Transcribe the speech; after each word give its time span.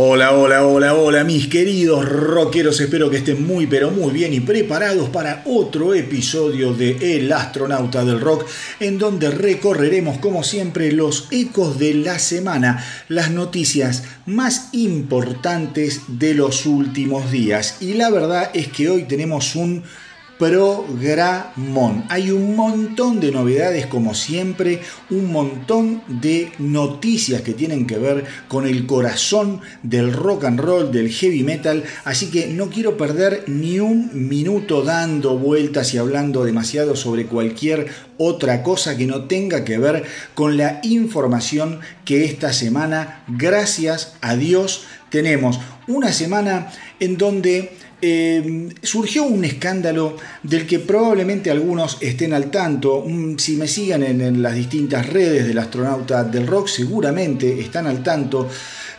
Hola, 0.00 0.30
hola, 0.30 0.64
hola, 0.64 0.94
hola, 0.94 1.24
mis 1.24 1.48
queridos 1.48 2.08
rockeros. 2.08 2.80
Espero 2.80 3.10
que 3.10 3.16
estén 3.16 3.44
muy, 3.44 3.66
pero 3.66 3.90
muy 3.90 4.12
bien 4.12 4.32
y 4.32 4.38
preparados 4.38 5.08
para 5.08 5.42
otro 5.44 5.92
episodio 5.92 6.72
de 6.72 7.16
El 7.16 7.32
astronauta 7.32 8.04
del 8.04 8.20
rock, 8.20 8.46
en 8.78 8.96
donde 8.96 9.28
recorreremos, 9.28 10.18
como 10.18 10.44
siempre, 10.44 10.92
los 10.92 11.26
ecos 11.32 11.80
de 11.80 11.94
la 11.94 12.20
semana, 12.20 12.80
las 13.08 13.32
noticias 13.32 14.04
más 14.24 14.68
importantes 14.70 16.02
de 16.06 16.32
los 16.32 16.64
últimos 16.64 17.32
días. 17.32 17.78
Y 17.80 17.94
la 17.94 18.08
verdad 18.10 18.52
es 18.54 18.68
que 18.68 18.88
hoy 18.88 19.02
tenemos 19.02 19.56
un 19.56 19.82
programón. 20.38 22.04
Hay 22.08 22.30
un 22.30 22.54
montón 22.56 23.20
de 23.20 23.32
novedades 23.32 23.86
como 23.86 24.14
siempre, 24.14 24.80
un 25.10 25.32
montón 25.32 26.02
de 26.06 26.52
noticias 26.58 27.42
que 27.42 27.54
tienen 27.54 27.86
que 27.86 27.98
ver 27.98 28.24
con 28.46 28.66
el 28.66 28.86
corazón 28.86 29.60
del 29.82 30.12
rock 30.12 30.44
and 30.44 30.60
roll, 30.60 30.92
del 30.92 31.10
heavy 31.10 31.42
metal, 31.42 31.84
así 32.04 32.30
que 32.30 32.46
no 32.46 32.70
quiero 32.70 32.96
perder 32.96 33.44
ni 33.46 33.80
un 33.80 34.28
minuto 34.28 34.82
dando 34.82 35.36
vueltas 35.38 35.92
y 35.94 35.98
hablando 35.98 36.44
demasiado 36.44 36.96
sobre 36.96 37.26
cualquier 37.26 37.88
otra 38.16 38.62
cosa 38.62 38.96
que 38.96 39.06
no 39.06 39.24
tenga 39.24 39.64
que 39.64 39.78
ver 39.78 40.04
con 40.34 40.56
la 40.56 40.80
información 40.82 41.80
que 42.04 42.24
esta 42.24 42.52
semana, 42.52 43.22
gracias 43.28 44.16
a 44.20 44.36
Dios, 44.36 44.84
tenemos. 45.10 45.60
Una 45.86 46.12
semana 46.12 46.70
en 47.00 47.16
donde 47.16 47.72
eh, 48.00 48.68
surgió 48.82 49.24
un 49.24 49.44
escándalo 49.44 50.16
del 50.42 50.66
que 50.66 50.78
probablemente 50.78 51.50
algunos 51.50 51.98
estén 52.00 52.32
al 52.32 52.50
tanto. 52.50 53.04
Mm, 53.06 53.38
si 53.38 53.56
me 53.56 53.66
siguen 53.66 54.02
en, 54.02 54.42
las 54.42 54.54
distintas 54.54 55.06
redes 55.06 55.46
del 55.46 55.58
astronauta 55.58 56.24
del 56.24 56.46
rock, 56.46 56.68
seguramente 56.68 57.60
están 57.60 57.86
al 57.86 58.02
tanto. 58.02 58.48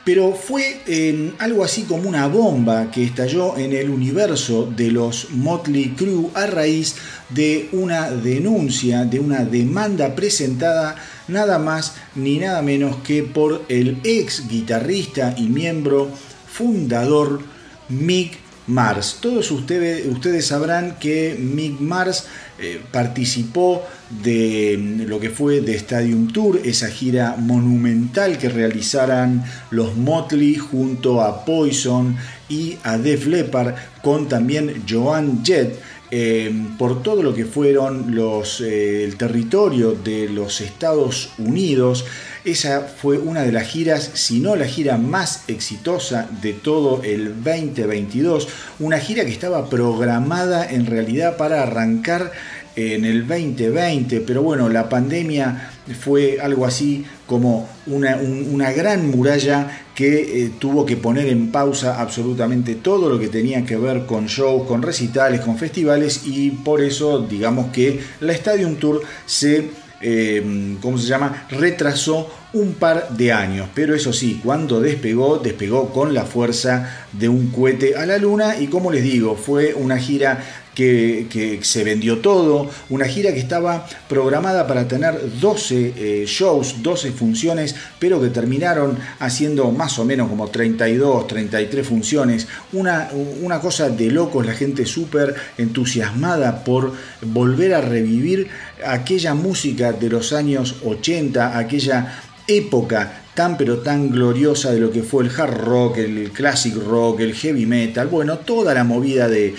Pero 0.04 0.34
fue 0.34 0.82
eh, 0.88 1.34
algo 1.40 1.64
así 1.64 1.84
como 1.84 2.10
una 2.10 2.28
bomba 2.28 2.90
que 2.90 3.04
estalló 3.04 3.58
en 3.58 3.74
el 3.74 3.90
universo 3.90 4.72
de 4.76 4.92
los 4.92 5.30
Motley 5.32 5.94
Crue 5.96 6.30
a 6.34 6.48
raíz 6.48 6.96
de 7.30 7.70
una 7.74 8.10
denuncia, 8.10 9.06
de 9.06 9.20
una 9.20 9.46
demanda 9.46 10.16
presentada 10.16 10.96
nada 11.28 11.60
más 11.60 11.96
ni 12.16 12.40
nada 12.40 12.62
menos 12.62 12.98
que 12.98 13.24
por 13.24 13.64
el 13.70 14.00
ex 14.04 14.48
guitarrista 14.48 15.36
y 15.38 15.44
miembro 15.44 16.10
fundador 16.48 17.42
Mick 17.90 18.49
Mars. 18.70 19.18
Todos 19.20 19.52
ustedes, 19.52 20.06
ustedes 20.08 20.46
sabrán 20.46 20.98
que 21.00 21.36
Mick 21.38 21.80
Mars 21.80 22.28
eh, 22.60 22.82
participó 22.92 23.84
de 24.10 25.06
lo 25.08 25.20
que 25.20 25.30
fue 25.30 25.62
de 25.62 25.76
Stadium 25.76 26.32
Tour, 26.32 26.62
esa 26.64 26.88
gira 26.88 27.36
monumental 27.38 28.38
que 28.38 28.50
realizaran 28.50 29.44
los 29.72 29.96
Motley 29.96 30.56
junto 30.56 31.22
a 31.22 31.46
Poison 31.46 32.16
y 32.48 32.78
a 32.84 32.98
Def 32.98 33.28
Leppard 33.28 33.76
con 34.02 34.28
también 34.28 34.84
Joan 34.88 35.44
Jett. 35.44 35.80
Eh, 36.12 36.52
por 36.80 37.04
todo 37.04 37.22
lo 37.22 37.36
que 37.36 37.46
fueron 37.46 38.16
los, 38.16 38.62
eh, 38.62 39.04
el 39.04 39.16
territorio 39.16 39.94
de 39.94 40.28
los 40.28 40.60
Estados 40.60 41.30
Unidos, 41.38 42.04
esa 42.46 42.82
fue 42.82 43.18
una 43.18 43.44
de 43.44 43.52
las 43.52 43.68
giras, 43.68 44.12
si 44.14 44.40
no 44.40 44.56
la 44.56 44.66
gira 44.66 44.98
más 44.98 45.44
exitosa 45.48 46.30
de 46.42 46.54
todo 46.54 47.04
el 47.04 47.44
2022. 47.44 48.48
Una 48.80 49.00
gira 49.00 49.26
que 49.26 49.32
estaba 49.32 49.70
programada 49.70 50.70
en 50.70 50.86
realidad 50.86 51.38
para 51.38 51.64
arrancar 51.64 52.32
en 52.76 53.04
el 53.04 53.28
2020, 53.28 54.22
pero 54.22 54.42
bueno, 54.42 54.70
la 54.70 54.88
pandemia 54.88 55.72
fue 56.00 56.40
algo 56.40 56.66
así 56.66 57.04
como 57.26 57.68
una, 57.88 58.72
gran 58.72 59.10
muralla 59.10 59.86
que 59.96 60.46
eh, 60.46 60.52
tuvo 60.60 60.86
que 60.86 60.96
poner 60.96 61.28
en 61.28 61.52
pausa 61.52 62.00
absolutamente 62.00 62.76
todo 62.76 63.10
lo 63.10 63.20
que 63.20 63.28
tenía 63.28 63.66
que 63.66 63.76
ver 63.76 64.06
con 64.06 64.28
shows, 64.28 64.68
con 64.68 64.82
recitales, 64.82 65.42
con 65.42 65.58
festivales 65.58 66.22
y 66.26 66.52
por 66.52 66.82
eso 66.82 67.20
digamos 67.20 67.72
que 67.72 68.00
la 68.22 68.34
Stadium 68.34 68.76
Tour 68.76 69.02
se 69.26 69.72
eh, 70.02 70.78
¿cómo 70.82 70.98
se 70.98 71.08
llama? 71.08 71.48
Retrasó 71.50 72.30
un 72.54 72.74
par 72.74 73.10
de 73.10 73.32
años, 73.32 73.70
pero 73.76 73.94
eso 73.94 74.12
sí, 74.12 74.42
cuando 74.44 74.82
despegó, 74.82 75.38
despegó 75.38 75.90
con 75.90 76.14
la 76.14 76.26
fuerza 76.26 77.06
de 77.12 77.30
un 77.30 77.52
cohete 77.52 77.96
a 77.96 78.06
la 78.06 78.18
luna 78.18 78.60
y 78.60 78.68
como 78.68 78.92
les 78.92 79.04
digo, 79.04 79.36
fue 79.36 79.74
una 79.74 79.98
gira 79.98 80.44
que, 80.80 81.60
se 81.62 81.84
vendió 81.84 82.20
todo, 82.20 82.70
una 82.90 83.06
gira 83.06 83.34
que 83.34 83.40
estaba 83.40 83.86
programada 84.08 84.66
para 84.66 84.88
tener 84.88 85.40
12 85.40 85.94
eh, 85.96 86.24
shows, 86.26 86.82
12 86.82 87.12
funciones, 87.12 87.76
pero 88.00 88.22
que 88.22 88.30
terminaron 88.30 88.98
haciendo 89.20 89.72
más 89.72 90.00
o 90.00 90.06
menos 90.06 90.30
como 90.30 90.48
32, 90.48 91.28
33 91.28 91.86
funciones, 91.86 92.48
una, 92.72 93.10
una 93.42 93.60
cosa 93.60 93.90
de 93.90 94.10
locos, 94.10 94.46
la 94.46 94.54
gente 94.54 94.86
súper 94.86 95.36
entusiasmada 95.58 96.64
por 96.64 96.94
volver 97.22 97.74
a 97.74 97.82
revivir 97.82 98.48
aquella 98.86 99.34
música 99.34 99.92
de 99.92 100.10
los 100.10 100.32
años 100.32 100.78
80, 100.86 101.58
aquella 101.58 102.22
época 102.48 103.24
tan 103.40 103.56
pero 103.56 103.78
tan 103.78 104.10
gloriosa 104.10 104.74
de 104.74 104.82
lo 104.82 104.92
que 104.92 105.02
fue 105.02 105.24
el 105.24 105.30
hard 105.30 105.64
rock, 105.64 106.00
el 106.00 106.30
classic 106.32 106.76
rock, 106.76 107.22
el 107.22 107.34
heavy 107.34 107.66
metal, 107.66 108.10
bueno, 108.10 108.40
toda 108.40 108.74
la 108.74 108.84
movida 108.84 109.30
de, 109.30 109.56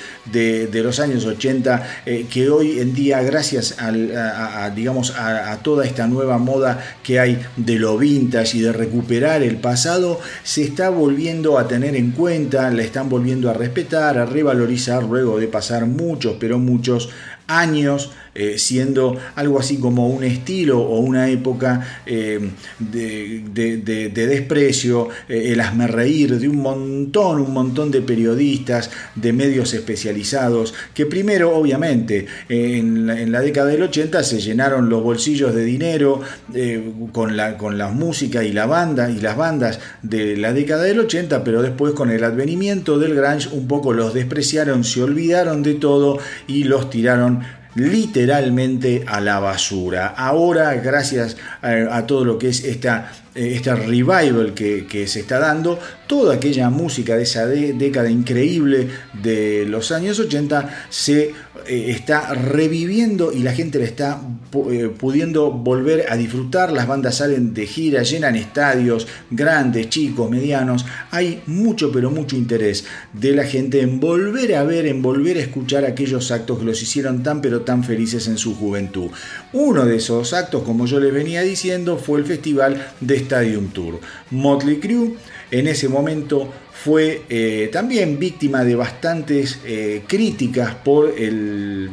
los 0.71 1.01
años 1.01 1.25
80 1.25 2.03
eh, 2.05 2.27
que 2.31 2.51
hoy 2.51 2.79
en 2.79 2.93
día 2.93 3.23
gracias 3.23 3.77
a, 3.79 4.69
digamos, 4.69 5.15
a, 5.17 5.57
toda 5.63 5.87
esta 5.87 6.07
nueva 6.07 6.37
moda 6.37 6.79
que 7.03 7.21
hay 7.21 7.41
de 7.57 7.79
lo 7.79 7.97
vintage 7.97 8.59
y 8.59 8.61
de 8.61 8.75
recuperar 8.75 9.43
el 9.43 9.57
pasado, 9.57 10.21
se 10.43 10.63
está 10.63 10.91
volviendo 10.91 11.59
a 11.59 11.67
tener 11.67 11.97
en 11.97 12.11
cuenta, 12.11 12.71
la 12.71 12.83
están 12.83 13.09
volviendo 13.09 13.49
a 13.49 13.55
respetar, 13.55 14.19
a 14.19 14.27
revalorizar 14.27 15.05
luego 15.05 15.41
de 15.41 15.49
pasar 15.49 15.87
muchos, 15.87 16.37
pero 16.39 16.59
muchos 16.59 17.09
años 17.47 18.11
eh, 18.33 18.59
siendo 18.59 19.17
algo 19.35 19.59
así 19.59 19.79
como 19.79 20.09
un 20.09 20.23
estilo 20.23 20.79
o 20.79 21.01
una 21.01 21.29
época 21.29 22.03
eh, 22.07 22.39
de, 22.79 24.11
desprecio, 24.15 25.09
eh, 25.29 25.53
el 25.53 25.61
asmerreír 25.61 26.39
de 26.39 26.49
un 26.49 26.59
montón, 26.59 27.41
un 27.41 27.53
montón 27.53 27.91
de 27.91 28.03
periodistas, 28.03 28.91
de 29.17 29.33
medios 29.33 29.75
especializados, 29.75 30.75
que 30.95 31.07
primero, 31.07 31.57
obviamente, 31.57 32.27
en 32.49 33.33
la, 33.33 33.41
década 33.41 33.69
del 33.69 33.83
80 33.83 34.23
se 34.23 34.41
llenaron 34.41 34.89
los 34.89 35.03
bolsillos 35.03 35.53
de 35.53 35.65
dinero 35.65 36.21
con, 37.11 37.37
la, 37.37 37.57
con 37.57 37.79
la 37.79 37.89
música 37.89 38.45
y 38.45 38.53
la 38.53 38.67
banda 38.67 39.11
y 39.11 39.19
las 39.19 39.37
bandas 39.37 39.81
de 40.03 40.37
la 40.37 40.53
década 40.53 40.85
del 40.85 41.01
80, 41.01 41.43
pero 41.43 41.63
después 41.63 41.95
con 41.95 42.11
el 42.11 42.23
advenimiento 42.23 42.99
del 42.99 43.17
grunge 43.17 43.49
un 43.51 43.67
poco 43.67 43.93
los 43.93 44.15
despreciaron, 44.15 44.85
se 44.85 45.03
olvidaron 45.03 45.63
de 45.63 45.75
todo 45.75 46.19
y 46.47 46.65
los 46.65 46.91
tiraron 46.91 47.60
literalmente 47.75 49.05
a 49.07 49.21
la 49.21 49.39
basura. 49.41 50.09
Ahora, 50.17 50.75
gracias 50.75 51.37
a, 51.63 52.07
todo 52.07 52.25
lo 52.25 52.39
que 52.39 52.49
es 52.49 52.65
esta 52.65 53.13
este 53.35 53.75
revival 53.75 54.55
que, 54.55 55.07
se 55.07 55.21
está 55.21 55.39
dando, 55.39 55.79
toda 56.07 56.35
aquella 56.35 56.71
música 56.71 57.17
de 57.17 57.23
esa 57.23 57.47
década 57.47 58.11
increíble 58.11 58.89
de 59.23 59.65
los 59.67 59.93
años 59.93 60.19
80 60.19 60.87
se 60.89 61.33
eh, 61.67 61.91
está 61.91 62.35
reviviendo 62.35 63.33
y 63.33 63.41
la 63.41 63.53
gente 63.53 63.79
la 63.79 63.85
está 63.85 64.21
eh, 64.71 64.91
pudiendo 64.97 65.53
volver 65.53 66.07
a 66.11 66.17
disfrutar. 66.17 66.73
Las 66.73 66.87
bandas 66.87 67.17
salen 67.17 67.55
de 67.55 67.67
gira, 67.67 68.03
llenan 68.03 68.35
estadios 68.35 69.07
grandes, 69.31 69.89
chicos, 69.89 70.29
medianos. 70.31 70.85
Hay 71.11 71.43
mucho, 71.47 71.93
pero 71.93 72.11
mucho 72.11 72.37
interés 72.37 72.85
de 73.13 73.33
la 73.33 73.45
gente 73.45 73.81
en 73.81 74.01
volver 74.01 74.57
a 74.57 74.65
ver, 74.65 74.87
en 74.87 75.03
volver 75.03 75.37
a 75.37 75.41
escuchar 75.41 75.85
aquellos 75.85 76.31
actos 76.31 76.59
que 76.59 76.65
los 76.65 76.83
hicieron 76.83 77.23
tan, 77.23 77.41
pero 77.41 77.61
tan 77.61 77.85
felices 77.85 78.27
en 78.27 78.39
su 78.39 78.57
juventud. 78.57 79.11
Uno 79.53 79.85
de 79.85 79.97
esos 79.97 80.33
actos, 80.33 80.63
como 80.63 80.87
yo 80.87 81.01
les 81.01 81.13
venía 81.13 81.43
diciendo, 81.43 81.99
fue 81.99 82.21
el 82.21 82.25
festival 82.25 82.93
de 83.01 83.17
Stadium 83.17 83.69
Tour. 83.69 84.01
Motley 84.31 84.79
Crue 84.79 85.15
en 85.51 85.67
ese 85.67 85.89
momento 85.89 86.49
fue 86.73 87.23
eh, 87.29 87.69
también 87.73 88.19
víctima 88.19 88.65
de 88.65 88.75
bastantes 88.77 89.59
eh, 89.65 90.05
críticas 90.07 90.77
por 90.77 91.13
el, 91.19 91.91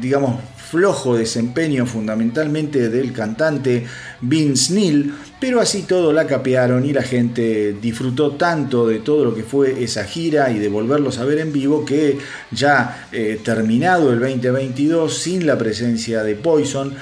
digamos, 0.00 0.40
flojo 0.74 1.16
desempeño 1.16 1.86
fundamentalmente 1.86 2.88
del 2.88 3.12
cantante 3.12 3.86
Vince 4.20 4.74
Neil, 4.74 5.14
pero 5.38 5.60
así 5.60 5.82
todo 5.82 6.12
la 6.12 6.26
capearon 6.26 6.84
y 6.84 6.92
la 6.92 7.04
gente 7.04 7.76
disfrutó 7.80 8.32
tanto 8.32 8.88
de 8.88 8.98
todo 8.98 9.24
lo 9.24 9.36
que 9.36 9.44
fue 9.44 9.84
esa 9.84 10.02
gira 10.02 10.50
y 10.50 10.58
de 10.58 10.68
volverlos 10.68 11.18
a 11.18 11.24
ver 11.24 11.38
en 11.38 11.52
vivo 11.52 11.84
que 11.84 12.18
ya 12.50 13.06
eh, 13.12 13.38
terminado 13.44 14.12
el 14.12 14.18
2022 14.18 15.16
sin 15.16 15.46
la 15.46 15.56
presencia 15.56 16.24
de 16.24 16.34
Poison, 16.34 16.92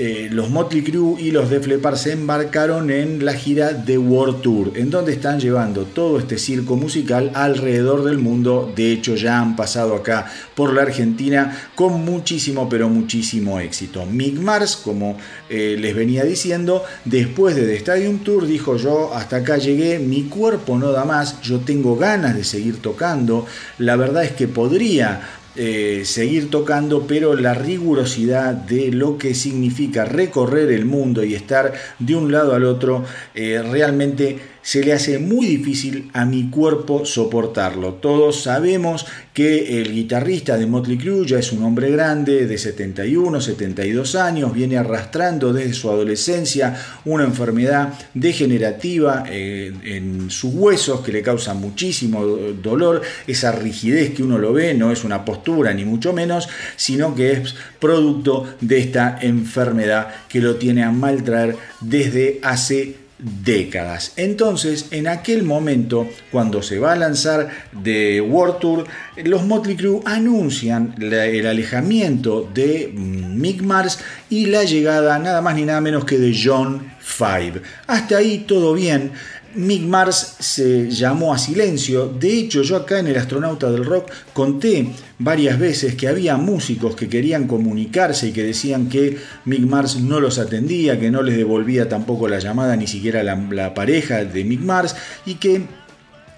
eh, 0.00 0.28
los 0.30 0.48
Motley 0.48 0.84
Crue 0.84 1.20
y 1.20 1.32
los 1.32 1.50
Def 1.50 1.66
Leppard 1.66 1.96
se 1.96 2.12
embarcaron 2.12 2.88
en 2.92 3.24
la 3.24 3.32
gira 3.34 3.84
The 3.84 3.98
World 3.98 4.42
Tour, 4.42 4.72
en 4.76 4.90
donde 4.90 5.12
están 5.12 5.40
llevando 5.40 5.86
todo 5.86 6.20
este 6.20 6.38
circo 6.38 6.76
musical 6.76 7.32
alrededor 7.34 8.04
del 8.04 8.18
mundo. 8.18 8.72
De 8.76 8.92
hecho, 8.92 9.16
ya 9.16 9.40
han 9.40 9.56
pasado 9.56 9.96
acá 9.96 10.30
por 10.54 10.72
la 10.72 10.82
Argentina 10.82 11.70
con 11.74 12.04
muchísimo, 12.04 12.68
pero 12.68 12.88
muchísimo 12.88 13.58
éxito. 13.58 14.06
Mick 14.06 14.38
Mars, 14.38 14.76
como 14.76 15.18
eh, 15.50 15.76
les 15.76 15.96
venía 15.96 16.22
diciendo, 16.22 16.84
después 17.04 17.56
de 17.56 17.62
The 17.62 17.76
Stadium 17.78 18.20
Tour, 18.20 18.46
dijo 18.46 18.76
yo, 18.76 19.12
hasta 19.12 19.38
acá 19.38 19.56
llegué, 19.56 19.98
mi 19.98 20.24
cuerpo 20.24 20.78
no 20.78 20.92
da 20.92 21.04
más, 21.04 21.40
yo 21.42 21.58
tengo 21.58 21.96
ganas 21.96 22.36
de 22.36 22.44
seguir 22.44 22.80
tocando. 22.80 23.46
La 23.78 23.96
verdad 23.96 24.22
es 24.22 24.30
que 24.30 24.46
podría 24.46 25.37
eh, 25.60 26.04
seguir 26.04 26.50
tocando, 26.50 27.08
pero 27.08 27.34
la 27.34 27.52
rigurosidad 27.52 28.54
de 28.54 28.92
lo 28.92 29.18
que 29.18 29.34
significa 29.34 30.04
recorrer 30.04 30.70
el 30.70 30.84
mundo 30.84 31.24
y 31.24 31.34
estar 31.34 31.72
de 31.98 32.14
un 32.14 32.30
lado 32.30 32.54
al 32.54 32.64
otro 32.64 33.04
eh, 33.34 33.60
realmente 33.68 34.38
se 34.68 34.84
le 34.84 34.92
hace 34.92 35.18
muy 35.18 35.46
difícil 35.46 36.10
a 36.12 36.26
mi 36.26 36.50
cuerpo 36.50 37.06
soportarlo. 37.06 37.94
Todos 37.94 38.42
sabemos 38.42 39.06
que 39.32 39.80
el 39.80 39.94
guitarrista 39.94 40.58
de 40.58 40.66
Motley 40.66 40.98
Crue 40.98 41.26
ya 41.26 41.38
es 41.38 41.52
un 41.52 41.62
hombre 41.62 41.90
grande 41.90 42.46
de 42.46 42.58
71, 42.58 43.40
72 43.40 44.14
años, 44.16 44.52
viene 44.52 44.76
arrastrando 44.76 45.54
desde 45.54 45.72
su 45.72 45.88
adolescencia 45.88 46.76
una 47.06 47.24
enfermedad 47.24 47.94
degenerativa 48.12 49.24
eh, 49.26 49.72
en 49.84 50.30
sus 50.30 50.52
huesos 50.52 51.00
que 51.00 51.12
le 51.12 51.22
causa 51.22 51.54
muchísimo 51.54 52.26
dolor, 52.26 53.00
esa 53.26 53.52
rigidez 53.52 54.12
que 54.12 54.22
uno 54.22 54.36
lo 54.36 54.52
ve 54.52 54.74
no 54.74 54.92
es 54.92 55.02
una 55.02 55.24
postura 55.24 55.72
ni 55.72 55.86
mucho 55.86 56.12
menos, 56.12 56.46
sino 56.76 57.14
que 57.14 57.32
es 57.32 57.54
producto 57.80 58.44
de 58.60 58.80
esta 58.80 59.18
enfermedad 59.22 60.08
que 60.28 60.42
lo 60.42 60.56
tiene 60.56 60.82
a 60.84 60.90
maltraer 60.90 61.56
desde 61.80 62.38
hace 62.42 63.07
décadas. 63.18 64.12
Entonces, 64.16 64.86
en 64.90 65.08
aquel 65.08 65.42
momento, 65.42 66.08
cuando 66.30 66.62
se 66.62 66.78
va 66.78 66.92
a 66.92 66.96
lanzar 66.96 67.48
The 67.82 68.20
World 68.20 68.58
Tour, 68.58 68.84
los 69.16 69.44
Motley 69.44 69.76
Crue 69.76 70.00
anuncian 70.04 70.94
el 70.98 71.46
alejamiento 71.46 72.48
de 72.52 72.92
mm, 72.94 73.40
Mick 73.40 73.62
Mars 73.62 73.98
y 74.30 74.46
la 74.46 74.64
llegada 74.64 75.18
nada 75.18 75.40
más 75.40 75.56
ni 75.56 75.64
nada 75.64 75.80
menos 75.80 76.04
que 76.04 76.18
de 76.18 76.36
John 76.42 76.92
Five. 77.00 77.62
Hasta 77.86 78.18
ahí 78.18 78.44
todo 78.46 78.74
bien. 78.74 79.12
Mick 79.58 79.82
Mars 79.82 80.36
se 80.38 80.88
llamó 80.88 81.34
a 81.34 81.38
silencio. 81.38 82.06
De 82.06 82.32
hecho, 82.32 82.62
yo 82.62 82.76
acá 82.76 83.00
en 83.00 83.08
El 83.08 83.16
Astronauta 83.16 83.68
del 83.70 83.84
Rock 83.84 84.08
conté 84.32 84.88
varias 85.18 85.58
veces 85.58 85.96
que 85.96 86.06
había 86.06 86.36
músicos 86.36 86.94
que 86.94 87.08
querían 87.08 87.48
comunicarse 87.48 88.28
y 88.28 88.32
que 88.32 88.44
decían 88.44 88.88
que 88.88 89.18
Mick 89.46 89.62
Mars 89.62 89.96
no 89.96 90.20
los 90.20 90.38
atendía, 90.38 91.00
que 91.00 91.10
no 91.10 91.22
les 91.22 91.36
devolvía 91.36 91.88
tampoco 91.88 92.28
la 92.28 92.38
llamada, 92.38 92.76
ni 92.76 92.86
siquiera 92.86 93.24
la, 93.24 93.74
pareja 93.74 94.24
de 94.24 94.44
Mick 94.44 94.60
Mars, 94.60 94.94
y 95.26 95.34
que 95.34 95.66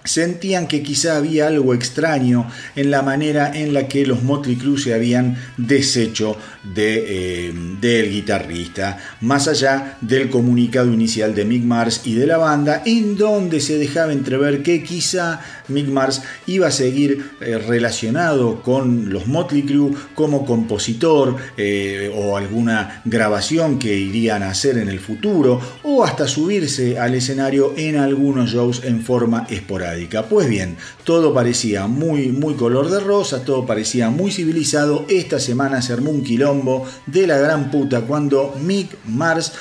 sentían 0.03 0.67
que 0.67 0.81
quizá 0.81 1.17
había 1.17 1.47
algo 1.47 1.73
extraño 1.73 2.49
en 2.75 2.91
la 2.91 3.01
manera 3.01 3.51
en 3.53 3.73
la 3.73 3.87
que 3.87 4.05
los 4.05 4.23
Motley 4.23 4.55
Crue 4.55 4.79
se 4.79 4.93
habían 4.93 5.37
deshecho 5.57 6.37
de, 6.63 7.49
eh, 7.49 7.53
del 7.79 8.11
guitarrista, 8.11 8.97
más 9.21 9.47
allá 9.47 9.97
del 10.01 10.29
comunicado 10.29 10.91
inicial 10.91 11.35
de 11.35 11.45
Mick 11.45 11.63
Mars 11.63 12.01
y 12.05 12.15
de 12.15 12.27
la 12.27 12.37
banda, 12.37 12.81
en 12.85 13.15
donde 13.15 13.59
se 13.59 13.77
dejaba 13.77 14.13
entrever 14.13 14.63
que 14.63 14.83
quizá 14.83 15.41
Mick 15.71 15.87
Mars 15.87 16.21
iba 16.47 16.67
a 16.67 16.71
seguir 16.71 17.31
eh, 17.41 17.57
relacionado 17.57 18.61
con 18.61 19.11
los 19.11 19.27
Motley 19.27 19.63
Crue 19.63 19.93
como 20.15 20.45
compositor 20.45 21.35
eh, 21.57 22.11
o 22.15 22.37
alguna 22.37 23.01
grabación 23.05 23.79
que 23.79 23.97
irían 23.97 24.43
a 24.43 24.49
hacer 24.49 24.77
en 24.77 24.89
el 24.89 24.99
futuro 24.99 25.59
o 25.83 26.03
hasta 26.03 26.27
subirse 26.27 26.99
al 26.99 27.15
escenario 27.15 27.73
en 27.77 27.97
algunos 27.97 28.51
shows 28.51 28.83
en 28.83 29.01
forma 29.01 29.47
esporádica. 29.49 30.23
Pues 30.23 30.47
bien, 30.47 30.77
todo 31.03 31.33
parecía 31.33 31.87
muy, 31.87 32.29
muy 32.29 32.55
color 32.55 32.89
de 32.89 32.99
rosa, 32.99 33.43
todo 33.43 33.65
parecía 33.65 34.09
muy 34.09 34.31
civilizado. 34.31 35.05
Esta 35.09 35.39
semana 35.39 35.81
se 35.81 35.93
armó 35.93 36.11
un 36.11 36.23
quilombo 36.23 36.85
de 37.05 37.27
la 37.27 37.37
gran 37.37 37.71
puta 37.71 38.01
cuando 38.01 38.55
Mick 38.61 38.95
Mars 39.05 39.53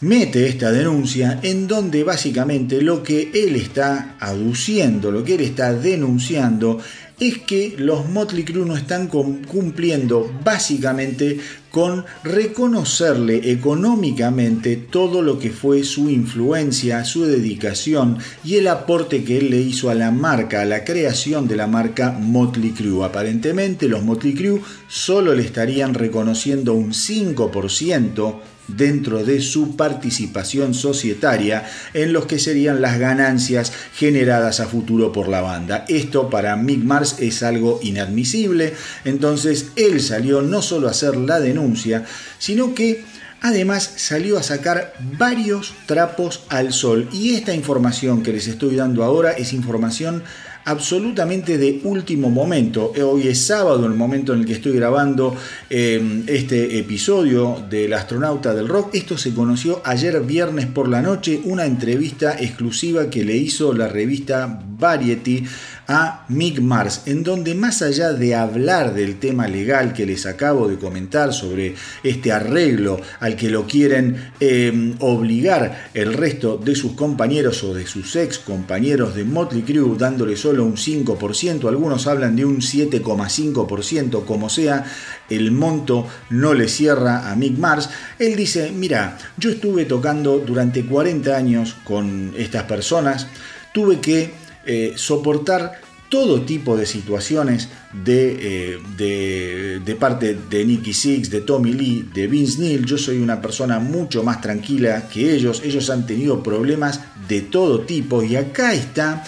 mete 0.00 0.48
esta 0.48 0.72
denuncia 0.72 1.38
en 1.42 1.66
donde 1.66 2.04
básicamente 2.04 2.80
lo 2.80 3.02
que 3.02 3.30
él 3.34 3.56
está 3.56 4.16
aduciendo, 4.18 5.10
lo 5.10 5.24
que 5.24 5.34
él 5.34 5.42
está 5.42 5.74
denunciando 5.74 6.78
es 7.20 7.36
que 7.36 7.74
los 7.76 8.08
Motley 8.08 8.44
Crue 8.44 8.64
no 8.64 8.74
están 8.74 9.08
cumpliendo 9.08 10.32
básicamente 10.42 11.38
con 11.70 12.06
reconocerle 12.24 13.52
económicamente 13.52 14.76
todo 14.76 15.20
lo 15.20 15.38
que 15.38 15.50
fue 15.50 15.84
su 15.84 16.08
influencia, 16.08 17.04
su 17.04 17.26
dedicación 17.26 18.16
y 18.42 18.56
el 18.56 18.68
aporte 18.68 19.22
que 19.22 19.36
él 19.36 19.50
le 19.50 19.60
hizo 19.60 19.90
a 19.90 19.94
la 19.94 20.10
marca, 20.10 20.62
a 20.62 20.64
la 20.64 20.82
creación 20.82 21.46
de 21.46 21.56
la 21.56 21.66
marca 21.66 22.10
Motley 22.10 22.70
Crue. 22.70 23.04
Aparentemente 23.04 23.86
los 23.86 24.02
Motley 24.02 24.34
Crue 24.34 24.62
solo 24.88 25.34
le 25.34 25.42
estarían 25.42 25.92
reconociendo 25.92 26.72
un 26.72 26.92
5% 26.92 28.40
dentro 28.76 29.24
de 29.24 29.40
su 29.40 29.76
participación 29.76 30.74
societaria 30.74 31.64
en 31.94 32.12
los 32.12 32.26
que 32.26 32.38
serían 32.38 32.80
las 32.80 32.98
ganancias 32.98 33.72
generadas 33.94 34.60
a 34.60 34.66
futuro 34.66 35.12
por 35.12 35.28
la 35.28 35.40
banda. 35.40 35.84
Esto 35.88 36.30
para 36.30 36.56
Mick 36.56 36.82
Mars 36.82 37.16
es 37.18 37.42
algo 37.42 37.80
inadmisible, 37.82 38.74
entonces 39.04 39.68
él 39.76 40.00
salió 40.00 40.42
no 40.42 40.62
solo 40.62 40.88
a 40.88 40.92
hacer 40.92 41.16
la 41.16 41.40
denuncia, 41.40 42.04
sino 42.38 42.74
que 42.74 43.04
Además 43.42 43.90
salió 43.96 44.38
a 44.38 44.42
sacar 44.42 44.92
varios 45.18 45.72
trapos 45.86 46.42
al 46.50 46.74
sol 46.74 47.08
y 47.10 47.36
esta 47.36 47.54
información 47.54 48.22
que 48.22 48.34
les 48.34 48.46
estoy 48.46 48.76
dando 48.76 49.02
ahora 49.02 49.32
es 49.32 49.54
información 49.54 50.22
absolutamente 50.70 51.58
de 51.58 51.80
último 51.84 52.30
momento. 52.30 52.92
Hoy 53.02 53.28
es 53.28 53.44
sábado, 53.44 53.86
el 53.86 53.94
momento 53.94 54.32
en 54.32 54.40
el 54.40 54.46
que 54.46 54.52
estoy 54.52 54.72
grabando 54.72 55.36
em, 55.68 56.22
este 56.28 56.78
episodio 56.78 57.62
del 57.68 57.92
astronauta 57.92 58.54
del 58.54 58.68
rock. 58.68 58.94
Esto 58.94 59.18
se 59.18 59.34
conoció 59.34 59.82
ayer 59.84 60.20
viernes 60.20 60.66
por 60.66 60.88
la 60.88 61.02
noche, 61.02 61.40
una 61.44 61.66
entrevista 61.66 62.36
exclusiva 62.38 63.10
que 63.10 63.24
le 63.24 63.36
hizo 63.36 63.72
la 63.74 63.88
revista 63.88 64.62
Variety 64.80 65.44
a 65.86 66.24
Mick 66.28 66.60
Mars, 66.60 67.02
en 67.06 67.24
donde 67.24 67.54
más 67.56 67.82
allá 67.82 68.12
de 68.12 68.36
hablar 68.36 68.94
del 68.94 69.18
tema 69.18 69.48
legal 69.48 69.92
que 69.92 70.06
les 70.06 70.24
acabo 70.24 70.68
de 70.68 70.78
comentar 70.78 71.32
sobre 71.32 71.74
este 72.04 72.30
arreglo 72.30 73.00
al 73.18 73.34
que 73.34 73.50
lo 73.50 73.66
quieren 73.66 74.30
em, 74.38 74.94
obligar 75.00 75.90
el 75.92 76.14
resto 76.14 76.56
de 76.56 76.76
sus 76.76 76.92
compañeros 76.92 77.64
o 77.64 77.74
de 77.74 77.86
sus 77.86 78.14
ex 78.14 78.38
compañeros 78.38 79.16
de 79.16 79.24
Motley 79.24 79.62
Crue, 79.62 79.98
dándole 79.98 80.36
solo 80.36 80.64
un 80.64 80.76
5%, 80.76 81.68
algunos 81.68 82.06
hablan 82.06 82.36
de 82.36 82.44
un 82.44 82.58
7,5%, 82.58 84.24
como 84.24 84.48
sea, 84.48 84.84
el 85.28 85.50
monto 85.50 86.06
no 86.30 86.54
le 86.54 86.68
cierra 86.68 87.30
a 87.30 87.34
Mick 87.34 87.58
Mars, 87.58 87.90
él 88.18 88.36
dice, 88.36 88.70
mira, 88.72 89.18
yo 89.36 89.50
estuve 89.50 89.86
tocando 89.86 90.38
durante 90.38 90.84
40 90.84 91.36
años 91.36 91.76
con 91.84 92.32
estas 92.36 92.62
personas, 92.64 93.26
tuve 93.72 94.00
que 94.00 94.39
eh, 94.66 94.94
soportar 94.96 95.80
todo 96.10 96.42
tipo 96.42 96.76
de 96.76 96.86
situaciones 96.86 97.68
de, 97.92 98.78
eh, 98.98 99.80
de, 99.84 99.94
parte 99.94 100.36
de 100.50 100.64
Nicky 100.64 100.92
Six, 100.92 101.30
de 101.30 101.40
Tommy 101.40 101.72
Lee, 101.72 102.10
de 102.12 102.26
Vince 102.26 102.60
Neil. 102.60 102.84
Yo 102.84 102.98
soy 102.98 103.18
una 103.18 103.40
persona 103.40 103.78
mucho 103.78 104.24
más 104.24 104.40
tranquila 104.40 105.08
que 105.08 105.32
ellos. 105.32 105.62
Ellos 105.64 105.88
han 105.88 106.06
tenido 106.06 106.42
problemas 106.42 107.00
de 107.28 107.42
todo 107.42 107.82
tipo 107.82 108.24
y 108.24 108.34
acá 108.34 108.74
está 108.74 109.24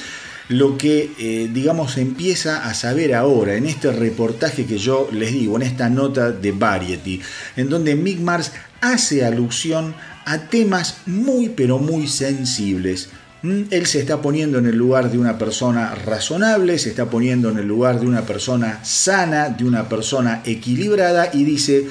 lo 0.49 0.77
que, 0.77 1.13
eh, 1.19 1.49
digamos, 1.53 1.97
empieza 1.99 2.69
a 2.69 2.75
saber 2.75 3.15
ahora 3.15 3.55
en 3.55 3.67
este 3.67 3.93
reportaje 3.93 4.67
que 4.67 4.77
yo 4.77 5.09
les 5.13 5.33
digo, 5.33 5.57
en 5.57 5.63
esta 5.63 5.89
nota 5.89 6.33
de 6.33 6.51
Variety, 6.51 7.21
en 7.57 7.69
donde 7.69 7.95
Mick 7.95 8.19
Mars 8.19 8.53
hace 8.81 9.25
alusión 9.25 9.95
a 10.25 10.49
temas 10.49 10.99
muy, 11.07 11.49
pero 11.49 11.79
muy 11.79 12.09
sensibles 12.09 13.09
él 13.43 13.87
se 13.87 13.99
está 14.01 14.23
poniendo 14.23 14.59
en 14.59 14.67
el 14.67 14.77
lugar 14.77 15.11
de 15.11 15.19
una 15.19 15.37
persona 15.37 15.95
razonable, 15.95 16.79
se 16.79 16.91
está 16.91 17.11
poniendo 17.11 17.51
en 17.51 17.59
el 17.59 17.67
lugar 17.67 17.99
de 17.99 18.07
una 18.07 18.23
persona 18.23 18.85
sana, 18.85 19.49
de 19.49 19.65
una 19.65 19.89
persona 19.89 20.43
equilibrada 20.45 21.31
y 21.33 21.45
dice, 21.45 21.87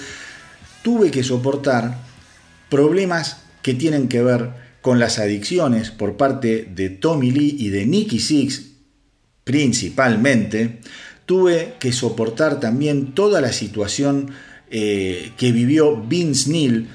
tuve 0.81 1.11
que 1.11 1.23
soportar 1.23 1.97
problemas 2.69 3.41
que 3.61 3.73
tienen 3.73 4.07
que 4.07 4.23
ver 4.23 4.49
con 4.81 4.97
las 4.97 5.19
adicciones 5.19 5.91
por 5.91 6.15
parte 6.15 6.69
de 6.73 6.89
Tommy 6.89 7.31
Lee 7.31 7.55
y 7.59 7.69
de 7.69 7.85
Nicky 7.85 8.19
Six 8.19 8.71
principalmente, 9.43 10.79
tuve 11.25 11.73
que 11.79 11.91
soportar 11.91 12.59
también 12.59 13.13
toda 13.13 13.41
la 13.41 13.51
situación 13.51 14.31
eh, 14.69 15.31
que 15.37 15.51
vivió 15.51 15.97
Vince 15.97 16.49
Neil, 16.49 16.87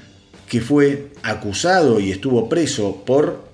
que 0.49 0.61
fue 0.61 1.11
acusado 1.23 1.99
y 1.99 2.11
estuvo 2.11 2.49
preso 2.49 3.03
por 3.05 3.46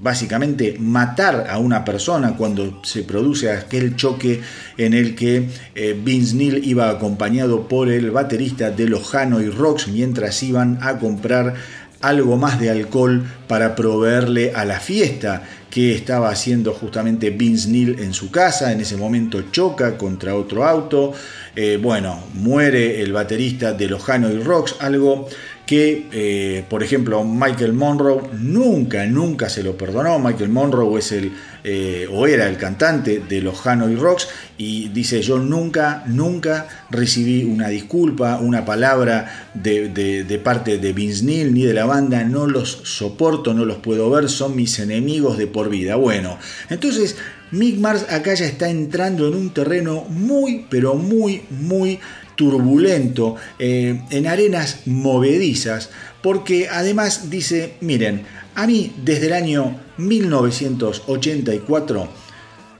básicamente 0.00 0.76
matar 0.78 1.46
a 1.48 1.58
una 1.58 1.84
persona 1.84 2.36
cuando 2.36 2.80
se 2.84 3.04
produce 3.04 3.50
aquel 3.50 3.96
choque 3.96 4.40
en 4.76 4.92
el 4.92 5.14
que 5.14 5.48
eh, 5.74 5.98
Vince 5.98 6.36
Neil 6.36 6.62
iba 6.64 6.90
acompañado 6.90 7.68
por 7.68 7.88
el 7.88 8.10
baterista 8.10 8.70
de 8.70 8.86
los 8.86 9.14
Hanoi 9.14 9.48
Rocks 9.48 9.88
mientras 9.88 10.42
iban 10.42 10.78
a 10.82 10.98
comprar 10.98 11.54
algo 12.02 12.36
más 12.36 12.60
de 12.60 12.68
alcohol 12.68 13.24
para 13.46 13.74
proveerle 13.74 14.52
a 14.54 14.64
la 14.64 14.80
fiesta 14.80 15.42
que 15.70 15.94
estaba 15.94 16.28
haciendo 16.28 16.74
justamente 16.74 17.30
Vince 17.30 17.70
Neil 17.70 17.96
en 18.00 18.12
su 18.12 18.30
casa. 18.30 18.72
En 18.72 18.80
ese 18.80 18.98
momento 18.98 19.44
choca 19.50 19.96
contra 19.96 20.34
otro 20.34 20.64
auto. 20.64 21.12
Eh, 21.56 21.78
bueno, 21.80 22.22
muere 22.34 23.00
el 23.00 23.12
baterista 23.12 23.72
de 23.72 23.88
los 23.88 24.06
Hanoi 24.06 24.42
Rocks, 24.42 24.76
algo 24.80 25.28
que, 25.72 26.06
eh, 26.12 26.64
por 26.68 26.82
ejemplo, 26.82 27.24
Michael 27.24 27.72
Monroe 27.72 28.20
nunca, 28.38 29.06
nunca 29.06 29.48
se 29.48 29.62
lo 29.62 29.74
perdonó. 29.74 30.18
Michael 30.18 30.50
Monroe 30.50 30.98
es 30.98 31.12
el, 31.12 31.32
eh, 31.64 32.06
o 32.12 32.26
era 32.26 32.46
el 32.46 32.58
cantante 32.58 33.22
de 33.26 33.40
los 33.40 33.66
Hanoi 33.66 33.96
Rocks 33.96 34.28
y 34.58 34.90
dice, 34.90 35.22
yo 35.22 35.38
nunca, 35.38 36.04
nunca 36.06 36.68
recibí 36.90 37.44
una 37.44 37.68
disculpa, 37.68 38.38
una 38.38 38.66
palabra 38.66 39.48
de, 39.54 39.88
de 39.88 40.38
parte 40.40 40.76
de 40.76 40.92
Vince 40.92 41.24
Neil 41.24 41.54
ni 41.54 41.62
de 41.62 41.72
la 41.72 41.86
banda, 41.86 42.22
no 42.22 42.46
los 42.46 42.68
soporto, 42.68 43.54
no 43.54 43.64
los 43.64 43.78
puedo 43.78 44.10
ver, 44.10 44.28
son 44.28 44.54
mis 44.54 44.78
enemigos 44.78 45.38
de 45.38 45.46
por 45.46 45.70
vida. 45.70 45.96
Bueno, 45.96 46.36
entonces 46.68 47.16
Mick 47.50 47.78
Mars 47.78 48.06
acá 48.10 48.34
ya 48.34 48.46
está 48.46 48.70
entrando 48.70 49.28
en 49.28 49.34
un 49.34 49.50
terreno 49.54 50.04
muy, 50.08 50.66
pero 50.68 50.96
muy, 50.96 51.42
muy 51.50 51.98
turbulento, 52.36 53.36
eh, 53.58 54.02
en 54.10 54.26
arenas 54.26 54.80
movedizas, 54.86 55.88
porque 56.22 56.68
además 56.68 57.30
dice, 57.30 57.74
miren, 57.80 58.24
a 58.54 58.66
mí 58.66 58.92
desde 59.04 59.26
el 59.26 59.32
año 59.32 59.80
1984 59.96 62.08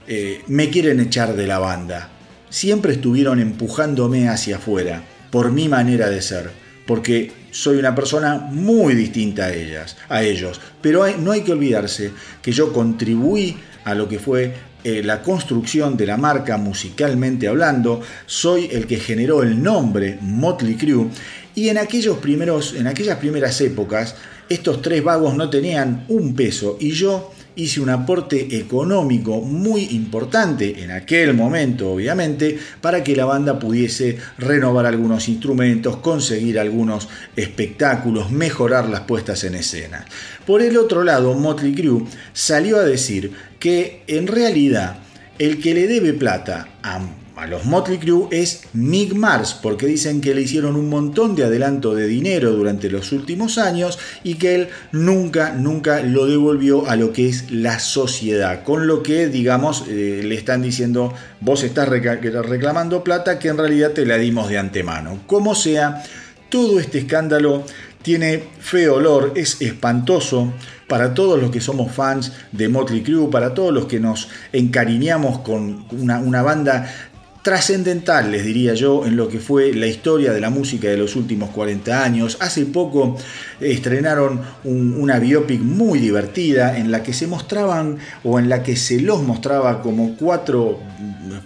eh, 0.07 0.41
me 0.47 0.69
quieren 0.69 0.99
echar 0.99 1.35
de 1.35 1.47
la 1.47 1.57
banda. 1.59 2.09
Siempre 2.49 2.93
estuvieron 2.93 3.39
empujándome 3.39 4.29
hacia 4.29 4.57
afuera, 4.57 5.03
por 5.31 5.51
mi 5.51 5.67
manera 5.67 6.09
de 6.09 6.21
ser, 6.21 6.51
porque 6.85 7.31
soy 7.51 7.77
una 7.77 7.95
persona 7.95 8.35
muy 8.35 8.95
distinta 8.95 9.45
a 9.45 9.53
ellas, 9.53 9.95
a 10.09 10.23
ellos. 10.23 10.59
Pero 10.81 11.05
no 11.17 11.31
hay 11.31 11.41
que 11.41 11.53
olvidarse 11.53 12.11
que 12.41 12.51
yo 12.51 12.73
contribuí 12.73 13.57
a 13.83 13.95
lo 13.95 14.07
que 14.07 14.19
fue 14.19 14.53
eh, 14.83 15.01
la 15.03 15.21
construcción 15.21 15.95
de 15.97 16.05
la 16.05 16.17
marca 16.17 16.57
musicalmente 16.57 17.47
hablando, 17.47 18.01
soy 18.25 18.69
el 18.71 18.87
que 18.87 18.97
generó 18.97 19.43
el 19.43 19.61
nombre 19.61 20.17
Motley 20.21 20.75
Crue. 20.75 21.07
Y 21.55 21.69
en, 21.69 21.77
aquellos 21.77 22.17
primeros, 22.17 22.73
en 22.73 22.87
aquellas 22.87 23.17
primeras 23.17 23.61
épocas 23.61 24.15
estos 24.49 24.81
tres 24.81 25.03
vagos 25.03 25.35
no 25.35 25.49
tenían 25.49 26.05
un 26.09 26.35
peso. 26.35 26.77
Y 26.79 26.91
yo 26.91 27.31
hice 27.55 27.81
un 27.81 27.89
aporte 27.89 28.57
económico 28.57 29.41
muy 29.41 29.85
importante 29.91 30.83
en 30.83 30.91
aquel 30.91 31.33
momento, 31.33 31.91
obviamente, 31.91 32.57
para 32.81 33.03
que 33.03 33.15
la 33.15 33.25
banda 33.25 33.59
pudiese 33.59 34.17
renovar 34.37 34.85
algunos 34.85 35.29
instrumentos, 35.29 35.97
conseguir 35.97 36.59
algunos 36.59 37.09
espectáculos, 37.35 38.31
mejorar 38.31 38.89
las 38.89 39.01
puestas 39.01 39.43
en 39.43 39.55
escena. 39.55 40.05
Por 40.45 40.61
el 40.61 40.77
otro 40.77 41.03
lado, 41.03 41.33
Motley 41.33 41.73
Crue 41.73 42.05
salió 42.33 42.77
a 42.77 42.83
decir 42.83 43.31
que 43.59 44.03
en 44.07 44.27
realidad 44.27 44.97
el 45.39 45.61
que 45.61 45.73
le 45.73 45.87
debe 45.87 46.13
plata 46.13 46.67
a 46.83 46.99
a 47.35 47.47
los 47.47 47.65
Motley 47.65 47.97
Crue 47.97 48.27
es 48.31 48.63
Mick 48.73 49.13
Mars, 49.13 49.57
porque 49.59 49.87
dicen 49.87 50.21
que 50.21 50.35
le 50.35 50.41
hicieron 50.41 50.75
un 50.75 50.89
montón 50.89 51.35
de 51.35 51.43
adelanto 51.43 51.95
de 51.95 52.05
dinero 52.05 52.51
durante 52.51 52.89
los 52.89 53.11
últimos 53.11 53.57
años 53.57 53.97
y 54.23 54.35
que 54.35 54.55
él 54.55 54.67
nunca, 54.91 55.53
nunca 55.53 56.01
lo 56.01 56.27
devolvió 56.27 56.87
a 56.87 56.95
lo 56.95 57.11
que 57.11 57.27
es 57.27 57.51
la 57.51 57.79
sociedad. 57.79 58.63
Con 58.63 58.85
lo 58.87 59.01
que, 59.01 59.27
digamos, 59.27 59.85
eh, 59.87 60.21
le 60.23 60.35
están 60.35 60.61
diciendo, 60.61 61.13
vos 61.39 61.63
estás 61.63 61.89
reclamando 61.89 63.03
plata 63.03 63.39
que 63.39 63.49
en 63.49 63.57
realidad 63.57 63.91
te 63.91 64.05
la 64.05 64.17
dimos 64.17 64.49
de 64.49 64.59
antemano. 64.59 65.19
Como 65.25 65.55
sea, 65.55 66.03
todo 66.49 66.79
este 66.79 66.99
escándalo 66.99 67.63
tiene 68.03 68.43
feo 68.59 68.95
olor, 68.95 69.33
es 69.35 69.61
espantoso 69.61 70.53
para 70.87 71.13
todos 71.13 71.41
los 71.41 71.49
que 71.49 71.61
somos 71.61 71.91
fans 71.91 72.33
de 72.51 72.67
Motley 72.67 73.01
Crue, 73.01 73.31
para 73.31 73.53
todos 73.53 73.73
los 73.73 73.87
que 73.87 73.99
nos 73.99 74.27
encariñamos 74.51 75.39
con 75.39 75.85
una, 75.91 76.19
una 76.19 76.43
banda 76.43 77.11
trascendental, 77.43 78.31
les 78.31 78.45
diría 78.45 78.73
yo, 78.73 79.05
en 79.05 79.17
lo 79.17 79.27
que 79.27 79.39
fue 79.39 79.73
la 79.73 79.85
historia 79.85 80.31
de 80.31 80.39
la 80.39 80.49
música 80.49 80.87
de 80.87 80.95
los 80.95 81.17
últimos 81.17 81.49
40 81.49 82.03
años. 82.03 82.37
Hace 82.39 82.65
poco 82.65 83.17
estrenaron 83.59 84.41
una 84.63 85.19
biopic 85.19 85.59
muy 85.59 85.99
divertida 85.99 86.77
en 86.77 86.89
la 86.89 87.03
que 87.03 87.13
se 87.13 87.27
mostraban 87.27 87.97
o 88.23 88.39
en 88.39 88.47
la 88.47 88.63
que 88.63 88.77
se 88.77 89.01
los 89.01 89.23
mostraba 89.23 89.81
como 89.81 90.15
cuatro 90.15 90.79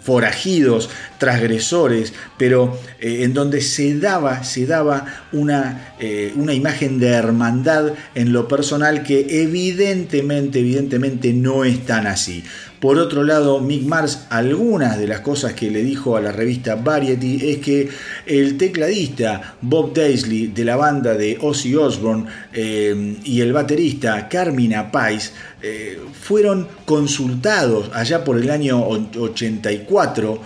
forajidos, 0.03 0.89
transgresores, 1.17 2.13
pero 2.37 2.77
eh, 2.99 3.23
en 3.23 3.33
donde 3.33 3.61
se 3.61 3.97
daba, 3.97 4.43
se 4.43 4.65
daba 4.65 5.05
una, 5.31 5.95
eh, 5.99 6.31
una 6.35 6.53
imagen 6.53 6.99
de 6.99 7.09
hermandad 7.09 7.93
en 8.13 8.33
lo 8.33 8.47
personal 8.47 9.03
que 9.03 9.41
evidentemente, 9.41 10.59
evidentemente 10.59 11.33
no 11.33 11.65
es 11.65 11.85
tan 11.85 12.05
así. 12.07 12.43
Por 12.79 13.00
otro 13.00 13.24
lado, 13.24 13.60
Mick 13.60 13.84
Mars, 13.84 14.27
algunas 14.29 15.00
de 15.00 15.07
las 15.07 15.22
cosas 15.22 15.53
que 15.53 15.72
le 15.72 15.84
dijo 15.84 16.15
a 16.15 16.22
la 16.22 16.31
revista 16.31 16.75
Variety 16.75 17.50
es 17.50 17.57
que 17.57 17.89
el 18.27 18.55
tecladista 18.57 19.55
Bob 19.62 19.93
Daisley 19.93 20.48
de 20.48 20.63
la 20.63 20.75
banda 20.75 21.15
de 21.15 21.39
Ozzy 21.41 21.75
Osbourne 21.75 22.25
eh, 22.53 23.17
y 23.24 23.41
el 23.41 23.51
baterista 23.51 24.29
Carmina 24.29 24.91
Pais 24.91 25.34
eh, 25.63 26.00
fueron 26.22 26.67
consultados 26.86 27.89
allá 27.93 28.24
por 28.24 28.38
el 28.38 28.51
año 28.51 28.88
84 28.88 30.41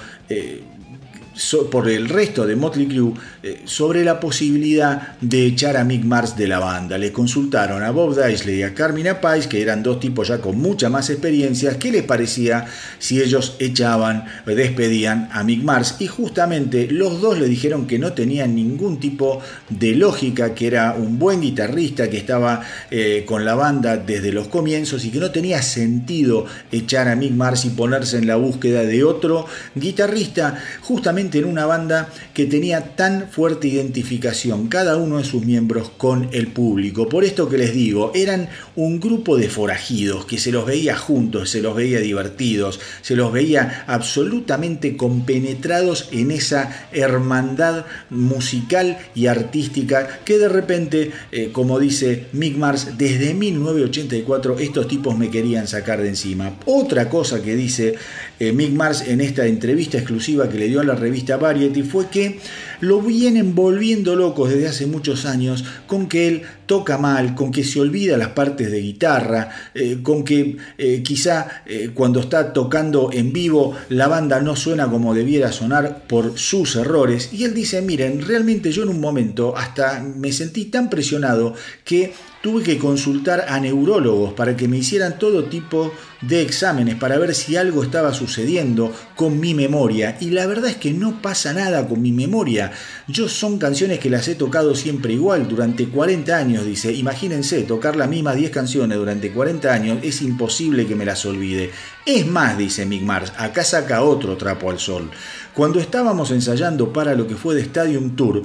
por 1.70 1.90
el 1.90 2.10
resto 2.10 2.46
de 2.46 2.56
Motley 2.56 2.88
Crue 2.88 3.14
eh, 3.41 3.41
sobre 3.66 4.04
la 4.04 4.20
posibilidad 4.20 5.18
de 5.20 5.48
echar 5.48 5.78
a 5.78 5.84
Mick 5.84 6.04
Mars 6.04 6.38
de 6.38 6.48
la 6.48 6.60
banda. 6.60 6.98
Le 6.98 7.12
consultaron 7.12 7.82
a 7.84 7.92
Bob 7.92 8.16
Daisley 8.16 8.60
y 8.60 8.64
a 8.64 8.74
Carmina 8.74 9.20
Pais, 9.20 9.48
que 9.48 9.62
eran 9.62 9.82
dos 9.82 10.00
tipos 10.00 10.28
ya 10.28 10.40
con 10.40 10.60
mucha 10.60 10.90
más 10.90 11.10
experiencia, 11.10 11.80
qué 11.80 11.92
les 11.92 12.04
parecía 12.04 12.66
si 13.00 13.22
ellos 13.22 13.56
echaban, 13.60 14.26
despedían 14.46 15.30
a 15.32 15.44
Mick 15.44 15.64
Mars. 15.64 15.96
Y 16.00 16.08
justamente 16.08 16.88
los 16.92 17.22
dos 17.22 17.40
le 17.40 17.48
dijeron 17.48 17.88
que 17.88 17.98
no 17.98 18.14
tenían 18.14 18.56
ningún 18.56 19.00
tipo 19.00 19.42
de 19.70 19.96
lógica, 19.96 20.54
que 20.54 20.68
era 20.68 20.94
un 20.94 21.18
buen 21.18 21.42
guitarrista, 21.42 22.10
que 22.10 22.18
estaba 22.18 22.62
eh, 22.90 23.24
con 23.26 23.46
la 23.46 23.56
banda 23.56 23.98
desde 23.98 24.32
los 24.32 24.48
comienzos 24.48 25.04
y 25.06 25.12
que 25.12 25.20
no 25.20 25.32
tenía 25.32 25.62
sentido 25.62 26.46
echar 26.72 27.08
a 27.08 27.16
Mick 27.16 27.34
Mars 27.34 27.66
y 27.66 27.70
ponerse 27.70 28.18
en 28.18 28.28
la 28.28 28.36
búsqueda 28.36 28.84
de 28.84 29.04
otro 29.04 29.46
guitarrista, 29.76 30.62
justamente 30.82 31.40
en 31.40 31.46
una 31.46 31.66
banda 31.66 32.10
que 32.34 32.46
tenía 32.46 32.96
tan 32.96 33.31
fuerte 33.32 33.70
identificación, 33.70 34.68
cada 34.68 34.98
uno 34.98 35.18
de 35.18 35.24
sus 35.24 35.46
miembros, 35.46 35.90
con 35.98 36.30
el 36.34 36.48
público. 36.48 37.08
Por 37.08 37.24
esto 37.24 37.48
que 37.48 37.58
les 37.58 37.74
digo, 37.74 38.12
eran 38.14 38.50
un 38.76 39.00
grupo 39.00 39.38
de 39.38 39.48
forajidos 39.48 40.26
que 40.26 40.38
se 40.38 40.52
los 40.52 40.66
veía 40.66 40.98
juntos, 40.98 41.50
se 41.50 41.62
los 41.62 41.74
veía 41.74 42.00
divertidos, 42.00 42.82
se 43.02 43.16
los 43.16 43.32
veía 43.32 43.86
absolutamente 43.88 44.98
compenetrados 44.98 46.10
en 46.12 46.32
esa 46.32 46.88
hermandad 46.92 47.86
musical 48.10 48.98
y 49.16 49.28
artística 49.28 50.20
que 50.26 50.38
de 50.38 50.50
repente, 50.50 51.12
eh, 51.32 51.52
como 51.54 51.80
dice 51.80 52.28
Mick 52.34 52.58
Mars, 52.58 52.98
desde 52.98 53.34
1984 53.34 54.60
estos 54.60 54.88
tipos 54.90 55.18
me 55.18 55.30
querían 55.30 55.68
sacar 55.68 56.02
de 56.02 56.10
encima. 56.10 56.58
Otra 56.66 57.08
cosa 57.08 57.42
que 57.42 57.56
dice 57.56 57.96
eh, 58.42 58.54
Mick 58.54 58.72
Mars 58.72 59.04
en 59.08 59.22
esta 59.22 59.46
entrevista 59.46 60.00
exclusiva 60.00 60.50
que 60.50 60.58
le 60.58 60.68
dio 60.68 60.82
a 60.82 60.84
la 60.84 60.96
revista 60.96 61.38
Variety 61.38 61.84
fue 61.84 62.10
que 62.10 62.40
lo 62.80 63.00
vienen 63.00 63.54
volviendo 63.54 64.16
locos 64.16 64.50
desde 64.50 64.68
hace 64.68 64.88
muchos 64.88 65.26
años 65.26 65.64
con 65.86 66.10
que 66.10 66.28
él 66.28 66.42
toca 66.66 66.98
mal, 66.98 67.36
con 67.36 67.52
que 67.52 67.64
se 67.64 67.80
olvida 67.80 68.18
las 68.18 68.30
partes 68.30 68.72
de 68.72 68.82
guitarra, 68.82 69.52
eh, 69.76 70.00
con 70.02 70.24
que 70.24 70.58
eh, 70.80 71.04
quizá 71.04 71.62
cuando 71.94 72.22
está 72.22 72.52
tocando 72.52 73.12
en 73.14 73.32
vivo 73.32 73.76
la 73.90 74.08
banda 74.08 74.42
no 74.42 74.56
suena 74.56 74.90
como 74.90 75.14
debiera 75.14 75.52
sonar 75.52 76.08
por 76.08 76.40
sus 76.40 76.76
errores. 76.76 77.30
Y 77.32 77.44
él 77.44 77.54
dice, 77.54 77.84
miren, 77.84 78.26
realmente 78.26 78.72
yo 78.72 78.82
en 78.82 78.90
un 78.90 79.00
momento 79.00 79.56
hasta 79.56 80.00
me 80.02 80.32
sentí 80.32 80.66
tan 80.66 80.90
presionado 80.90 81.54
que 81.86 82.14
tuve 82.42 82.64
que 82.64 82.80
consultar 82.80 83.46
a 83.48 83.60
neurólogos 83.60 84.34
para 84.34 84.56
que 84.56 84.68
me 84.68 84.78
hicieran 84.78 85.20
todo 85.20 85.44
tipo 85.46 85.92
de 86.22 86.42
exámenes 86.42 86.96
para 86.96 87.18
ver 87.18 87.34
si 87.34 87.56
algo 87.56 87.84
estaba 87.84 88.14
sucediendo 88.14 88.94
con 89.16 89.40
mi 89.40 89.54
memoria. 89.54 90.18
Y 90.20 90.30
la 90.30 90.46
verdad 90.46 90.70
es 90.70 90.78
que 90.78 90.94
no 90.94 91.22
pasa 91.22 91.54
nada 91.54 91.88
con 91.88 92.02
mi 92.02 92.12
memoria. 92.12 92.72
Yo 93.08 93.28
son 93.28 93.58
canciones 93.58 94.00
que 94.00 94.10
las 94.10 94.28
he 94.28 94.36
tocado 94.36 94.76
siempre 94.76 95.14
igual 95.14 95.48
durante 95.48 95.88
40 95.88 96.36
años, 96.36 96.66
dice. 96.66 96.94
Imagínense, 96.94 97.64
tocar 97.64 97.96
las 97.96 98.10
mismas 98.10 98.36
10 98.36 98.52
canciones 98.52 98.98
durante 98.98 99.32
40 99.32 99.74
años 99.74 100.00
es 100.04 100.22
imposible 100.22 100.86
que 100.86 100.96
me 100.96 101.06
las 101.06 101.26
olvide. 101.26 101.72
Es 102.06 102.28
más, 102.28 102.58
dice 102.58 102.86
Mick 102.86 103.02
Mars, 103.04 103.34
acá 103.38 103.64
saca 103.64 104.04
otro 104.04 104.38
trapo 104.38 104.70
al 104.70 104.80
sol. 104.80 105.10
Cuando 105.54 105.80
estábamos 105.80 106.32
ensayando 106.32 106.94
para 106.94 107.16
lo 107.16 107.28
que 107.28 107.36
fue 107.36 107.56
de 107.56 107.62
Stadium 107.62 108.16
Tour, 108.16 108.44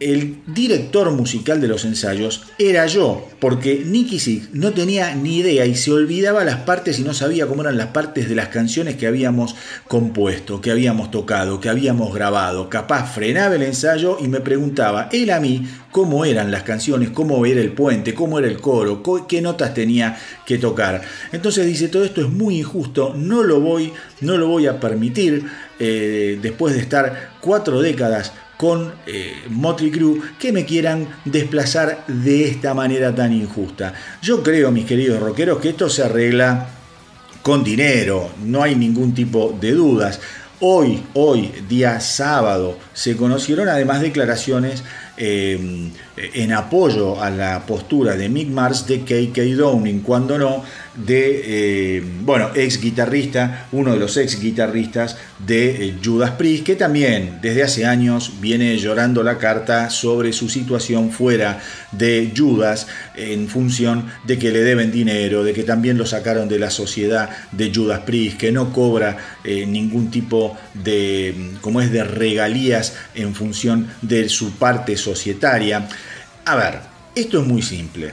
el 0.00 0.38
director 0.46 1.10
musical 1.10 1.60
de 1.60 1.68
los 1.68 1.84
ensayos 1.84 2.44
era 2.58 2.86
yo, 2.86 3.26
porque 3.40 3.82
Nicky 3.84 4.48
no 4.52 4.72
tenía 4.72 5.14
ni 5.14 5.38
idea 5.38 5.66
y 5.66 5.74
se 5.74 5.92
olvidaba 5.92 6.44
las 6.44 6.60
partes 6.60 6.98
y 6.98 7.02
no 7.02 7.14
sabía 7.14 7.46
cómo 7.46 7.62
eran 7.62 7.76
las 7.76 7.88
partes 7.88 8.28
de 8.28 8.34
las 8.34 8.48
canciones 8.48 8.96
que 8.96 9.06
habíamos 9.06 9.56
compuesto, 9.88 10.60
que 10.60 10.70
habíamos 10.70 11.10
tocado, 11.10 11.60
que 11.60 11.68
habíamos 11.68 12.14
grabado. 12.14 12.68
Capaz 12.68 13.12
frenaba 13.12 13.56
el 13.56 13.62
ensayo 13.62 14.18
y 14.20 14.28
me 14.28 14.40
preguntaba 14.40 15.08
él 15.12 15.30
a 15.30 15.40
mí 15.40 15.66
cómo 15.90 16.24
eran 16.24 16.50
las 16.50 16.62
canciones, 16.62 17.10
cómo 17.10 17.44
era 17.44 17.60
el 17.60 17.72
puente, 17.72 18.14
cómo 18.14 18.38
era 18.38 18.48
el 18.48 18.60
coro, 18.60 19.02
qué 19.26 19.40
notas 19.40 19.74
tenía 19.74 20.16
que 20.46 20.58
tocar. 20.58 21.02
Entonces 21.32 21.66
dice, 21.66 21.88
todo 21.88 22.04
esto 22.04 22.20
es 22.20 22.28
muy 22.28 22.58
injusto, 22.58 23.14
no 23.16 23.42
lo 23.42 23.60
voy, 23.60 23.92
no 24.20 24.36
lo 24.36 24.46
voy 24.46 24.66
a 24.66 24.78
permitir 24.78 25.44
eh, 25.78 26.38
después 26.40 26.74
de 26.74 26.80
estar 26.80 27.30
cuatro 27.40 27.80
décadas 27.80 28.32
con 28.58 28.92
eh, 29.06 29.44
Motley 29.50 29.92
que 30.38 30.52
me 30.52 30.66
quieran 30.66 31.06
desplazar 31.24 32.04
de 32.08 32.48
esta 32.48 32.74
manera 32.74 33.14
tan 33.14 33.32
injusta. 33.32 33.94
Yo 34.20 34.42
creo, 34.42 34.72
mis 34.72 34.84
queridos 34.84 35.20
rockeros, 35.20 35.60
que 35.60 35.70
esto 35.70 35.88
se 35.88 36.02
arregla 36.02 36.66
con 37.40 37.62
dinero, 37.62 38.32
no 38.44 38.62
hay 38.62 38.74
ningún 38.74 39.14
tipo 39.14 39.56
de 39.58 39.72
dudas. 39.72 40.20
Hoy, 40.60 41.04
hoy, 41.14 41.52
día 41.68 42.00
sábado, 42.00 42.76
se 42.92 43.16
conocieron 43.16 43.68
además 43.68 44.00
declaraciones 44.00 44.82
eh, 45.16 45.90
en 46.34 46.52
apoyo 46.52 47.20
a 47.20 47.30
la 47.30 47.64
postura 47.66 48.16
de 48.16 48.28
Mick 48.28 48.48
Mars 48.48 48.86
de 48.86 49.00
KK 49.00 49.38
Downing, 49.56 50.00
cuando 50.00 50.38
no, 50.38 50.64
de, 50.94 51.42
eh, 51.96 52.02
bueno, 52.22 52.50
ex 52.54 52.80
guitarrista, 52.80 53.68
uno 53.72 53.92
de 53.92 53.98
los 53.98 54.16
ex 54.16 54.40
guitarristas 54.40 55.16
de 55.38 55.88
eh, 55.88 55.94
Judas 56.02 56.32
Priest, 56.32 56.64
que 56.64 56.74
también 56.74 57.38
desde 57.40 57.62
hace 57.62 57.86
años 57.86 58.32
viene 58.40 58.76
llorando 58.78 59.22
la 59.22 59.38
carta 59.38 59.90
sobre 59.90 60.32
su 60.32 60.48
situación 60.48 61.10
fuera 61.10 61.60
de 61.92 62.32
Judas 62.36 62.88
en 63.14 63.48
función 63.48 64.06
de 64.26 64.38
que 64.38 64.50
le 64.50 64.60
deben 64.60 64.90
dinero, 64.90 65.44
de 65.44 65.52
que 65.52 65.62
también 65.62 65.98
lo 65.98 66.06
sacaron 66.06 66.48
de 66.48 66.58
la 66.58 66.70
sociedad 66.70 67.30
de 67.52 67.72
Judas 67.72 68.00
Priest, 68.00 68.38
que 68.38 68.50
no 68.50 68.72
cobra 68.72 69.16
eh, 69.44 69.66
ningún 69.66 70.10
tipo 70.10 70.56
de, 70.74 71.52
como 71.60 71.80
es, 71.80 71.92
de 71.92 72.02
regalías 72.04 72.94
en 73.14 73.34
función 73.34 73.88
de 74.02 74.28
su 74.28 74.52
parte 74.52 74.96
societaria. 74.96 75.88
A 76.48 76.56
ver, 76.56 76.80
esto 77.14 77.42
es 77.42 77.46
muy 77.46 77.60
simple. 77.60 78.12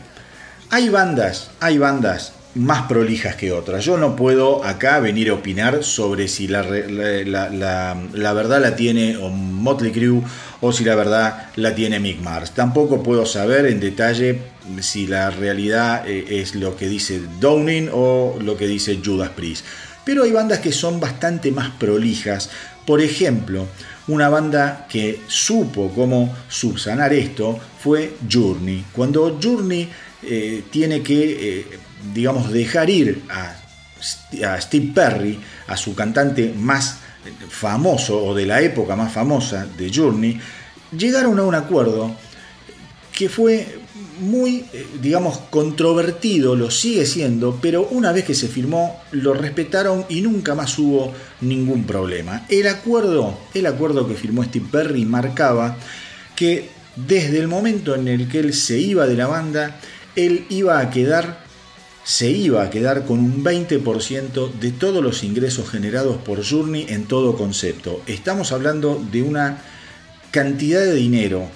Hay 0.70 0.90
bandas, 0.90 1.52
hay 1.62 1.78
bandas 1.78 2.34
más 2.54 2.82
prolijas 2.82 3.38
que 3.38 3.54
otras. 3.54 3.86
Yo 3.86 3.98
no 3.98 4.18
puedo 4.18 4.66
acá 4.66 5.00
venir 5.00 5.30
a 5.30 5.36
opinar 5.36 5.86
sobre 5.86 6.28
si 6.28 6.50
la, 6.50 6.64
verdad 6.64 8.62
la 8.62 8.76
tiene 8.76 9.18
Motley 9.18 9.94
Crue 9.94 10.22
o 10.60 10.74
si 10.74 10.84
la 10.84 10.96
verdad 10.96 11.48
la 11.56 11.74
tiene 11.76 12.02
Mick 12.02 12.20
Mars. 12.20 12.52
Tampoco 12.52 13.02
puedo 13.02 13.26
saber 13.26 13.68
en 13.68 13.80
detalle 13.80 14.42
si 14.82 15.08
la 15.08 15.30
realidad 15.30 16.06
eh, 16.06 16.42
es 16.42 16.56
lo 16.56 16.76
que 16.76 16.90
dice 16.90 17.22
Downing 17.40 17.90
o 17.94 18.38
lo 18.42 18.58
que 18.58 18.68
dice 18.68 19.00
Judas 19.02 19.30
Priest. 19.30 19.66
Pero 20.04 20.24
hay 20.24 20.34
bandas 20.34 20.60
que 20.60 20.74
son 20.74 21.00
bastante 21.00 21.54
más 21.54 21.70
prolijas. 21.80 22.50
Por 22.86 23.00
ejemplo, 23.00 23.66
una 24.08 24.28
banda 24.28 24.88
que 24.90 25.22
supo 25.28 25.92
cómo 25.96 26.36
subsanar 26.50 27.14
esto 27.14 27.60
fue 27.86 28.16
Journey. 28.28 28.84
Cuando 28.92 29.38
Journey 29.40 29.88
eh, 30.24 30.64
tiene 30.72 31.04
que 31.04 31.60
eh, 31.60 31.66
digamos, 32.16 32.52
dejar 32.52 32.90
ir 32.90 33.22
a, 33.30 33.56
Steve 34.60 34.92
Perry, 34.94 35.40
a 35.68 35.78
su 35.78 35.94
cantante 35.94 36.52
más 36.58 36.98
famoso 37.48 38.26
o 38.26 38.34
de 38.34 38.48
la 38.48 38.60
época 38.62 38.96
más 38.96 39.14
famosa 39.14 39.68
de 39.78 39.92
Journey, 39.94 40.40
llegaron 40.98 41.38
a 41.38 41.44
un 41.44 41.54
acuerdo 41.54 42.16
que 43.12 43.30
fue 43.30 43.78
muy, 44.20 44.66
eh, 44.74 44.88
digamos, 45.00 45.38
controvertido, 45.52 46.56
lo 46.56 46.72
sigue 46.72 47.06
siendo, 47.06 47.60
pero 47.62 47.88
una 47.92 48.12
vez 48.12 48.26
que 48.26 48.34
se 48.34 48.48
firmó, 48.48 49.00
lo 49.12 49.36
respetaron 49.36 50.06
y 50.10 50.22
nunca 50.22 50.56
más 50.56 50.80
hubo 50.80 51.14
ningún 51.42 51.84
problema. 51.84 52.48
El 52.50 52.68
acuerdo, 52.68 53.38
el 53.54 53.68
acuerdo 53.68 54.08
que 54.08 54.16
firmó 54.16 54.44
Steve 54.44 54.66
Perry 54.72 55.06
marcaba 55.06 55.78
que 56.36 56.75
desde 56.96 57.40
el 57.40 57.48
momento 57.48 57.96
en 57.96 58.08
el 58.08 58.28
que 58.28 58.40
él 58.40 58.54
se 58.54 58.78
iba 58.80 59.08
de 59.08 59.16
la 59.16 59.28
banda, 59.28 59.80
él 60.16 60.46
iba 60.50 60.80
a 60.80 60.90
quedar 60.90 61.46
se 62.06 62.30
iba 62.30 62.62
a 62.62 62.70
quedar 62.70 63.04
con 63.06 63.18
un 63.18 63.44
20% 63.44 64.52
de 64.60 64.72
todos 64.72 65.04
los 65.04 65.24
ingresos 65.24 65.68
generados 65.68 66.18
por 66.18 66.48
Journey 66.48 66.86
en 66.90 67.06
todo 67.06 67.36
concepto. 67.36 68.04
Estamos 68.06 68.52
hablando 68.52 69.04
de 69.12 69.24
una 69.24 69.64
cantidad 70.30 70.82
de 70.82 70.94
dinero 70.94 71.50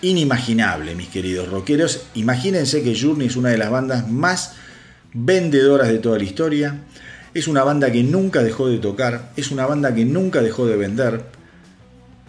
inimaginable, 0.00 0.94
mis 0.94 1.08
queridos 1.08 1.50
rockeros. 1.50 2.06
Imagínense 2.14 2.82
que 2.82 2.98
Journey 2.98 3.26
es 3.26 3.36
una 3.36 3.50
de 3.50 3.58
las 3.58 3.70
bandas 3.70 4.08
más 4.10 4.54
vendedoras 5.12 5.88
de 5.88 5.98
toda 5.98 6.16
la 6.16 6.24
historia. 6.24 6.80
Es 7.34 7.46
una 7.46 7.64
banda 7.64 7.92
que 7.92 8.02
nunca 8.02 8.42
dejó 8.42 8.68
de 8.68 8.78
tocar, 8.78 9.30
es 9.36 9.50
una 9.50 9.66
banda 9.66 9.94
que 9.94 10.06
nunca 10.06 10.40
dejó 10.40 10.66
de 10.66 10.76
vender 10.76 11.26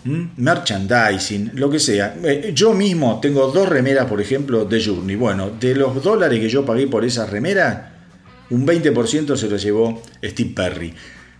¿Mm? 0.06 0.26
merchandising, 0.38 1.52
lo 1.56 1.68
que 1.68 1.80
sea. 1.80 2.16
Eh, 2.24 2.52
yo 2.54 2.74
mismo 2.74 3.20
tengo 3.20 3.52
dos 3.52 3.68
remeras, 3.68 4.06
por 4.06 4.22
ejemplo, 4.22 4.64
de 4.64 4.84
Journey. 4.84 5.16
Bueno, 5.16 5.50
de 5.60 5.74
los 5.74 6.04
dólares 6.04 6.40
que 6.40 6.48
yo 6.48 6.64
pagué 6.64 6.86
por 6.86 7.04
esa 7.04 7.26
remera, 7.26 8.06
un 8.52 8.68
20% 8.68 9.36
se 9.36 9.50
lo 9.50 9.58
llevó 9.58 10.04
Steve 10.24 10.52
Perry. 10.56 10.94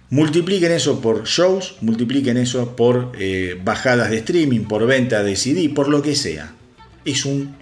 Multipliquen 0.10 0.72
eso 0.72 1.00
por 1.00 1.26
shows, 1.26 1.76
multipliquen 1.82 2.38
eso 2.38 2.76
por 2.76 3.12
eh, 3.20 3.60
bajadas 3.64 4.10
de 4.10 4.18
streaming, 4.18 4.62
por 4.62 4.88
venta 4.88 5.22
de 5.22 5.36
CD, 5.36 5.70
por 5.70 5.88
lo 5.88 6.02
que 6.02 6.16
sea. 6.16 6.54
Es 7.06 7.26
un 7.26 7.56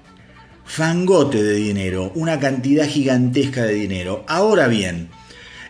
fangote 0.66 1.44
de 1.44 1.56
dinero, 1.56 2.14
una 2.16 2.40
cantidad 2.40 2.88
gigantesca 2.88 3.66
de 3.66 3.74
dinero. 3.74 4.24
Ahora 4.28 4.70
bien, 4.70 5.10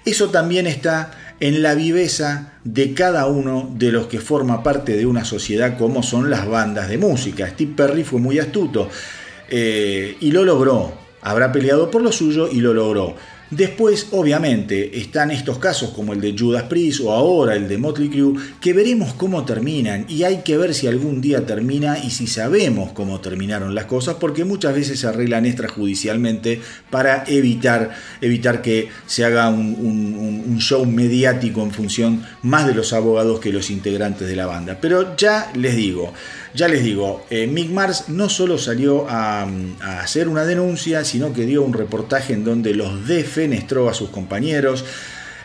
eso 0.06 0.30
también 0.30 0.68
está 0.68 1.12
en 1.40 1.62
la 1.62 1.76
viveza 1.76 2.54
de 2.64 2.94
cada 2.94 3.28
uno 3.28 3.74
de 3.76 3.92
los 3.92 4.08
que 4.08 4.20
forma 4.20 4.64
parte 4.64 4.96
de 4.96 5.06
una 5.06 5.26
sociedad 5.26 5.78
como 5.78 6.04
son 6.04 6.30
las 6.30 6.48
bandas 6.48 6.90
de 6.90 6.98
música. 6.98 7.50
Steve 7.50 7.74
Perry 7.76 8.04
fue 8.04 8.20
muy 8.20 8.40
astuto 8.40 8.90
eh, 9.50 10.18
y 10.20 10.32
lo 10.32 10.44
logró. 10.44 10.94
Habrá 11.22 11.52
peleado 11.52 11.90
por 11.90 12.02
lo 12.02 12.12
suyo 12.12 12.50
y 12.52 12.60
lo 12.60 12.74
logró. 12.74 13.16
Después, 13.56 14.08
obviamente, 14.12 14.98
están 14.98 15.30
estos 15.30 15.60
casos 15.60 15.92
como 15.92 16.14
el 16.14 16.22
de 16.22 16.36
Judas 16.36 16.64
Priest 16.64 17.02
o 17.02 17.12
ahora 17.12 17.56
el 17.56 17.68
de 17.68 17.78
Motley 17.78 18.10
Crue, 18.10 18.34
que 18.60 18.74
veremos 18.74 19.14
cómo 19.14 19.46
terminan 19.46 20.08
y 20.10 20.24
hay 20.24 20.38
que 20.38 20.58
ver 20.58 20.74
si 20.74 20.88
algún 20.88 21.22
día 21.22 21.46
termina 21.46 22.00
y 22.00 22.10
si 22.10 22.26
sabemos 22.26 22.94
cómo 22.94 23.22
terminaron 23.22 23.76
las 23.76 23.86
cosas, 23.86 24.16
porque 24.20 24.44
muchas 24.44 24.74
veces 24.74 25.00
se 25.00 25.08
arreglan 25.08 25.46
extrajudicialmente 25.46 26.62
para 26.90 27.26
evitar, 27.28 27.92
evitar 28.22 28.64
que 28.64 28.90
se 29.06 29.24
haga 29.24 29.50
un, 29.50 30.58
show 30.58 30.86
mediático 30.86 31.62
en 31.62 31.72
función 31.72 32.26
más 32.42 32.66
de 32.66 32.74
los 32.74 32.94
abogados 32.94 33.40
que 33.40 33.52
los 33.52 33.70
integrantes 33.70 34.28
de 34.28 34.36
la 34.36 34.46
banda. 34.46 34.78
Pero 34.82 35.16
ya 35.16 35.52
les 35.56 35.76
digo, 35.76 36.14
ya 36.54 36.68
les 36.68 36.84
digo, 36.84 37.26
eh, 37.30 37.48
Mick 37.48 37.70
Mars 37.70 38.06
no 38.10 38.30
solo 38.30 38.58
salió 38.58 39.08
a, 39.10 39.48
hacer 40.00 40.28
una 40.28 40.46
denuncia, 40.46 41.04
sino 41.04 41.34
que 41.34 41.46
dio 41.46 41.64
un 41.64 41.74
reportaje 41.74 42.34
en 42.34 42.44
donde 42.44 42.74
los 42.74 43.08
defenestró 43.08 43.90
a 43.90 43.94
sus 43.94 44.10
compañeros. 44.10 44.86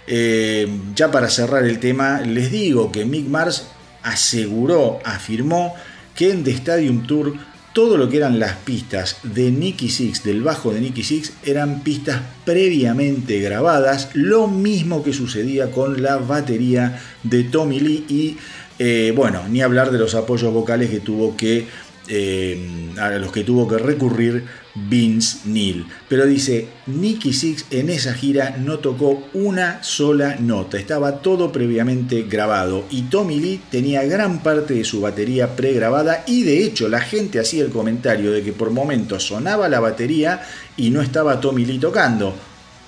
Eh, 0.06 0.68
ya 0.94 1.10
para 1.10 1.28
cerrar 1.28 1.64
el 1.64 1.80
tema, 1.80 2.20
les 2.20 2.50
digo 2.50 2.92
que 2.92 3.04
Mick 3.04 3.26
Mars 3.26 3.68
aseguró, 4.02 5.00
afirmó 5.04 5.74
que 6.14 6.30
en 6.30 6.44
The 6.44 6.50
Stadium 6.52 7.06
Tour 7.06 7.34
todo 7.72 7.96
lo 7.96 8.08
que 8.08 8.16
eran 8.16 8.40
las 8.40 8.56
pistas 8.56 9.18
de 9.22 9.52
Nicky 9.52 9.88
Six, 9.88 10.24
del 10.24 10.42
bajo 10.42 10.72
de 10.72 10.80
Nicky 10.80 11.04
Six, 11.04 11.32
eran 11.44 11.84
pistas 11.84 12.20
previamente 12.44 13.38
grabadas, 13.38 14.10
lo 14.14 14.48
mismo 14.48 15.04
que 15.04 15.12
sucedía 15.12 15.70
con 15.70 16.02
la 16.02 16.16
batería 16.16 17.00
de 17.22 17.44
Tommy 17.44 17.78
Lee 17.78 18.04
y 18.08 18.36
eh, 18.78 19.12
bueno, 19.14 19.42
ni 19.48 19.60
hablar 19.60 19.90
de 19.90 19.98
los 19.98 20.14
apoyos 20.14 20.52
vocales 20.52 20.90
que 20.90 21.00
tuvo 21.00 21.36
que, 21.36 21.66
eh, 22.06 22.90
a 22.98 23.10
los 23.10 23.32
que 23.32 23.42
tuvo 23.42 23.66
que 23.66 23.78
recurrir 23.78 24.44
Vince 24.74 25.38
Neil. 25.46 25.86
Pero 26.08 26.26
dice, 26.26 26.68
Nicky 26.86 27.32
Six 27.32 27.66
en 27.70 27.90
esa 27.90 28.14
gira 28.14 28.56
no 28.58 28.78
tocó 28.78 29.24
una 29.34 29.82
sola 29.82 30.36
nota, 30.38 30.78
estaba 30.78 31.20
todo 31.20 31.50
previamente 31.50 32.22
grabado 32.22 32.84
y 32.90 33.02
Tommy 33.02 33.40
Lee 33.40 33.60
tenía 33.70 34.04
gran 34.04 34.42
parte 34.42 34.74
de 34.74 34.84
su 34.84 35.00
batería 35.00 35.56
pregrabada 35.56 36.22
y 36.26 36.44
de 36.44 36.62
hecho 36.62 36.88
la 36.88 37.00
gente 37.00 37.40
hacía 37.40 37.64
el 37.64 37.70
comentario 37.70 38.30
de 38.30 38.42
que 38.42 38.52
por 38.52 38.70
momentos 38.70 39.26
sonaba 39.26 39.68
la 39.68 39.80
batería 39.80 40.42
y 40.76 40.90
no 40.90 41.02
estaba 41.02 41.40
Tommy 41.40 41.64
Lee 41.64 41.78
tocando. 41.78 42.34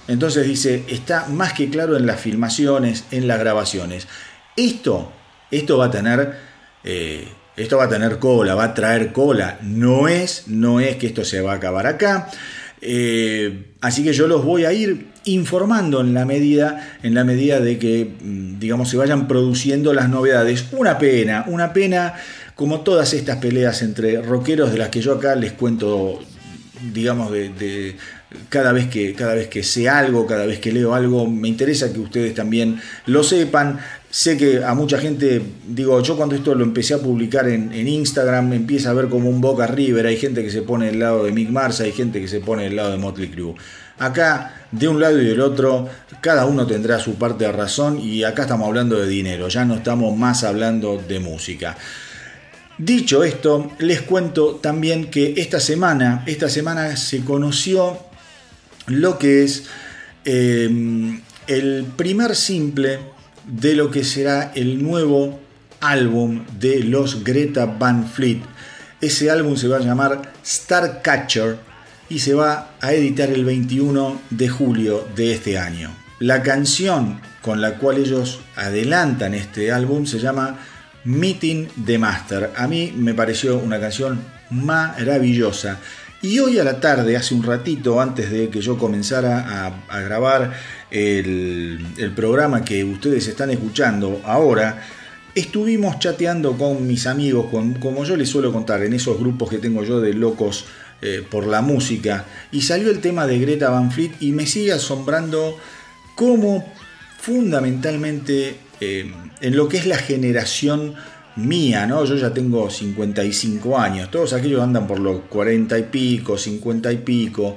Entonces 0.07 0.47
dice, 0.47 0.85
está 0.89 1.27
más 1.29 1.53
que 1.53 1.69
claro 1.69 1.97
en 1.97 2.07
las 2.07 2.21
filmaciones, 2.21 3.05
en 3.11 3.29
las 3.29 3.39
grabaciones. 3.39 4.09
Esto 4.57 5.13
esto 5.51 5.79
va 5.79 5.87
a 5.87 5.91
tener, 5.91 6.35
eh, 6.85 7.27
esto 7.57 7.77
va 7.77 7.85
a 7.85 7.89
tener 7.89 8.19
cola, 8.19 8.55
va 8.55 8.65
a 8.65 8.75
traer 8.75 9.13
cola. 9.13 9.59
No 9.63 10.09
es, 10.09 10.49
no 10.49 10.81
es 10.81 10.97
que 10.97 11.07
esto 11.07 11.25
se 11.25 11.41
va 11.41 11.53
a 11.53 11.57
acabar 11.57 11.87
acá. 11.87 12.29
Eh, 12.83 13.75
así 13.81 14.03
que 14.03 14.13
yo 14.13 14.27
los 14.27 14.45
voy 14.45 14.65
a 14.65 14.73
ir 14.73 15.09
informando 15.25 16.01
en 16.01 16.15
la 16.15 16.25
medida, 16.25 16.99
en 17.03 17.15
la 17.15 17.25
medida 17.25 17.61
de 17.61 17.79
que, 17.79 18.11
mm, 18.21 18.59
digamos, 18.59 18.89
se 18.89 18.97
vayan 18.97 19.29
produciendo 19.29 19.93
las 19.93 20.09
novedades. 20.09 20.67
Una 20.73 20.99
pena, 20.99 21.45
una 21.47 21.73
pena, 21.73 22.15
como 22.55 22.81
todas 22.81 23.13
estas 23.13 23.37
peleas 23.37 23.83
entre 23.83 24.23
rockeros 24.23 24.73
de 24.73 24.79
las 24.79 24.89
que 24.89 25.01
yo 25.03 25.15
acá 25.15 25.35
les 25.35 25.53
cuento, 25.53 26.21
digamos, 26.93 27.31
de, 27.33 27.97
cada 28.49 28.73
vez 28.73 28.89
que 28.89 29.15
cada 29.15 29.35
vez 29.35 29.49
que 29.49 29.63
sé 29.63 29.89
algo, 29.89 30.27
cada 30.27 30.47
vez 30.47 30.61
que 30.61 30.73
leo 30.73 30.95
algo, 30.95 31.27
me 31.27 31.49
interesa 31.49 31.93
que 31.93 32.01
ustedes 32.01 32.35
también 32.35 32.81
lo 33.07 33.25
sepan. 33.25 33.81
Sé 34.11 34.37
que 34.37 34.65
a 34.65 34.75
mucha 34.75 34.99
gente, 34.99 35.41
digo, 35.69 36.03
yo 36.03 36.17
cuando 36.17 36.35
esto 36.35 36.57
lo 36.57 36.65
empecé 36.65 36.95
a 36.95 36.99
publicar 36.99 37.49
en, 37.49 37.87
Instagram, 37.87 38.53
empieza 38.53 38.91
a 38.91 38.93
ver 38.93 39.09
como 39.09 39.29
un 39.29 39.41
Boca 39.41 39.69
River, 39.69 40.05
hay 40.05 40.17
gente 40.17 40.43
que 40.43 40.51
se 40.51 40.63
pone 40.63 40.87
del 40.87 40.99
lado 40.99 41.25
de 41.25 41.31
Mick 41.31 41.49
Mars, 41.49 41.81
hay 41.81 41.93
gente 41.93 42.21
que 42.21 42.27
se 42.27 42.41
pone 42.41 42.65
del 42.65 42.75
lado 42.75 42.91
de 42.91 42.97
Motley 42.97 43.29
Crue. 43.29 43.55
Acá, 43.99 44.67
de 44.73 44.89
un 44.89 44.99
lado 44.99 45.23
y 45.23 45.27
del 45.27 45.41
otro, 45.41 45.89
cada 46.21 46.47
uno 46.47 46.67
tendrá 46.67 46.99
su 46.99 47.15
parte 47.15 47.45
de 47.45 47.53
razón 47.53 48.01
y 48.01 48.25
acá 48.25 48.43
estamos 48.43 48.67
hablando 48.67 48.99
de 48.99 49.07
dinero, 49.07 49.47
ya 49.47 49.65
no 49.65 49.77
estamos 49.77 50.17
más 50.17 50.43
hablando 50.43 51.01
de 51.07 51.21
música. 51.21 51.77
Dicho 52.79 53.23
esto, 53.23 53.71
les 53.79 54.03
cuento 54.03 54.57
también 54.57 55.09
que 55.09 55.35
esta 55.37 55.61
semana, 55.61 56.25
esta 56.27 56.49
semana 56.49 56.97
se 56.97 57.21
conoció 57.21 57.97
lo 58.87 59.19
que 59.19 59.45
es 59.45 59.65
eh, 60.25 61.21
el 61.47 61.85
primer 61.97 62.35
simple 62.35 62.99
de 63.47 63.75
lo 63.75 63.91
que 63.91 64.05
será 64.05 64.53
el 64.55 64.83
nuevo 64.83 65.41
álbum 65.81 66.45
de 66.59 66.85
los 66.85 67.25
Greta 67.25 67.67
Van 67.67 68.07
Fleet. 68.07 68.41
Ese 69.01 69.31
álbum 69.31 69.57
se 69.57 69.69
va 69.69 69.79
a 69.79 69.81
llamar 69.81 70.33
Starcatcher 70.45 71.59
y 72.09 72.19
se 72.19 72.35
va 72.35 72.73
a 72.81 72.93
editar 72.93 73.31
el 73.31 73.45
21 73.45 74.21
de 74.31 74.49
julio 74.49 75.09
de 75.15 75.33
este 75.33 75.59
año. 75.59 75.95
La 76.19 76.43
canción 76.43 77.21
con 77.41 77.61
la 77.61 77.79
cual 77.79 77.99
ellos 77.99 78.41
adelantan 78.57 79.35
este 79.35 79.73
álbum 79.73 80.05
se 80.05 80.19
llama 80.19 80.59
Meeting 81.05 81.69
the 81.87 81.99
Master. 81.99 82.53
A 82.57 82.67
mí 82.67 82.93
me 82.95 83.15
pareció 83.15 83.59
una 83.59 83.81
canción 83.81 84.21
maravillosa. 84.51 85.79
Y 86.23 86.39
hoy 86.39 86.59
a 86.59 86.65
la 86.65 86.81
tarde, 86.81 87.17
hace 87.17 87.35
un 87.35 87.43
ratito 87.43 88.01
antes 88.01 88.31
de 88.31 88.51
que 88.51 88.61
yo 88.61 88.77
comenzara 88.77 89.73
a, 89.89 90.01
grabar 90.01 90.53
el, 90.91 92.13
programa 92.15 92.65
que 92.65 92.85
ustedes 92.85 93.27
están 93.29 93.51
escuchando 93.51 94.21
ahora, 94.25 94.83
estuvimos 95.35 95.99
chateando 95.99 96.57
con 96.57 96.87
mis 96.87 97.07
amigos, 97.07 97.47
como 97.81 98.05
yo 98.05 98.17
les 98.17 98.29
suelo 98.29 98.53
contar, 98.53 98.83
en 98.83 98.93
esos 98.95 99.19
grupos 99.19 99.51
que 99.51 99.59
tengo 99.59 99.85
yo 99.85 100.01
de 100.01 100.15
locos 100.15 100.67
eh, 101.03 101.25
por 101.29 101.47
la 101.47 101.63
música, 101.63 102.27
y 102.53 102.63
salió 102.63 102.91
el 102.91 103.01
tema 103.01 103.27
de 103.27 103.39
Greta 103.39 103.71
Van 103.71 103.91
Fleet 103.91 104.13
y 104.21 104.33
me 104.33 104.47
sigue 104.47 104.73
asombrando 104.73 105.57
cómo 106.15 106.71
fundamentalmente 107.19 108.57
eh, 108.81 109.13
en 109.41 109.57
lo 109.57 109.69
que 109.69 109.77
es 109.77 109.87
la 109.87 109.97
generación 109.97 110.95
mía, 111.37 111.87
¿no? 111.87 112.05
Yo 112.05 112.17
ya 112.17 112.33
tengo 112.33 112.69
55 112.71 113.79
años, 113.79 114.11
todos 114.11 114.33
aquellos 114.33 114.63
andan 114.63 114.87
por 114.87 114.99
los 114.99 115.21
40 115.29 115.79
y 115.79 115.83
pico, 115.85 116.37
50 116.37 116.93
y 116.93 116.97
pico. 116.99 117.57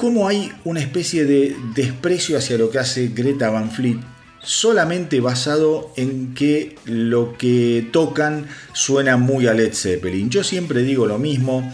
¿Cómo 0.00 0.26
hay 0.26 0.50
una 0.64 0.80
especie 0.80 1.26
de 1.26 1.54
desprecio 1.74 2.38
hacia 2.38 2.56
lo 2.56 2.70
que 2.70 2.78
hace 2.78 3.08
Greta 3.08 3.50
Van 3.50 3.70
Fleet 3.70 3.98
solamente 4.42 5.20
basado 5.20 5.92
en 5.94 6.32
que 6.32 6.76
lo 6.86 7.36
que 7.36 7.86
tocan 7.92 8.46
suena 8.72 9.18
muy 9.18 9.46
a 9.46 9.52
Led 9.52 9.74
Zeppelin? 9.74 10.30
Yo 10.30 10.42
siempre 10.42 10.84
digo 10.84 11.04
lo 11.04 11.18
mismo. 11.18 11.70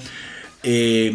Eh, 0.65 1.15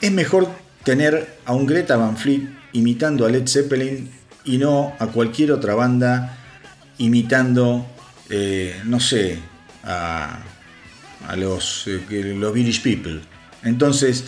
es 0.00 0.10
mejor 0.12 0.48
tener 0.82 1.36
a 1.44 1.52
un 1.52 1.66
Greta 1.66 1.98
Van 1.98 2.16
Fleet 2.16 2.48
imitando 2.72 3.26
a 3.26 3.28
Led 3.28 3.46
Zeppelin 3.46 4.10
y 4.46 4.56
no 4.56 4.94
a 4.98 5.08
cualquier 5.08 5.52
otra 5.52 5.74
banda 5.74 6.38
imitando 6.96 7.86
eh, 8.30 8.80
no 8.86 8.98
sé, 8.98 9.38
a, 9.84 10.42
los, 11.36 11.86
eh, 11.86 12.34
los 12.34 12.54
Village 12.54 12.80
People. 12.80 13.20
Entonces, 13.62 14.24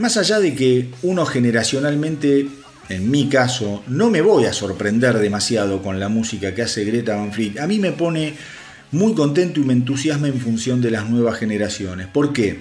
más 0.00 0.16
allá 0.16 0.40
de 0.40 0.54
que 0.54 0.90
uno 1.02 1.26
generacionalmente, 1.26 2.48
en 2.88 3.10
mi 3.10 3.28
caso, 3.28 3.82
no 3.86 4.10
me 4.10 4.22
voy 4.22 4.46
a 4.46 4.52
sorprender 4.52 5.18
demasiado 5.18 5.82
con 5.82 6.00
la 6.00 6.08
música 6.08 6.54
que 6.54 6.62
hace 6.62 6.84
Greta 6.84 7.16
Van 7.16 7.32
Fleet, 7.32 7.58
a 7.58 7.66
mí 7.66 7.78
me 7.78 7.92
pone 7.92 8.34
muy 8.92 9.14
contento 9.14 9.60
y 9.60 9.64
me 9.64 9.72
entusiasma 9.72 10.28
en 10.28 10.40
función 10.40 10.80
de 10.80 10.90
las 10.90 11.08
nuevas 11.08 11.38
generaciones. 11.38 12.08
¿Por 12.08 12.32
qué? 12.32 12.58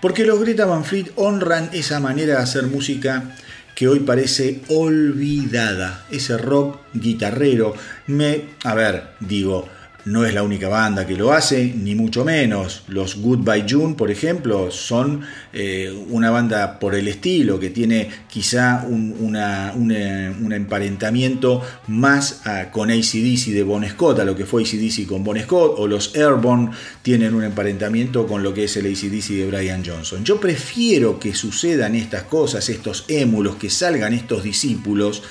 Porque 0.00 0.24
los 0.24 0.40
Greta 0.40 0.66
Van 0.66 0.84
Fleet 0.84 1.12
honran 1.16 1.70
esa 1.72 2.00
manera 2.00 2.36
de 2.36 2.42
hacer 2.42 2.66
música 2.66 3.34
que 3.74 3.88
hoy 3.88 4.00
parece 4.00 4.60
olvidada, 4.68 6.04
ese 6.10 6.36
rock 6.36 6.80
guitarrero. 6.92 7.74
Me, 8.06 8.42
a 8.64 8.74
ver, 8.74 9.04
digo, 9.20 9.68
no 10.04 10.24
es 10.24 10.34
la 10.34 10.42
única 10.42 10.68
banda 10.68 11.06
que 11.06 11.16
lo 11.16 11.32
hace, 11.32 11.72
ni 11.76 11.94
mucho 11.94 12.24
menos. 12.24 12.82
Los 12.88 13.16
Goodbye 13.16 13.66
June, 13.68 13.94
por 13.94 14.10
ejemplo, 14.10 14.70
son 14.70 15.22
eh, 15.52 15.92
una 16.08 16.30
banda 16.30 16.78
por 16.78 16.94
el 16.94 17.08
estilo, 17.08 17.58
que 17.58 17.70
tiene 17.70 18.10
quizá 18.28 18.84
un, 18.86 19.36
emparentamiento 20.52 21.62
más 21.88 22.42
con 22.72 22.90
ACDC 22.90 23.52
de 23.52 23.62
Bon 23.62 23.86
Scott, 23.88 24.20
a 24.20 24.24
lo 24.24 24.36
que 24.36 24.46
fue 24.46 24.62
ACDC 24.62 25.06
con 25.06 25.24
Bon 25.24 25.38
Scott, 25.38 25.74
o 25.78 25.86
los 25.86 26.14
Airborne 26.14 26.70
tienen 27.02 27.34
un 27.34 27.44
emparentamiento 27.44 28.26
con 28.26 28.42
lo 28.42 28.54
que 28.54 28.64
es 28.64 28.76
el 28.76 28.86
ACDC 28.86 29.28
de 29.28 29.46
Brian 29.46 29.84
Johnson. 29.84 30.24
Yo 30.24 30.40
prefiero 30.40 31.18
que 31.18 31.34
sucedan 31.34 31.94
estas 31.94 32.24
cosas, 32.24 32.68
estos 32.68 33.04
émulos, 33.08 33.56
que 33.56 33.70
salgan 33.70 34.12
estos 34.12 34.42
discípulos, 34.42 35.22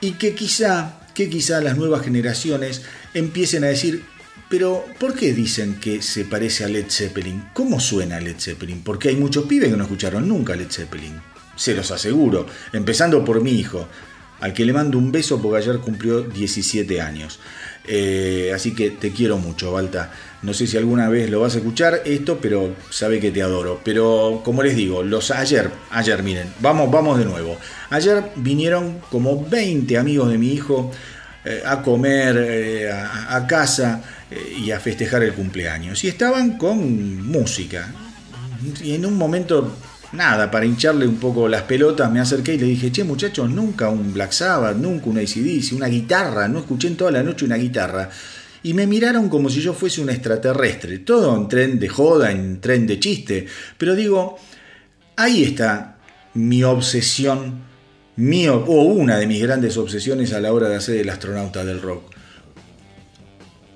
y 0.00 0.12
que 0.12 0.34
quizá 0.34 1.00
que 1.18 1.28
quizá 1.28 1.60
las 1.60 1.76
nuevas 1.76 2.04
generaciones 2.04 2.82
empiecen 3.12 3.64
a 3.64 3.66
decir, 3.66 4.04
pero 4.48 4.84
¿por 5.00 5.16
qué 5.16 5.32
dicen 5.32 5.80
que 5.80 6.00
se 6.00 6.24
parece 6.24 6.62
a 6.62 6.68
Led 6.68 6.88
Zeppelin? 6.88 7.42
¿Cómo 7.54 7.80
suena 7.80 8.20
Led 8.20 8.36
Zeppelin? 8.38 8.84
Porque 8.84 9.08
hay 9.08 9.16
muchos 9.16 9.46
pibes 9.46 9.68
que 9.68 9.76
no 9.76 9.82
escucharon 9.82 10.28
nunca 10.28 10.54
Led 10.54 10.70
Zeppelin. 10.70 11.20
Se 11.56 11.74
los 11.74 11.90
aseguro, 11.90 12.46
empezando 12.72 13.24
por 13.24 13.42
mi 13.42 13.50
hijo, 13.50 13.88
al 14.38 14.52
que 14.52 14.64
le 14.64 14.72
mando 14.72 14.96
un 14.96 15.10
beso 15.10 15.42
porque 15.42 15.58
ayer 15.58 15.80
cumplió 15.80 16.20
17 16.20 17.00
años. 17.00 17.40
Eh, 17.90 18.52
así 18.54 18.74
que 18.74 18.90
te 18.90 19.12
quiero 19.12 19.38
mucho, 19.38 19.72
Balta. 19.72 20.12
No 20.42 20.52
sé 20.52 20.66
si 20.66 20.76
alguna 20.76 21.08
vez 21.08 21.30
lo 21.30 21.40
vas 21.40 21.54
a 21.54 21.58
escuchar 21.58 22.02
esto, 22.04 22.38
pero 22.40 22.76
sabe 22.90 23.18
que 23.18 23.30
te 23.30 23.42
adoro. 23.42 23.80
Pero 23.82 24.42
como 24.44 24.62
les 24.62 24.76
digo, 24.76 25.02
los 25.02 25.30
ayer, 25.30 25.70
ayer 25.90 26.22
miren, 26.22 26.52
vamos, 26.60 26.90
vamos 26.90 27.18
de 27.18 27.24
nuevo. 27.24 27.56
Ayer 27.90 28.22
vinieron 28.36 29.00
como 29.10 29.44
20 29.44 29.96
amigos 29.96 30.30
de 30.30 30.38
mi 30.38 30.52
hijo 30.52 30.90
eh, 31.44 31.62
a 31.64 31.82
comer 31.82 32.36
eh, 32.38 32.92
a, 32.92 33.46
casa 33.46 34.02
y 34.30 34.70
a 34.70 34.78
festejar 34.78 35.22
el 35.22 35.32
cumpleaños. 35.32 36.04
Y 36.04 36.08
estaban 36.08 36.58
con 36.58 37.26
música. 37.26 37.92
Y 38.82 38.94
en 38.94 39.06
un 39.06 39.16
momento 39.16 39.72
nada, 40.12 40.50
para 40.50 40.66
hincharle 40.66 41.06
un 41.06 41.16
poco 41.16 41.48
las 41.48 41.62
pelotas, 41.62 42.10
me 42.10 42.20
acerqué 42.20 42.54
y 42.54 42.58
le 42.58 42.66
dije, 42.66 42.90
che 42.90 43.04
muchachos, 43.04 43.50
nunca 43.50 43.88
un 43.88 44.12
Black 44.12 44.32
Sabbath, 44.32 44.76
nunca 44.76 45.06
un 45.06 45.18
ACDC, 45.18 45.72
una 45.74 45.88
guitarra, 45.88 46.48
no 46.48 46.60
escuché 46.60 46.88
en 46.88 46.96
toda 46.96 47.10
la 47.10 47.22
noche 47.22 47.44
una 47.44 47.56
guitarra. 47.56 48.08
Y 48.62 48.74
me 48.74 48.86
miraron 48.86 49.28
como 49.28 49.50
si 49.50 49.60
yo 49.60 49.72
fuese 49.72 50.00
un 50.00 50.10
extraterrestre, 50.10 50.98
todo 50.98 51.36
en 51.36 51.48
tren 51.48 51.78
de 51.78 51.88
joda, 51.88 52.32
en 52.32 52.60
tren 52.60 52.86
de 52.86 52.98
chiste. 52.98 53.46
Pero 53.76 53.94
digo, 53.94 54.36
ahí 55.16 55.44
está 55.44 55.98
mi 56.34 56.64
obsesión, 56.64 57.62
mío, 58.16 58.64
o 58.66 58.82
una 58.82 59.16
de 59.18 59.26
mis 59.26 59.42
grandes 59.42 59.76
obsesiones 59.76 60.32
a 60.32 60.40
la 60.40 60.52
hora 60.52 60.68
de 60.68 60.76
hacer 60.76 60.96
el 60.96 61.08
astronauta 61.08 61.64
del 61.64 61.80
rock. 61.80 62.12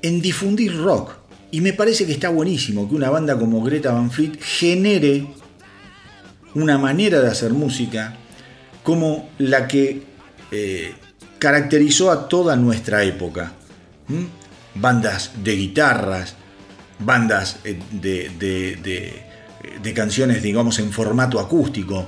En 0.02 0.20
difundir 0.20 0.76
rock. 0.76 1.12
Y 1.52 1.60
me 1.60 1.74
parece 1.74 2.06
que 2.06 2.12
está 2.12 2.30
buenísimo 2.30 2.88
que 2.88 2.94
una 2.94 3.10
banda 3.10 3.38
como 3.38 3.62
Greta 3.62 3.92
Van 3.92 4.10
Fleet 4.10 4.40
genere 4.40 5.26
una 6.54 6.78
manera 6.78 7.20
de 7.20 7.28
hacer 7.28 7.52
música 7.52 8.14
como 8.82 9.28
la 9.38 9.68
que 9.68 10.02
eh, 10.50 10.94
caracterizó 11.38 12.10
a 12.10 12.28
toda 12.28 12.56
nuestra 12.56 13.04
época. 13.04 13.52
Bandas 14.74 15.32
de 15.42 15.56
guitarras, 15.56 16.34
bandas 16.98 17.58
eh, 17.64 17.78
de, 17.92 19.92
canciones, 19.94 20.42
digamos, 20.42 20.78
en 20.78 20.92
formato 20.92 21.40
acústico, 21.40 22.06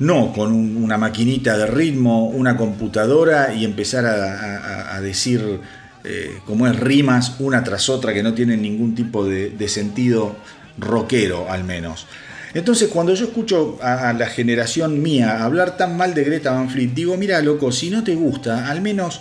no 0.00 0.32
con 0.32 0.52
una 0.52 0.98
maquinita 0.98 1.56
de 1.56 1.66
ritmo, 1.66 2.26
una 2.26 2.56
computadora 2.56 3.54
y 3.54 3.64
empezar 3.64 4.06
a, 4.06 5.00
decir 5.00 5.60
eh, 6.04 6.38
como 6.46 6.66
es 6.66 6.78
rimas 6.78 7.36
una 7.38 7.62
tras 7.62 7.88
otra 7.88 8.14
que 8.14 8.22
no 8.22 8.34
tienen 8.34 8.62
ningún 8.62 8.94
tipo 8.94 9.24
de 9.24 9.68
sentido 9.68 10.36
rockero 10.78 11.50
al 11.50 11.64
menos. 11.64 12.06
Entonces, 12.54 12.88
cuando 12.88 13.12
yo 13.14 13.26
escucho 13.26 13.78
a, 13.82 14.12
la 14.12 14.26
generación 14.28 15.02
mía 15.02 15.44
hablar 15.44 15.76
tan 15.76 15.96
mal 15.96 16.14
de 16.14 16.22
Greta 16.22 16.52
Van 16.52 16.70
Fleet, 16.70 16.94
digo, 16.94 17.16
mira, 17.16 17.42
loco, 17.42 17.72
si 17.72 17.90
no 17.90 18.04
te 18.04 18.14
gusta, 18.14 18.70
al 18.70 18.80
menos 18.80 19.20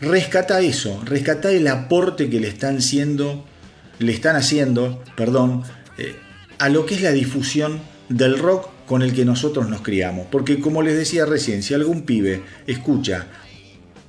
rescata 0.00 0.60
eso, 0.60 1.00
rescata 1.04 1.52
el 1.52 1.68
aporte 1.68 2.28
que 2.28 2.40
le 2.40 2.48
están 2.48 2.78
haciendo, 2.78 3.44
le 4.00 4.12
están 4.12 4.34
haciendo, 4.34 5.02
perdón, 5.16 5.62
eh, 5.98 6.16
a 6.58 6.68
lo 6.68 6.84
que 6.84 6.96
es 6.96 7.02
la 7.02 7.12
difusión 7.12 7.80
del 8.08 8.38
rock 8.38 8.70
con 8.86 9.02
el 9.02 9.14
que 9.14 9.24
nosotros 9.24 9.68
nos 9.68 9.82
criamos. 9.82 10.26
Porque 10.30 10.58
como 10.58 10.82
les 10.82 10.96
decía 10.96 11.26
recién, 11.26 11.62
si 11.62 11.74
algún 11.74 12.02
pibe 12.02 12.42
escucha 12.66 13.26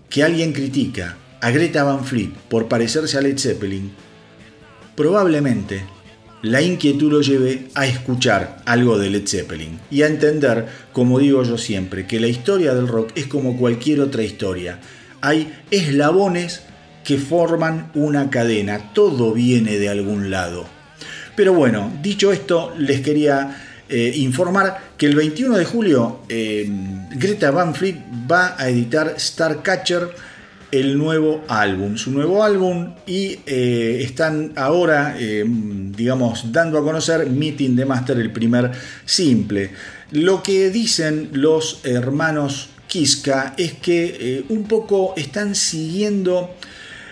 que 0.10 0.24
alguien 0.24 0.54
critica 0.54 1.18
a 1.40 1.52
Greta 1.52 1.84
Van 1.84 2.04
Fleet 2.04 2.32
por 2.50 2.68
parecerse 2.68 3.18
a 3.18 3.22
Led 3.22 3.38
Zeppelin, 3.38 3.92
probablemente 4.96 5.84
la 6.42 6.62
inquietud 6.62 7.12
lo 7.12 7.22
lleve 7.22 7.70
a 7.74 7.88
escuchar 7.88 8.62
algo 8.66 8.98
de 8.98 9.10
Led 9.10 9.28
Zeppelin 9.28 9.80
y 9.90 10.04
a 10.04 10.08
entender, 10.08 10.68
como 10.94 11.20
digo 11.20 11.44
yo 11.44 11.58
siempre, 11.58 12.06
que 12.06 12.20
la 12.20 12.28
historia 12.28 12.74
del 12.74 12.88
rock 12.88 13.12
es 13.16 13.28
como 13.28 13.58
cualquier 13.58 14.02
otra 14.02 14.24
historia. 14.24 14.80
Hay 15.22 15.52
eslabones 15.72 16.62
que 17.04 17.18
forman 17.18 17.92
una 17.96 18.30
cadena, 18.30 18.94
todo 18.94 19.34
viene 19.34 19.78
de 19.80 19.90
algún 19.90 20.30
lado. 20.30 20.68
Pero 21.36 21.54
bueno, 21.54 21.92
dicho 22.02 22.32
esto, 22.32 22.74
les 22.78 23.02
quería 23.02 23.84
eh, 23.90 24.12
informar 24.18 24.92
que 24.98 25.06
el 25.06 25.16
21 25.16 25.58
de 25.58 25.66
julio 25.66 26.20
eh, 26.28 26.70
Greta 27.12 27.52
Van 27.52 27.74
Fleet 27.74 27.96
va 28.30 28.56
a 28.58 28.70
editar 28.70 29.16
Starcatcher 29.18 30.10
el 30.72 30.98
nuevo 30.98 31.44
álbum, 31.48 31.98
su 31.98 32.12
nuevo 32.12 32.44
álbum 32.44 32.94
y 33.06 33.40
eh, 33.46 34.00
están 34.02 34.54
ahora, 34.56 35.16
digamos, 35.18 36.52
dando 36.52 36.78
a 36.78 36.84
conocer 36.84 37.30
Meeting 37.30 37.76
the 37.76 37.86
Master, 37.86 38.18
el 38.20 38.32
primer 38.32 38.72
simple. 39.06 39.72
Lo 40.12 40.44
que 40.44 40.70
dicen 40.70 41.30
los 41.34 41.82
hermanos 41.84 42.70
Kiska 42.88 43.54
es 43.58 43.74
que 43.74 44.46
un 44.50 44.64
poco 44.64 45.14
están 45.18 45.56
siguiendo 45.56 46.56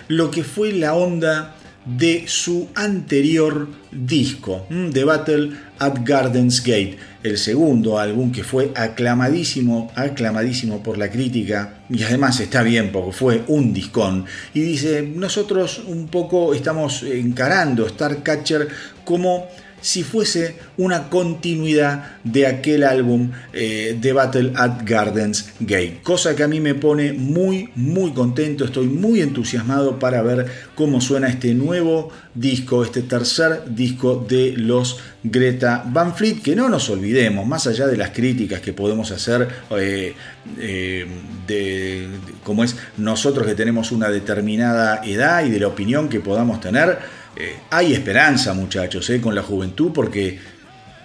lo 0.08 0.32
que 0.32 0.44
fue 0.44 0.72
la 0.72 0.94
onda 0.94 1.56
de 1.86 2.26
su 2.28 2.68
anterior 2.76 3.68
disco, 3.92 4.66
The 4.92 5.04
Battle 5.04 5.52
at 5.80 6.00
Gardens 6.04 6.62
Gate, 6.62 6.98
el 7.26 7.40
segundo 7.40 7.98
álbum 7.98 8.32
que 8.32 8.44
fue 8.44 8.72
aclamadísimo, 8.76 9.92
aclamadísimo 9.96 10.84
por 10.84 10.98
la 11.00 11.10
crítica 11.10 11.80
y 11.90 12.04
además 12.04 12.40
está 12.40 12.62
bien 12.62 12.92
porque 12.92 13.12
fue 13.12 13.44
un 13.48 13.74
discón. 13.74 14.26
Y 14.54 14.62
dice, 14.62 15.02
nosotros 15.02 15.82
un 15.88 16.08
poco 16.08 16.54
estamos 16.54 17.02
encarando 17.02 17.90
Starcatcher 17.90 18.68
como 19.04 19.48
si 19.86 20.02
fuese 20.02 20.56
una 20.78 21.10
continuidad 21.10 22.18
de 22.24 22.48
aquel 22.48 22.84
álbum 22.84 23.30
eh, 23.54 23.96
de 24.02 24.14
Battle 24.14 24.52
at 24.56 24.82
Gardens 24.84 25.52
Gate. 25.60 26.00
Cosa 26.02 26.36
que 26.36 26.42
a 26.42 26.48
mí 26.48 26.60
me 26.60 26.74
pone 26.74 27.14
muy, 27.14 27.70
muy 27.76 28.12
contento, 28.12 28.66
estoy 28.66 28.88
muy 28.88 29.22
entusiasmado 29.22 30.00
para 30.00 30.24
ver 30.24 30.48
cómo 30.74 31.02
suena 31.02 31.28
este 31.28 31.54
nuevo 31.54 32.10
disco, 32.34 32.84
este 32.84 33.04
tercer 33.04 33.76
disco 33.76 34.26
de 34.28 34.54
los 34.58 34.98
Greta 35.22 35.84
Van 35.86 36.16
Fleet, 36.16 36.42
que 36.42 36.56
no 36.56 36.68
nos 36.68 36.90
olvidemos, 36.90 37.46
más 37.46 37.68
allá 37.68 37.86
de 37.86 37.96
las 37.96 38.10
críticas 38.10 38.62
que 38.62 38.74
podemos 38.74 39.12
hacer, 39.12 39.48
eh, 39.78 40.16
eh, 40.58 41.06
de, 41.46 42.08
cómo 42.44 42.64
es 42.64 42.76
nosotros 42.98 43.46
que 43.46 43.54
tenemos 43.54 43.92
una 43.92 44.10
determinada 44.10 45.02
edad 45.06 45.46
y 45.46 45.52
de 45.52 45.60
la 45.60 45.68
opinión 45.68 46.10
que 46.10 46.22
podamos 46.22 46.60
tener, 46.60 46.98
eh, 47.38 47.58
hay 47.70 47.94
esperanza, 47.94 48.54
muchachos, 48.54 49.10
eh, 49.10 49.20
con 49.20 49.36
la 49.36 49.44
juventud 49.44 49.92
porque 49.94 50.40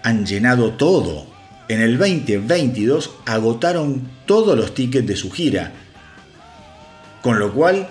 han 0.02 0.24
llenado 0.24 0.72
todo. 0.74 1.26
En 1.68 1.80
el 1.80 1.98
2022 1.98 3.10
agotaron 3.26 4.08
todos 4.26 4.56
los 4.56 4.74
tickets 4.74 5.06
de 5.06 5.16
su 5.16 5.30
gira. 5.30 5.72
Con 7.22 7.38
lo 7.38 7.52
cual, 7.52 7.88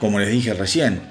como 0.00 0.18
les 0.18 0.30
dije 0.30 0.52
recién, 0.54 1.02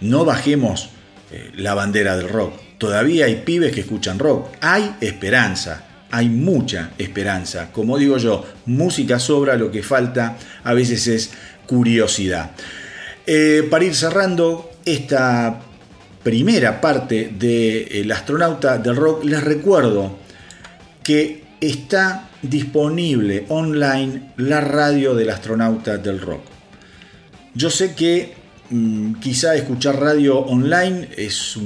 no 0.00 0.24
bajemos 0.24 0.90
eh, 1.30 1.50
la 1.56 1.74
bandera 1.74 2.16
del 2.16 2.28
rock. 2.28 2.54
Todavía 2.78 3.26
hay 3.26 3.42
pibes 3.44 3.72
que 3.72 3.80
escuchan 3.80 4.18
rock. 4.18 4.48
Hay 4.60 4.94
esperanza, 5.00 5.84
hay 6.10 6.28
mucha 6.28 6.92
esperanza. 6.98 7.70
Como 7.72 7.98
digo 7.98 8.16
yo, 8.16 8.44
música 8.66 9.18
sobra, 9.18 9.56
lo 9.56 9.70
que 9.70 9.82
falta 9.82 10.36
a 10.64 10.72
veces 10.72 11.06
es 11.06 11.30
curiosidad. 11.66 12.52
para 13.70 13.84
ir 13.84 13.94
cerrando, 13.94 14.71
esta 14.84 15.60
primera 16.22 16.80
parte 16.80 17.32
de 17.36 18.00
El 18.00 18.12
astronauta 18.12 18.78
del 18.78 18.96
rock, 18.96 19.24
les 19.24 19.42
recuerdo 19.42 20.18
que 21.02 21.42
está 21.60 22.28
disponible 22.42 23.46
online 23.48 24.32
la 24.36 24.60
radio 24.60 25.14
del 25.14 25.30
astronauta 25.30 25.98
del 25.98 26.20
rock. 26.20 26.42
Yo 27.54 27.70
sé 27.70 27.94
que 27.94 28.34
mm, 28.70 29.14
quizá 29.14 29.54
escuchar 29.54 30.00
radio 30.00 30.38
online 30.38 31.08
es 31.16 31.56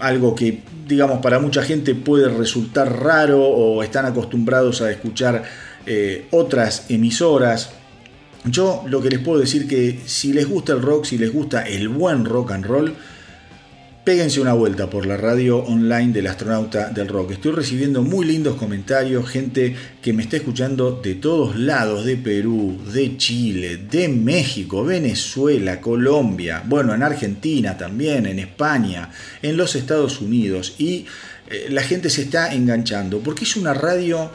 algo 0.00 0.34
que, 0.34 0.62
digamos, 0.86 1.20
para 1.20 1.38
mucha 1.38 1.62
gente 1.62 1.94
puede 1.94 2.28
resultar 2.28 3.02
raro 3.02 3.42
o 3.42 3.82
están 3.82 4.06
acostumbrados 4.06 4.82
a 4.82 4.90
escuchar 4.90 5.42
eh, 5.86 6.26
otras 6.30 6.86
emisoras 6.88 7.70
yo 8.50 8.84
lo 8.86 9.02
que 9.02 9.10
les 9.10 9.18
puedo 9.20 9.40
decir 9.40 9.66
que 9.66 10.00
si 10.06 10.32
les 10.32 10.48
gusta 10.48 10.72
el 10.72 10.82
rock, 10.82 11.04
si 11.04 11.18
les 11.18 11.32
gusta 11.32 11.62
el 11.62 11.88
buen 11.88 12.24
rock 12.24 12.52
and 12.52 12.64
roll, 12.64 12.94
péguense 14.06 14.40
una 14.40 14.52
vuelta 14.52 14.88
por 14.88 15.04
la 15.04 15.16
radio 15.16 15.58
online 15.64 16.12
del 16.12 16.28
astronauta 16.28 16.90
del 16.90 17.08
rock. 17.08 17.32
Estoy 17.32 17.50
recibiendo 17.50 18.02
muy 18.02 18.24
lindos 18.24 18.54
comentarios, 18.54 19.28
gente 19.28 19.74
que 20.00 20.12
me 20.12 20.22
está 20.22 20.36
escuchando 20.36 21.00
de 21.02 21.16
todos 21.16 21.56
lados, 21.56 22.04
de 22.04 22.16
Perú, 22.16 22.78
de 22.94 23.16
Chile, 23.16 23.78
de 23.90 24.06
México, 24.08 24.84
Venezuela, 24.84 25.80
Colombia, 25.80 26.62
bueno, 26.64 26.94
en 26.94 27.02
Argentina 27.02 27.76
también, 27.76 28.26
en 28.26 28.38
España, 28.38 29.10
en 29.42 29.56
los 29.56 29.74
Estados 29.74 30.20
Unidos. 30.20 30.76
Y 30.78 31.06
eh, 31.50 31.66
la 31.70 31.82
gente 31.82 32.08
se 32.08 32.22
está 32.22 32.54
enganchando 32.54 33.18
porque 33.18 33.42
es 33.42 33.56
una 33.56 33.74
radio 33.74 34.30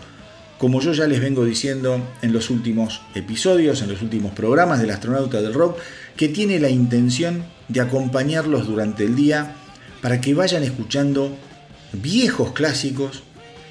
como 0.62 0.80
yo 0.80 0.93
ya 0.93 1.08
les 1.08 1.19
vengo 1.19 1.43
diciendo 1.43 2.00
en 2.21 2.34
los 2.34 2.52
últimos 2.52 3.02
episodios, 3.15 3.82
en 3.82 3.89
los 3.89 4.04
últimos 4.04 4.32
programas 4.34 4.80
del 4.80 4.91
astronauta 4.91 5.41
del 5.41 5.56
rock, 5.56 5.80
que 6.15 6.30
tiene 6.30 6.60
la 6.60 6.69
intención 6.69 7.45
de 7.67 7.82
acompañarlos 7.82 8.67
durante 8.67 9.06
el 9.06 9.15
día 9.15 9.56
para 10.04 10.21
que 10.21 10.36
vayan 10.36 10.62
escuchando 10.62 11.36
viejos 11.93 12.52
clásicos, 12.52 13.24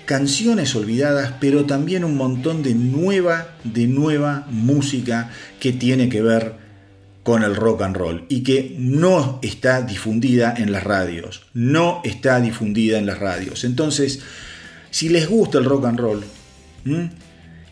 canciones 0.04 0.74
olvidadas, 0.74 1.34
pero 1.38 1.64
también 1.64 2.02
un 2.02 2.16
montón 2.16 2.64
de 2.64 2.74
nueva, 2.74 3.54
de 3.62 3.86
nueva 3.86 4.48
música 4.50 5.30
que 5.60 5.72
tiene 5.72 6.08
que 6.08 6.22
ver 6.22 6.54
con 7.22 7.44
el 7.44 7.54
rock 7.54 7.82
and 7.82 7.96
roll 7.96 8.24
y 8.28 8.42
que 8.42 8.74
no 8.80 9.38
está 9.42 9.82
difundida 9.82 10.52
en 10.58 10.72
las 10.72 10.82
radios, 10.82 11.42
no 11.54 12.00
está 12.02 12.40
difundida 12.40 12.98
en 12.98 13.06
las 13.06 13.20
radios. 13.20 13.62
Entonces, 13.62 14.22
si 14.90 15.08
les 15.08 15.28
gusta 15.28 15.58
el 15.58 15.66
rock 15.66 15.84
and 15.84 16.00
roll, 16.00 16.24
¿Mm? 16.84 17.06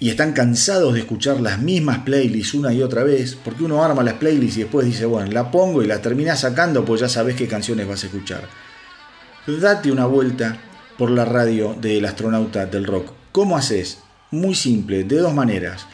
y 0.01 0.11
están 0.11 0.33
cansados 0.33 0.95
de 0.95 1.01
escuchar 1.01 1.41
las 1.41 1.59
mismas 1.59 1.99
playlists 1.99 2.55
una 2.55 2.73
y 2.73 2.83
otra 2.83 3.03
vez, 3.03 3.37
porque 3.45 3.65
uno 3.65 3.83
arma 3.83 4.05
las 4.05 4.15
playlists 4.15 4.59
y 4.59 4.63
después 4.63 4.87
dice, 4.87 5.05
bueno, 5.07 5.29
la 5.33 5.51
pongo 5.51 5.83
y 5.83 5.89
la 5.89 6.01
terminás 6.01 6.39
sacando, 6.41 6.85
pues 6.85 7.01
ya 7.01 7.09
sabes 7.09 7.35
qué 7.35 7.49
canciones 7.49 7.89
vas 7.89 8.05
a 8.05 8.07
escuchar. 8.07 8.43
Date 9.47 9.91
una 9.91 10.07
vuelta 10.07 10.59
por 10.97 11.11
la 11.11 11.25
radio 11.25 11.77
del 11.81 12.05
astronauta 12.05 12.67
del 12.67 12.85
rock. 12.85 13.11
¿Cómo 13.33 13.57
haces? 13.57 13.99
Muy 14.31 14.55
simple, 14.55 15.03
de 15.05 15.19
dos 15.19 15.33
maneras. 15.35 15.87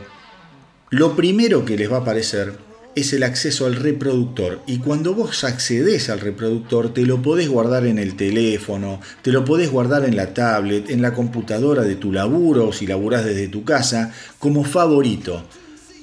lo 0.92 1.16
primero 1.16 1.66
que 1.66 1.76
les 1.76 1.92
va 1.92 1.98
a 1.98 2.02
aparecer 2.02 2.54
es 2.96 3.14
el 3.14 3.24
acceso 3.24 3.66
al 3.66 3.76
reproductor. 3.76 4.62
Y 4.68 4.78
cuando 4.78 5.16
vos 5.16 5.44
accedes 5.44 6.10
al 6.10 6.20
reproductor, 6.20 6.94
te 6.94 7.02
lo 7.02 7.22
podés 7.22 7.50
guardar 7.50 7.88
en 7.88 7.98
el 7.98 8.16
teléfono, 8.16 9.02
te 9.24 9.32
lo 9.32 9.44
podés 9.44 9.72
guardar 9.72 10.06
en 10.06 10.16
la 10.16 10.34
tablet, 10.34 10.90
en 10.90 11.02
la 11.02 11.14
computadora 11.14 11.84
de 11.84 11.96
tu 11.96 12.12
laburo 12.12 12.68
o 12.68 12.74
si 12.74 12.86
laburás 12.86 13.26
desde 13.26 13.48
tu 13.48 13.64
casa, 13.64 14.14
como 14.38 14.64
favorito. 14.64 15.44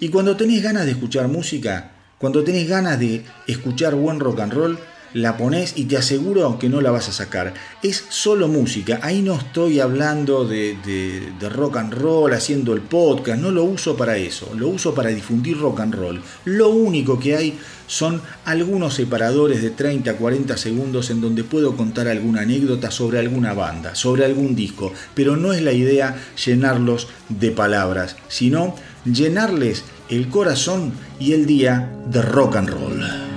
Y 0.01 0.09
cuando 0.09 0.37
tenés 0.37 0.63
ganas 0.63 0.87
de 0.87 0.93
escuchar 0.93 1.29
música, 1.29 1.93
cuando 2.19 2.43
tenés 2.43 2.69
ganas 2.69 2.99
de 2.99 3.25
escuchar 3.47 3.95
buen 3.95 4.19
rock 4.19 4.41
and 4.41 4.53
roll, 4.53 4.79
la 5.15 5.37
pones 5.37 5.75
y 5.77 5.85
te 5.85 5.97
aseguro 5.97 6.59
que 6.59 6.69
no 6.69 6.81
la 6.81 6.91
vas 6.91 7.09
a 7.09 7.13
sacar. 7.13 7.55
Es 7.83 8.05
solo 8.09 8.49
música, 8.49 9.01
ahí 9.03 9.23
no 9.23 9.37
estoy 9.37 9.81
hablando 9.81 10.47
de, 10.47 11.33
rock 11.51 11.77
and 11.77 11.95
roll, 11.95 12.33
haciendo 12.33 12.73
el 12.75 12.81
podcast, 12.81 13.41
no 13.41 13.51
lo 13.51 13.65
uso 13.65 13.97
para 13.97 14.17
eso, 14.17 14.51
lo 14.55 14.69
uso 14.69 14.95
para 14.95 15.11
difundir 15.11 15.59
rock 15.59 15.81
and 15.81 15.95
roll. 15.95 16.23
Lo 16.45 16.71
único 16.71 17.19
que 17.19 17.37
hay 17.37 17.59
son 17.87 18.21
algunos 18.45 18.95
separadores 18.95 19.63
de 19.63 19.71
30 19.71 20.15
40 20.15 20.57
segundos 20.57 21.11
en 21.11 21.21
donde 21.21 21.45
puedo 21.45 21.77
contar 21.77 22.07
alguna 22.09 22.43
anécdota 22.43 22.91
sobre 22.91 23.19
alguna 23.19 23.55
banda, 23.55 23.95
sobre 23.95 24.25
algún 24.25 24.55
disco, 24.55 24.93
pero 25.15 25.37
no 25.37 25.53
es 25.53 25.63
la 25.63 25.73
idea 25.73 26.17
llenarlos 26.45 27.09
de 27.29 27.51
palabras, 27.51 28.17
sino 28.29 28.75
llenarles 29.05 29.85
el 30.09 30.29
corazón 30.29 30.93
y 31.19 31.33
el 31.33 31.47
día 31.47 31.93
de 32.11 32.23
rock 32.23 32.57
and 32.57 32.71
roll. 32.71 33.28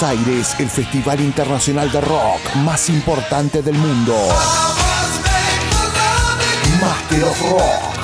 Buenos 0.00 0.18
Aires 0.18 0.54
el 0.60 0.70
Festival 0.70 1.20
Internacional 1.20 1.90
de 1.90 2.00
Rock 2.00 2.54
más 2.62 2.88
importante 2.88 3.62
del 3.62 3.74
mundo. 3.74 4.14
Master 6.80 7.24
of 7.24 7.40
Rock. 7.50 7.98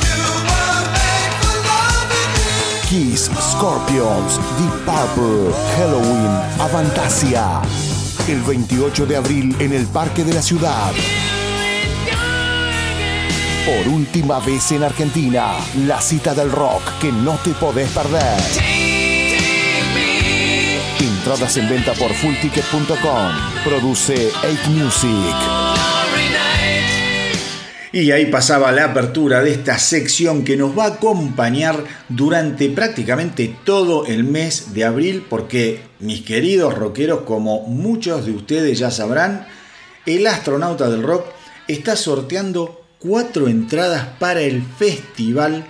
Kiss, 2.89 3.31
Scorpions, 3.41 4.41
Deep 4.59 4.85
Purple, 4.85 5.55
Halloween, 5.77 6.31
Avantasia. 6.59 7.63
El 8.27 8.41
28 8.43 9.07
de 9.07 9.17
abril 9.17 9.57
en 9.61 9.73
el 9.73 9.87
Parque 9.87 10.25
de 10.25 10.33
la 10.33 10.43
Ciudad. 10.43 10.93
Por 13.67 13.93
última 13.93 14.41
vez 14.41 14.73
en 14.73 14.83
Argentina, 14.83 15.53
la 15.87 16.01
cita 16.01 16.35
del 16.35 16.51
rock 16.51 16.83
que 17.01 17.13
no 17.13 17.35
te 17.45 17.51
podés 17.51 17.89
perder. 17.91 18.74
Entradas 21.25 21.57
en 21.57 21.71
venta 21.71 21.95
por 21.95 22.13
fullticket.com. 22.13 23.33
Produce 23.65 24.31
8 24.43 24.71
Music. 24.73 25.35
Y 27.93 28.11
ahí 28.11 28.27
pasaba 28.27 28.71
la 28.73 28.85
apertura 28.85 29.41
de 29.41 29.53
esta 29.53 29.79
sección 29.79 30.45
que 30.45 30.59
nos 30.59 30.79
va 30.79 30.85
a 30.85 30.89
acompañar 30.89 31.83
durante 32.11 32.69
prácticamente 32.69 33.57
todo 33.65 34.05
el 34.05 34.25
mes 34.25 34.75
de 34.75 34.85
abril, 34.85 35.25
porque 35.31 35.81
mis 35.99 36.21
queridos 36.21 36.75
rockeros, 36.75 37.23
como 37.23 37.63
muchos 37.69 38.27
de 38.27 38.33
ustedes 38.33 38.79
ya 38.79 38.91
sabrán, 38.91 39.47
el 40.05 40.27
astronauta 40.27 40.91
del 40.91 41.03
rock 41.03 41.25
está 41.69 41.97
sorteando 41.97 42.85
cuatro 42.99 43.49
entradas 43.49 44.09
para 44.19 44.43
el 44.43 44.63
festival 44.63 45.65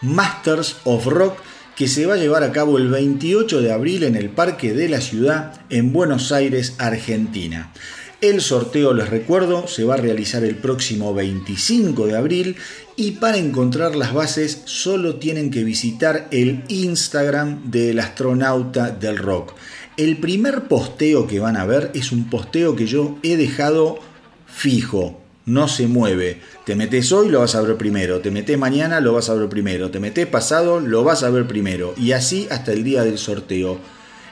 Masters 0.00 0.76
of 0.84 1.06
Rock 1.06 1.49
que 1.80 1.88
se 1.88 2.04
va 2.04 2.12
a 2.12 2.18
llevar 2.18 2.42
a 2.42 2.52
cabo 2.52 2.76
el 2.76 2.90
28 2.90 3.62
de 3.62 3.72
abril 3.72 4.02
en 4.02 4.14
el 4.14 4.28
Parque 4.28 4.74
de 4.74 4.86
la 4.90 5.00
Ciudad 5.00 5.62
en 5.70 5.94
Buenos 5.94 6.30
Aires, 6.30 6.74
Argentina. 6.76 7.72
El 8.20 8.42
sorteo, 8.42 8.92
les 8.92 9.08
recuerdo, 9.08 9.66
se 9.66 9.84
va 9.84 9.94
a 9.94 9.96
realizar 9.96 10.44
el 10.44 10.56
próximo 10.56 11.14
25 11.14 12.06
de 12.06 12.18
abril 12.18 12.56
y 12.96 13.12
para 13.12 13.38
encontrar 13.38 13.96
las 13.96 14.12
bases 14.12 14.60
solo 14.66 15.16
tienen 15.16 15.50
que 15.50 15.64
visitar 15.64 16.28
el 16.32 16.64
Instagram 16.68 17.70
del 17.70 17.98
astronauta 18.00 18.90
del 18.90 19.16
rock. 19.16 19.54
El 19.96 20.18
primer 20.18 20.68
posteo 20.68 21.26
que 21.26 21.40
van 21.40 21.56
a 21.56 21.64
ver 21.64 21.92
es 21.94 22.12
un 22.12 22.28
posteo 22.28 22.76
que 22.76 22.86
yo 22.86 23.16
he 23.22 23.38
dejado 23.38 24.00
fijo, 24.46 25.19
no 25.50 25.68
se 25.68 25.88
mueve. 25.88 26.40
Te 26.64 26.76
metes 26.76 27.10
hoy, 27.12 27.28
lo 27.28 27.40
vas 27.40 27.54
a 27.54 27.60
ver 27.62 27.76
primero. 27.76 28.20
Te 28.20 28.30
metes 28.30 28.56
mañana, 28.56 29.00
lo 29.00 29.12
vas 29.12 29.28
a 29.28 29.34
ver 29.34 29.48
primero. 29.48 29.90
Te 29.90 30.00
metes 30.00 30.26
pasado, 30.26 30.80
lo 30.80 31.02
vas 31.02 31.22
a 31.22 31.30
ver 31.30 31.46
primero. 31.46 31.92
Y 31.96 32.12
así 32.12 32.46
hasta 32.50 32.72
el 32.72 32.84
día 32.84 33.02
del 33.02 33.18
sorteo. 33.18 33.78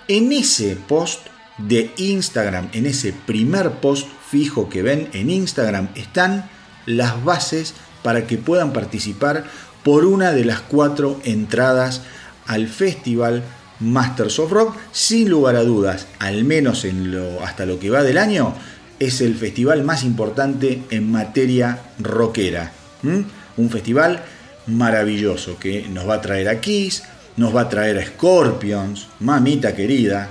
En 0.07 0.33
ese 0.33 0.77
post 0.77 1.27
de 1.59 1.91
Instagram, 1.97 2.69
en 2.73 2.87
ese 2.87 3.13
primer 3.13 3.73
post 3.73 4.07
fijo 4.31 4.69
que 4.69 4.83
ven 4.83 5.09
en 5.13 5.29
Instagram, 5.29 5.89
están 5.97 6.49
las 6.87 7.23
bases 7.25 7.75
para 8.03 8.27
que 8.27 8.39
puedan 8.39 8.73
participar 8.73 9.45
por 9.83 10.05
una 10.05 10.33
de 10.33 10.45
las 10.45 10.61
cuatro 10.61 11.21
entradas 11.25 12.03
al 12.47 12.69
festival 12.69 13.43
Masters 13.81 14.39
of 14.39 14.53
Rock, 14.53 14.77
sin 14.93 15.29
lugar 15.29 15.57
a 15.57 15.65
dudas, 15.65 16.07
al 16.19 16.45
menos 16.45 16.85
en 16.85 17.13
lo, 17.13 17.45
hasta 17.45 17.67
lo 17.67 17.79
que 17.79 17.91
va 17.91 18.03
del 18.03 18.19
año, 18.19 18.55
es 18.99 19.21
el 19.21 19.35
festival 19.37 19.85
más 19.85 20.05
importante 20.05 20.83
en 20.91 21.11
materia 21.11 21.79
rockera. 21.99 22.73
Un 23.03 23.71
festival 23.71 24.23
maravilloso 24.67 25.59
que 25.59 25.89
nos 25.89 26.09
va 26.09 26.15
a 26.15 26.21
traer 26.21 26.49
a 26.49 26.61
Kiss, 26.61 27.05
nos 27.37 27.55
va 27.55 27.63
a 27.63 27.69
traer 27.69 27.99
a 27.99 28.07
Scorpions, 28.07 29.09
mamita 29.21 29.75
querida, 29.75 30.31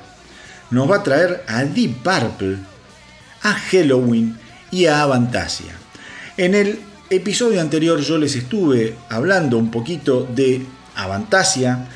nos 0.72 0.90
va 0.90 0.98
a 0.98 1.04
traer 1.04 1.44
a 1.48 1.64
Deep 1.64 2.04
Purple, 2.04 2.58
a 3.44 3.54
Halloween 3.54 4.38
y 4.72 4.86
a 4.86 5.02
Avantasia. 5.02 5.74
En 6.36 6.54
el 6.54 6.80
episodio 7.10 7.62
anterior 7.62 8.02
yo 8.02 8.18
les 8.18 8.36
estuve 8.36 8.96
hablando 9.10 9.58
un 9.58 9.72
poquito 9.72 10.28
de 10.36 10.66
Avantasia. 10.96 11.88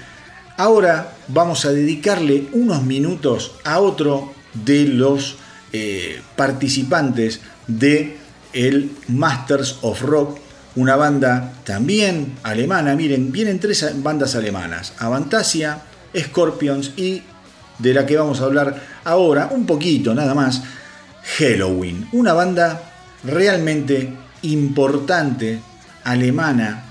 Ahora 0.58 1.14
vamos 1.28 1.66
a 1.66 1.72
dedicarle 1.72 2.48
unos 2.54 2.84
minutos 2.84 3.56
a 3.66 3.80
otro 3.80 4.34
de 4.54 4.86
los 4.86 5.36
eh, 5.74 6.22
participantes 6.36 7.42
de 7.68 8.18
el 8.54 8.92
Masters 9.08 9.78
of 9.82 10.02
Rock, 10.02 10.40
una 10.76 10.96
banda 10.96 11.54
también 11.64 12.34
alemana. 12.44 12.96
Miren, 12.96 13.32
vienen 13.32 13.60
tres 13.60 13.86
bandas 14.02 14.36
alemanas: 14.36 14.94
Avantasia, 15.00 15.82
Scorpions 16.18 16.94
y 16.98 17.22
de 17.80 17.94
la 17.94 18.06
que 18.06 18.18
vamos 18.18 18.42
a 18.42 18.46
hablar 18.46 18.82
ahora, 19.04 19.50
un 19.52 19.66
poquito 19.66 20.14
nada 20.14 20.36
más, 20.36 20.62
Halloween. 21.38 22.08
Una 22.12 22.34
banda 22.34 22.92
realmente 23.24 24.14
importante, 24.44 25.60
alemana, 26.04 26.86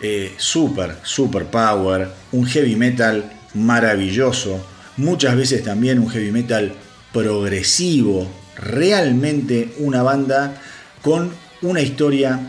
eh, 0.00 0.34
super, 0.36 0.96
super 1.02 1.46
power, 1.46 2.10
un 2.32 2.46
heavy 2.46 2.76
metal 2.76 3.32
maravilloso, 3.54 4.64
muchas 4.96 5.36
veces 5.36 5.62
también 5.64 5.98
un 5.98 6.08
heavy 6.08 6.30
metal 6.30 6.72
progresivo, 7.12 8.26
realmente 8.56 9.74
una 9.78 10.02
banda 10.02 10.60
con 11.02 11.30
una 11.62 11.80
historia 11.80 12.40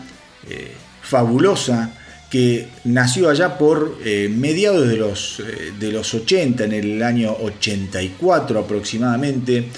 eh, 0.48 0.72
fabulosa 1.02 1.98
que 2.30 2.68
nació 2.84 3.28
allá 3.28 3.58
por 3.58 3.98
eh, 4.04 4.30
mediados 4.34 4.88
de 4.88 4.96
los, 4.96 5.40
eh, 5.40 5.72
de 5.78 5.92
los 5.92 6.14
80, 6.14 6.64
en 6.64 6.72
el 6.72 7.02
año 7.02 7.36
84 7.40 8.58
aproximadamente, 8.58 9.68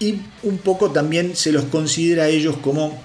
y 0.00 0.18
un 0.42 0.58
poco 0.58 0.90
también 0.90 1.36
se 1.36 1.52
los 1.52 1.66
considera 1.66 2.24
a 2.24 2.28
ellos 2.28 2.56
como 2.56 3.00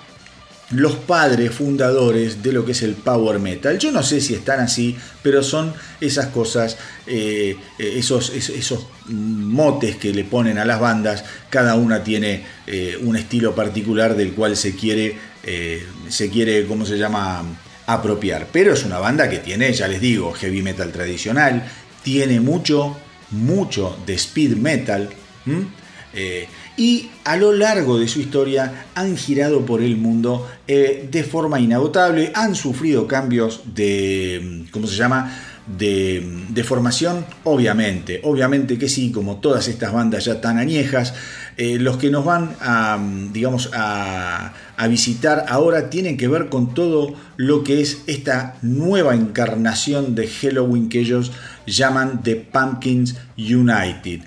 los 0.72 0.96
padres 0.96 1.52
fundadores 1.52 2.42
de 2.42 2.54
lo 2.54 2.66
que 2.66 2.72
es 2.72 2.82
el 2.82 2.94
power 2.94 3.40
metal. 3.40 3.78
Yo 3.78 3.92
no 3.92 4.04
sé 4.04 4.22
si 4.22 4.34
están 4.34 4.60
así, 4.60 4.98
pero 5.22 5.44
son 5.44 5.74
esas 6.00 6.28
cosas, 6.28 6.78
eh, 7.08 7.58
esos, 7.78 8.30
esos, 8.32 8.88
motes 9.08 9.98
que 9.98 10.14
le 10.14 10.24
ponen 10.24 10.58
a 10.58 10.66
las 10.66 10.80
bandas. 10.80 11.26
Cada 11.50 11.76
una 11.76 12.04
tiene 12.04 12.44
eh, 12.68 12.98
un 13.02 13.18
estilo 13.18 13.54
particular 13.54 14.16
del 14.16 14.34
cual 14.34 14.56
se 14.56 14.76
quiere, 14.76 15.18
eh, 15.44 15.86
se 16.08 16.30
quiere, 16.30 16.66
¿cómo 16.66 16.86
se 16.86 16.98
llama? 16.98 17.44
apropiar. 17.88 18.48
Pero 18.52 18.74
es 18.74 18.86
una 18.86 19.00
banda 19.00 19.30
que 19.30 19.40
tiene, 19.40 19.74
ya 19.74 19.88
les 19.88 20.00
digo, 20.00 20.32
heavy 20.34 20.62
metal 20.62 20.92
tradicional, 20.92 21.64
tiene 22.04 22.40
mucho, 22.40 22.98
mucho 23.32 23.98
de 24.06 24.14
speed 24.14 24.56
metal. 24.56 25.10
Y 26.78 27.10
a 27.26 27.36
lo 27.36 27.54
largo 27.54 28.00
de 28.00 28.08
su 28.08 28.20
historia 28.20 28.86
han 28.96 29.18
girado 29.18 29.66
por 29.66 29.82
el 29.82 29.98
mundo 29.98 30.48
eh, 30.68 31.08
de 31.12 31.24
forma 31.24 31.60
inagotable, 31.60 32.32
han 32.34 32.56
sufrido 32.56 33.08
cambios 33.08 33.62
de, 33.76 34.66
¿cómo 34.72 34.88
se 34.88 34.96
llama? 34.96 35.38
De, 35.78 36.46
de 36.50 36.64
formación, 36.64 37.26
obviamente, 37.44 38.20
obviamente 38.24 38.78
que 38.78 38.90
sí, 38.90 39.12
como 39.12 39.38
todas 39.38 39.68
estas 39.68 39.94
bandas 39.94 40.26
ya 40.26 40.42
tan 40.42 40.58
añejas, 40.58 41.14
eh, 41.58 41.78
los 41.78 41.98
que 41.98 42.10
nos 42.10 42.26
van 42.26 42.56
a, 42.62 43.00
digamos, 43.32 43.70
a, 43.74 44.54
visitar 44.90 45.46
ahora 45.48 45.92
tienen 45.92 46.18
que 46.18 46.28
ver 46.28 46.50
con 46.50 46.74
todo 46.74 47.14
lo 47.38 47.64
que 47.64 47.82
es 47.82 48.02
esta 48.08 48.58
nueva 48.64 49.14
encarnación 49.14 50.16
de 50.16 50.28
Halloween 50.28 50.90
que 50.90 51.02
ellos 51.02 51.32
llaman 51.68 52.24
The 52.24 52.38
Pumpkins 52.38 53.16
United, 53.38 54.22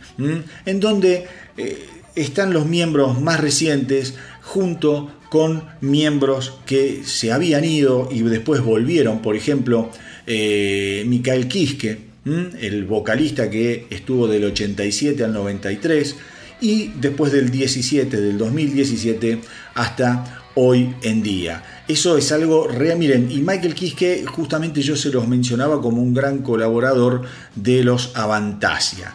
en 0.65 0.79
donde 0.79 1.27
eh, 1.57 1.89
están 2.15 2.53
los 2.53 2.67
miembros 2.67 3.21
más 3.21 3.41
recientes 3.41 4.15
junto 4.43 5.11
con 5.31 5.65
miembros 5.81 6.59
que 6.65 7.03
se 7.05 7.33
habían 7.33 7.65
ido 7.65 8.09
y 8.11 8.23
después 8.23 8.61
volvieron, 8.61 9.21
por 9.21 9.35
ejemplo, 9.35 9.91
eh, 10.27 11.05
Mikael 11.07 11.49
Kiske, 11.49 11.99
el 12.25 12.85
vocalista 12.85 13.51
que 13.51 13.87
estuvo 13.91 14.27
del 14.29 14.45
87 14.45 15.25
al 15.25 15.33
93 15.33 16.17
y 16.61 16.93
después 17.01 17.33
del 17.33 17.51
17, 17.51 18.21
del 18.21 18.39
2017 18.39 19.41
hasta 19.75 20.45
hoy 20.55 20.95
en 21.03 21.23
día. 21.23 21.63
Eso 21.89 22.17
es 22.17 22.33
algo 22.33 22.69
real. 22.69 22.99
Miren, 22.99 23.31
y 23.31 23.41
Michael 23.41 23.75
Kiske, 23.75 24.25
justamente 24.27 24.81
yo 24.81 24.97
se 24.97 25.11
los 25.11 25.29
mencionaba 25.29 25.83
como 25.83 26.01
un 26.01 26.15
gran 26.15 26.39
colaborador 26.39 27.23
de 27.55 27.85
los 27.85 28.13
Avantasia. 28.15 29.15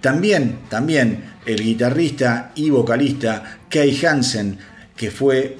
También, 0.00 0.60
también 0.70 1.33
el 1.46 1.62
guitarrista 1.62 2.52
y 2.54 2.70
vocalista 2.70 3.58
Kai 3.68 3.98
Hansen, 4.04 4.58
que 4.96 5.10
fue 5.10 5.56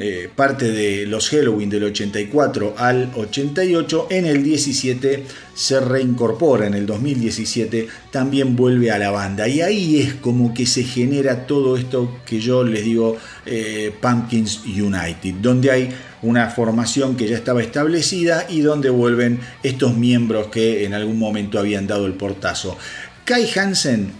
eh, 0.00 0.30
parte 0.32 0.70
de 0.70 1.06
los 1.06 1.28
Halloween 1.28 1.68
del 1.68 1.82
84 1.82 2.74
al 2.78 3.10
88, 3.16 4.06
en 4.10 4.26
el 4.26 4.44
17 4.44 5.24
se 5.54 5.80
reincorpora, 5.80 6.68
en 6.68 6.74
el 6.74 6.86
2017 6.86 7.88
también 8.12 8.54
vuelve 8.54 8.92
a 8.92 8.98
la 8.98 9.10
banda. 9.10 9.48
Y 9.48 9.60
ahí 9.60 9.98
es 9.98 10.14
como 10.14 10.54
que 10.54 10.66
se 10.66 10.84
genera 10.84 11.48
todo 11.48 11.76
esto 11.76 12.20
que 12.24 12.38
yo 12.38 12.62
les 12.62 12.84
digo 12.84 13.16
eh, 13.44 13.92
Pumpkins 14.00 14.60
United, 14.66 15.34
donde 15.42 15.72
hay 15.72 15.88
una 16.22 16.48
formación 16.48 17.16
que 17.16 17.26
ya 17.26 17.36
estaba 17.36 17.60
establecida 17.60 18.46
y 18.48 18.60
donde 18.60 18.90
vuelven 18.90 19.40
estos 19.64 19.96
miembros 19.96 20.46
que 20.46 20.84
en 20.84 20.94
algún 20.94 21.18
momento 21.18 21.58
habían 21.58 21.88
dado 21.88 22.06
el 22.06 22.12
portazo. 22.12 22.78
Kai 23.24 23.50
Hansen, 23.56 24.12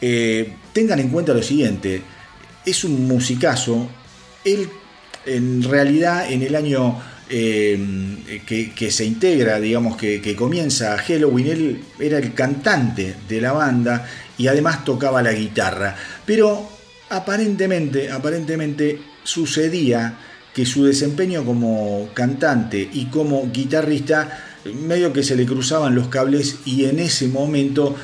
eh, 0.00 0.54
tengan 0.72 1.00
en 1.00 1.08
cuenta 1.08 1.34
lo 1.34 1.42
siguiente, 1.42 2.02
es 2.64 2.84
un 2.84 3.06
musicazo, 3.06 3.88
él 4.44 4.68
en 5.26 5.62
realidad 5.62 6.30
en 6.30 6.42
el 6.42 6.54
año 6.54 7.00
eh, 7.28 8.42
que, 8.46 8.90
se 8.90 9.04
integra, 9.04 9.60
digamos 9.60 9.96
que, 9.96 10.20
que, 10.20 10.34
comienza 10.34 10.96
Halloween, 10.98 11.46
él 11.46 11.80
era 11.98 12.18
el 12.18 12.32
cantante 12.32 13.14
de 13.28 13.40
la 13.40 13.52
banda 13.52 14.08
y 14.38 14.46
además 14.46 14.84
tocaba 14.84 15.22
la 15.22 15.32
guitarra. 15.32 15.94
Pero 16.24 16.68
aparentemente, 17.10 18.10
aparentemente 18.10 18.98
sucedía 19.24 20.18
que 20.54 20.64
su 20.64 20.84
desempeño 20.84 21.44
como 21.44 22.08
cantante 22.14 22.88
y 22.92 23.06
como 23.06 23.50
guitarrista 23.52 24.46
medio 24.74 25.12
que 25.12 25.22
se 25.22 25.36
le 25.36 25.46
cruzaban 25.46 25.94
los 25.94 26.08
cables 26.08 26.56
y 26.64 26.86
en 26.86 26.98
ese 26.98 27.28
momento 27.28 27.94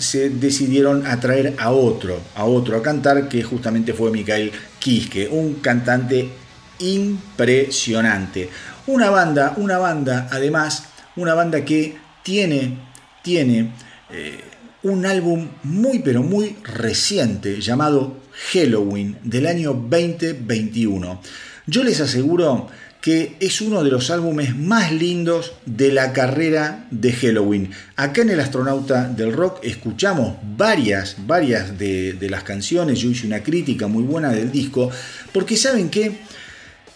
se 0.00 0.30
decidieron 0.30 1.06
atraer 1.06 1.54
a 1.58 1.70
otro, 1.70 2.20
a 2.34 2.44
otro 2.44 2.76
a 2.76 2.82
cantar, 2.82 3.28
que 3.28 3.42
justamente 3.42 3.92
fue 3.92 4.10
Mikael 4.10 4.52
Kiske, 4.78 5.28
un 5.28 5.54
cantante 5.54 6.30
impresionante. 6.78 8.48
Una 8.86 9.10
banda, 9.10 9.54
una 9.56 9.78
banda, 9.78 10.28
además, 10.30 10.84
una 11.16 11.34
banda 11.34 11.64
que 11.64 11.96
tiene, 12.22 12.78
tiene 13.22 13.72
eh, 14.10 14.44
un 14.82 15.04
álbum 15.06 15.48
muy 15.64 15.98
pero 16.00 16.22
muy 16.22 16.56
reciente 16.62 17.60
llamado 17.60 18.16
Halloween 18.52 19.18
del 19.22 19.46
año 19.46 19.72
2021. 19.74 21.20
Yo 21.66 21.84
les 21.84 22.00
aseguro 22.00 22.68
que 23.00 23.36
es 23.38 23.60
uno 23.60 23.84
de 23.84 23.90
los 23.90 24.10
álbumes 24.10 24.56
más 24.56 24.92
lindos 24.92 25.52
de 25.66 25.92
la 25.92 26.12
carrera 26.12 26.86
de 26.90 27.12
Halloween. 27.12 27.70
Acá 27.96 28.22
en 28.22 28.30
El 28.30 28.40
Astronauta 28.40 29.08
del 29.08 29.32
Rock 29.32 29.60
escuchamos 29.62 30.36
varias, 30.56 31.16
varias 31.26 31.78
de, 31.78 32.16
las 32.28 32.42
canciones, 32.42 32.98
yo 32.98 33.10
hice 33.10 33.26
una 33.26 33.42
crítica 33.42 33.86
muy 33.86 34.02
buena 34.02 34.30
del 34.30 34.50
disco, 34.50 34.90
porque 35.32 35.56
saben 35.56 35.90
que 35.90 36.18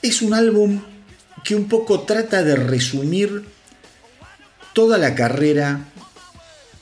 es 0.03 0.23
un 0.23 0.35
álbum 0.35 0.81
que 1.45 1.55
un 1.55 1.69
poco 1.69 2.01
trata 2.01 2.43
de 2.43 2.57
resumir 2.57 3.45
toda 4.73 4.99
la 4.99 5.15
carrera 5.15 5.85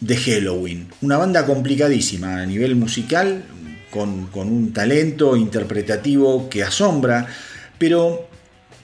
de 0.00 0.16
Halloween. 0.16 0.88
Una 1.02 1.18
banda 1.18 1.44
complicadísima 1.44 2.40
a 2.40 2.46
nivel 2.46 2.74
musical, 2.74 3.44
con, 3.90 4.28
con 4.28 4.48
un 4.48 4.72
talento 4.72 5.36
interpretativo 5.36 6.48
que 6.48 6.62
asombra, 6.62 7.26
pero 7.78 8.29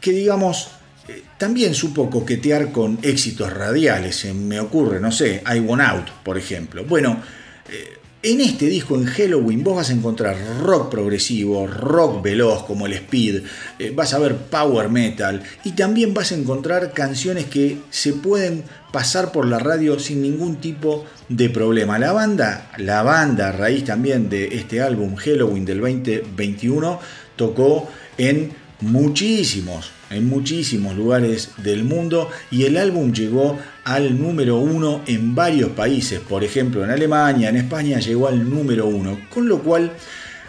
que 0.01 0.12
digamos 0.12 0.68
eh, 1.09 1.22
también 1.38 1.74
supo 1.74 2.11
coquetear 2.11 2.72
con 2.72 2.99
éxitos 3.03 3.53
radiales. 3.53 4.16
Se 4.16 4.32
me 4.32 4.61
ocurre, 4.61 5.01
no 5.01 5.12
sé, 5.12 5.42
I 5.47 5.61
Want 5.61 5.82
Out, 5.82 6.11
por 6.22 6.38
ejemplo. 6.38 6.84
Bueno, 6.84 7.22
eh, 7.70 7.97
En 8.22 8.40
este 8.40 8.66
disco, 8.66 8.97
en 8.97 9.05
Halloween, 9.05 9.62
vos 9.62 9.76
vas 9.76 9.90
a 9.90 9.92
encontrar 9.92 10.36
rock 10.61 10.90
progresivo, 10.90 11.68
rock 11.68 12.24
veloz 12.24 12.64
como 12.64 12.86
el 12.86 12.94
speed, 12.94 13.42
eh, 13.78 13.92
vas 13.94 14.14
a 14.14 14.18
ver 14.18 14.36
power 14.36 14.88
metal 14.88 15.44
y 15.62 15.72
también 15.72 16.12
vas 16.12 16.32
a 16.32 16.34
encontrar 16.34 16.92
canciones 16.92 17.44
que 17.44 17.78
se 17.90 18.14
pueden 18.14 18.64
pasar 18.90 19.30
por 19.30 19.47
la 19.47 19.61
radio 19.61 20.01
sin 20.01 20.22
ningún 20.22 20.57
tipo 20.57 21.05
de 21.28 21.51
problema. 21.51 22.01
La 22.01 22.11
banda, 22.11 22.72
la 22.78 23.05
banda 23.05 23.53
raíz 23.53 23.84
también 23.84 24.28
de 24.28 24.57
este 24.57 24.80
álbum 24.80 25.14
Halloween 25.14 25.64
del 25.64 25.80
2021, 25.80 26.99
tocó 27.36 27.88
en 28.18 28.51
muchísimos, 28.81 29.91
en 30.11 30.29
muchísimos 30.29 30.95
lugares 30.95 31.51
del 31.59 31.85
mundo 31.85 32.31
y 32.51 32.64
el 32.64 32.77
álbum 32.77 33.12
llegó 33.12 33.59
al 33.85 34.20
número 34.20 34.57
uno 34.59 35.03
en 35.07 35.35
varios 35.35 35.70
países, 35.70 36.20
por 36.20 36.45
ejemplo 36.45 36.85
en 36.85 36.91
Alemania, 36.91 37.49
en 37.49 37.57
España 37.57 37.99
llegó 37.99 38.29
al 38.29 38.49
número 38.49 38.87
uno, 38.87 39.18
con 39.33 39.49
lo 39.49 39.62
cual 39.62 39.93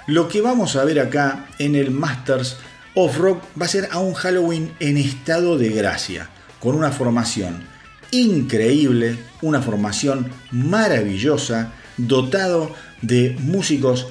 lo 0.07 0.27
que 0.27 0.41
vamos 0.41 0.75
a 0.75 0.83
ver 0.83 0.99
acá 0.99 1.47
en 1.59 1.75
el 1.75 1.91
Masters 1.91 2.57
of 2.95 3.17
Rock 3.17 3.43
va 3.59 3.65
a 3.65 3.69
ser 3.69 3.89
a 3.91 3.99
un 3.99 4.13
Halloween 4.13 4.73
en 4.79 4.97
estado 4.97 5.57
de 5.57 5.69
gracia, 5.69 6.29
con 6.59 6.75
una 6.75 6.91
formación 6.91 7.63
increíble, 8.11 9.17
una 9.41 9.61
formación 9.61 10.31
maravillosa, 10.51 11.73
dotado 11.97 12.73
de 13.01 13.35
músicos 13.39 14.07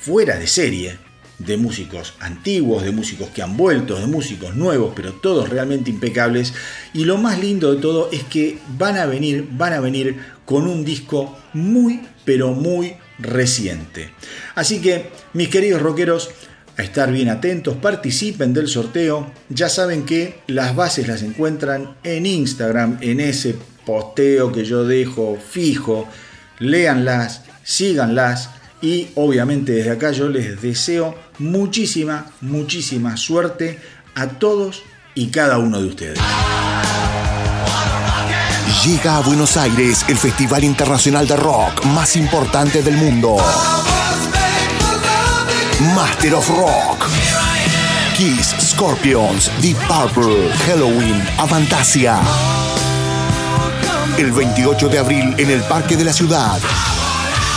fuera 0.00 0.38
de 0.38 0.46
serie, 0.46 0.98
de 1.38 1.56
músicos 1.56 2.14
antiguos, 2.20 2.82
de 2.82 2.92
músicos 2.92 3.28
que 3.30 3.42
han 3.42 3.56
vuelto, 3.56 3.98
de 3.98 4.06
músicos 4.06 4.54
nuevos, 4.54 4.92
pero 4.96 5.12
todos 5.12 5.48
realmente 5.48 5.90
impecables. 5.90 6.54
Y 6.94 7.04
lo 7.04 7.18
más 7.18 7.38
lindo 7.38 7.74
de 7.74 7.80
todo 7.80 8.08
es 8.12 8.24
que 8.24 8.58
van 8.78 8.96
a 8.96 9.06
venir, 9.06 9.46
van 9.52 9.72
a 9.72 9.80
venir 9.80 10.16
con 10.44 10.66
un 10.66 10.84
disco 10.84 11.36
muy, 11.52 12.00
pero 12.24 12.52
muy 12.52 12.94
reciente. 13.18 14.12
Así 14.54 14.80
que, 14.80 15.10
mis 15.32 15.48
queridos 15.48 15.82
rockeros, 15.82 16.30
a 16.78 16.82
estar 16.82 17.10
bien 17.10 17.28
atentos, 17.28 17.76
participen 17.76 18.52
del 18.52 18.68
sorteo. 18.68 19.32
Ya 19.48 19.68
saben 19.68 20.04
que 20.04 20.40
las 20.46 20.76
bases 20.76 21.08
las 21.08 21.22
encuentran 21.22 21.96
en 22.02 22.26
Instagram, 22.26 22.98
en 23.00 23.20
ese 23.20 23.56
posteo 23.84 24.52
que 24.52 24.64
yo 24.64 24.84
dejo 24.84 25.36
fijo. 25.36 26.08
Léanlas, 26.58 27.42
síganlas 27.62 28.50
y 28.82 29.08
obviamente 29.14 29.72
desde 29.72 29.90
acá 29.90 30.10
yo 30.12 30.28
les 30.28 30.60
deseo 30.60 31.14
muchísima, 31.38 32.26
muchísima 32.40 33.16
suerte 33.16 33.78
a 34.14 34.26
todos 34.28 34.82
y 35.14 35.28
cada 35.28 35.58
uno 35.58 35.80
de 35.80 35.86
ustedes. 35.86 36.18
Llega 38.84 39.16
a 39.16 39.20
Buenos 39.20 39.56
Aires 39.56 40.04
el 40.08 40.16
Festival 40.16 40.62
Internacional 40.62 41.26
de 41.26 41.36
Rock 41.36 41.84
más 41.86 42.14
importante 42.16 42.82
del 42.82 42.96
mundo. 42.96 43.36
Master 45.94 46.34
of 46.34 46.48
Rock. 46.48 47.08
Kiss, 48.16 48.54
Scorpions, 48.60 49.50
Deep 49.60 49.76
Purple, 49.88 50.50
Halloween, 50.66 51.22
Avantasia. 51.36 52.20
El 54.16 54.32
28 54.32 54.88
de 54.88 54.98
abril 54.98 55.34
en 55.36 55.50
el 55.50 55.62
Parque 55.64 55.96
de 55.96 56.04
la 56.04 56.12
Ciudad. 56.12 56.60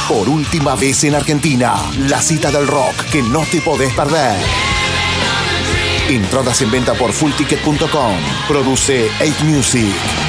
Por 0.10 0.28
última 0.28 0.76
vez 0.76 1.04
en 1.04 1.14
Argentina, 1.14 1.76
la 2.08 2.20
cita 2.20 2.50
del 2.50 2.66
rock 2.66 3.06
que 3.12 3.22
no 3.22 3.46
te 3.46 3.62
podés 3.62 3.94
perder. 3.94 4.36
Entradas 6.10 6.64
en 6.64 6.72
venta 6.72 6.96
por 6.96 7.14
fullticket.com. 7.14 8.16
Produce 8.48 9.08
8 9.22 9.46
Music. 9.46 10.29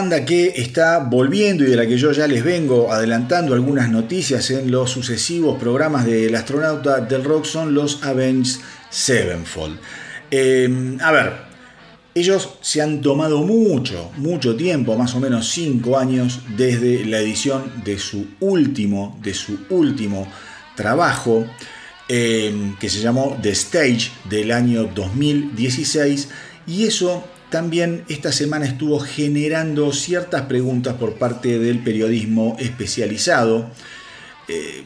Banda 0.00 0.24
que 0.24 0.54
está 0.56 1.00
volviendo 1.00 1.62
y 1.62 1.66
de 1.66 1.76
la 1.76 1.86
que 1.86 1.98
yo 1.98 2.10
ya 2.10 2.26
les 2.26 2.42
vengo 2.42 2.90
adelantando 2.90 3.52
algunas 3.52 3.90
noticias 3.90 4.50
en 4.50 4.70
los 4.70 4.90
sucesivos 4.90 5.58
programas 5.58 6.06
del 6.06 6.34
astronauta 6.34 7.00
del 7.00 7.22
rock 7.22 7.44
son 7.44 7.74
los 7.74 8.02
Avenged 8.02 8.62
Sevenfold. 8.88 9.78
Eh, 10.30 10.96
a 11.02 11.12
ver, 11.12 11.32
ellos 12.14 12.48
se 12.62 12.80
han 12.80 13.02
tomado 13.02 13.42
mucho, 13.42 14.10
mucho 14.16 14.56
tiempo, 14.56 14.96
más 14.96 15.14
o 15.14 15.20
menos 15.20 15.50
5 15.50 15.98
años, 15.98 16.40
desde 16.56 17.04
la 17.04 17.18
edición 17.18 17.70
de 17.84 17.98
su 17.98 18.26
último, 18.40 19.18
de 19.22 19.34
su 19.34 19.58
último 19.68 20.26
trabajo, 20.76 21.44
eh, 22.08 22.72
que 22.80 22.88
se 22.88 23.00
llamó 23.00 23.38
The 23.42 23.50
Stage 23.50 24.12
del 24.30 24.50
año 24.50 24.84
2016, 24.94 26.30
y 26.66 26.86
eso 26.86 27.22
también 27.50 28.04
esta 28.08 28.32
semana 28.32 28.64
estuvo 28.64 29.00
generando 29.00 29.92
ciertas 29.92 30.42
preguntas 30.42 30.94
por 30.94 31.14
parte 31.14 31.58
del 31.58 31.80
periodismo 31.80 32.56
especializado, 32.58 33.70
eh, 34.48 34.84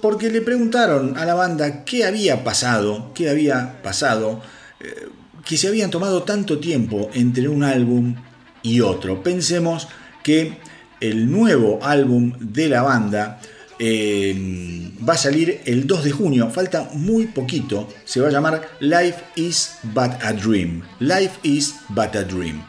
porque 0.00 0.30
le 0.30 0.40
preguntaron 0.40 1.16
a 1.16 1.24
la 1.24 1.34
banda 1.34 1.84
qué 1.84 2.04
había 2.04 2.44
pasado, 2.44 3.12
qué 3.14 3.28
había 3.28 3.82
pasado, 3.82 4.42
eh, 4.80 5.08
que 5.44 5.56
se 5.56 5.68
habían 5.68 5.90
tomado 5.90 6.22
tanto 6.22 6.58
tiempo 6.58 7.10
entre 7.14 7.48
un 7.48 7.64
álbum 7.64 8.14
y 8.62 8.80
otro. 8.80 9.22
Pensemos 9.22 9.88
que 10.22 10.58
el 11.00 11.30
nuevo 11.30 11.80
álbum 11.82 12.32
de 12.38 12.68
la 12.68 12.82
banda 12.82 13.40
eh, 13.86 14.90
va 15.06 15.12
a 15.12 15.18
salir 15.18 15.60
el 15.66 15.86
2 15.86 16.04
de 16.04 16.10
junio, 16.10 16.50
falta 16.50 16.88
muy 16.94 17.26
poquito, 17.26 17.86
se 18.06 18.18
va 18.20 18.28
a 18.28 18.30
llamar 18.30 18.66
Life 18.80 19.22
is 19.36 19.74
But 19.82 20.12
a 20.22 20.32
Dream. 20.32 20.82
Life 21.00 21.38
is 21.42 21.74
But 21.90 22.16
a 22.16 22.24
Dream. 22.24 22.64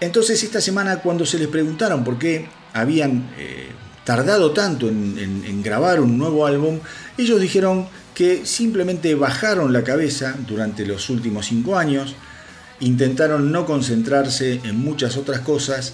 Entonces 0.00 0.42
esta 0.42 0.60
semana 0.60 0.96
cuando 1.00 1.24
se 1.24 1.38
les 1.38 1.46
preguntaron 1.48 2.02
por 2.02 2.18
qué 2.18 2.46
habían 2.72 3.30
eh, 3.38 3.68
tardado 4.04 4.50
tanto 4.52 4.88
en, 4.88 5.16
en- 5.18 5.44
en 5.46 5.62
grabar 5.62 6.00
un 6.00 6.18
nuevo 6.18 6.44
álbum, 6.46 6.80
ellos 7.16 7.40
dijeron 7.40 7.86
que 8.14 8.44
simplemente 8.46 9.14
bajaron 9.14 9.72
la 9.72 9.84
cabeza 9.84 10.34
durante 10.48 10.84
los 10.84 11.08
últimos 11.08 11.46
cinco 11.46 11.76
años, 11.76 12.16
intentaron 12.80 13.52
no 13.52 13.64
concentrarse 13.64 14.60
en 14.64 14.76
muchas 14.76 15.16
otras 15.16 15.40
cosas 15.40 15.92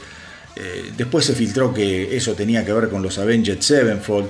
Eh, 0.57 0.93
después 0.97 1.27
se 1.27 1.35
filtró 1.35 1.75
que 1.75 2.17
eso 2.17 2.33
tenía 2.33 2.65
que 2.65 2.73
ver 2.73 2.89
con 2.89 3.03
los 3.03 3.19
Avenged 3.19 3.61
Sevenfold. 3.61 4.29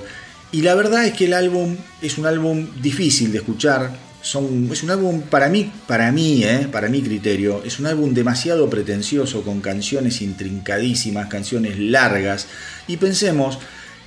Y 0.51 0.63
la 0.63 0.75
verdad 0.75 1.05
es 1.05 1.13
que 1.13 1.25
el 1.25 1.33
álbum 1.33 1.77
es 2.01 2.17
un 2.17 2.25
álbum 2.25 2.67
difícil 2.81 3.31
de 3.31 3.37
escuchar. 3.37 4.08
Es 4.21 4.35
un 4.35 4.89
álbum 4.89 5.21
para 5.21 5.47
mí, 5.47 5.71
para 5.87 6.11
mí, 6.11 6.43
eh, 6.43 6.67
para 6.69 6.89
mi 6.89 7.01
criterio, 7.01 7.63
es 7.63 7.79
un 7.79 7.85
álbum 7.85 8.13
demasiado 8.13 8.69
pretencioso 8.69 9.43
con 9.43 9.61
canciones 9.61 10.21
intrincadísimas, 10.21 11.27
canciones 11.27 11.79
largas. 11.79 12.47
Y 12.87 12.97
pensemos 12.97 13.59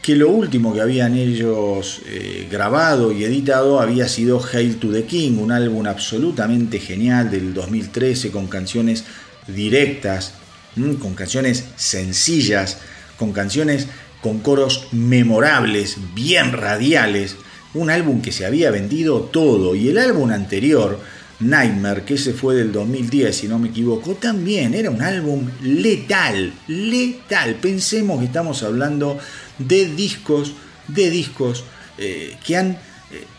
que 0.03 0.17
lo 0.17 0.29
último 0.31 0.75
que 0.75 0.81
habían 0.81 1.17
ellos 1.17 2.03
eh, 2.07 2.47
grabado 2.51 3.13
y 3.13 3.25
editado 3.25 3.81
había 3.81 4.09
sido 4.09 4.43
Hail 4.45 4.77
to 4.77 4.93
the 4.93 5.05
King, 5.05 5.39
un 5.39 5.53
álbum 5.53 5.87
absolutamente 5.87 6.79
genial 6.79 7.31
del 7.31 7.55
2013 7.55 8.31
con 8.31 8.49
canciones 8.49 9.05
directas, 9.47 10.35
con 11.01 11.15
canciones 11.15 11.65
sencillas, 11.77 12.79
con 13.17 13.33
canciones 13.33 13.87
con 14.21 14.39
coros 14.39 14.89
memorables, 14.93 15.97
bien 16.15 16.53
radiales, 16.53 17.37
un 17.75 17.91
álbum 17.91 18.21
que 18.21 18.33
se 18.33 18.47
había 18.47 18.71
vendido 18.71 19.21
todo 19.21 19.75
y 19.75 19.89
el 19.89 19.99
álbum 19.99 20.31
anterior, 20.31 20.99
Nightmare, 21.41 22.05
que 22.05 22.15
ese 22.15 22.33
fue 22.33 22.55
del 22.55 22.73
2010 22.73 23.37
si 23.37 23.49
no 23.49 23.59
me 23.59 23.69
equivoco, 23.69 24.15
también 24.15 24.75
era 24.75 24.91
un 24.91 25.03
álbum 25.03 25.49
letal, 25.63 26.53
letal. 26.69 27.57
Pensemos 27.57 28.21
que 28.21 28.27
estamos 28.27 28.63
hablando 28.63 29.19
de 29.59 29.87
discos, 29.87 30.53
de 30.89 31.11
discos 31.11 31.65
eh, 31.99 32.37
que 32.45 32.57
han 32.57 32.71
eh, 32.71 32.79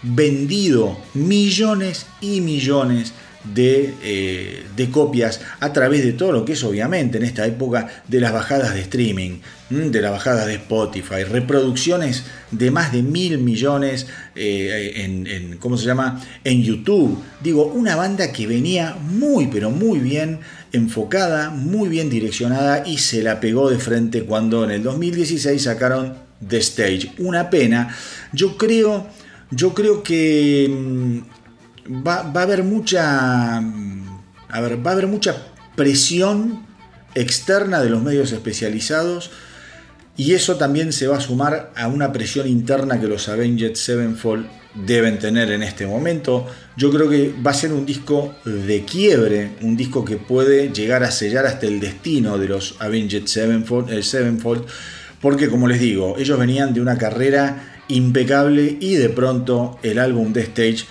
vendido 0.02 0.98
millones 1.14 2.08
y 2.22 2.42
millones 2.42 3.14
de, 3.44 3.94
eh, 4.04 4.64
de 4.76 4.90
copias 4.90 5.42
a 5.60 5.74
través 5.74 6.04
de 6.04 6.14
todo 6.14 6.32
lo 6.32 6.46
que 6.46 6.54
es 6.54 6.64
obviamente 6.64 7.18
en 7.18 7.24
esta 7.24 7.46
época 7.46 7.88
de 8.08 8.20
las 8.22 8.32
bajadas 8.32 8.74
de 8.74 8.82
streaming, 8.82 9.40
de 9.70 10.02
las 10.02 10.12
bajadas 10.12 10.46
de 10.48 10.54
Spotify, 10.56 11.24
reproducciones 11.30 12.24
de 12.52 12.72
más 12.72 12.92
de 12.94 13.02
mil 13.04 13.40
millones 13.40 14.08
eh, 14.36 14.94
en, 14.98 15.28
en- 15.28 15.58
¿cómo 15.58 15.78
se 15.78 15.86
llama? 15.86 16.22
En 16.44 16.62
YouTube. 16.64 17.18
Digo, 17.42 17.66
una 17.66 17.96
banda 17.96 18.32
que 18.32 18.48
venía 18.48 18.96
muy 19.02 19.48
pero 19.48 19.72
muy 19.72 20.00
bien 20.00 20.40
enfocada, 20.72 21.50
muy 21.50 21.90
bien 21.90 22.10
direccionada 22.10 22.84
y 22.88 22.98
se 22.98 23.22
la 23.24 23.40
pegó 23.40 23.70
de 23.70 23.78
frente 23.78 24.24
cuando 24.24 24.64
en 24.64 24.72
el 24.72 24.84
2016 24.84 25.62
sacaron 25.62 26.14
The 26.48 26.58
Stage. 26.58 27.12
Una 27.20 27.50
pena. 27.50 27.96
Yo 28.32 28.58
creo, 28.58 29.08
yo 29.52 29.74
creo 29.74 30.02
que 30.04 30.68
mm, 30.70 31.18
va, 31.88 32.24
va 32.24 32.42
a 32.42 32.44
haber 32.44 32.64
mucha, 32.64 33.58
a 33.58 34.62
ver, 34.62 34.86
va 34.86 34.92
a 34.92 34.94
haber 34.94 35.08
mucha 35.08 35.36
presión 35.76 36.66
externa 37.16 37.82
de 37.82 37.90
los 37.90 38.02
medios 38.02 38.32
especializados 38.32 39.32
y 40.16 40.34
eso 40.34 40.58
también 40.58 40.94
se 40.94 41.08
va 41.08 41.18
a 41.18 41.22
sumar 41.22 41.72
a 41.76 41.88
una 41.88 42.12
presión 42.12 42.48
interna 42.48 43.00
que 43.00 43.08
los 43.08 43.30
Avenged 43.30 43.76
Sevenfold 43.76 44.48
deben 44.76 45.18
tener 45.18 45.52
en 45.52 45.64
este 45.64 45.88
momento. 45.88 46.46
Yo 46.78 46.92
creo 46.92 47.10
que 47.10 47.34
va 47.46 47.52
a 47.52 47.56
ser 47.56 47.74
un 47.74 47.86
disco 47.86 48.36
de 48.46 48.84
quiebre, 48.86 49.54
un 49.62 49.76
disco 49.76 50.06
que 50.06 50.18
puede 50.18 50.70
llegar 50.70 51.04
a 51.04 51.12
sellar 51.12 51.46
hasta 51.46 51.66
el 51.66 51.80
destino 51.80 52.38
de 52.38 52.48
los 52.48 52.76
Avenged 52.80 53.26
Sevenfold, 53.26 53.92
eh, 53.92 54.04
Sevenfold, 54.04 54.66
porque 55.20 55.50
como 55.50 55.68
les 55.68 55.80
digo, 55.80 56.16
ellos 56.20 56.38
venían 56.38 56.74
de 56.74 56.82
una 56.82 56.98
carrera 56.98 57.82
impecable 57.88 58.78
y 58.80 58.96
de 58.96 59.10
pronto 59.10 59.80
el 59.82 59.98
álbum 59.98 60.32
de 60.32 60.42
Stage 60.42 60.86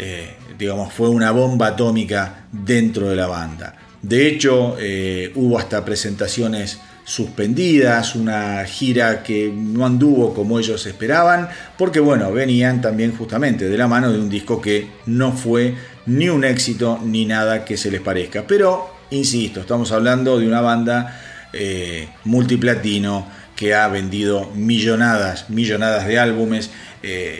eh, 0.00 0.36
digamos, 0.56 0.92
fue 0.92 1.08
una 1.08 1.32
bomba 1.32 1.68
atómica 1.68 2.46
dentro 2.52 3.08
de 3.08 3.16
la 3.16 3.26
banda. 3.26 3.74
De 4.00 4.28
hecho, 4.28 4.76
eh, 4.78 5.32
hubo 5.34 5.58
hasta 5.58 5.84
presentaciones 5.84 6.78
suspendidas, 7.02 8.14
una 8.14 8.64
gira 8.64 9.24
que 9.24 9.52
no 9.52 9.84
anduvo 9.84 10.34
como 10.34 10.60
ellos 10.60 10.86
esperaban, 10.86 11.48
porque 11.76 11.98
bueno, 11.98 12.30
venían 12.30 12.80
también 12.80 13.16
justamente 13.16 13.68
de 13.68 13.76
la 13.76 13.88
mano 13.88 14.12
de 14.12 14.20
un 14.20 14.28
disco 14.28 14.60
que 14.60 14.88
no 15.06 15.32
fue 15.32 15.74
ni 16.06 16.28
un 16.28 16.44
éxito 16.44 17.00
ni 17.02 17.26
nada 17.26 17.64
que 17.64 17.76
se 17.76 17.90
les 17.90 18.00
parezca. 18.00 18.46
Pero, 18.46 18.94
insisto, 19.10 19.60
estamos 19.60 19.90
hablando 19.90 20.38
de 20.38 20.46
una 20.46 20.60
banda 20.60 21.20
eh, 21.52 22.08
multiplatino 22.24 23.26
que 23.56 23.74
ha 23.74 23.88
vendido 23.88 24.48
millonadas, 24.54 25.50
millonadas 25.50 26.06
de 26.06 26.20
álbumes 26.20 26.70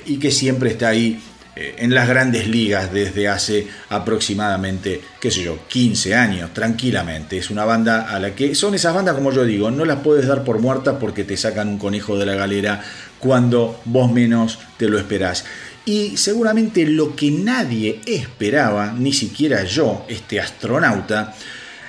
y 0.07 0.19
que 0.19 0.31
siempre 0.31 0.71
está 0.71 0.89
ahí 0.89 1.21
en 1.79 1.93
las 1.95 2.09
grandes 2.09 2.47
ligas 2.47 2.93
desde 2.93 3.29
hace 3.29 3.67
aproximadamente, 3.89 5.01
qué 5.21 5.31
sé 5.31 5.43
yo, 5.43 5.59
15 5.67 6.15
años, 6.15 6.55
tranquilamente. 6.55 7.39
Es 7.39 7.51
una 7.51 7.65
banda 7.65 8.09
a 8.09 8.19
la 8.21 8.35
que 8.35 8.55
son 8.55 8.75
esas 8.75 8.95
bandas, 8.95 9.15
como 9.15 9.33
yo 9.33 9.45
digo, 9.45 9.71
no 9.71 9.85
las 9.85 10.01
puedes 10.01 10.27
dar 10.27 10.45
por 10.45 10.61
muertas 10.61 10.97
porque 11.01 11.25
te 11.25 11.37
sacan 11.37 11.69
un 11.69 11.79
conejo 11.79 12.17
de 12.17 12.27
la 12.27 12.35
galera 12.35 12.83
cuando 13.19 13.81
vos 13.85 14.13
menos 14.13 14.59
te 14.77 14.89
lo 14.89 14.99
esperás. 14.99 15.45
Y 15.85 16.17
seguramente 16.17 16.87
lo 16.87 17.17
que 17.17 17.31
nadie 17.31 18.01
esperaba, 18.07 18.93
ni 18.93 19.13
siquiera 19.13 19.65
yo, 19.65 20.05
este 20.09 20.39
astronauta, 20.39 21.35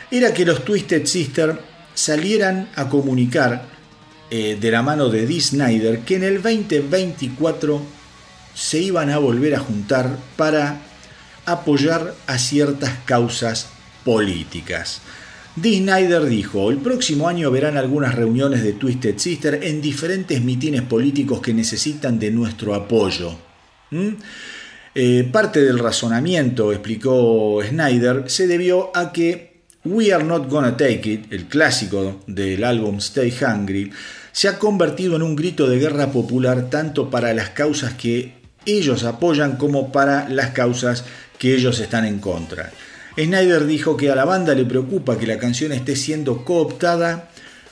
era 0.10 0.34
que 0.34 0.46
los 0.46 0.66
Twisted 0.66 1.06
Sister 1.06 1.60
salieran 1.94 2.70
a 2.76 2.88
comunicar 2.88 3.66
eh, 4.32 4.58
de 4.60 4.72
la 4.72 4.82
mano 4.82 5.10
de 5.10 5.28
Dee 5.28 5.42
Snyder 5.42 6.00
que 6.00 6.16
en 6.16 6.24
el 6.24 6.42
2024 6.42 7.99
se 8.60 8.80
iban 8.80 9.10
a 9.10 9.20
volver 9.20 9.56
a 9.56 9.60
juntar 9.60 10.18
para 10.36 10.82
apoyar 11.46 12.14
a 12.28 12.38
ciertas 12.38 12.92
causas 13.06 13.70
políticas. 14.04 15.00
Dee 15.56 15.78
Snyder 15.80 16.26
dijo, 16.26 16.70
el 16.70 16.78
próximo 16.78 17.30
año 17.30 17.52
verán 17.52 17.78
algunas 17.78 18.16
reuniones 18.16 18.62
de 18.62 18.74
Twisted 18.74 19.18
Sister 19.18 19.62
en 19.64 19.82
diferentes 19.82 20.42
mitines 20.42 20.82
políticos 20.82 21.40
que 21.40 21.54
necesitan 21.54 22.20
de 22.20 22.32
nuestro 22.32 22.76
apoyo. 22.76 23.34
¿Mm? 23.92 24.10
Eh, 24.94 25.30
parte 25.32 25.64
del 25.64 25.80
razonamiento, 25.80 26.74
explicó 26.74 27.62
Snyder, 27.66 28.30
se 28.30 28.46
debió 28.46 28.92
a 28.94 29.14
que 29.14 29.62
We 29.86 30.14
Are 30.14 30.26
Not 30.26 30.50
Gonna 30.50 30.76
Take 30.76 31.10
It, 31.10 31.32
el 31.32 31.46
clásico 31.46 32.20
del 32.28 32.66
álbum 32.66 32.98
Stay 32.98 33.34
Hungry, 33.42 33.90
se 34.34 34.50
ha 34.50 34.60
convertido 34.60 35.16
en 35.16 35.24
un 35.24 35.38
grito 35.38 35.70
de 35.70 35.80
guerra 35.80 36.12
popular 36.12 36.70
tanto 36.70 37.10
para 37.10 37.34
las 37.34 37.52
causas 37.52 37.94
que 37.94 38.39
ellos 38.66 39.04
apoyan 39.04 39.58
como 39.58 39.92
para 39.92 40.30
las 40.30 40.52
causas 40.52 41.06
que 41.38 41.56
ellos 41.56 41.80
están 41.80 42.06
en 42.06 42.20
contra. 42.20 42.72
Snyder 43.16 43.66
dijo 43.66 43.98
que 43.98 44.10
a 44.12 44.16
la 44.16 44.26
banda 44.26 44.54
le 44.54 44.66
preocupa 44.66 45.18
que 45.18 45.28
la 45.28 45.38
canción 45.38 45.72
esté 45.72 45.96
siendo 45.96 46.46
cooptada 46.46 47.30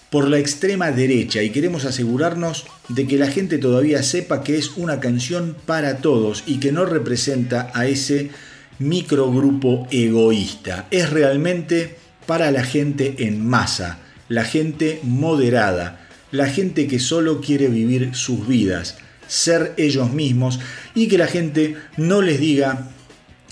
por 0.09 0.29
la 0.29 0.39
extrema 0.39 0.91
derecha 0.91 1.43
y 1.43 1.49
queremos 1.49 1.85
asegurarnos 1.85 2.65
de 2.87 3.07
que 3.07 3.17
la 3.17 3.27
gente 3.27 3.57
todavía 3.57 4.03
sepa 4.03 4.43
que 4.43 4.57
es 4.57 4.71
una 4.77 4.99
canción 4.99 5.55
para 5.65 5.97
todos 5.97 6.43
y 6.47 6.59
que 6.59 6.71
no 6.71 6.85
representa 6.85 7.71
a 7.73 7.87
ese 7.87 8.29
microgrupo 8.79 9.87
egoísta. 9.91 10.87
Es 10.91 11.09
realmente 11.09 11.97
para 12.25 12.51
la 12.51 12.63
gente 12.63 13.15
en 13.19 13.45
masa, 13.45 13.99
la 14.29 14.43
gente 14.43 14.99
moderada, 15.03 16.07
la 16.31 16.47
gente 16.47 16.87
que 16.87 16.99
solo 16.99 17.41
quiere 17.41 17.67
vivir 17.67 18.15
sus 18.15 18.47
vidas, 18.47 18.97
ser 19.27 19.73
ellos 19.77 20.11
mismos 20.11 20.59
y 20.95 21.07
que 21.07 21.17
la 21.17 21.27
gente 21.27 21.75
no 21.97 22.21
les 22.21 22.39
diga 22.39 22.89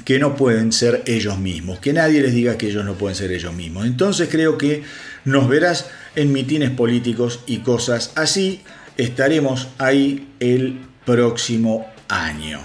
que 0.03 0.19
no 0.19 0.35
pueden 0.35 0.71
ser 0.71 1.03
ellos 1.07 1.39
mismos, 1.39 1.79
que 1.79 1.91
nadie 1.91 2.21
les 2.21 2.33
diga 2.33 2.57
que 2.57 2.67
ellos 2.67 2.85
no 2.85 2.93
pueden 2.93 3.15
ser 3.15 3.31
ellos 3.31 3.53
mismos. 3.53 3.85
Entonces 3.85 4.29
creo 4.31 4.57
que 4.57 4.83
nos 5.25 5.49
verás 5.49 5.89
en 6.15 6.31
mitines 6.31 6.69
políticos 6.69 7.41
y 7.47 7.57
cosas 7.57 8.11
así. 8.15 8.61
Estaremos 8.97 9.67
ahí 9.77 10.29
el 10.39 10.79
próximo 11.05 11.87
año. 12.07 12.59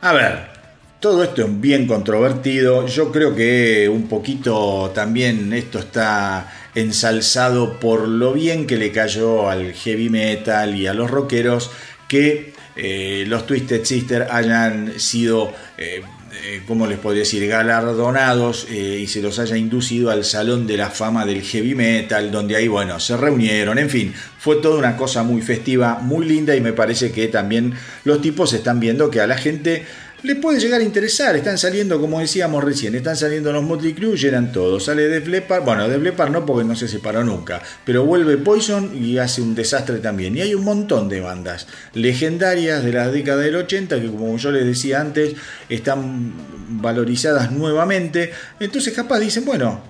A 0.00 0.12
ver, 0.12 0.58
todo 1.00 1.24
esto 1.24 1.42
es 1.42 1.60
bien 1.60 1.86
controvertido. 1.86 2.86
Yo 2.86 3.10
creo 3.10 3.34
que 3.34 3.88
un 3.88 4.08
poquito 4.08 4.90
también 4.94 5.52
esto 5.52 5.80
está 5.80 6.52
ensalzado 6.74 7.80
por 7.80 8.06
lo 8.06 8.32
bien 8.32 8.66
que 8.66 8.76
le 8.76 8.92
cayó 8.92 9.48
al 9.48 9.72
heavy 9.72 10.10
metal 10.10 10.76
y 10.76 10.86
a 10.86 10.94
los 10.94 11.10
rockeros 11.10 11.70
que 12.08 12.52
eh, 12.74 13.24
los 13.28 13.46
Twisted 13.46 13.84
Sister 13.84 14.26
hayan 14.30 14.98
sido 14.98 15.54
eh, 15.76 16.02
eh, 16.44 16.62
¿cómo 16.66 16.86
les 16.86 16.98
podría 16.98 17.20
decir?, 17.20 17.46
galardonados 17.48 18.66
eh, 18.70 18.98
y 19.00 19.06
se 19.06 19.22
los 19.22 19.38
haya 19.38 19.56
inducido 19.56 20.10
al 20.10 20.24
Salón 20.24 20.66
de 20.66 20.76
la 20.76 20.90
Fama 20.90 21.24
del 21.24 21.42
Heavy 21.42 21.74
Metal, 21.74 22.30
donde 22.30 22.54
ahí, 22.54 22.68
bueno, 22.68 23.00
se 23.00 23.16
reunieron, 23.16 23.78
en 23.78 23.88
fin, 23.88 24.14
fue 24.38 24.56
toda 24.56 24.78
una 24.78 24.96
cosa 24.96 25.22
muy 25.22 25.40
festiva, 25.40 25.98
muy 26.00 26.26
linda 26.26 26.54
y 26.54 26.60
me 26.60 26.74
parece 26.74 27.12
que 27.12 27.28
también 27.28 27.72
los 28.04 28.20
tipos 28.20 28.52
están 28.52 28.78
viendo 28.78 29.10
que 29.10 29.20
a 29.20 29.26
la 29.26 29.38
gente 29.38 29.84
le 30.22 30.36
puede 30.36 30.58
llegar 30.58 30.80
a 30.80 30.84
interesar. 30.84 31.36
Están 31.36 31.58
saliendo, 31.58 32.00
como 32.00 32.20
decíamos 32.20 32.64
recién, 32.64 32.94
están 32.94 33.16
saliendo 33.16 33.52
los 33.52 33.62
Motley 33.62 33.94
Crue 33.94 34.16
eran 34.26 34.52
todos. 34.52 34.84
Sale 34.84 35.08
Def 35.08 35.28
Leppard, 35.28 35.64
bueno, 35.64 35.88
Def 35.88 36.02
Leppard 36.02 36.30
no 36.30 36.44
porque 36.44 36.64
no 36.64 36.74
se 36.74 36.88
separó 36.88 37.24
nunca, 37.24 37.62
pero 37.84 38.04
vuelve 38.04 38.36
Poison 38.36 38.90
y 39.00 39.18
hace 39.18 39.42
un 39.42 39.54
desastre 39.54 39.98
también. 39.98 40.36
Y 40.36 40.40
hay 40.40 40.54
un 40.54 40.64
montón 40.64 41.08
de 41.08 41.20
bandas 41.20 41.66
legendarias 41.94 42.82
de 42.82 42.92
la 42.92 43.08
década 43.10 43.42
del 43.42 43.56
80 43.56 44.00
que, 44.00 44.06
como 44.08 44.36
yo 44.36 44.50
les 44.50 44.64
decía 44.64 45.00
antes, 45.00 45.34
están 45.68 46.32
valorizadas 46.80 47.52
nuevamente. 47.52 48.32
Entonces, 48.60 48.92
capaz 48.94 49.20
dicen, 49.20 49.44
bueno, 49.44 49.82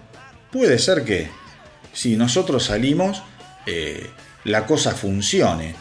puede 0.52 0.78
ser 0.78 1.04
que 1.04 1.28
si 1.92 2.16
nosotros 2.16 2.64
salimos, 2.64 3.22
eh, 3.66 4.06
la 4.44 4.66
cosa 4.66 4.92
funcione. 4.92 5.74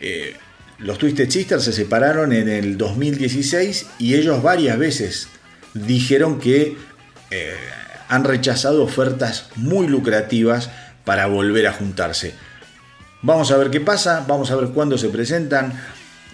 Eh, 0.00 0.34
los 0.78 0.98
Twisted 0.98 1.28
Sisters 1.28 1.64
se 1.64 1.72
separaron 1.72 2.32
en 2.32 2.48
el 2.48 2.78
2016 2.78 3.86
y 3.98 4.14
ellos 4.14 4.42
varias 4.42 4.78
veces 4.78 5.28
dijeron 5.74 6.38
que 6.38 6.76
eh, 7.30 7.54
han 8.08 8.24
rechazado 8.24 8.84
ofertas 8.84 9.48
muy 9.56 9.88
lucrativas 9.88 10.70
para 11.04 11.26
volver 11.26 11.66
a 11.66 11.72
juntarse. 11.72 12.34
Vamos 13.22 13.50
a 13.50 13.56
ver 13.56 13.70
qué 13.70 13.80
pasa, 13.80 14.24
vamos 14.28 14.50
a 14.52 14.56
ver 14.56 14.68
cuándo 14.68 14.96
se 14.96 15.08
presentan. 15.08 15.72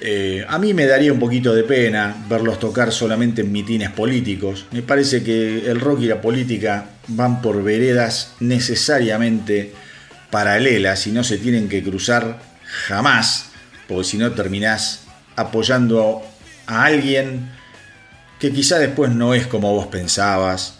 Eh, 0.01 0.45
a 0.47 0.59
mí 0.59 0.75
me 0.75 0.87
daría 0.87 1.13
un 1.13 1.19
poquito 1.19 1.55
de 1.55 1.63
pena 1.63 2.15
verlos 2.29 2.59
tocar 2.59 2.93
solamente 2.93 3.41
en 3.41 3.51
mitines 3.51 3.91
políticos. 3.91 4.67
Me 4.73 4.83
parece 4.83 5.25
que 5.25 5.71
el 5.71 5.81
rock 5.81 6.03
y 6.03 6.07
la 6.07 6.21
política 6.21 6.91
van 7.09 7.41
por 7.41 7.63
veredas 7.63 8.35
necesariamente 8.41 9.73
paralelas 10.31 11.07
y 11.07 11.13
no 11.13 11.25
se 11.25 11.39
tienen 11.39 11.69
que 11.69 11.83
cruzar 11.83 12.41
jamás 12.89 13.54
porque 13.89 14.05
si 14.05 14.19
no 14.19 14.33
terminás 14.33 15.05
apoyando 15.37 16.23
a 16.67 16.85
alguien 16.85 17.51
que 18.39 18.53
quizá 18.53 18.79
después 18.79 19.11
no 19.11 19.35
es 19.35 19.47
como 19.47 19.73
vos 19.73 19.87
pensabas 19.87 20.79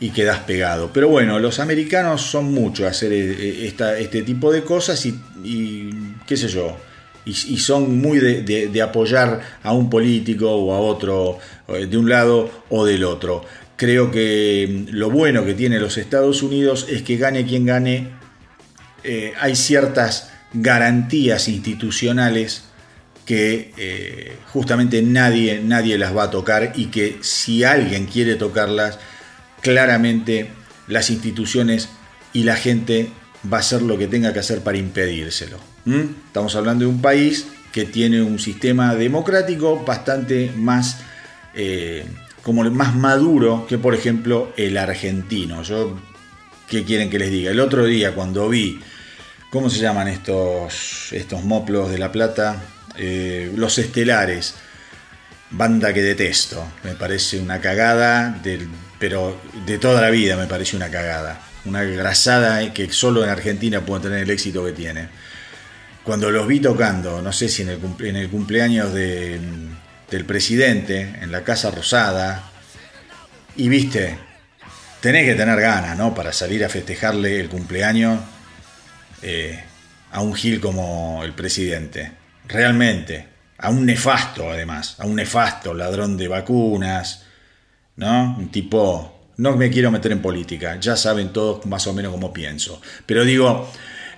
y 0.00 0.10
quedás 0.10 0.40
pegado. 0.40 0.90
Pero 0.92 1.08
bueno, 1.08 1.38
los 1.38 1.60
americanos 1.60 2.22
son 2.22 2.52
mucho 2.52 2.86
a 2.86 2.90
hacer 2.90 3.12
eh, 3.12 3.66
este 3.66 4.22
tipo 4.22 4.52
de 4.52 4.62
cosas 4.62 5.04
y, 5.06 5.90
qué 6.26 6.36
sé 6.36 6.48
yo, 6.48 6.76
y, 7.24 7.32
son 7.58 7.98
muy 7.98 8.18
de, 8.18 8.82
apoyar 8.82 9.40
a 9.62 9.72
un 9.72 9.88
político 9.88 10.50
o 10.50 10.74
a 10.74 10.80
otro, 10.80 11.38
eh, 11.68 11.86
de 11.86 11.96
un 11.96 12.08
lado 12.08 12.50
o 12.68 12.84
del 12.84 13.04
otro. 13.04 13.44
Creo 13.76 14.10
que 14.10 14.84
lo 14.90 15.10
bueno 15.10 15.44
que 15.44 15.54
tiene 15.54 15.80
los 15.80 15.96
Estados 15.96 16.42
Unidos 16.42 16.86
es 16.88 17.02
que 17.02 17.16
gane 17.16 17.46
quien 17.46 17.64
gane, 17.64 18.10
eh, 19.02 19.32
hay 19.40 19.56
ciertas 19.56 20.33
garantías 20.54 21.48
institucionales 21.48 22.64
que 23.26 23.72
eh, 23.76 24.36
justamente 24.52 25.02
nadie, 25.02 25.60
nadie 25.62 25.98
las 25.98 26.16
va 26.16 26.24
a 26.24 26.30
tocar 26.30 26.72
y 26.76 26.86
que 26.86 27.18
si 27.22 27.64
alguien 27.64 28.06
quiere 28.06 28.36
tocarlas, 28.36 28.98
claramente 29.60 30.48
las 30.88 31.10
instituciones 31.10 31.88
y 32.32 32.44
la 32.44 32.56
gente 32.56 33.10
va 33.50 33.58
a 33.58 33.60
hacer 33.60 33.82
lo 33.82 33.96
que 33.98 34.06
tenga 34.06 34.32
que 34.32 34.40
hacer 34.40 34.60
para 34.60 34.78
impedírselo. 34.78 35.58
Estamos 35.86 36.56
hablando 36.56 36.86
de 36.86 36.90
un 36.90 37.02
país 37.02 37.46
que 37.72 37.84
tiene 37.84 38.22
un 38.22 38.38
sistema 38.38 38.94
democrático 38.94 39.84
bastante 39.84 40.50
más, 40.56 41.00
eh, 41.54 42.06
más 42.46 42.94
maduro 42.94 43.66
que 43.68 43.78
por 43.78 43.94
ejemplo 43.94 44.52
el 44.56 44.78
argentino. 44.78 45.62
Yo, 45.62 45.98
¿qué 46.68 46.84
quieren 46.84 47.10
que 47.10 47.18
les 47.18 47.30
diga? 47.30 47.50
El 47.50 47.60
otro 47.60 47.84
día 47.84 48.14
cuando 48.14 48.48
vi 48.48 48.80
¿Cómo 49.54 49.70
se 49.70 49.78
llaman 49.78 50.08
estos, 50.08 51.12
estos 51.12 51.44
moplos 51.44 51.88
de 51.88 51.96
La 51.96 52.10
Plata? 52.10 52.60
Eh, 52.96 53.52
los 53.54 53.78
Estelares. 53.78 54.56
Banda 55.52 55.94
que 55.94 56.02
detesto. 56.02 56.66
Me 56.82 56.96
parece 56.96 57.38
una 57.38 57.60
cagada, 57.60 58.42
pero 58.98 59.40
de 59.64 59.78
toda 59.78 60.00
la 60.00 60.10
vida 60.10 60.36
me 60.36 60.48
parece 60.48 60.74
una 60.74 60.90
cagada. 60.90 61.40
Una 61.66 61.84
grasada 61.84 62.74
que 62.74 62.92
solo 62.92 63.22
en 63.22 63.30
Argentina 63.30 63.80
puede 63.82 64.02
tener 64.02 64.24
el 64.24 64.30
éxito 64.30 64.64
que 64.64 64.72
tiene. 64.72 65.08
Cuando 66.02 66.32
los 66.32 66.48
vi 66.48 66.58
tocando, 66.58 67.22
no 67.22 67.32
sé 67.32 67.48
si 67.48 67.62
en 67.62 67.68
el, 67.68 67.80
en 68.00 68.16
el 68.16 68.28
cumpleaños 68.30 68.92
de, 68.92 69.38
del 70.10 70.24
presidente, 70.24 71.14
en 71.22 71.30
la 71.30 71.44
Casa 71.44 71.70
Rosada, 71.70 72.50
y 73.54 73.68
viste, 73.68 74.18
tenés 75.00 75.24
que 75.26 75.36
tener 75.36 75.60
ganas, 75.60 75.96
¿no? 75.96 76.12
Para 76.12 76.32
salir 76.32 76.64
a 76.64 76.68
festejarle 76.68 77.38
el 77.38 77.48
cumpleaños 77.48 78.18
eh, 79.24 79.64
a 80.12 80.20
un 80.20 80.34
Gil 80.34 80.60
como 80.60 81.22
el 81.24 81.32
presidente. 81.32 82.12
Realmente. 82.46 83.26
A 83.58 83.70
un 83.70 83.86
nefasto, 83.86 84.50
además. 84.50 84.96
A 84.98 85.06
un 85.06 85.16
nefasto, 85.16 85.74
ladrón 85.74 86.16
de 86.16 86.28
vacunas. 86.28 87.24
¿No? 87.96 88.36
Un 88.38 88.50
tipo. 88.50 89.30
No 89.36 89.56
me 89.56 89.70
quiero 89.70 89.90
meter 89.90 90.12
en 90.12 90.22
política. 90.22 90.78
Ya 90.78 90.96
saben 90.96 91.32
todos 91.32 91.66
más 91.66 91.86
o 91.86 91.94
menos 91.94 92.12
cómo 92.12 92.32
pienso. 92.32 92.80
Pero 93.06 93.24
digo. 93.24 93.68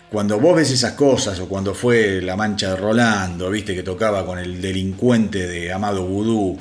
Cuando 0.09 0.39
vos 0.39 0.55
ves 0.55 0.71
esas 0.71 0.93
cosas, 0.93 1.41
o 1.41 1.49
cuando 1.49 1.75
fue 1.75 2.23
la 2.23 2.37
mancha 2.37 2.71
de 2.71 2.77
Rolando, 2.77 3.51
viste 3.51 3.75
que 3.75 3.83
tocaba 3.83 4.25
con 4.25 4.39
el 4.39 4.63
delincuente 4.63 5.49
de 5.49 5.73
Amado 5.73 6.07
Vudú, 6.07 6.57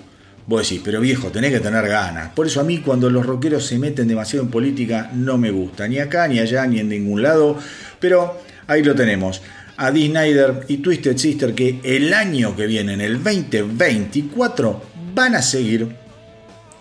vos 0.48 0.62
decís, 0.62 0.82
pero 0.84 1.00
viejo, 1.00 1.30
tenés 1.30 1.52
que 1.52 1.60
tener 1.60 1.88
ganas. 1.88 2.32
Por 2.34 2.48
eso 2.48 2.62
a 2.62 2.64
mí 2.64 2.80
cuando 2.80 3.10
los 3.10 3.26
rockeros 3.26 3.66
se 3.66 3.80
meten 3.80 4.08
demasiado 4.08 4.46
en 4.46 4.52
política 4.52 5.10
no 5.14 5.38
me 5.38 5.52
gusta, 5.52 5.88
ni 5.88 6.00
acá, 6.00 6.28
ni 6.28 6.39
allá, 6.39 6.66
ni 6.66 6.80
en 6.80 6.89
ningún 6.89 7.22
lado, 7.22 7.58
pero 8.06 8.39
ahí 8.68 8.84
lo 8.84 8.93
tenemos. 8.93 9.41
A 9.78 9.89
Dee 9.89 10.10
Snyder 10.10 10.66
y 10.68 10.78
Twisted 10.78 11.18
Sister 11.18 11.56
que 11.56 11.80
el 11.84 12.14
año 12.14 12.56
que 12.56 12.68
viene, 12.68 12.93
en 12.93 13.01
el 13.01 13.24
2024, 13.24 14.80
van 15.16 15.34
a 15.34 15.41
seguir 15.41 15.95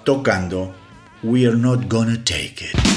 tocando 0.04 0.74
We're 1.22 1.56
Not 1.56 1.88
Gonna 1.88 2.22
Take 2.22 2.66
It. 2.66 2.93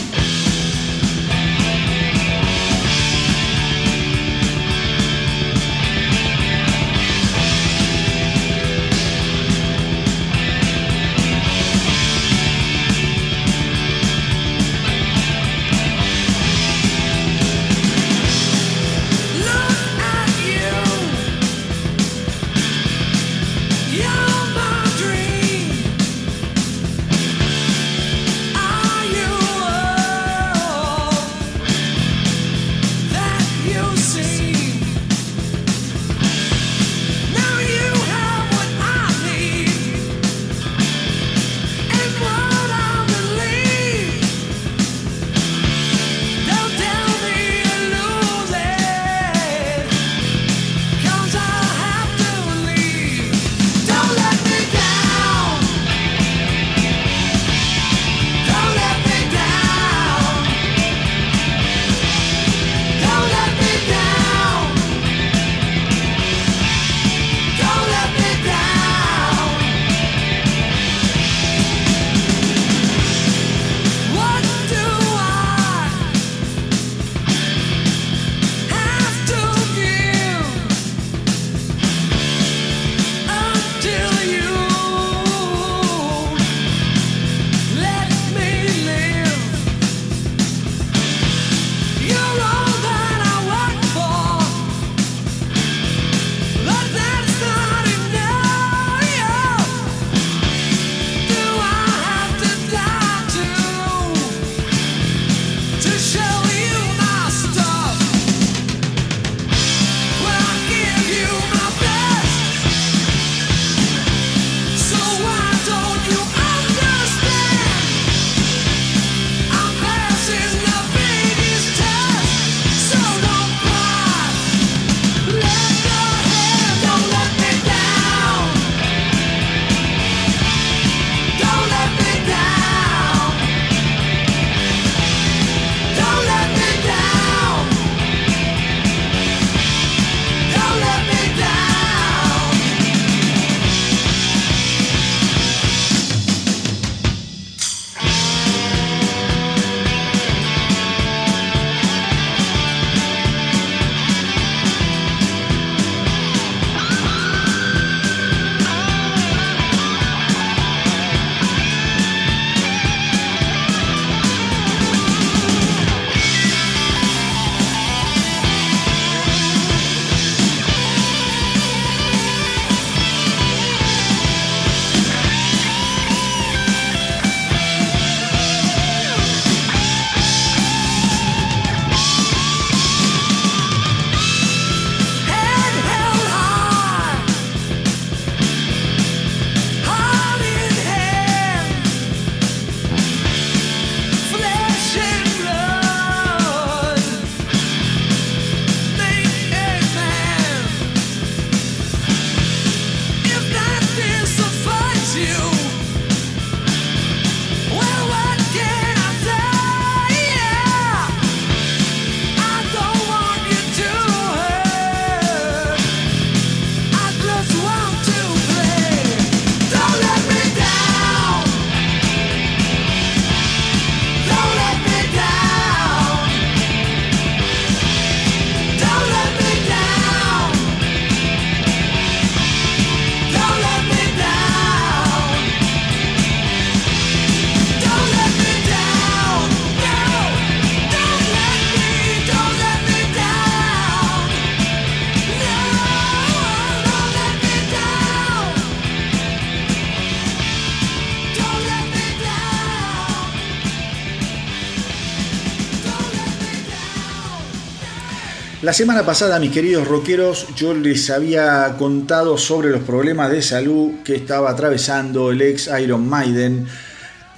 La 258.67 258.73
semana 258.73 259.05
pasada, 259.05 259.39
mis 259.39 259.53
queridos 259.53 259.87
rockeros, 259.87 260.45
yo 260.57 260.73
les 260.73 261.09
había 261.09 261.73
contado 261.77 262.37
sobre 262.37 262.69
los 262.69 262.81
problemas 262.81 263.31
de 263.31 263.41
salud 263.41 264.03
que 264.03 264.13
estaba 264.13 264.51
atravesando 264.51 265.31
el 265.31 265.41
ex 265.41 265.69
Iron 265.81 266.05
Maiden, 266.05 266.67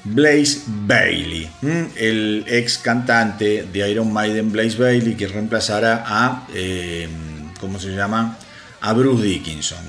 Blaze 0.06 0.62
Bailey, 0.66 1.48
el 1.98 2.46
ex 2.48 2.80
cantante 2.80 3.68
de 3.72 3.92
Iron 3.92 4.12
Maiden, 4.12 4.52
Blaze 4.52 4.76
Bailey, 4.76 5.14
que 5.14 5.28
reemplazará 5.28 6.04
a, 6.04 6.48
eh, 6.56 7.08
¿cómo 7.60 7.80
se 7.80 7.90
llama? 7.96 8.40
A 8.82 8.94
Bruce 8.94 9.22
Dickinson. 9.24 9.86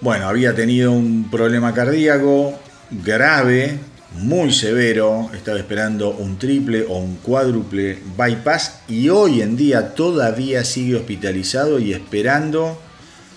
Bueno, 0.00 0.28
había 0.28 0.54
tenido 0.54 0.92
un 0.92 1.32
problema 1.32 1.74
cardíaco 1.74 2.56
grave, 2.92 3.76
muy 4.12 4.52
severo, 4.52 5.30
estaba 5.34 5.58
esperando 5.58 6.10
un 6.10 6.36
triple 6.38 6.84
o 6.88 6.98
un 6.98 7.16
cuádruple 7.16 7.98
bypass 8.16 8.80
y 8.88 9.08
hoy 9.08 9.40
en 9.40 9.56
día 9.56 9.94
todavía 9.94 10.64
sigue 10.64 10.96
hospitalizado 10.96 11.78
y 11.78 11.92
esperando, 11.92 12.80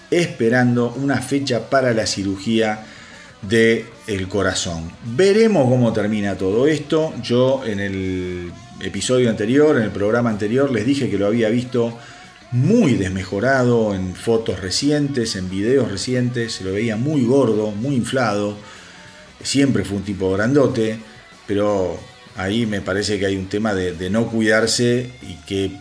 esperando 0.09 0.93
una 0.97 1.21
fecha 1.21 1.69
para 1.69 1.93
la 1.93 2.07
cirugía 2.07 2.85
del 3.41 3.85
el 4.07 4.27
corazón. 4.27 4.91
Veremos 5.15 5.69
cómo 5.69 5.93
termina 5.93 6.35
todo 6.35 6.65
esto. 6.67 7.13
Yo 7.21 7.63
en 7.65 7.79
el 7.79 8.51
episodio 8.81 9.29
anterior, 9.29 9.77
en 9.77 9.83
el 9.83 9.91
programa 9.91 10.29
anterior, 10.29 10.71
les 10.71 10.85
dije 10.85 11.09
que 11.09 11.17
lo 11.17 11.27
había 11.27 11.49
visto 11.49 11.97
muy 12.51 12.93
desmejorado 12.93 13.93
en 13.95 14.15
fotos 14.15 14.59
recientes, 14.59 15.35
en 15.35 15.49
videos 15.49 15.91
recientes, 15.91 16.53
se 16.53 16.63
lo 16.63 16.73
veía 16.73 16.97
muy 16.97 17.23
gordo, 17.23 17.71
muy 17.71 17.95
inflado 17.95 18.57
siempre 19.43 19.83
fue 19.83 19.97
un 19.97 20.03
tipo 20.03 20.31
grandote, 20.31 20.97
pero 21.45 21.99
ahí 22.35 22.65
me 22.65 22.81
parece 22.81 23.19
que 23.19 23.25
hay 23.25 23.35
un 23.35 23.47
tema 23.47 23.73
de, 23.73 24.09
no 24.09 24.27
cuidarse 24.27 25.09
y 25.21 25.35
que 25.45 25.65
eh, 25.65 25.71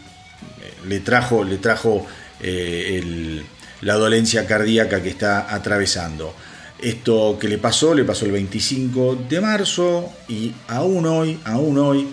le 0.86 1.00
trajo, 1.00 1.44
le 1.44 1.58
trajo 1.58 2.06
eh, 2.40 3.42
la 3.80 3.94
dolencia 3.94 4.46
cardíaca 4.46 5.02
que 5.02 5.08
está 5.08 5.54
atravesando. 5.54 6.34
Esto 6.78 7.38
que 7.38 7.48
le 7.48 7.58
pasó, 7.58 7.94
le 7.94 8.04
pasó 8.04 8.26
el 8.26 8.32
25 8.32 9.26
de 9.28 9.40
marzo 9.40 10.12
y 10.28 10.52
aún 10.68 11.06
hoy, 11.06 11.38
aún 11.44 11.78
hoy, 11.78 12.08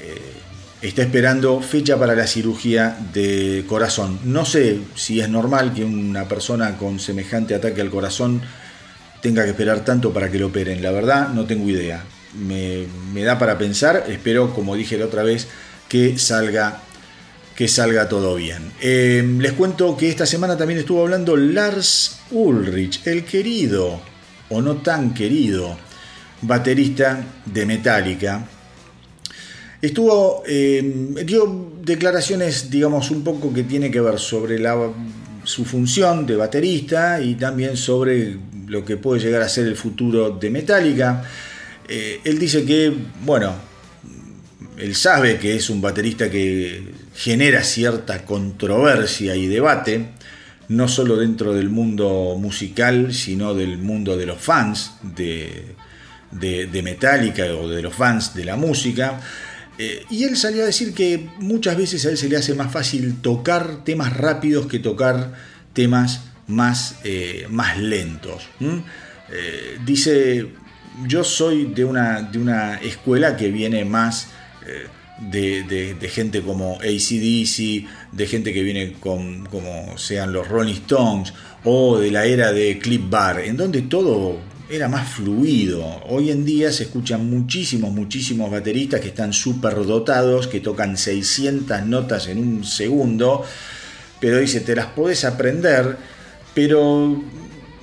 eh, 0.00 0.32
está 0.80 1.02
esperando 1.02 1.60
fecha 1.60 1.98
para 1.98 2.14
la 2.14 2.26
cirugía 2.26 2.96
de 3.12 3.64
corazón. 3.68 4.18
No 4.24 4.44
sé 4.44 4.78
si 4.94 5.20
es 5.20 5.28
normal 5.28 5.74
que 5.74 5.84
una 5.84 6.26
persona 6.26 6.76
con 6.76 7.00
semejante 7.00 7.54
ataque 7.54 7.80
al 7.80 7.90
corazón 7.90 8.40
tenga 9.20 9.44
que 9.44 9.50
esperar 9.50 9.84
tanto 9.84 10.12
para 10.12 10.30
que 10.30 10.38
lo 10.38 10.48
operen. 10.48 10.82
La 10.82 10.90
verdad, 10.90 11.28
no 11.30 11.44
tengo 11.44 11.68
idea. 11.68 12.04
Me, 12.34 12.86
da 13.22 13.38
para 13.38 13.58
pensar. 13.58 14.04
Espero, 14.08 14.54
como 14.54 14.76
dije 14.76 14.98
la 14.98 15.06
otra 15.06 15.22
vez, 15.22 15.48
que 15.88 16.18
salga, 16.18 16.82
que 17.56 17.68
salga 17.68 18.08
todo 18.08 18.34
bien. 18.36 18.72
Eh, 18.80 19.24
les 19.38 19.52
cuento 19.52 19.96
que 19.96 20.08
esta 20.08 20.26
semana 20.26 20.56
también 20.56 20.80
estuvo 20.80 21.02
hablando 21.02 21.36
Lars 21.36 22.18
Ulrich, 22.30 23.06
el 23.06 23.24
querido, 23.24 24.00
o 24.50 24.62
no 24.62 24.76
tan 24.76 25.14
querido, 25.14 25.76
baterista 26.42 27.24
de 27.44 27.66
Metallica. 27.66 28.46
Estuvo, 29.80 30.42
eh, 30.46 31.14
dio 31.24 31.72
declaraciones, 31.82 32.68
digamos, 32.68 33.10
un 33.12 33.22
poco 33.22 33.52
que 33.52 33.62
tiene 33.62 33.90
que 33.90 34.00
ver 34.00 34.18
sobre 34.18 34.60
su 35.44 35.64
función 35.64 36.26
de 36.26 36.34
baterista 36.34 37.20
y 37.20 37.36
también 37.36 37.76
sobre 37.76 38.36
lo 38.68 38.84
que 38.84 38.96
puede 38.96 39.20
llegar 39.20 39.42
a 39.42 39.48
ser 39.48 39.66
el 39.66 39.76
futuro 39.76 40.30
de 40.30 40.50
Metallica. 40.50 41.24
Eh, 41.88 42.20
él 42.24 42.38
dice 42.38 42.64
que, 42.64 42.92
bueno, 43.24 43.54
él 44.76 44.94
sabe 44.94 45.38
que 45.38 45.56
es 45.56 45.70
un 45.70 45.80
baterista 45.80 46.30
que 46.30 46.92
genera 47.14 47.64
cierta 47.64 48.24
controversia 48.24 49.34
y 49.34 49.46
debate, 49.46 50.10
no 50.68 50.86
solo 50.86 51.16
dentro 51.16 51.54
del 51.54 51.70
mundo 51.70 52.36
musical, 52.38 53.12
sino 53.12 53.54
del 53.54 53.78
mundo 53.78 54.16
de 54.16 54.26
los 54.26 54.38
fans 54.38 54.92
de, 55.02 55.74
de, 56.30 56.82
Metallica 56.82 57.44
o 57.46 57.68
de 57.68 57.82
los 57.82 57.94
fans 57.94 58.34
de 58.34 58.44
la 58.44 58.56
música. 58.56 59.20
Eh, 59.78 60.04
y 60.10 60.24
él 60.24 60.36
salió 60.36 60.62
a 60.62 60.66
decir 60.66 60.92
que 60.92 61.28
muchas 61.38 61.76
veces 61.76 62.04
a 62.04 62.10
él 62.10 62.18
se 62.18 62.28
le 62.28 62.36
hace 62.36 62.54
más 62.54 62.72
fácil 62.72 63.20
tocar 63.20 63.84
temas 63.84 64.16
rápidos 64.16 64.66
que 64.66 64.78
tocar 64.78 65.32
temas 65.72 66.20
más, 66.48 66.96
eh, 67.04 67.46
más 67.48 67.78
lentos. 67.78 68.48
Eh, 68.60 69.78
dice, 69.84 70.48
yo 71.06 71.22
soy 71.22 71.66
de 71.66 71.84
una, 71.84 72.22
de 72.22 72.38
una 72.38 72.76
escuela 72.76 73.36
que 73.36 73.50
viene 73.50 73.84
más 73.84 74.28
eh, 74.66 74.86
de, 75.30 76.10
gente 76.10 76.42
como 76.42 76.76
ACDC, 76.76 77.86
de 78.12 78.26
gente 78.26 78.52
que 78.52 78.62
viene 78.62 78.94
con, 78.94 79.46
como 79.46 79.96
sean 79.98 80.32
los 80.32 80.48
Rolling 80.48 80.74
Stones, 80.74 81.32
o 81.64 81.98
de 81.98 82.10
la 82.10 82.24
era 82.24 82.52
de 82.52 82.78
Clip 82.78 83.08
Bar, 83.08 83.40
en 83.40 83.56
donde 83.56 83.82
todo 83.82 84.38
era 84.70 84.88
más 84.88 85.08
fluido. 85.08 86.02
Hoy 86.08 86.30
en 86.30 86.44
día 86.44 86.70
se 86.72 86.84
escuchan 86.84 87.28
muchísimos, 87.28 87.92
muchísimos 87.92 88.50
bateristas 88.50 89.00
que 89.00 89.08
están 89.08 89.32
súper 89.32 89.74
dotados, 89.84 90.46
que 90.46 90.60
tocan 90.60 90.96
600 90.96 91.86
notas 91.86 92.28
en 92.28 92.38
un 92.38 92.64
segundo, 92.64 93.44
pero 94.20 94.38
dice, 94.38 94.60
te 94.60 94.74
las 94.74 94.86
podés 94.86 95.24
aprender 95.24 95.96
pero 96.58 97.22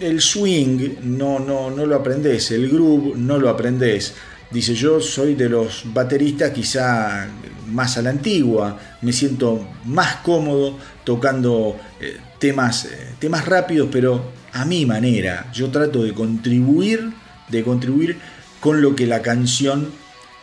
el 0.01 0.19
swing 0.19 0.95
no, 1.03 1.39
no, 1.39 1.71
no 1.71 1.85
lo 1.85 1.95
aprendes, 1.95 2.51
el 2.51 2.69
groove 2.69 3.15
no 3.15 3.37
lo 3.37 3.49
aprendes. 3.49 4.15
Dice, 4.51 4.75
yo 4.75 4.99
soy 4.99 5.33
de 5.33 5.47
los 5.47 5.83
bateristas 5.93 6.51
quizá 6.51 7.25
más 7.67 7.97
a 7.97 8.01
la 8.01 8.09
antigua, 8.09 8.77
me 9.01 9.13
siento 9.13 9.65
más 9.85 10.17
cómodo 10.17 10.77
tocando 11.05 11.79
eh, 12.01 12.17
temas, 12.37 12.83
eh, 12.83 13.13
temas 13.17 13.45
rápidos, 13.45 13.87
pero 13.89 14.33
a 14.51 14.65
mi 14.65 14.85
manera. 14.85 15.49
Yo 15.53 15.69
trato 15.69 16.03
de 16.03 16.13
contribuir, 16.13 17.13
de 17.47 17.63
contribuir 17.63 18.17
con 18.59 18.81
lo 18.81 18.93
que 18.93 19.07
la 19.07 19.21
canción 19.21 19.89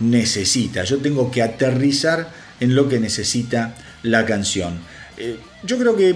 necesita. 0.01 0.85
Yo 0.85 1.03
tengo 1.03 1.31
que 1.31 1.43
aterrizar 1.43 2.33
en 2.61 2.75
lo 2.75 2.89
que 2.89 2.99
necesita 2.99 3.75
la 4.03 4.25
canción. 4.25 4.79
Eh, 5.19 5.37
yo 5.65 5.77
creo 5.77 5.95
que 5.97 6.15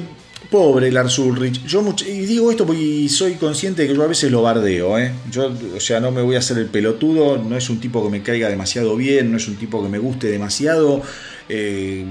Pobre 0.50 0.90
Lars 0.90 1.18
Ulrich. 1.18 1.64
Yo 1.64 1.84
y 2.06 2.26
digo 2.26 2.50
esto 2.50 2.66
porque 2.66 3.08
soy 3.08 3.34
consciente 3.34 3.82
de 3.82 3.88
que 3.88 3.94
yo 3.94 4.02
a 4.02 4.06
veces 4.06 4.30
lo 4.30 4.42
bardeo. 4.42 4.98
¿eh? 4.98 5.12
Yo, 5.30 5.52
o 5.76 5.80
sea, 5.80 6.00
no 6.00 6.10
me 6.10 6.22
voy 6.22 6.36
a 6.36 6.38
hacer 6.38 6.58
el 6.58 6.66
pelotudo. 6.66 7.38
No 7.38 7.56
es 7.56 7.68
un 7.70 7.80
tipo 7.80 8.02
que 8.04 8.10
me 8.10 8.22
caiga 8.22 8.48
demasiado 8.48 8.96
bien. 8.96 9.30
No 9.30 9.36
es 9.36 9.48
un 9.48 9.56
tipo 9.56 9.82
que 9.82 9.88
me 9.88 9.98
guste 9.98 10.28
demasiado. 10.28 11.02
Eh, 11.48 12.04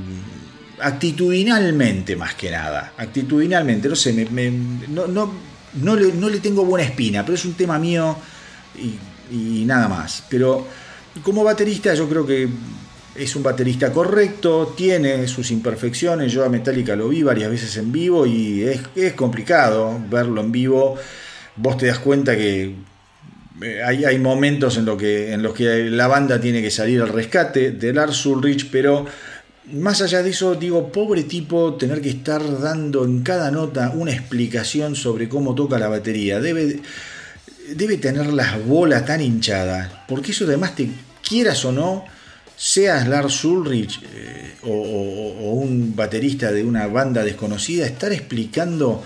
actitudinalmente, 0.80 2.16
más 2.16 2.36
que 2.36 2.52
nada. 2.52 2.94
Actitudinalmente. 2.98 3.88
No 3.88 3.96
sé, 3.96 4.14
no, 4.14 5.08
no, 5.08 5.96
le, 5.96 6.14
no, 6.14 6.30
le, 6.30 6.40
tengo 6.40 6.66
buena 6.66 6.86
espina. 6.86 7.24
Pero 7.24 7.36
es 7.36 7.46
un 7.46 7.54
tema 7.54 7.80
mío 7.80 8.16
y, 8.78 9.34
y 9.36 9.66
nada 9.66 9.88
más. 9.88 10.24
Pero 10.30 10.68
como 11.24 11.44
baterista, 11.44 11.94
yo 11.94 12.10
creo 12.10 12.26
que 12.26 12.50
es 13.16 13.36
un 13.36 13.44
baterista 13.44 13.92
correcto, 13.92 14.74
tiene 14.76 15.28
sus 15.28 15.52
imperfecciones. 15.52 16.32
Yo 16.32 16.44
a 16.44 16.50
Metallica 16.50 16.96
lo 16.96 17.10
vi 17.10 17.24
varias 17.24 17.50
veces 17.50 17.76
en 17.78 17.92
vivo 17.92 18.26
y 18.26 18.64
es, 18.64 19.14
complicado 19.14 20.00
verlo 20.10 20.42
en 20.42 20.52
vivo. 20.52 20.96
Vos 21.56 21.78
te 21.78 21.88
das 21.88 22.00
cuenta 22.00 22.36
que 22.36 22.76
eh, 23.62 23.82
hay, 23.84 24.18
momentos 24.20 24.78
en 24.78 24.86
los 24.86 25.54
que 25.54 25.90
la 25.90 26.08
banda 26.08 26.42
tiene 26.42 26.62
que 26.62 26.72
salir 26.72 27.02
al 27.02 27.10
rescate 27.10 27.72
de 27.72 27.94
Lars 27.94 28.26
Ulrich, 28.26 28.70
pero 28.70 29.06
más 29.72 30.02
allá 30.02 30.22
de 30.22 30.32
eso, 30.32 30.56
digo, 30.56 30.92
pobre 30.92 31.24
tipo 31.24 31.76
tener 31.76 32.02
que 32.02 32.10
estar 32.10 32.60
dando 32.60 33.06
en 33.06 33.24
cada 33.24 33.50
nota 33.50 33.92
una 33.96 34.12
explicación 34.12 34.96
sobre 34.96 35.30
cómo 35.30 35.56
toca 35.56 35.80
la 35.80 35.88
batería. 35.88 36.42
Debe, 36.42 36.82
debe 37.74 37.98
tener 37.98 38.28
las 38.34 38.64
bolas 38.64 39.06
tan 39.06 39.22
hinchadas, 39.22 39.90
porque 40.08 40.32
eso 40.32 40.44
además 40.44 40.76
te 40.76 40.90
quieras 41.28 41.64
o 41.64 41.72
no, 41.72 42.06
seas 42.56 43.08
Lars 43.08 43.44
Ulrich 43.44 44.02
eh, 44.14 44.56
o, 44.64 45.54
un 45.54 45.96
baterista 45.96 46.52
de 46.52 46.64
una 46.64 46.88
banda 46.88 47.24
desconocida, 47.24 47.86
estar 47.86 48.12
explicando 48.12 49.04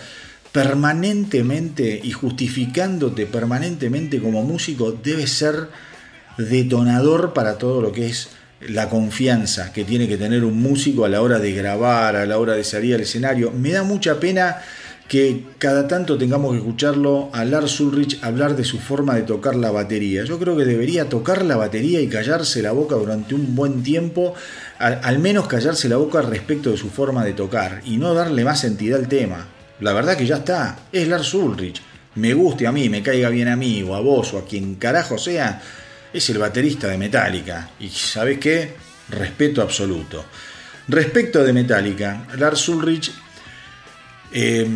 permanentemente 0.52 2.00
y 2.04 2.12
justificándote 2.12 3.26
permanentemente 3.26 4.20
como 4.20 4.44
músico 4.44 4.92
debe 4.92 5.28
ser 5.28 5.70
detonador 6.38 7.34
para 7.34 7.58
todo 7.58 7.82
lo 7.82 7.92
que 7.92 8.08
es 8.08 8.30
la 8.62 8.90
confianza 8.90 9.72
que 9.72 9.86
tiene 9.86 10.08
que 10.08 10.18
tener 10.18 10.44
un 10.44 10.62
músico 10.62 11.06
a 11.06 11.10
la 11.10 11.22
hora 11.22 11.40
de 11.40 11.54
grabar, 11.54 12.16
a 12.16 12.26
la 12.26 12.38
hora 12.40 12.54
de 12.54 12.64
salir 12.64 12.96
al 12.96 13.02
escenario. 13.02 13.52
Me 13.52 13.72
da 13.72 13.84
mucha 13.84 14.20
pena 14.20 14.58
que 15.10 15.44
cada 15.58 15.88
tanto 15.88 16.20
tengamos 16.20 16.52
que 16.52 16.60
escucharlo 16.60 17.32
a 17.34 17.44
Lars 17.44 17.80
Ulrich 17.80 18.24
hablar 18.24 18.56
de 18.56 18.64
su 18.64 18.78
forma 18.78 19.16
de 19.16 19.24
tocar 19.24 19.56
la 19.56 19.72
batería. 19.72 20.24
Yo 20.24 20.38
creo 20.38 20.56
que 20.56 20.66
debería 20.66 21.10
tocar 21.10 21.44
la 21.44 21.58
batería 21.58 22.00
y 22.00 22.08
callarse 22.08 22.62
la 22.62 22.74
boca 22.74 22.96
durante 22.96 23.34
un 23.34 23.56
buen 23.56 23.82
tiempo, 23.82 24.36
al, 24.78 25.18
menos 25.18 25.48
callarse 25.48 25.90
la 25.90 25.98
boca 25.98 26.22
respecto 26.22 26.70
de 26.70 26.78
su 26.78 26.92
forma 26.92 27.26
de 27.26 27.34
tocar 27.34 27.82
y 27.86 27.98
no 27.98 28.14
darle 28.14 28.46
más 28.46 28.64
entidad 28.64 29.00
al 29.00 29.08
tema. 29.08 29.48
La 29.80 29.94
verdad 29.94 30.16
que 30.16 30.28
ya 30.28 30.38
está, 30.38 30.78
es 30.92 31.08
Lars 31.08 31.34
Ulrich. 31.34 31.82
Me 32.14 32.36
guste 32.36 32.68
a 32.68 32.72
mí, 32.72 32.88
me 32.88 33.02
caiga 33.02 33.30
bien 33.30 33.48
a 33.48 33.56
mí, 33.56 33.82
o 33.82 33.96
a 33.96 34.02
vos, 34.02 34.36
o 34.36 34.38
a 34.38 34.46
quien 34.46 34.76
carajo 34.76 35.18
sea, 35.18 35.60
es 36.14 36.30
el 36.30 36.38
baterista 36.38 36.88
de 36.88 37.00
Metallica. 37.00 37.72
Y 37.80 37.90
¿sabes 37.90 38.38
qué? 38.38 38.76
Respeto 39.10 39.64
absoluto. 39.64 40.24
Respecto 40.88 41.44
de 41.44 41.54
Metallica, 41.54 42.28
Lars 42.38 42.68
Ulrich 42.70 43.12
eh, 44.32 44.68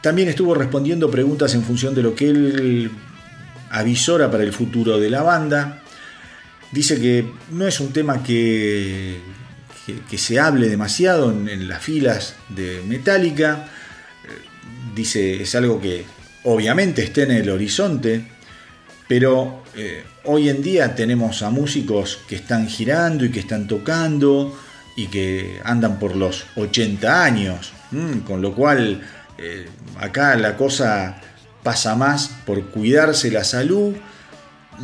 también 0.00 0.28
estuvo 0.28 0.54
respondiendo 0.54 1.10
preguntas 1.10 1.54
en 1.54 1.62
función 1.62 1.94
de 1.94 2.02
lo 2.02 2.14
que 2.14 2.28
él 2.28 2.90
avisora 3.70 4.30
para 4.30 4.44
el 4.44 4.52
futuro 4.52 4.98
de 4.98 5.10
la 5.10 5.22
banda. 5.22 5.82
Dice 6.70 7.00
que 7.00 7.30
no 7.50 7.66
es 7.66 7.80
un 7.80 7.92
tema 7.92 8.22
que, 8.22 9.20
se 10.16 10.40
hable 10.40 10.68
demasiado 10.68 11.30
en, 11.30 11.68
las 11.68 11.82
filas 11.82 12.36
de 12.48 12.82
Metallica. 12.86 13.68
Dice, 14.94 15.42
es 15.42 15.54
algo 15.54 15.80
que 15.80 16.04
obviamente 16.44 17.02
está 17.02 17.22
en 17.22 17.32
el 17.32 17.50
horizonte, 17.50 18.24
pero 19.08 19.62
eh, 19.76 20.04
hoy 20.24 20.48
en 20.48 20.62
día 20.62 20.94
tenemos 20.94 21.42
a 21.42 21.50
músicos 21.50 22.20
que 22.28 22.36
están 22.36 22.68
girando 22.68 23.24
y 23.24 23.30
que 23.30 23.40
están 23.40 23.66
tocando 23.66 24.56
y 24.96 25.06
que 25.06 25.60
andan 25.64 25.98
por 25.98 26.16
los 26.16 26.46
80 26.56 27.24
años, 27.24 27.72
con 28.26 28.40
lo 28.42 28.54
cual 28.54 29.02
eh, 29.38 29.66
acá 29.98 30.36
la 30.36 30.56
cosa 30.56 31.20
pasa 31.62 31.94
más 31.94 32.30
por 32.46 32.70
cuidarse 32.70 33.30
la 33.30 33.44
salud. 33.44 33.94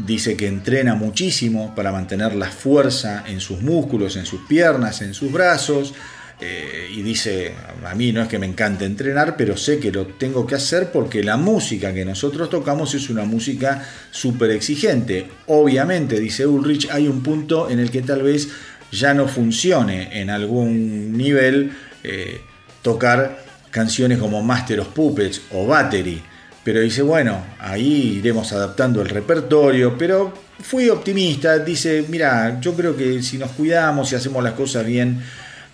Dice 0.06 0.36
que 0.36 0.46
entrena 0.46 0.94
muchísimo 0.94 1.74
para 1.74 1.92
mantener 1.92 2.34
la 2.34 2.50
fuerza 2.50 3.24
en 3.26 3.40
sus 3.40 3.62
músculos, 3.62 4.16
en 4.16 4.26
sus 4.26 4.42
piernas, 4.42 5.00
en 5.02 5.14
sus 5.14 5.32
brazos. 5.32 5.94
Eh, 6.40 6.90
y 6.94 7.02
dice, 7.02 7.52
a 7.84 7.94
mí 7.96 8.12
no 8.12 8.22
es 8.22 8.28
que 8.28 8.38
me 8.38 8.46
encante 8.46 8.84
entrenar, 8.84 9.36
pero 9.36 9.56
sé 9.56 9.80
que 9.80 9.90
lo 9.90 10.06
tengo 10.06 10.46
que 10.46 10.54
hacer 10.54 10.92
porque 10.92 11.24
la 11.24 11.36
música 11.36 11.92
que 11.92 12.04
nosotros 12.04 12.48
tocamos 12.48 12.94
es 12.94 13.10
una 13.10 13.24
música 13.24 13.84
súper 14.10 14.52
exigente. 14.52 15.26
Obviamente, 15.46 16.20
dice 16.20 16.46
Ulrich, 16.46 16.90
hay 16.90 17.08
un 17.08 17.22
punto 17.24 17.68
en 17.70 17.80
el 17.80 17.90
que 17.90 18.02
tal 18.02 18.22
vez 18.22 18.48
ya 18.92 19.14
no 19.14 19.26
funcione 19.26 20.20
en 20.20 20.30
algún 20.30 21.16
nivel 21.16 21.72
eh, 22.04 22.40
tocar 22.82 23.44
canciones 23.70 24.18
como 24.18 24.42
Master 24.42 24.80
of 24.80 24.88
Puppets 24.88 25.42
o 25.52 25.66
Battery. 25.66 26.22
Pero 26.64 26.80
dice, 26.80 27.02
bueno, 27.02 27.44
ahí 27.58 28.18
iremos 28.18 28.52
adaptando 28.52 29.00
el 29.00 29.08
repertorio, 29.08 29.96
pero 29.96 30.32
fui 30.60 30.88
optimista, 30.88 31.58
dice, 31.58 32.04
mira, 32.08 32.60
yo 32.60 32.74
creo 32.74 32.96
que 32.96 33.22
si 33.22 33.38
nos 33.38 33.52
cuidamos 33.52 34.12
y 34.12 34.16
hacemos 34.16 34.42
las 34.42 34.52
cosas 34.52 34.84
bien, 34.84 35.22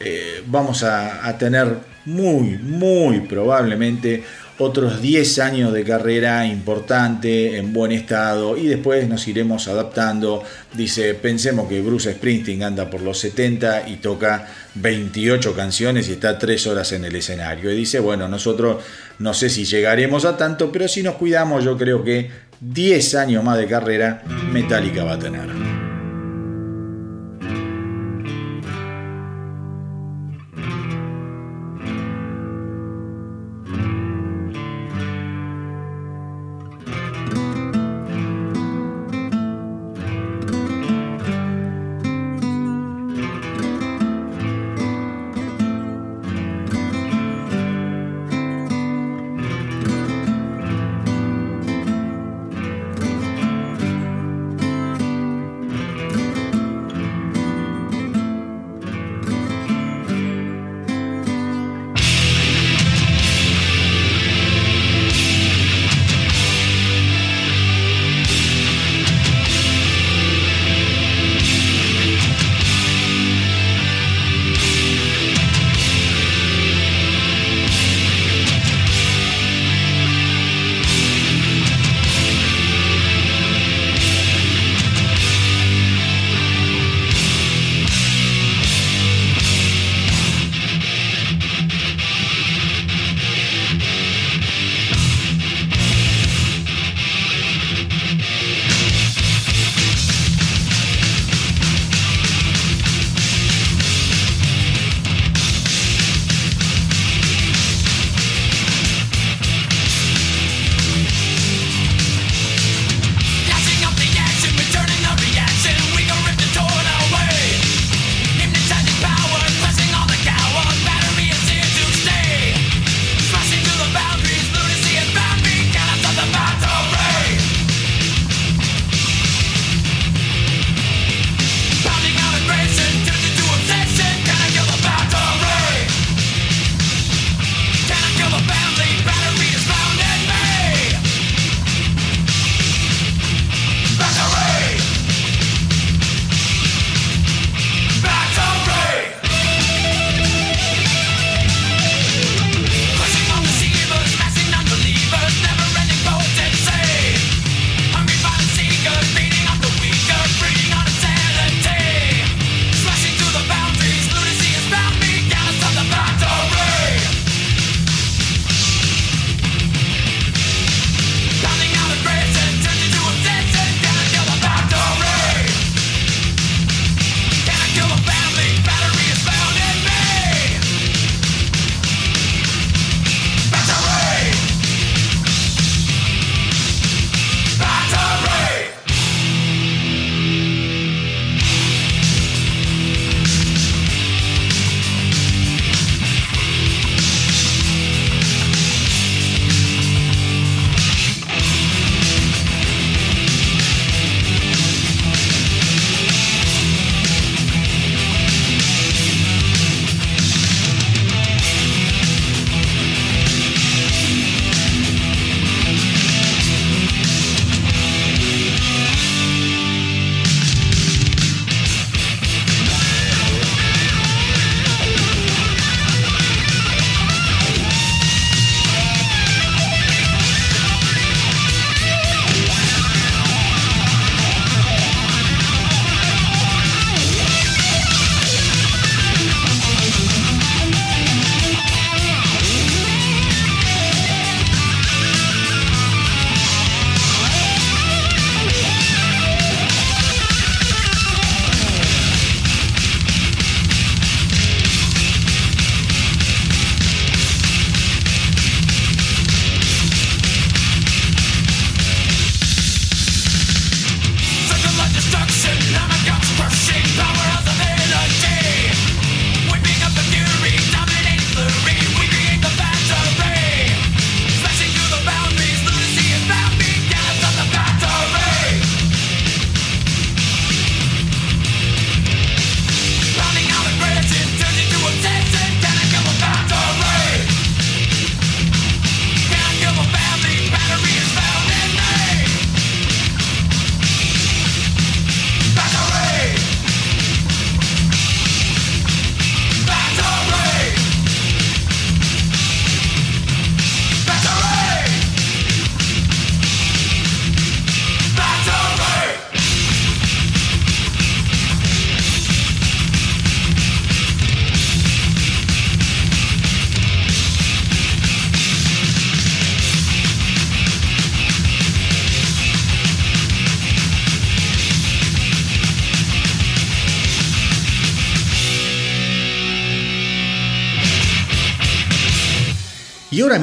eh, 0.01 0.43
vamos 0.47 0.83
a, 0.83 1.37
tener 1.39 1.79
muy, 2.05 2.59
muy 2.59 3.21
probablemente 3.21 4.23
otros 4.59 5.03
10 5.03 5.39
años 5.41 5.73
de 5.73 5.85
carrera 5.85 6.47
importante, 6.47 7.57
en 7.57 7.73
buen 7.73 7.93
estado, 7.93 8.57
y 8.57 8.67
después 8.67 9.09
nos 9.09 9.27
iremos 9.27 9.67
adaptando. 9.69 10.43
Dice, 10.73 11.15
pensemos 11.15 11.69
que 11.69 11.81
Bruce 11.81 12.13
Springsteen 12.13 12.63
anda 12.63 12.89
por 12.89 13.01
los 13.01 13.19
70 13.19 13.89
y 13.89 13.97
toca 13.97 14.49
28 14.75 15.55
canciones 15.55 16.09
y 16.09 16.13
está 16.13 16.39
3 16.39 16.67
horas 16.69 16.93
en 16.93 17.05
el 17.05 17.17
escenario. 17.17 17.71
Y 17.71 17.77
dice, 17.77 17.99
bueno, 17.99 18.29
nosotros 18.29 18.83
no 19.19 19.35
sé 19.35 19.51
si 19.51 19.65
llegaremos 19.65 20.25
a 20.25 20.37
tanto, 20.37 20.71
pero 20.71 20.89
si 20.89 21.03
nos 21.03 21.15
cuidamos, 21.17 21.65
yo 21.65 21.77
creo 21.77 22.05
que 22.05 22.31
10 22.61 23.15
años 23.17 23.45
más 23.45 23.59
de 23.59 23.67
carrera 23.67 24.23
Metallica 24.53 25.05
va 25.05 25.15
a 25.15 25.19
tener. 25.19 25.84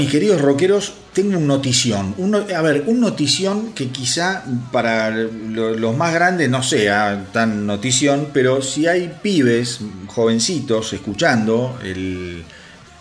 Mis 0.01 0.11
queridos 0.11 0.41
rockeros, 0.41 0.93
tengo 1.13 1.37
un 1.37 1.47
notición. 1.47 2.15
A 2.55 2.61
ver, 2.61 2.83
un 2.87 2.99
notición 2.99 3.73
que 3.73 3.89
quizá 3.89 4.43
para 4.71 5.09
lo- 5.11 5.75
los 5.75 5.95
más 5.95 6.13
grandes 6.13 6.49
no 6.49 6.63
sea 6.63 7.27
tan 7.31 7.65
notición, 7.67 8.29
pero 8.33 8.61
si 8.61 8.87
hay 8.87 9.13
pibes, 9.21 9.79
jovencitos, 10.07 10.93
escuchando 10.93 11.79
el, 11.83 12.43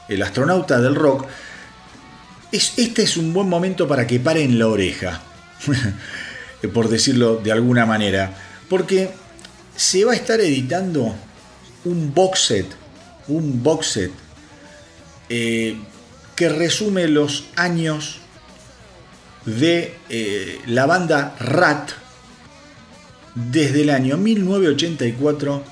el 0.08 0.22
astronauta 0.22 0.80
del 0.80 0.94
rock, 0.94 1.26
es, 2.52 2.74
este 2.78 3.02
es 3.02 3.16
un 3.16 3.32
buen 3.32 3.48
momento 3.48 3.86
para 3.88 4.06
que 4.06 4.20
paren 4.20 4.58
la 4.58 4.66
oreja, 4.68 5.20
por 6.74 6.88
decirlo 6.88 7.36
de 7.36 7.52
alguna 7.52 7.86
manera, 7.86 8.32
porque 8.68 9.10
se 9.76 10.04
va 10.04 10.12
a 10.12 10.16
estar 10.16 10.40
editando 10.40 11.14
un 11.84 12.12
box 12.14 12.40
set, 12.46 12.66
un 13.28 13.62
box 13.62 13.86
set 13.86 14.10
eh, 15.28 15.76
que 16.40 16.48
resume 16.48 17.06
los 17.06 17.44
años 17.54 18.16
de 19.44 19.94
eh, 20.08 20.58
la 20.64 20.86
banda 20.86 21.36
Rat 21.38 21.90
desde 23.34 23.82
el 23.82 23.90
año 23.90 24.16
1984 24.16 25.62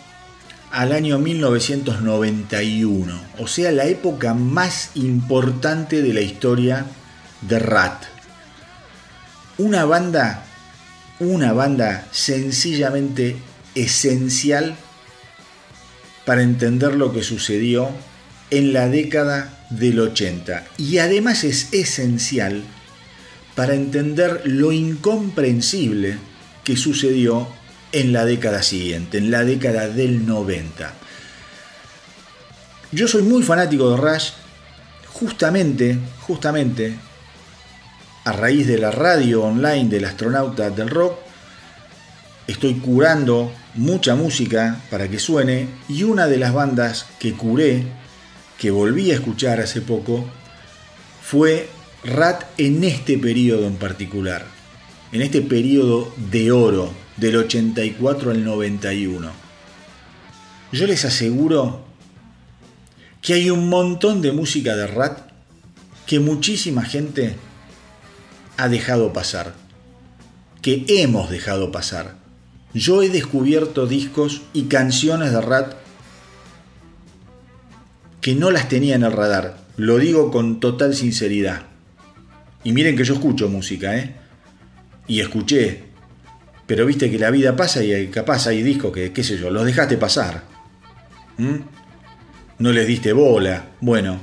al 0.71 0.93
año 0.93 1.19
1991, 1.19 3.19
o 3.39 3.47
sea, 3.47 3.73
la 3.73 3.87
época 3.87 4.35
más 4.35 4.91
importante 4.93 6.03
de 6.03 6.13
la 6.13 6.21
historia 6.21 6.85
de 7.41 7.59
Rat. 7.61 8.05
Una 9.57 9.87
banda, 9.87 10.45
una 11.19 11.55
banda 11.55 12.07
sencillamente 12.11 13.39
esencial 13.75 14.77
para 16.27 16.43
entender 16.43 16.95
lo 16.95 17.15
que 17.15 17.23
sucedió 17.23 17.89
en 18.51 18.75
la 18.75 18.91
década 18.91 19.55
del 19.71 20.01
80 20.01 20.65
y 20.77 20.99
además 20.99 21.45
es 21.45 21.73
esencial 21.73 22.63
para 23.55 23.75
entender 23.75 24.43
lo 24.45 24.73
incomprensible 24.73 26.17
que 26.65 26.77
sucedió 26.77 27.49
en 27.93 28.13
la 28.13 28.25
década 28.25 28.63
siguiente, 28.63 29.19
en 29.19 29.31
la 29.31 29.45
década 29.45 29.89
del 29.89 30.27
90. 30.27 30.95
Yo 32.93 33.09
soy 33.09 33.23
muy 33.23 33.43
fanático 33.43 33.91
de 33.91 33.97
Rush, 33.97 34.31
justamente, 35.07 35.99
justamente, 36.21 36.97
a 38.25 38.33
raíz 38.33 38.67
de 38.67 38.79
la 38.79 38.91
radio 38.91 39.43
online 39.43 39.89
del 39.89 40.05
astronauta 40.05 40.71
del 40.71 40.91
rock, 40.91 41.19
estoy 42.47 42.75
curando 42.75 43.53
mucha 43.75 44.15
música 44.15 44.81
para 44.91 45.09
que 45.09 45.19
suene 45.19 45.69
y 45.89 46.03
una 46.03 46.27
de 46.27 46.39
las 46.39 46.53
bandas 46.53 47.07
que 47.19 47.33
curé, 47.33 47.85
que 48.59 48.71
volví 48.71 49.11
a 49.13 49.15
escuchar 49.15 49.61
hace 49.61 49.81
poco, 49.81 50.25
fue 51.23 51.69
Rat 52.05 52.45
en 52.59 52.85
este 52.85 53.17
periodo 53.19 53.67
en 53.67 53.77
particular, 53.77 54.45
en 55.13 55.23
este 55.23 55.41
periodo 55.41 56.13
de 56.31 56.53
oro 56.53 56.93
del 57.17 57.37
84 57.37 58.33
al 58.33 58.45
91. 58.45 59.31
Yo 60.73 60.87
les 60.87 61.05
aseguro 61.05 61.85
que 63.21 63.35
hay 63.35 63.51
un 63.51 63.69
montón 63.69 64.23
de 64.23 64.33
música 64.33 64.77
de 64.77 64.87
Rat 64.87 65.31
que 66.07 66.21
muchísima 66.21 66.83
gente 66.85 67.37
ha 68.57 68.69
dejado 68.69 69.13
pasar, 69.13 69.55
que 70.63 70.85
hemos 70.89 71.31
dejado 71.31 71.71
pasar. 71.71 72.17
Yo 72.75 73.03
he 73.03 73.09
descubierto 73.09 73.87
discos 73.87 74.43
y 74.53 74.65
canciones 74.65 75.33
de 75.33 75.41
Rat 75.41 75.78
que 78.21 78.35
no 78.35 78.51
las 78.51 78.69
tenía 78.69 78.95
en 78.95 79.03
el 79.03 79.13
radar. 79.13 79.59
Lo 79.77 79.99
digo 79.99 80.31
con 80.31 80.61
total 80.61 80.95
sinceridad. 80.95 81.63
Y 82.65 82.73
miren 82.73 82.97
que 82.97 83.05
yo 83.05 83.15
escucho 83.15 83.49
música, 83.49 83.97
¿eh? 83.97 84.15
Y 85.07 85.21
escuché. 85.21 85.85
Pero 86.67 86.85
viste 86.85 87.11
que 87.11 87.19
la 87.19 87.31
vida 87.31 87.57
pasa 87.57 87.83
y 87.83 88.09
capaz 88.09 88.47
hay 88.47 88.63
discos 88.63 88.93
que, 88.93 89.13
qué 89.13 89.25
sé 89.25 89.39
yo, 89.39 89.51
los 89.51 89.65
dejaste 89.65 89.97
pasar. 89.97 90.45
¿Mm? 91.39 91.57
No 92.59 92.73
les 92.73 92.87
diste 92.87 93.13
bola. 93.13 93.71
Bueno, 93.81 94.21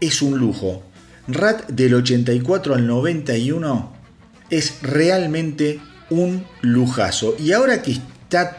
es 0.00 0.22
un 0.22 0.38
lujo. 0.38 0.84
Rat 1.28 1.68
del 1.68 1.94
84 1.94 2.74
al 2.74 2.86
91 2.86 3.92
es 4.50 4.78
realmente 4.82 5.80
un 6.10 6.44
lujazo. 6.60 7.36
Y 7.38 7.52
ahora 7.52 7.82
que 7.82 7.98
está 8.32 8.58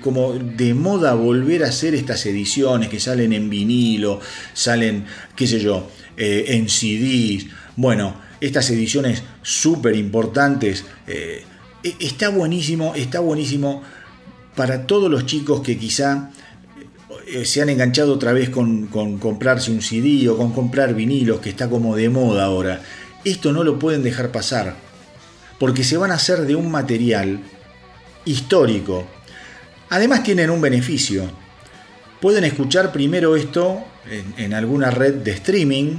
como 0.00 0.32
de 0.32 0.72
moda 0.72 1.12
volver 1.12 1.62
a 1.64 1.68
hacer 1.68 1.94
estas 1.94 2.24
ediciones 2.24 2.88
que 2.88 2.98
salen 2.98 3.34
en 3.34 3.50
vinilo, 3.50 4.18
salen, 4.54 5.04
qué 5.36 5.46
sé 5.46 5.60
yo, 5.60 5.90
eh, 6.16 6.46
en 6.48 6.70
CDs, 6.70 7.46
bueno, 7.76 8.16
estas 8.40 8.70
ediciones 8.70 9.22
súper 9.42 9.94
importantes, 9.94 10.86
eh, 11.06 11.44
e- 11.84 11.96
está 12.00 12.30
buenísimo, 12.30 12.94
está 12.94 13.20
buenísimo 13.20 13.82
para 14.56 14.86
todos 14.86 15.10
los 15.10 15.26
chicos 15.26 15.60
que 15.60 15.76
quizá 15.76 16.30
eh, 17.26 17.44
se 17.44 17.60
han 17.60 17.68
enganchado 17.68 18.14
otra 18.14 18.32
vez 18.32 18.48
con 18.48 18.86
comprarse 18.86 19.70
un 19.70 19.82
CD 19.82 20.30
o 20.30 20.38
con 20.38 20.52
comprar 20.52 20.94
vinilos, 20.94 21.40
que 21.40 21.50
está 21.50 21.68
como 21.68 21.94
de 21.94 22.08
moda 22.08 22.44
ahora. 22.44 22.80
Esto 23.22 23.52
no 23.52 23.64
lo 23.64 23.78
pueden 23.78 24.02
dejar 24.02 24.32
pasar, 24.32 24.76
porque 25.58 25.84
se 25.84 25.98
van 25.98 26.10
a 26.10 26.14
hacer 26.14 26.46
de 26.46 26.56
un 26.56 26.70
material 26.70 27.40
histórico. 28.24 29.06
Además 29.90 30.22
tienen 30.22 30.50
un 30.50 30.60
beneficio. 30.60 31.30
Pueden 32.20 32.44
escuchar 32.44 32.92
primero 32.92 33.36
esto 33.36 33.82
en, 34.36 34.54
alguna 34.54 34.90
red 34.90 35.14
de 35.14 35.32
streaming 35.32 35.96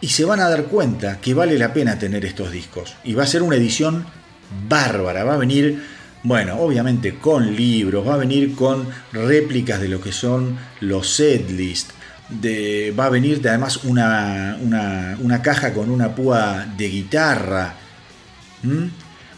y 0.00 0.08
se 0.08 0.24
van 0.24 0.40
a 0.40 0.48
dar 0.48 0.64
cuenta 0.64 1.20
que 1.20 1.34
vale 1.34 1.58
la 1.58 1.72
pena 1.72 1.98
tener 1.98 2.24
estos 2.24 2.50
discos. 2.50 2.96
Y 3.04 3.14
va 3.14 3.24
a 3.24 3.26
ser 3.26 3.42
una 3.42 3.56
edición 3.56 4.04
bárbara. 4.68 5.24
Va 5.24 5.34
a 5.34 5.38
venir, 5.38 5.82
bueno, 6.22 6.58
obviamente 6.58 7.14
con 7.16 7.54
libros, 7.54 8.06
va 8.06 8.14
a 8.14 8.18
venir 8.18 8.54
con 8.54 8.88
réplicas 9.12 9.80
de 9.80 9.88
lo 9.88 10.00
que 10.00 10.12
son 10.12 10.58
los 10.80 11.08
setlist. 11.08 11.90
De, 12.28 12.94
va 12.98 13.06
a 13.06 13.10
venir 13.10 13.40
además 13.48 13.84
una, 13.84 14.56
una, 14.60 15.16
una 15.20 15.42
caja 15.42 15.72
con 15.72 15.90
una 15.90 16.14
púa 16.14 16.66
de 16.76 16.88
guitarra. 16.88 17.76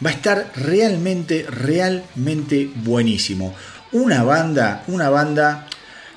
Va 0.04 0.10
a 0.10 0.14
estar 0.14 0.52
realmente, 0.56 1.46
realmente 1.48 2.70
buenísimo. 2.74 3.54
Una 3.92 4.22
banda, 4.22 4.84
una 4.88 5.10
banda 5.10 5.68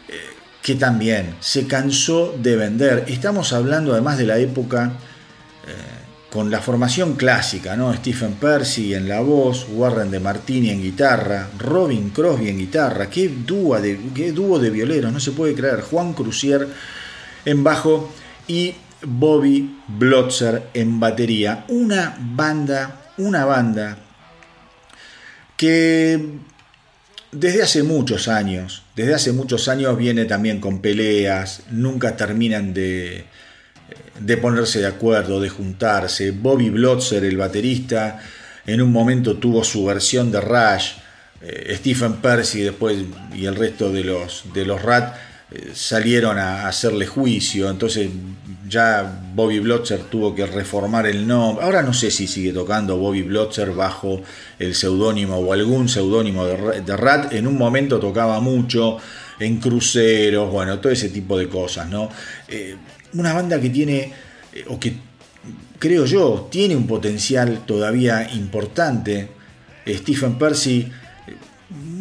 eh, 0.07 0.13
que 0.61 0.75
también 0.75 1.35
se 1.39 1.67
cansó 1.67 2.35
de 2.37 2.55
vender. 2.55 3.05
Estamos 3.07 3.53
hablando 3.53 3.93
además 3.93 4.17
de 4.17 4.25
la 4.25 4.37
época 4.37 4.93
eh, 5.67 5.95
con 6.31 6.51
la 6.51 6.59
formación 6.59 7.15
clásica, 7.15 7.77
¿no? 7.77 7.93
Stephen 7.93 8.33
Percy 8.33 8.93
en 8.93 9.07
la 9.07 9.21
voz, 9.21 9.67
Warren 9.71 10.11
de 10.11 10.19
Martini 10.19 10.69
en 10.69 10.81
guitarra, 10.81 11.47
Robin 11.57 12.09
Crosby 12.09 12.49
en 12.49 12.57
guitarra, 12.57 13.09
qué 13.09 13.29
dúo 13.29 13.79
de, 13.79 13.97
qué 14.13 14.33
dúo 14.33 14.59
de 14.59 14.69
violeros, 14.69 15.13
no 15.13 15.19
se 15.21 15.31
puede 15.31 15.55
creer, 15.55 15.81
Juan 15.81 16.11
Crucier 16.11 16.67
en 17.45 17.63
bajo 17.63 18.11
y 18.47 18.75
Bobby 19.03 19.79
Blotzer 19.87 20.69
en 20.73 20.99
batería. 20.99 21.63
Una 21.69 22.17
banda, 22.19 23.04
una 23.17 23.45
banda 23.45 23.97
que 25.57 26.19
desde 27.31 27.63
hace 27.63 27.83
muchos 27.83 28.27
años, 28.27 28.83
desde 28.95 29.13
hace 29.13 29.31
muchos 29.31 29.67
años 29.67 29.97
viene 29.97 30.25
también 30.25 30.59
con 30.59 30.79
peleas, 30.79 31.63
nunca 31.71 32.15
terminan 32.15 32.73
de, 32.73 33.25
de 34.19 34.37
ponerse 34.37 34.79
de 34.79 34.87
acuerdo, 34.87 35.39
de 35.39 35.49
juntarse. 35.49 36.31
Bobby 36.31 36.69
Blotzer, 36.69 37.23
el 37.23 37.37
baterista, 37.37 38.21
en 38.65 38.81
un 38.81 38.91
momento 38.91 39.37
tuvo 39.37 39.63
su 39.63 39.85
versión 39.85 40.31
de 40.31 40.41
Rush, 40.41 40.93
eh, 41.41 41.75
Stephen 41.77 42.13
Percy 42.15 42.61
después 42.61 42.97
y 43.33 43.45
el 43.45 43.55
resto 43.55 43.91
de 43.91 44.03
los, 44.03 44.45
de 44.53 44.65
los 44.65 44.81
Rat 44.81 45.15
eh, 45.51 45.71
salieron 45.73 46.37
a 46.37 46.67
hacerle 46.67 47.05
juicio, 47.05 47.69
entonces 47.69 48.09
ya 48.67 49.21
Bobby 49.35 49.59
Blotzer 49.59 50.01
tuvo 50.03 50.33
que 50.33 50.45
reformar 50.45 51.05
el 51.07 51.27
nombre. 51.27 51.63
Ahora 51.63 51.81
no 51.81 51.93
sé 51.93 52.09
si 52.11 52.27
sigue 52.27 52.51
tocando 52.53 52.97
Bobby 52.97 53.21
Blotzer 53.21 53.71
bajo 53.71 54.21
el 54.59 54.73
seudónimo 54.75 55.37
o 55.37 55.53
algún 55.53 55.87
seudónimo 55.89 56.45
de, 56.45 56.57
Ra- 56.57 56.71
de 56.79 56.97
Rat. 56.97 57.33
En 57.33 57.47
un 57.47 57.57
momento 57.57 57.99
tocaba 57.99 58.39
mucho 58.39 58.97
en 59.39 59.57
cruceros, 59.59 60.51
bueno, 60.51 60.79
todo 60.79 60.91
ese 60.91 61.09
tipo 61.09 61.37
de 61.37 61.49
cosas, 61.49 61.89
¿no? 61.89 62.09
Eh, 62.47 62.75
una 63.13 63.33
banda 63.33 63.59
que 63.59 63.69
tiene, 63.69 64.13
eh, 64.53 64.65
o 64.67 64.79
que 64.79 64.93
creo 65.77 66.05
yo, 66.05 66.47
tiene 66.49 66.75
un 66.75 66.87
potencial 66.87 67.65
todavía 67.65 68.29
importante. 68.33 69.29
Stephen 69.87 70.37
Percy 70.39 70.89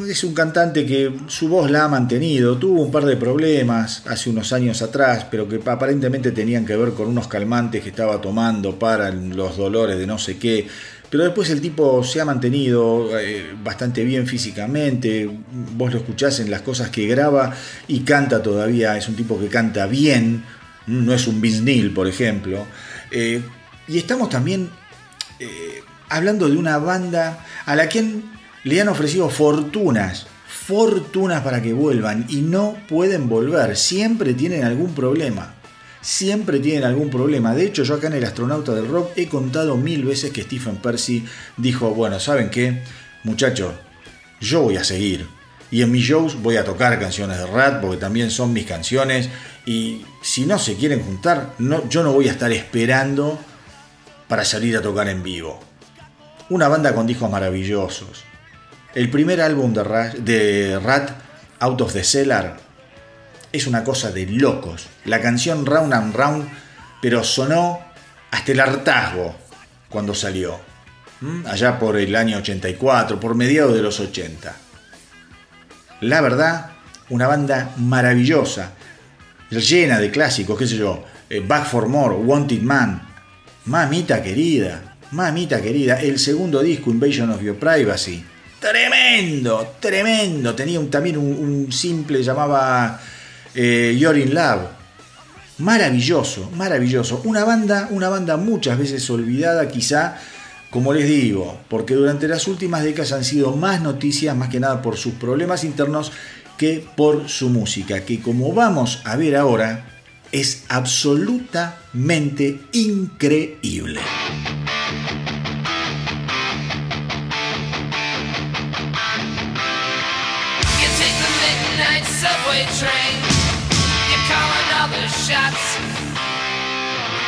es 0.09 0.23
un 0.25 0.35
cantante 0.35 0.85
que 0.85 1.11
su 1.29 1.49
voz 1.49 1.71
la 1.71 1.85
ha 1.85 1.89
mantenido, 1.89 2.59
tuvo 2.59 2.83
un 2.83 2.91
par 2.91 3.05
de 3.05 3.17
problemas 3.17 4.03
hace 4.07 4.29
unos 4.29 4.53
años 4.53 4.83
atrás, 4.83 5.27
pero 5.31 5.49
que 5.49 5.61
aparentemente 5.65 6.33
tenían 6.33 6.67
que 6.67 6.77
ver 6.77 6.91
con 6.91 7.09
unos 7.09 7.29
calmantes 7.29 7.83
que 7.83 7.89
estaba 7.89 8.21
tomando 8.21 8.79
para 8.79 9.11
los 9.11 9.57
dolores 9.57 9.99
de 9.99 10.07
no 10.07 10.19
sé 10.19 10.37
qué. 10.37 10.67
Pero 11.09 11.25
después 11.25 11.49
el 11.51 11.61
tipo 11.61 12.03
se 12.05 12.21
ha 12.21 12.25
mantenido 12.25 13.19
eh, 13.19 13.55
bastante 13.63 14.05
bien 14.05 14.27
físicamente, 14.27 15.31
vos 15.77 15.93
lo 15.93 16.01
escuchás 16.01 16.41
en 16.41 16.51
las 16.51 16.63
cosas 16.63 16.91
que 16.91 17.07
graba 17.07 17.55
y 17.89 18.01
canta 18.01 18.43
todavía, 18.43 18.97
es 18.97 19.09
un 19.09 19.15
tipo 19.15 19.39
que 19.39 19.49
canta 19.49 19.87
bien, 19.87 20.45
no 20.87 21.15
es 21.15 21.27
un 21.27 21.41
Vince 21.41 21.91
por 21.91 22.07
ejemplo. 22.07 22.67
Eh, 23.11 23.41
y 23.87 23.99
estamos 23.99 24.29
también 24.29 24.69
eh, 25.39 25.83
hablando 26.09 26.49
de 26.49 26.57
una 26.57 26.79
banda 26.79 27.45
a 27.65 27.77
la 27.77 27.87
quien 27.87 28.34
le 28.65 28.81
han 28.81 28.89
ofrecido 28.89 29.29
fortunas, 29.29 30.27
fortunas 30.47 31.43
para 31.43 31.61
que 31.63 31.73
vuelvan 31.73 32.27
y 32.29 32.37
no 32.37 32.77
pueden 32.89 33.29
volver. 33.29 33.77
Siempre 33.77 34.35
tienen 34.35 34.65
algún 34.65 34.95
problema. 34.95 35.55
Siempre 36.01 36.59
tienen 36.59 36.85
algún 36.85 37.11
problema. 37.11 37.55
De 37.55 37.65
hecho, 37.65 37.83
yo 37.83 37.95
acá 37.95 38.09
en 38.09 38.15
El 38.15 38.25
Astronauta 38.25 38.75
del 38.75 38.89
Rock 38.89 39.13
he 39.17 39.29
contado 39.29 39.77
mil 39.77 40.05
veces 40.05 40.33
que 40.33 40.43
Stephen 40.43 40.77
Percy 40.77 41.25
dijo, 41.57 41.95
bueno, 41.95 42.19
¿saben 42.19 42.51
qué? 42.51 42.83
Muchachos, 43.23 43.73
yo 44.41 44.63
voy 44.63 44.77
a 44.77 44.85
seguir. 44.85 45.27
Y 45.71 45.83
en 45.83 45.91
mis 45.91 46.05
shows 46.05 46.41
voy 46.41 46.57
a 46.57 46.65
tocar 46.65 46.99
canciones 47.01 47.39
de 47.39 47.47
Rat 47.47 47.81
porque 47.81 47.97
también 47.97 48.31
son 48.31 48.53
mis 48.53 48.67
canciones. 48.67 49.29
Y 49.67 50.03
si 50.23 50.47
no 50.47 50.59
se 50.59 50.75
quieren 50.77 51.03
juntar, 51.03 51.55
yo 51.89 52.03
no 52.03 52.13
voy 52.13 52.29
a 52.29 52.33
estar 52.33 52.53
esperando 52.53 53.39
para 54.29 54.45
salir 54.45 54.77
a 54.77 54.83
tocar 54.83 55.09
en 55.09 55.23
vivo. 55.23 55.59
Una 56.51 56.69
banda 56.69 56.95
con 56.95 57.07
discos 57.07 57.31
maravillosos. 57.31 58.25
El 58.95 59.11
primer 59.11 59.41
álbum 59.41 59.73
de 59.73 59.83
Rat, 59.83 60.15
de 60.15 60.79
Rat, 60.79 61.11
Out 61.59 61.81
of 61.81 61.93
the 61.93 62.05
Cellar, 62.05 62.57
es 63.51 63.67
una 63.67 63.83
cosa 63.83 64.13
de 64.13 64.25
locos. 64.27 64.87
La 65.05 65.21
canción 65.21 65.67
Round 65.67 65.93
and 65.93 66.15
Round, 66.15 66.49
pero 67.03 67.25
sonó 67.25 67.81
hasta 68.31 68.53
el 68.53 68.61
hartazgo 68.61 69.35
cuando 69.89 70.15
salió. 70.15 70.61
Allá 71.47 71.79
por 71.79 71.97
el 71.97 72.15
año 72.15 72.39
84, 72.39 73.19
por 73.19 73.35
mediados 73.35 73.75
de 73.75 73.83
los 73.83 73.99
80. 73.99 74.55
La 76.03 76.21
verdad, 76.21 76.71
una 77.09 77.27
banda 77.27 77.73
maravillosa, 77.77 78.73
llena 79.51 79.99
de 79.99 80.11
clásicos, 80.11 80.59
qué 80.59 80.67
sé 80.67 80.77
yo, 80.77 81.05
eh, 81.31 81.41
Back 81.41 81.67
for 81.67 81.89
More, 81.89 82.15
Wanted 82.15 82.63
Man, 82.63 83.03
mamita 83.65 84.23
querida, 84.23 84.97
mamita 85.13 85.61
querida, 85.61 86.01
el 86.01 86.19
segundo 86.19 86.63
disco, 86.63 86.91
Invasion 86.91 87.31
of 87.31 87.43
Your 87.43 87.57
Privacy, 87.57 88.25
tremendo, 88.73 89.75
tremendo, 89.79 90.55
tenía 90.55 90.81
un- 90.81 90.91
también 90.91 91.19
un, 91.19 91.71
simple, 91.71 92.23
llamaba 92.23 92.99
eh, 93.55 93.95
You're 93.99 94.19
in 94.21 94.33
Love, 94.35 94.63
maravilloso, 95.59 96.51
maravilloso, 96.57 97.21
una 97.25 97.45
banda, 97.45 97.89
una 97.91 98.09
banda 98.09 98.37
muchas 98.39 98.79
veces 98.79 99.09
olvidada 99.11 99.69
quizá, 99.69 100.17
como 100.71 100.93
les 100.95 101.07
digo, 101.07 101.61
porque 101.69 101.95
durante 101.95 102.27
las 102.27 102.49
últimas 102.49 102.83
décadas 102.83 103.13
han 103.13 103.25
sido 103.25 103.55
más 103.55 103.83
noticias, 103.83 104.35
más 104.35 104.49
que 104.49 104.61
nada 104.61 104.81
por 104.81 104.97
sus 104.97 105.13
problemas 105.15 105.63
internos, 105.63 106.11
que 106.57 106.83
por 106.97 107.29
su 107.29 107.51
música, 107.51 108.05
que 108.05 108.21
como 108.23 108.53
vamos 108.53 109.03
a 109.05 109.17
ver 109.17 109.37
ahora, 109.37 109.85
es 110.33 110.65
absolutamente 110.69 112.61
increíble. 112.73 114.01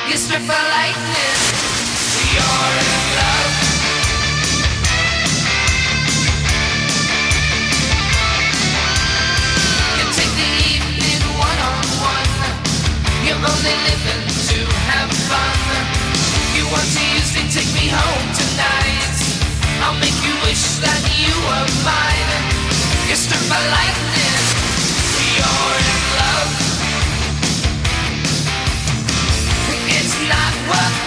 You. 0.09 0.15
You're 2.31 2.77
in 2.79 3.03
love. 3.19 3.53
You 9.99 10.05
take 10.15 10.31
the 10.31 10.51
evening 10.71 11.23
one 11.35 11.59
on 11.59 11.83
one. 11.99 12.33
You're 13.27 13.35
only 13.35 13.77
living 13.83 14.31
to 14.47 14.59
have 14.95 15.11
fun. 15.27 15.59
You 16.55 16.65
want 16.71 16.87
to 16.87 17.43
take 17.51 17.71
me 17.75 17.91
home 17.91 18.29
tonight. 18.31 19.19
I'll 19.83 19.99
make 19.99 20.19
you 20.23 20.35
wish 20.47 20.79
that 20.87 21.03
you 21.19 21.35
were 21.51 21.67
mine. 21.83 22.31
You're 23.09 23.17
struck 23.19 23.43
by 23.51 23.59
lightning. 23.59 24.39
You're 25.35 25.79
in 25.83 26.06
love. 30.69 31.06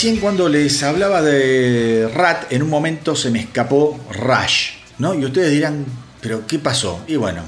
Recién 0.00 0.16
cuando 0.16 0.48
les 0.48 0.82
hablaba 0.82 1.20
de 1.20 2.10
Rat, 2.14 2.50
en 2.50 2.62
un 2.62 2.70
momento 2.70 3.14
se 3.14 3.30
me 3.30 3.38
escapó 3.38 4.00
Rush, 4.10 4.70
¿no? 4.96 5.12
Y 5.12 5.26
ustedes 5.26 5.50
dirán, 5.50 5.84
¿pero 6.22 6.46
qué 6.46 6.58
pasó? 6.58 7.04
Y 7.06 7.16
bueno, 7.16 7.42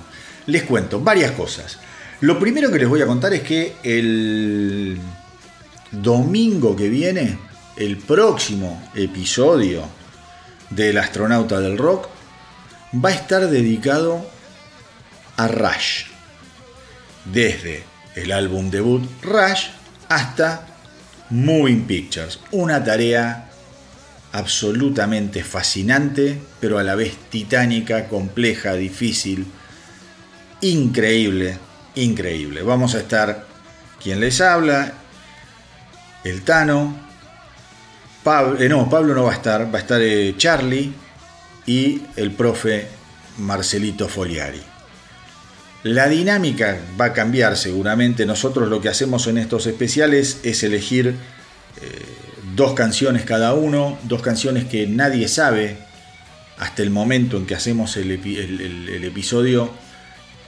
les 0.45 0.65
cuento 0.65 1.01
varias 1.01 1.31
cosas. 1.31 1.79
Lo 2.21 2.39
primero 2.39 2.71
que 2.71 2.79
les 2.79 2.91
voy 2.91 3.01
a 3.01 3.07
contar 3.07 3.33
es 3.33 3.41
que 3.41 3.77
el 3.83 4.99
domingo 5.93 6.77
que 6.77 6.91
viene, 6.91 7.39
el 7.79 7.97
próximo 7.97 8.87
episodio 8.95 9.85
del 10.69 10.99
astronauta 10.99 11.59
del 11.59 11.79
rock, 11.79 12.09
va 13.03 13.09
a 13.09 13.15
estar 13.15 13.49
dedicado 13.49 14.27
a 15.39 15.49
Rush. 15.49 16.05
Desde 17.25 17.83
el 18.15 18.31
álbum 18.31 18.71
debut 18.71 19.09
Rush 19.23 19.69
hasta 20.11 20.67
Moving 21.33 21.87
Pictures. 21.87 22.39
Una 22.51 22.85
tarea 22.85 23.49
absolutamente 24.33 25.43
fascinante, 25.43 26.39
pero 26.61 26.79
a 26.79 26.83
la 26.83 26.95
vez 26.95 27.17
titánica, 27.31 28.07
compleja, 28.07 28.75
difícil, 28.75 29.47
increíble, 30.61 31.59
increíble. 31.95 32.63
Vamos 32.63 32.95
a 32.95 32.99
estar 32.99 33.47
quien 34.03 34.21
les 34.21 34.43
habla, 34.43 34.93
el 36.23 36.43
Tano, 36.43 36.95
Pablo, 38.23 38.61
eh, 38.61 38.69
no, 38.69 38.89
Pablo 38.91 39.15
no 39.15 39.25
va 39.25 39.33
a 39.33 39.35
estar, 39.35 39.73
va 39.75 39.79
a 39.79 39.83
estar 39.83 40.01
eh, 40.03 40.35
Charlie 40.37 40.93
y 41.65 42.03
el 42.17 42.33
profe 42.33 42.89
Marcelito 43.39 44.07
Foliari. 44.07 44.72
La 45.83 46.09
dinámica 46.09 46.79
va 47.01 47.07
a 47.07 47.13
cambiar 47.13 47.57
seguramente. 47.57 48.27
Nosotros 48.27 48.69
lo 48.69 48.81
que 48.81 48.89
hacemos 48.89 49.27
en 49.27 49.39
estos 49.39 49.67
especiales 49.67 50.39
es 50.43 50.63
elegir 50.63 51.09
eh, 51.09 51.15
dos 52.55 52.75
canciones 52.75 53.25
cada 53.25 53.55
uno, 53.55 53.99
dos 54.05 54.23
canciones 54.23 54.65
que 54.67 54.87
nadie 54.87 55.27
sabe 55.29 55.77
hasta 56.59 56.83
el 56.83 56.91
momento 56.91 57.37
en 57.37 57.47
que 57.47 57.55
hacemos 57.55 57.97
el, 57.97 58.11
el 58.13 59.05
episodio 59.05 59.73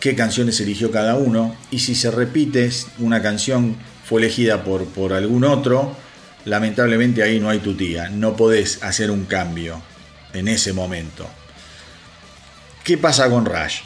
qué 0.04 0.14
canciones 0.14 0.60
eligió 0.60 0.90
cada 0.90 1.16
uno 1.16 1.56
y 1.70 1.78
si 1.78 1.94
se 1.94 2.10
repite 2.10 2.68
una 2.98 3.22
canción 3.22 3.74
fue 4.04 4.20
elegida 4.20 4.62
por, 4.62 4.84
por 4.84 5.14
algún 5.14 5.44
otro, 5.44 5.96
lamentablemente 6.44 7.22
ahí 7.22 7.40
no 7.40 7.48
hay 7.48 7.60
tu 7.60 7.74
tía, 7.74 8.10
no 8.10 8.36
podés 8.36 8.82
hacer 8.82 9.10
un 9.10 9.24
cambio 9.24 9.80
en 10.34 10.48
ese 10.48 10.74
momento. 10.74 11.26
¿Qué 12.84 12.98
pasa 12.98 13.30
con 13.30 13.46
Rush? 13.46 13.80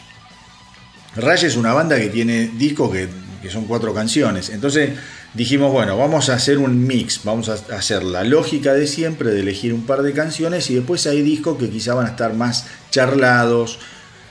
Rush 1.16 1.44
es 1.44 1.56
una 1.56 1.72
banda 1.72 1.98
que 1.98 2.08
tiene 2.08 2.48
discos 2.48 2.92
que, 2.92 3.08
son 3.48 3.64
cuatro 3.64 3.94
canciones, 3.94 4.50
entonces 4.50 4.90
dijimos, 5.32 5.72
bueno, 5.72 5.96
vamos 5.96 6.28
a 6.28 6.34
hacer 6.34 6.58
un 6.58 6.86
mix, 6.86 7.24
vamos 7.24 7.48
a 7.48 7.54
hacer 7.74 8.02
la 8.02 8.22
lógica 8.22 8.74
de 8.74 8.86
siempre 8.86 9.30
de 9.30 9.40
elegir 9.40 9.72
un 9.72 9.86
par 9.86 10.02
de 10.02 10.12
canciones 10.12 10.68
y 10.70 10.74
después 10.74 11.06
hay 11.06 11.22
discos 11.22 11.56
que 11.56 11.70
quizá 11.70 11.94
van 11.94 12.06
a 12.06 12.10
estar 12.10 12.34
más 12.34 12.66
charlados, 12.90 13.78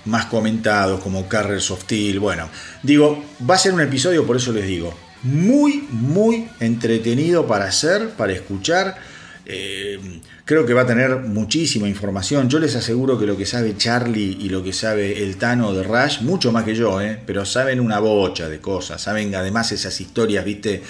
más 0.06 0.26
comentados, 0.26 1.02
como 1.02 1.28
Carriers 1.28 1.72
of 1.72 1.82
Steel. 1.84 2.20
Bueno, 2.20 2.50
digo, 2.84 3.24
va 3.50 3.56
a 3.56 3.58
ser 3.58 3.74
un 3.74 3.82
episodio, 3.82 4.28
por 4.28 4.36
eso 4.36 4.52
les 4.52 4.68
digo, 4.68 4.94
muy, 5.24 5.88
muy 5.90 6.50
entretenido 6.60 7.48
para 7.48 7.66
hacer, 7.66 8.10
para 8.12 8.34
escuchar. 8.34 8.98
Eh, 9.46 10.00
creo 10.48 10.66
que 10.66 10.74
va 10.74 10.84
a 10.84 10.88
tener 10.88 11.18
muchísima 11.18 11.90
información. 11.90 12.50
Yo 12.50 12.58
les 12.58 12.74
aseguro 12.76 13.20
que 13.20 13.26
lo 13.26 13.36
que 13.36 13.46
sabe 13.46 13.76
Charlie 13.76 14.38
y 14.40 14.48
lo 14.48 14.64
que 14.64 14.72
sabe 14.72 15.22
el 15.22 15.36
Tano 15.36 15.74
de 15.74 15.84
Rush, 15.84 16.22
mucho 16.22 16.54
más 16.54 16.64
que 16.64 16.74
yo, 16.74 17.02
eh, 17.02 17.20
pero 17.26 17.46
saben 17.46 17.82
una 17.82 18.00
bocha 18.00 18.48
de 18.48 18.60
cosas. 18.60 19.02
Saben 19.02 19.36
además 19.36 19.74
esas 19.74 20.00
historias, 20.00 20.46
viste, 20.46 20.82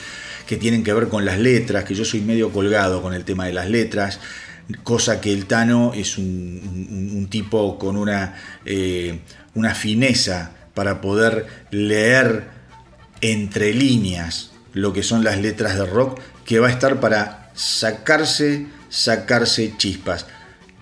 que 0.46 0.58
tienen 0.58 0.84
que 0.84 0.94
ver 0.94 1.08
con 1.08 1.26
las 1.26 1.40
letras, 1.40 1.86
que 1.86 1.96
yo 1.96 2.06
soy 2.06 2.22
medio 2.22 2.52
colgado 2.52 3.02
con 3.02 3.16
el 3.16 3.26
tema 3.26 3.48
de 3.48 3.54
las 3.54 3.68
letras 3.68 4.20
cosa 4.84 5.22
que 5.22 5.32
el 5.32 5.46
Tano 5.46 5.94
es 5.94 6.18
un, 6.18 7.28
tipo 7.30 7.78
con 7.80 7.96
una, 7.96 8.36
eh, 8.66 9.20
una 9.56 9.74
fineza 9.74 10.52
para 10.74 11.02
poder 11.02 11.48
leer 11.72 12.48
entre 13.22 13.74
líneas 13.74 14.52
lo 14.74 14.94
que 14.94 15.04
son 15.04 15.24
las 15.24 15.40
letras 15.40 15.76
de 15.76 15.86
rock, 15.86 16.20
que 16.46 16.60
va 16.60 16.68
a 16.68 16.72
estar 16.72 17.00
para 17.00 17.50
sacarse, 17.56 18.68
sacarse 18.90 19.74
chispas. 19.78 20.26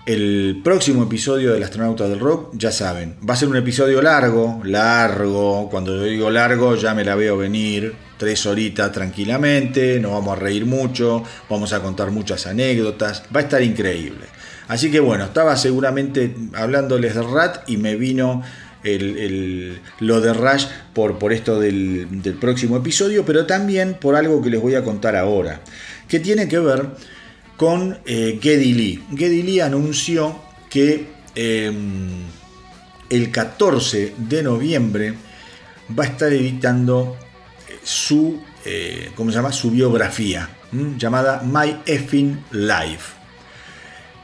El 0.06 0.60
próximo 0.62 1.02
episodio 1.02 1.52
del 1.52 1.64
Astronauta 1.64 2.08
del 2.08 2.20
Rock, 2.20 2.52
ya 2.54 2.70
saben, 2.70 3.16
va 3.28 3.34
a 3.34 3.36
ser 3.36 3.48
un 3.48 3.56
episodio 3.56 4.00
largo, 4.00 4.60
largo, 4.64 5.68
cuando 5.68 5.96
yo 5.96 6.04
digo 6.04 6.30
largo 6.30 6.76
ya 6.76 6.94
me 6.94 7.04
la 7.04 7.16
veo 7.16 7.36
venir, 7.36 7.92
tres 8.16 8.46
horitas 8.46 8.92
tranquilamente, 8.92 9.98
nos 9.98 10.12
vamos 10.12 10.36
a 10.36 10.40
reír 10.40 10.64
mucho, 10.64 11.24
vamos 11.50 11.72
a 11.72 11.82
contar 11.82 12.12
muchas 12.12 12.46
anécdotas, 12.46 13.24
va 13.34 13.40
a 13.40 13.42
estar 13.42 13.62
increíble. 13.62 14.26
Así 14.68 14.90
que 14.90 15.00
bueno, 15.00 15.24
estaba 15.24 15.56
seguramente 15.56 16.34
hablándoles 16.54 17.14
de 17.14 17.22
Rat 17.22 17.68
y 17.68 17.76
me 17.76 17.96
vino 17.96 18.42
lo 19.98 20.20
de 20.20 20.32
Rush 20.32 20.66
por, 20.92 21.18
por 21.18 21.32
esto 21.32 21.58
del, 21.58 22.06
próximo 22.40 22.76
episodio, 22.76 23.24
pero 23.24 23.46
también 23.46 23.94
por 24.00 24.14
algo 24.14 24.40
que 24.42 24.50
les 24.50 24.60
voy 24.60 24.74
a 24.74 24.84
contar 24.84 25.16
ahora, 25.16 25.60
que 26.08 26.20
tiene 26.20 26.48
que 26.48 26.58
ver 26.58 26.86
con 27.56 27.98
eh, 28.04 28.38
Geddy 28.40 28.74
Lee. 28.74 29.04
Geddy 29.16 29.42
Lee 29.42 29.60
anunció 29.60 30.36
que 30.68 31.06
em, 31.34 32.24
el 33.08 33.30
14 33.30 34.14
de 34.16 34.42
noviembre 34.42 35.14
va 35.98 36.04
a 36.04 36.06
estar 36.06 36.32
editando 36.32 37.16
eh, 37.68 37.78
su, 37.82 38.40
eh, 38.64 39.10
¿cómo 39.14 39.30
se 39.30 39.36
llama? 39.36 39.52
su 39.52 39.70
biografía, 39.70 40.48
llamada 40.98 41.42
My 41.42 41.78
Effing 41.86 42.44
Life. 42.52 43.14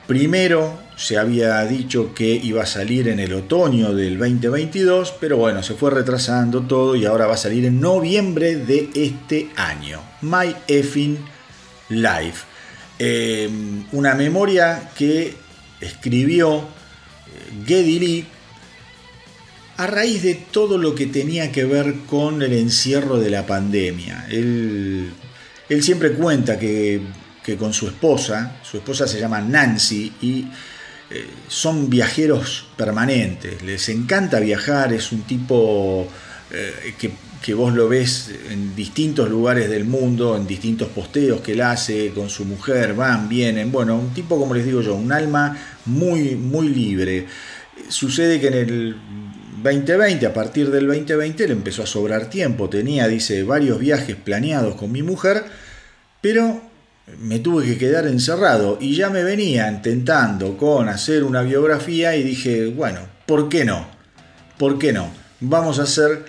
Primero 0.06 0.80
se 0.96 1.16
había 1.16 1.64
dicho 1.64 2.12
que 2.12 2.28
iba 2.28 2.62
a 2.62 2.66
salir 2.66 3.08
en 3.08 3.18
el 3.18 3.32
otoño 3.32 3.94
del 3.94 4.18
2022, 4.18 5.14
pero 5.20 5.36
bueno, 5.36 5.62
se 5.62 5.74
fue 5.74 5.90
retrasando 5.90 6.62
todo 6.62 6.96
y 6.96 7.06
ahora 7.06 7.26
va 7.26 7.34
a 7.34 7.38
salir 7.38 7.64
en 7.64 7.80
noviembre 7.80 8.56
de 8.56 8.90
este 8.94 9.50
año. 9.56 10.00
My 10.20 10.54
Effing 10.68 11.18
Life. 11.88 12.51
Em, 13.04 13.84
una 13.90 14.14
memoria 14.14 14.92
que 14.96 15.34
escribió 15.80 16.58
eh, 16.58 16.62
Geddy 17.66 17.98
Lee 17.98 18.26
a 19.76 19.88
raíz 19.88 20.22
de 20.22 20.36
todo 20.36 20.78
lo 20.78 20.94
que 20.94 21.06
tenía 21.08 21.50
que 21.50 21.64
ver 21.64 21.96
con 22.06 22.42
el 22.42 22.52
encierro 22.52 23.18
de 23.18 23.28
la 23.28 23.44
pandemia. 23.44 24.28
Él, 24.30 25.12
siempre 25.80 26.12
cuenta 26.12 26.60
que, 26.60 27.02
con 27.58 27.72
su 27.72 27.88
esposa, 27.88 28.60
su 28.62 28.76
esposa 28.76 29.08
se 29.08 29.18
llama 29.18 29.40
Nancy 29.40 30.12
y 30.22 30.46
eh, 31.10 31.26
son 31.48 31.90
viajeros 31.90 32.68
permanentes, 32.76 33.62
les 33.62 33.88
encanta 33.88 34.38
viajar, 34.38 34.92
es 34.92 35.10
un 35.10 35.22
tipo 35.22 36.06
eh, 36.52 36.94
que 36.96 37.10
que 37.42 37.54
vos 37.54 37.74
lo 37.74 37.88
ves 37.88 38.30
en 38.50 38.76
distintos 38.76 39.28
lugares 39.28 39.68
del 39.68 39.84
mundo, 39.84 40.36
en 40.36 40.46
distintos 40.46 40.88
posteos 40.88 41.40
que 41.40 41.52
él 41.52 41.60
hace 41.60 42.12
con 42.12 42.30
su 42.30 42.44
mujer, 42.44 42.94
van, 42.94 43.28
vienen, 43.28 43.72
bueno, 43.72 43.98
un 43.98 44.14
tipo, 44.14 44.38
como 44.38 44.54
les 44.54 44.64
digo 44.64 44.80
yo, 44.80 44.94
un 44.94 45.10
alma 45.10 45.58
muy, 45.86 46.36
muy 46.36 46.68
libre. 46.68 47.26
Sucede 47.88 48.40
que 48.40 48.46
en 48.46 48.54
el 48.54 48.96
2020, 49.60 50.24
a 50.24 50.32
partir 50.32 50.70
del 50.70 50.86
2020, 50.86 51.48
le 51.48 51.52
empezó 51.52 51.82
a 51.82 51.86
sobrar 51.86 52.30
tiempo, 52.30 52.68
tenía, 52.68 53.08
dice, 53.08 53.42
varios 53.42 53.80
viajes 53.80 54.14
planeados 54.14 54.76
con 54.76 54.92
mi 54.92 55.02
mujer, 55.02 55.42
pero 56.20 56.62
me 57.18 57.40
tuve 57.40 57.64
que 57.64 57.76
quedar 57.76 58.06
encerrado 58.06 58.78
y 58.80 58.94
ya 58.94 59.10
me 59.10 59.24
venía 59.24 59.68
intentando 59.68 60.56
con 60.56 60.88
hacer 60.88 61.24
una 61.24 61.42
biografía 61.42 62.14
y 62.14 62.22
dije, 62.22 62.68
bueno, 62.68 63.00
¿por 63.26 63.48
qué 63.48 63.64
no? 63.64 63.88
¿Por 64.58 64.78
qué 64.78 64.92
no? 64.92 65.12
Vamos 65.40 65.80
a 65.80 65.82
hacer... 65.82 66.24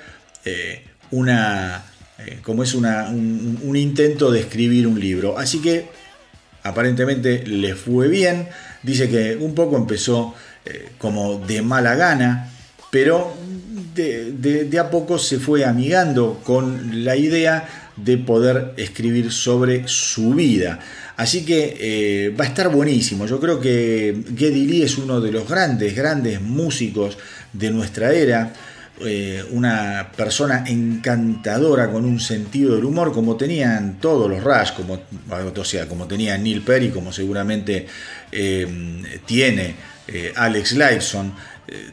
Eh, 0.45 0.87
una, 1.13 1.83
eh, 2.19 2.39
como 2.41 2.63
es 2.63 2.73
una, 2.73 3.09
un, 3.09 3.75
intento 3.75 4.31
de 4.31 4.41
escribir 4.41 4.87
un 4.87 4.99
libro. 4.99 5.37
Así 5.37 5.59
que 5.61 5.87
aparentemente 6.63 7.45
le 7.45 7.75
fue 7.75 8.07
bien. 8.07 8.47
Dice 8.81 9.09
que 9.09 9.35
un 9.35 9.53
poco 9.53 9.77
empezó 9.77 10.33
eh, 10.65 10.89
como 10.97 11.39
de 11.39 11.61
mala 11.61 11.95
gana, 11.95 12.51
pero 12.91 13.33
de, 13.93 14.79
a 14.79 14.89
poco 14.89 15.19
se 15.19 15.39
fue 15.39 15.65
amigando 15.65 16.41
con 16.43 17.05
la 17.05 17.15
idea 17.15 17.91
de 17.95 18.17
poder 18.17 18.73
escribir 18.77 19.31
sobre 19.31 19.87
su 19.87 20.33
vida. 20.33 20.79
Así 21.15 21.45
que 21.45 21.77
eh, 21.79 22.29
va 22.29 22.45
a 22.45 22.47
estar 22.47 22.69
buenísimo. 22.69 23.27
Yo 23.27 23.39
creo 23.39 23.59
que 23.59 24.23
Geddy 24.35 24.65
Lee 24.65 24.81
es 24.81 24.97
uno 24.97 25.21
de 25.21 25.31
los 25.31 25.47
grandes, 25.47 25.95
grandes 25.95 26.41
músicos 26.41 27.19
de 27.53 27.69
nuestra 27.69 28.13
era. 28.13 28.51
Eh, 29.01 29.43
una 29.49 30.11
persona 30.15 30.63
encantadora 30.67 31.89
con 31.91 32.05
un 32.05 32.19
sentido 32.19 32.75
del 32.75 32.85
humor 32.85 33.11
como 33.11 33.35
tenían 33.35 33.99
todos 33.99 34.29
los 34.29 34.43
Rush, 34.43 34.73
como, 34.73 35.01
o 35.55 35.65
sea, 35.65 35.87
como 35.87 36.05
tenía 36.05 36.37
Neil 36.37 36.61
Perry, 36.61 36.89
como 36.89 37.11
seguramente 37.11 37.87
eh, 38.31 39.19
tiene 39.25 39.75
eh, 40.07 40.31
Alex 40.35 40.73
Lifeson, 40.73 41.33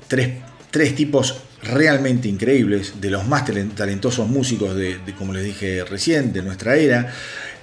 tres, 0.07 0.95
tipos 0.95 1.37
realmente 1.63 2.29
increíbles, 2.29 3.01
de 3.01 3.11
los 3.11 3.27
más 3.27 3.47
talentosos 3.47 4.29
músicos 4.29 4.77
de, 4.77 4.99
como 5.17 5.33
les 5.33 5.45
dije 5.45 5.83
recién, 5.85 6.35
de 6.35 6.43
nuestra 6.43 6.77
era, 6.77 7.11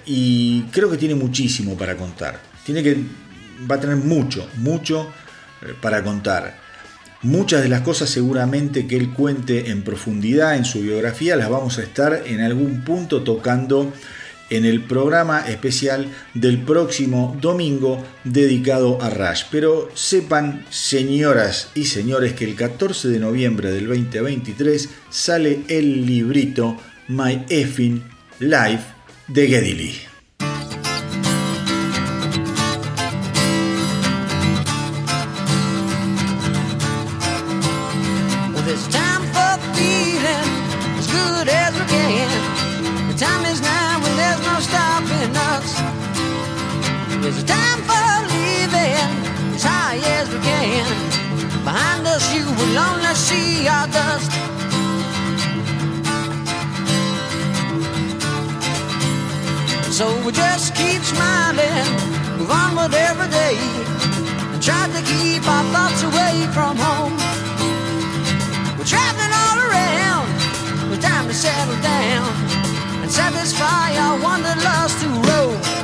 y 0.08 0.64
creo 0.72 0.90
que 0.90 0.98
tiene 0.98 1.14
muchísimo 1.14 1.78
para 1.78 1.96
contar. 1.96 2.40
Tiene 2.66 2.82
que, 2.82 2.98
va 3.70 3.76
a 3.76 3.80
tener 3.80 3.98
mucho, 3.98 4.50
mucho 4.56 5.12
para 5.80 6.04
contar. 6.04 6.67
Muchas 7.28 7.62
de 7.62 7.68
las 7.68 7.82
cosas 7.82 8.10
seguramente 8.10 8.88
que 8.88 8.96
él 8.96 9.12
cuente 9.12 9.70
en 9.70 9.84
profundidad 9.84 10.56
en 10.56 10.64
su 10.64 10.80
biografía 10.80 11.36
las 11.36 11.50
vamos 11.50 11.78
a 11.78 11.84
estar 11.84 12.24
en 12.26 12.40
algún 12.40 12.86
punto 12.86 13.22
tocando 13.24 13.92
en 14.50 14.64
el 14.64 14.82
programa 14.86 15.42
especial 15.42 16.08
del 16.34 16.62
próximo 16.62 17.38
domingo 17.42 18.02
dedicado 18.24 19.02
a 19.02 19.10
Rush. 19.10 19.44
Pero 19.52 19.90
sepan, 19.94 20.66
señoras 20.70 21.68
y 21.76 21.88
señores, 21.88 22.32
que 22.32 22.46
el 22.46 22.56
14 22.56 23.10
de 23.10 23.20
noviembre 23.20 23.72
del 23.74 23.88
2023 23.88 24.88
sale 25.10 25.64
el 25.68 26.06
librito 26.06 26.78
My 27.10 27.44
Effing 27.50 28.04
Life 28.40 28.86
de 29.28 29.48
Geddy 29.50 29.74
Lee. 29.74 30.17
A 47.28 47.44
time 47.44 47.82
for 47.84 48.08
living 48.32 49.04
as 49.54 49.62
high 49.62 50.00
as 50.16 50.30
we 50.32 50.40
can. 50.40 50.88
Behind 51.66 52.08
us, 52.08 52.24
you 52.34 52.46
will 52.46 52.80
only 52.80 53.14
see 53.16 53.68
our 53.68 53.86
dust. 53.88 54.32
So 59.92 60.08
we 60.24 60.32
just 60.32 60.74
keep 60.74 61.04
smiling, 61.04 61.84
move 62.40 62.50
onward 62.50 62.94
every 62.94 63.28
day, 63.28 63.58
and 64.54 64.64
try 64.64 64.88
to 64.88 65.02
keep 65.04 65.44
our 65.46 65.66
thoughts 65.76 66.04
away 66.04 66.48
from 66.56 66.78
home. 66.80 67.18
We're 68.80 68.88
traveling 68.88 69.34
all 69.36 69.60
around. 69.68 70.28
It's 70.94 71.04
time 71.04 71.28
to 71.28 71.34
settle 71.34 71.76
down 71.84 72.32
and 73.04 73.12
satisfy 73.12 73.98
our 73.98 74.18
wanderlust 74.24 75.02
to 75.02 75.10
roam. 75.28 75.78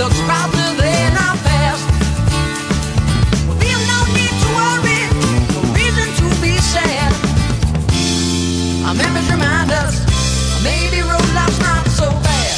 Looks 0.00 0.20
than 0.80 1.12
our 1.12 1.36
past. 1.44 1.84
No 3.92 3.98
need 4.16 4.34
to 4.42 4.48
worry, 4.56 5.00
no 5.52 5.60
reason 5.76 6.08
to 6.20 6.26
be 6.40 6.56
sad. 6.56 7.12
Our 8.86 8.94
memories 8.94 9.30
remind 9.30 9.70
us 9.70 10.00
maybe 10.64 11.02
road 11.02 11.30
life's 11.36 11.60
not 11.60 11.84
so 11.88 12.08
bad. 12.24 12.56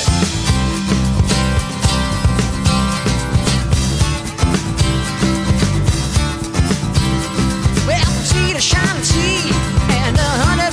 To 8.53 8.61
shining 8.61 9.03
sea 9.03 9.51
and 9.99 10.17
a 10.17 10.31
hundred. 10.47 10.73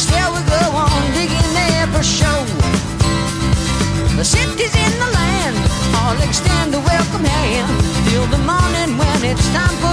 Still 0.00 0.30
we 0.32 0.40
go 0.48 0.62
on 0.84 1.02
digging 1.12 1.50
there 1.52 1.86
for 1.92 2.02
show. 2.02 2.40
The 4.16 4.24
the 4.24 4.55
time 9.52 9.85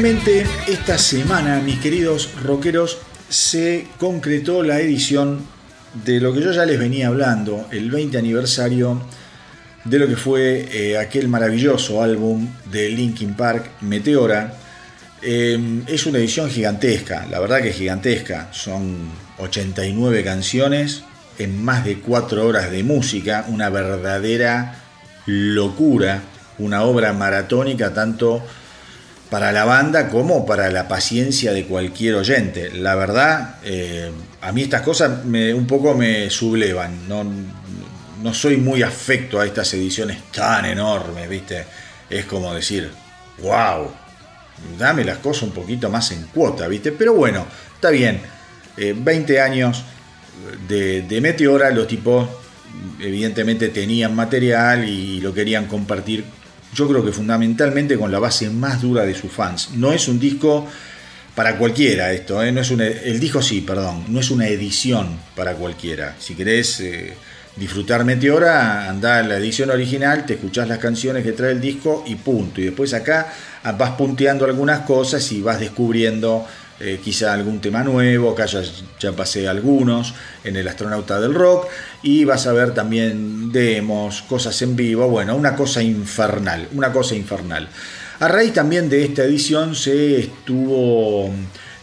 Finalmente, 0.00 0.46
esta 0.66 0.96
semana, 0.96 1.60
mis 1.60 1.78
queridos 1.78 2.30
rockeros, 2.42 2.96
se 3.28 3.86
concretó 3.98 4.62
la 4.62 4.80
edición 4.80 5.44
de 5.92 6.20
lo 6.20 6.32
que 6.32 6.40
yo 6.40 6.52
ya 6.52 6.64
les 6.64 6.78
venía 6.78 7.08
hablando, 7.08 7.66
el 7.70 7.90
20 7.90 8.16
aniversario 8.16 8.98
de 9.84 9.98
lo 9.98 10.08
que 10.08 10.16
fue 10.16 10.66
eh, 10.72 10.96
aquel 10.96 11.28
maravilloso 11.28 12.02
álbum 12.02 12.48
de 12.72 12.88
Linkin 12.88 13.34
Park, 13.34 13.72
Meteora. 13.82 14.54
Eh, 15.20 15.82
es 15.86 16.06
una 16.06 16.16
edición 16.16 16.48
gigantesca, 16.48 17.26
la 17.30 17.38
verdad 17.38 17.60
que 17.60 17.74
gigantesca. 17.74 18.48
Son 18.52 19.10
89 19.36 20.24
canciones 20.24 21.02
en 21.36 21.62
más 21.62 21.84
de 21.84 21.98
4 21.98 22.46
horas 22.46 22.70
de 22.70 22.82
música, 22.84 23.44
una 23.48 23.68
verdadera 23.68 24.76
locura, 25.26 26.22
una 26.56 26.84
obra 26.84 27.12
maratónica 27.12 27.92
tanto 27.92 28.42
para 29.30 29.52
la 29.52 29.64
banda 29.64 30.08
como 30.08 30.44
para 30.44 30.70
la 30.70 30.88
paciencia 30.88 31.52
de 31.52 31.64
cualquier 31.64 32.16
oyente. 32.16 32.70
La 32.72 32.96
verdad, 32.96 33.56
eh, 33.62 34.10
a 34.40 34.50
mí 34.50 34.62
estas 34.62 34.82
cosas 34.82 35.24
me, 35.24 35.54
un 35.54 35.66
poco 35.66 35.94
me 35.94 36.28
sublevan. 36.28 37.08
No, 37.08 37.24
no 38.22 38.34
soy 38.34 38.56
muy 38.56 38.82
afecto 38.82 39.40
a 39.40 39.46
estas 39.46 39.72
ediciones 39.74 40.18
tan 40.32 40.64
enormes, 40.64 41.28
¿viste? 41.28 41.64
Es 42.10 42.24
como 42.24 42.52
decir, 42.52 42.90
wow, 43.40 43.88
dame 44.76 45.04
las 45.04 45.18
cosas 45.18 45.44
un 45.44 45.52
poquito 45.52 45.88
más 45.88 46.10
en 46.10 46.24
cuota, 46.24 46.66
¿viste? 46.66 46.90
Pero 46.90 47.14
bueno, 47.14 47.46
está 47.74 47.90
bien. 47.90 48.20
Eh, 48.76 48.94
20 48.96 49.40
años 49.40 49.84
de, 50.66 51.02
de 51.02 51.20
Meteora, 51.20 51.70
los 51.70 51.86
tipos 51.86 52.28
evidentemente 52.98 53.68
tenían 53.68 54.14
material 54.14 54.88
y 54.88 55.20
lo 55.20 55.32
querían 55.32 55.66
compartir 55.66 56.24
yo 56.74 56.88
creo 56.88 57.04
que 57.04 57.12
fundamentalmente 57.12 57.98
con 57.98 58.12
la 58.12 58.18
base 58.18 58.48
más 58.50 58.80
dura 58.80 59.04
de 59.04 59.14
sus 59.14 59.32
fans. 59.32 59.70
No 59.74 59.92
es 59.92 60.08
un 60.08 60.18
disco 60.18 60.66
para 61.34 61.56
cualquiera 61.56 62.12
esto, 62.12 62.42
¿eh? 62.42 62.52
no 62.52 62.60
es 62.60 62.70
una, 62.70 62.86
el 62.86 63.18
disco 63.20 63.40
sí, 63.40 63.60
perdón, 63.60 64.04
no 64.08 64.20
es 64.20 64.30
una 64.30 64.48
edición 64.48 65.18
para 65.34 65.54
cualquiera. 65.54 66.16
Si 66.18 66.34
querés 66.34 66.80
eh, 66.80 67.14
disfrutar 67.56 68.04
Meteora, 68.04 68.88
anda 68.88 69.18
a 69.18 69.22
la 69.22 69.36
edición 69.36 69.70
original, 69.70 70.26
te 70.26 70.34
escuchás 70.34 70.68
las 70.68 70.78
canciones 70.78 71.24
que 71.24 71.32
trae 71.32 71.52
el 71.52 71.60
disco 71.60 72.04
y 72.06 72.16
punto. 72.16 72.60
Y 72.60 72.64
después 72.64 72.92
acá 72.94 73.32
vas 73.78 73.90
punteando 73.92 74.44
algunas 74.44 74.80
cosas 74.80 75.30
y 75.32 75.40
vas 75.40 75.60
descubriendo 75.60 76.46
eh, 76.80 76.98
quizá 77.02 77.34
algún 77.34 77.60
tema 77.60 77.84
nuevo, 77.84 78.30
acá 78.30 78.46
ya, 78.46 78.62
ya, 78.98 79.12
pasé 79.12 79.46
algunos 79.46 80.14
en 80.44 80.56
el 80.56 80.66
astronauta 80.66 81.20
del 81.20 81.34
rock, 81.34 81.68
y 82.02 82.24
vas 82.24 82.46
a 82.46 82.52
ver 82.52 82.72
también 82.72 83.52
demos, 83.52 84.22
cosas 84.22 84.60
en 84.62 84.76
vivo, 84.76 85.08
bueno, 85.08 85.36
una 85.36 85.54
cosa 85.54 85.82
infernal, 85.82 86.68
una 86.72 86.90
cosa 86.90 87.14
infernal. 87.14 87.68
A 88.20 88.28
raíz 88.28 88.52
también 88.52 88.88
de 88.88 89.04
esta 89.04 89.24
edición 89.24 89.74
se 89.74 90.20
estuvo 90.20 91.30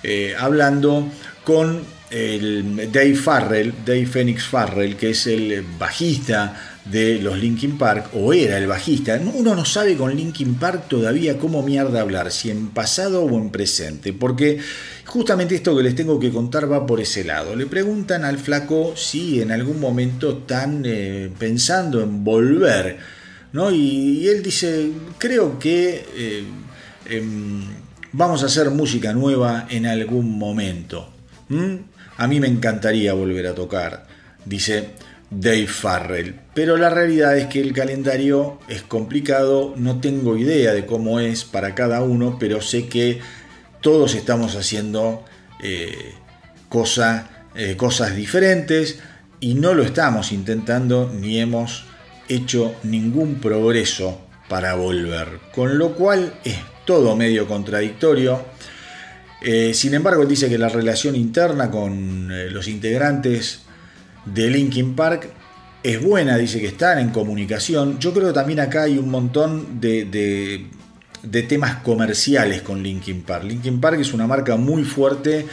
eh, 0.03 0.35
hablando 0.37 1.07
con 1.43 1.81
el 2.09 2.91
Dave 2.91 3.15
Farrell, 3.15 3.73
Dave 3.85 4.05
Phoenix 4.05 4.43
Farrell, 4.45 4.95
que 4.95 5.09
es 5.09 5.27
el 5.27 5.65
bajista 5.77 6.76
de 6.91 7.19
los 7.19 7.37
Linkin 7.37 7.77
Park, 7.77 8.11
o 8.13 8.33
era 8.33 8.57
el 8.57 8.67
bajista. 8.67 9.19
Uno 9.33 9.55
no 9.55 9.65
sabe 9.65 9.95
con 9.95 10.15
Linkin 10.15 10.55
Park 10.55 10.87
todavía 10.87 11.37
cómo 11.37 11.63
mierda 11.63 12.01
hablar, 12.01 12.31
si 12.31 12.49
en 12.49 12.69
pasado 12.69 13.23
o 13.23 13.37
en 13.37 13.49
presente, 13.49 14.13
porque 14.13 14.59
justamente 15.05 15.55
esto 15.55 15.75
que 15.75 15.83
les 15.83 15.95
tengo 15.95 16.19
que 16.19 16.31
contar 16.31 16.71
va 16.71 16.85
por 16.85 16.99
ese 17.01 17.23
lado. 17.23 17.55
Le 17.55 17.65
preguntan 17.65 18.23
al 18.23 18.37
flaco 18.37 18.93
si 18.95 19.41
en 19.41 19.51
algún 19.51 19.79
momento 19.79 20.39
están 20.39 20.83
eh, 20.85 21.29
pensando 21.37 22.01
en 22.01 22.23
volver, 22.23 22.97
¿no? 23.51 23.71
Y, 23.71 24.27
él 24.27 24.41
dice, 24.41 24.91
creo 25.17 25.59
que 25.59 26.05
eh, 26.15 26.43
em, 27.09 27.63
vamos 28.13 28.43
a 28.43 28.47
hacer 28.47 28.69
música 28.69 29.13
nueva 29.13 29.67
en 29.69 29.85
algún 29.85 30.37
momento. 30.37 31.13
A 32.17 32.27
mí 32.27 32.39
me 32.41 32.47
encantaría 32.47 33.13
volver 33.13 33.47
a 33.47 33.55
tocar, 33.55 34.05
dice 34.43 34.89
Dave 35.29 35.67
Farrell. 35.67 36.35
Pero 36.53 36.77
la 36.77 36.89
realidad 36.89 37.37
es 37.37 37.47
que 37.47 37.59
el 37.59 37.73
calendario 37.73 38.59
es 38.67 38.81
complicado, 38.81 39.73
no 39.75 39.99
tengo 39.99 40.37
idea 40.37 40.73
de 40.73 40.85
cómo 40.85 41.19
es 41.19 41.43
para 41.43 41.75
cada 41.75 42.01
uno, 42.01 42.37
pero 42.39 42.61
sé 42.61 42.87
que 42.87 43.19
todos 43.81 44.15
estamos 44.15 44.55
haciendo 44.55 45.23
eh, 45.61 46.13
eh, 47.55 47.75
cosas 47.77 48.15
diferentes 48.15 48.99
y 49.39 49.53
no 49.55 49.73
lo 49.73 49.83
estamos 49.83 50.31
intentando 50.31 51.11
ni 51.13 51.39
hemos 51.39 51.85
hecho 52.29 52.75
ningún 52.83 53.35
progreso 53.35 54.21
para 54.49 54.75
volver. 54.75 55.39
Con 55.53 55.77
lo 55.77 55.93
cual 55.93 56.39
es 56.43 56.57
todo 56.85 57.15
medio 57.15 57.47
contradictorio. 57.47 58.45
Eh, 59.41 59.73
sin 59.73 59.93
embargo, 59.93 60.23
él 60.23 60.29
dice 60.29 60.49
que 60.49 60.57
la 60.57 60.69
relación 60.69 61.15
interna 61.15 61.69
con 61.69 62.29
los 62.53 62.67
integrantes 62.67 63.66
de 64.33 64.49
Linkin 64.49 64.95
Park 64.95 65.29
es 65.83 66.01
buena, 66.01 66.37
dice 66.37 66.59
que 66.59 66.67
están 66.67 66.99
en 66.99 67.09
comunicación. 67.09 67.99
Yo 67.99 68.13
creo 68.13 68.27
que 68.27 68.33
también 68.33 68.59
acá 68.59 68.83
hay 68.83 68.97
un 68.97 69.09
montón 69.09 69.79
de, 69.79 70.65
temas 71.47 71.77
comerciales 71.77 72.61
con 72.61 72.83
Linkin 72.83 73.21
Park. 73.21 73.45
Linkin 73.45 73.79
Park 73.79 73.99
es 73.99 74.13
una 74.13 74.27
marca 74.27 74.55
muy 74.55 74.83
fuerte 74.83 75.45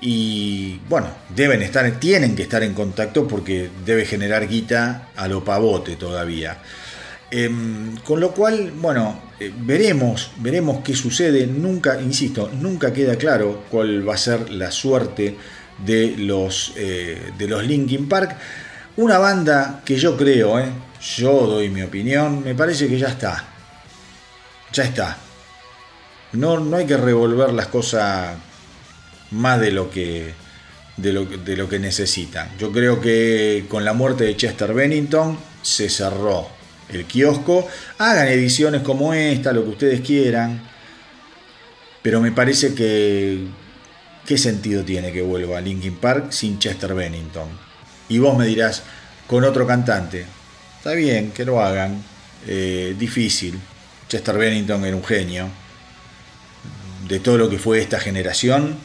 y 0.00 0.80
bueno, 0.88 1.08
deben 1.34 1.62
estar, 1.62 1.90
tienen 1.98 2.36
que 2.36 2.42
estar 2.42 2.62
en 2.62 2.74
contacto 2.74 3.26
porque 3.26 3.70
debe 3.84 4.04
generar 4.04 4.46
guita 4.46 5.08
a 5.16 5.28
lo 5.28 5.44
pavote 5.44 5.96
todavía. 5.96 6.58
Em, 7.30 7.96
con 8.04 8.20
lo 8.20 8.30
cual, 8.32 8.70
bueno, 8.80 9.20
eh, 9.40 9.52
veremos, 9.56 10.30
veremos 10.38 10.84
qué 10.84 10.94
sucede. 10.94 11.46
Nunca, 11.48 12.00
insisto, 12.00 12.50
nunca 12.60 12.92
queda 12.92 13.16
claro 13.16 13.64
cuál 13.70 14.08
va 14.08 14.14
a 14.14 14.18
ser 14.18 14.50
la 14.50 14.70
suerte 14.70 15.36
de 15.78 16.16
los, 16.16 16.72
eh, 16.76 17.32
de 17.36 17.48
los 17.48 17.64
Linkin 17.64 18.08
Park. 18.08 18.36
Una 18.96 19.18
banda 19.18 19.82
que 19.84 19.96
yo 19.96 20.16
creo, 20.16 20.58
eh, 20.58 20.70
yo 21.16 21.46
doy 21.46 21.68
mi 21.68 21.82
opinión, 21.82 22.42
me 22.44 22.54
parece 22.54 22.88
que 22.88 22.98
ya 22.98 23.08
está. 23.08 23.44
Ya 24.72 24.84
está. 24.84 25.16
No, 26.32 26.58
no 26.58 26.76
hay 26.76 26.86
que 26.86 26.96
revolver 26.96 27.52
las 27.52 27.68
cosas 27.68 28.36
más 29.30 29.60
de 29.60 29.70
lo 29.70 29.90
que 29.90 30.34
de 30.96 31.12
lo, 31.12 31.24
de 31.24 31.56
lo 31.56 31.68
que 31.68 31.78
necesitan. 31.78 32.50
Yo 32.58 32.70
creo 32.72 33.00
que 33.00 33.66
con 33.68 33.84
la 33.84 33.92
muerte 33.92 34.24
de 34.24 34.36
Chester 34.36 34.72
Bennington 34.72 35.38
se 35.62 35.88
cerró 35.88 36.48
el 36.88 37.04
kiosco. 37.06 37.66
Hagan 37.98 38.28
ediciones 38.28 38.82
como 38.82 39.14
esta, 39.14 39.52
lo 39.52 39.64
que 39.64 39.70
ustedes 39.70 40.00
quieran. 40.00 40.62
Pero 42.02 42.20
me 42.20 42.32
parece 42.32 42.74
que 42.74 43.46
¿qué 44.26 44.38
sentido 44.38 44.84
tiene 44.84 45.12
que 45.12 45.22
vuelva 45.22 45.58
a 45.58 45.60
Linkin 45.60 45.96
Park 45.96 46.32
sin 46.32 46.58
Chester 46.58 46.94
Bennington? 46.94 47.48
Y 48.08 48.18
vos 48.18 48.36
me 48.36 48.46
dirás, 48.46 48.82
con 49.26 49.44
otro 49.44 49.66
cantante. 49.66 50.26
Está 50.78 50.92
bien 50.92 51.32
que 51.32 51.44
lo 51.44 51.60
hagan, 51.62 52.02
eh, 52.46 52.94
difícil. 52.98 53.58
Chester 54.08 54.36
Bennington 54.36 54.84
era 54.84 54.96
un 54.96 55.04
genio. 55.04 55.48
De 57.08 57.20
todo 57.20 57.36
lo 57.36 57.50
que 57.50 57.58
fue 57.58 57.80
esta 57.80 58.00
generación, 58.00 58.76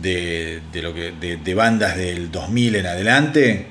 de, 0.00 0.60
lo 0.74 0.92
que, 0.94 1.12
de, 1.12 1.54
bandas 1.54 1.96
del 1.96 2.32
2000 2.32 2.76
en 2.76 2.86
adelante, 2.86 3.66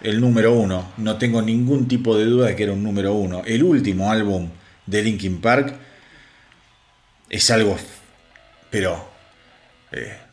el 0.00 0.20
número 0.20 0.54
uno. 0.54 0.92
No 0.96 1.18
tengo 1.18 1.42
ningún 1.42 1.88
tipo 1.88 2.16
de 2.16 2.24
duda 2.24 2.48
de 2.48 2.56
que 2.56 2.62
era 2.62 2.72
un 2.72 2.82
número 2.82 3.12
uno. 3.12 3.42
El 3.44 3.62
último 3.64 4.10
álbum 4.10 4.48
de 4.86 5.02
Linkin 5.02 5.40
Park 5.40 5.74
es 7.28 7.50
algo, 7.50 7.76
pero 8.70 9.09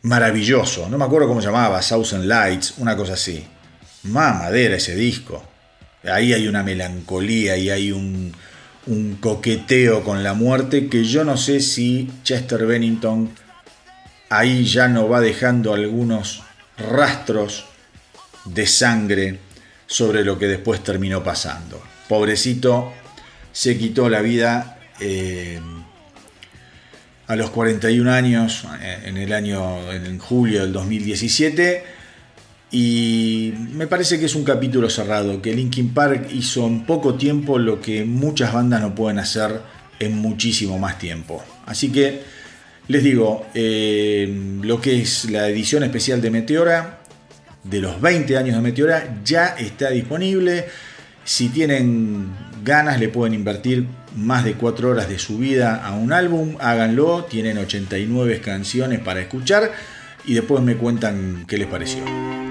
maravilloso. 0.02 0.88
No 0.88 0.98
me 0.98 1.04
acuerdo 1.04 1.28
cómo 1.28 1.40
llamaba, 1.40 1.80
Thousand 1.80 2.24
Lights, 2.24 2.74
una 2.78 2.96
cosa 2.96 3.14
así. 3.14 3.46
Más 4.04 4.38
madera 4.38 4.76
ese 4.76 4.94
disco. 4.94 5.44
Ahí 6.04 6.32
hay 6.32 6.46
una 6.46 6.62
melancolía 6.62 7.56
y 7.56 7.70
hay 7.70 7.92
un, 7.92 8.32
un 8.86 9.16
coqueteo 9.16 10.04
con 10.04 10.22
la 10.22 10.34
muerte 10.34 10.88
que 10.88 11.04
yo 11.04 11.24
no 11.24 11.36
sé 11.36 11.60
si 11.60 12.10
Chester 12.22 12.64
Bennington 12.64 13.30
ahí 14.30 14.64
ya 14.64 14.88
no 14.88 15.08
va 15.08 15.20
dejando 15.20 15.74
algunos 15.74 16.42
rastros 16.76 17.64
de 18.44 18.66
sangre 18.66 19.38
sobre 19.86 20.24
lo 20.24 20.38
que 20.38 20.46
después 20.46 20.82
terminó 20.82 21.22
pasando. 21.24 21.82
Pobrecito, 22.08 22.92
se 23.52 23.76
quitó 23.78 24.08
la 24.08 24.20
vida 24.20 24.78
eh, 25.00 25.60
a 27.28 27.36
los 27.36 27.50
41 27.50 28.10
años, 28.10 28.64
eh, 28.82 29.02
en 29.04 29.18
el 29.18 29.32
año, 29.32 29.92
en 29.92 30.18
julio 30.18 30.62
del 30.62 30.72
2017. 30.72 31.84
Y 32.70 33.54
me 33.72 33.86
parece 33.86 34.18
que 34.18 34.26
es 34.26 34.34
un 34.34 34.44
capítulo 34.44 34.90
cerrado, 34.90 35.40
que 35.40 35.54
Linkin 35.54 35.94
Park 35.94 36.28
hizo 36.32 36.66
en 36.66 36.84
poco 36.84 37.14
tiempo 37.14 37.58
lo 37.58 37.80
que 37.80 38.04
muchas 38.04 38.52
bandas 38.52 38.80
no 38.80 38.94
pueden 38.94 39.18
hacer 39.18 39.60
en 40.00 40.16
muchísimo 40.18 40.78
más 40.78 40.98
tiempo. 40.98 41.42
Así 41.66 41.90
que 41.90 42.20
les 42.88 43.02
digo, 43.02 43.46
eh, 43.54 44.58
lo 44.62 44.80
que 44.80 45.00
es 45.02 45.30
la 45.30 45.48
edición 45.48 45.82
especial 45.82 46.22
de 46.22 46.30
Meteora, 46.30 47.00
de 47.62 47.80
los 47.80 48.00
20 48.00 48.38
años 48.38 48.56
de 48.56 48.62
Meteora, 48.62 49.20
ya 49.22 49.48
está 49.48 49.90
disponible. 49.90 50.66
Si 51.24 51.50
tienen 51.50 52.30
ganas, 52.64 52.98
le 52.98 53.10
pueden 53.10 53.34
invertir 53.34 53.86
más 54.18 54.44
de 54.44 54.54
4 54.54 54.90
horas 54.90 55.08
de 55.08 55.18
su 55.18 55.38
vida 55.38 55.76
a 55.84 55.92
un 55.92 56.12
álbum, 56.12 56.56
háganlo, 56.60 57.24
tienen 57.24 57.58
89 57.58 58.40
canciones 58.40 59.00
para 59.00 59.20
escuchar 59.20 59.72
y 60.24 60.34
después 60.34 60.62
me 60.62 60.76
cuentan 60.76 61.44
qué 61.46 61.56
les 61.58 61.68
pareció. 61.68 62.47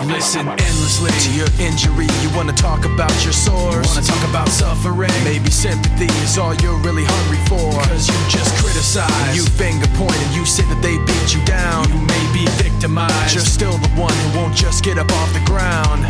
I've 0.00 0.08
endlessly 0.08 1.12
to 1.12 1.30
your 1.36 1.50
injury. 1.60 2.08
You 2.24 2.32
wanna 2.34 2.54
talk 2.54 2.86
about 2.86 3.12
your 3.22 3.34
sores? 3.34 3.84
Wanna 3.84 4.00
talk 4.00 4.24
about 4.30 4.48
suffering? 4.48 5.12
Maybe 5.24 5.50
sympathy 5.50 6.08
is 6.24 6.38
all 6.38 6.54
you're 6.54 6.78
really 6.78 7.04
hungry 7.04 7.36
for. 7.44 7.68
Cause 7.84 8.08
you 8.08 8.16
just 8.32 8.48
criticize, 8.64 9.36
you 9.36 9.44
finger 9.60 9.86
point, 10.00 10.16
and 10.16 10.34
you 10.34 10.46
say 10.46 10.64
that 10.72 10.80
they 10.80 10.96
beat 11.04 11.34
you 11.36 11.44
down. 11.44 11.84
You 11.92 12.00
may 12.00 12.24
be 12.32 12.48
victimized, 12.56 13.34
you're 13.34 13.44
still 13.44 13.76
the 13.76 13.92
one 14.00 14.14
who 14.24 14.40
won't 14.40 14.56
just 14.56 14.82
get 14.82 14.96
up 14.96 15.12
off 15.20 15.34
the 15.36 15.44
ground. 15.44 16.00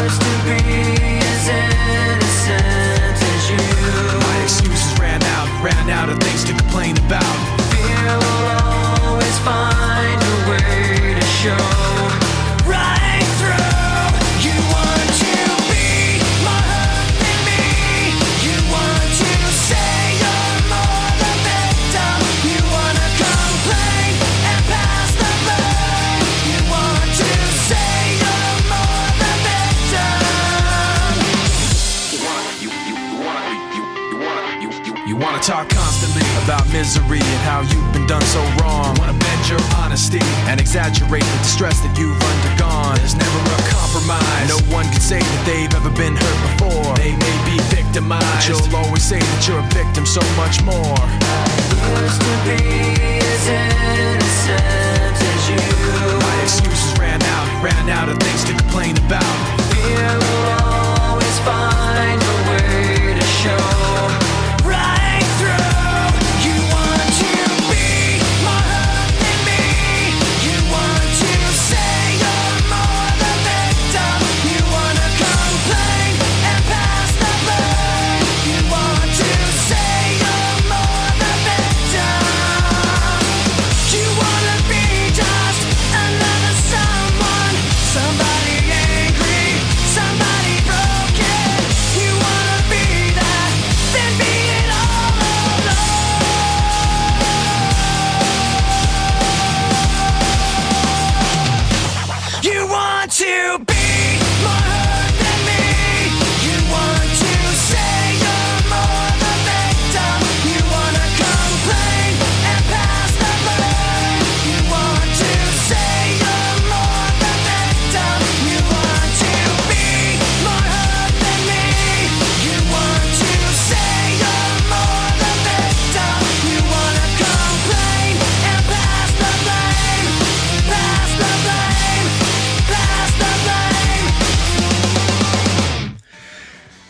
Used 0.00 0.16
to 0.16 0.32
be 0.48 0.56
as 1.20 1.44
innocent 1.52 3.12
as 3.12 3.44
you. 3.52 3.60
My 4.24 4.36
excuses 4.40 4.88
ran 4.96 5.20
out, 5.36 5.52
ran 5.60 5.90
out 5.90 6.08
of 6.08 6.16
things 6.24 6.44
to 6.44 6.56
complain 6.56 6.96
about. 7.04 7.36
Fear 7.76 8.08
will 8.24 9.04
always 9.04 9.36
find 9.44 10.16
a 10.16 10.36
way 10.48 11.12
to 11.12 11.26
show. 11.44 11.81
You 35.12 35.18
wanna 35.18 35.42
talk 35.44 35.68
constantly 35.68 36.24
about 36.42 36.64
misery 36.72 37.20
and 37.20 37.40
how 37.44 37.60
you've 37.60 37.92
been 37.92 38.06
done 38.06 38.24
so 38.32 38.40
wrong. 38.56 38.96
Wanna 38.96 39.12
bend 39.12 39.44
your 39.46 39.60
honesty 39.76 40.24
and 40.48 40.58
exaggerate 40.58 41.20
the 41.20 41.38
distress 41.44 41.76
that 41.84 41.92
you've 42.00 42.16
undergone. 42.16 42.96
There's 42.96 43.12
never 43.12 43.40
a 43.44 43.60
compromise. 43.68 44.48
No 44.48 44.56
one 44.72 44.88
can 44.88 45.04
say 45.04 45.20
that 45.20 45.40
they've 45.44 45.68
ever 45.76 45.92
been 46.00 46.16
hurt 46.16 46.40
before. 46.48 46.96
They 46.96 47.12
may 47.12 47.36
be 47.44 47.60
victimized. 47.68 48.24
But 48.24 48.48
you'll 48.48 48.72
always 48.72 49.04
say 49.04 49.20
that 49.20 49.40
you're 49.44 49.60
a 49.60 49.68
victim 49.76 50.08
so 50.08 50.24
much 50.32 50.64
more. 50.64 50.96
Used 52.00 52.16
to 52.24 52.34
be 52.48 52.56
as 53.20 53.44
innocent 53.52 55.12
as 55.12 55.42
you. 55.52 55.60
My 56.24 56.36
excuses 56.40 56.96
ran 56.96 57.20
out, 57.20 57.46
ran 57.60 57.84
out 57.92 58.08
of 58.08 58.16
things 58.16 58.48
to 58.48 58.56
complain 58.56 58.96
about. 59.04 59.61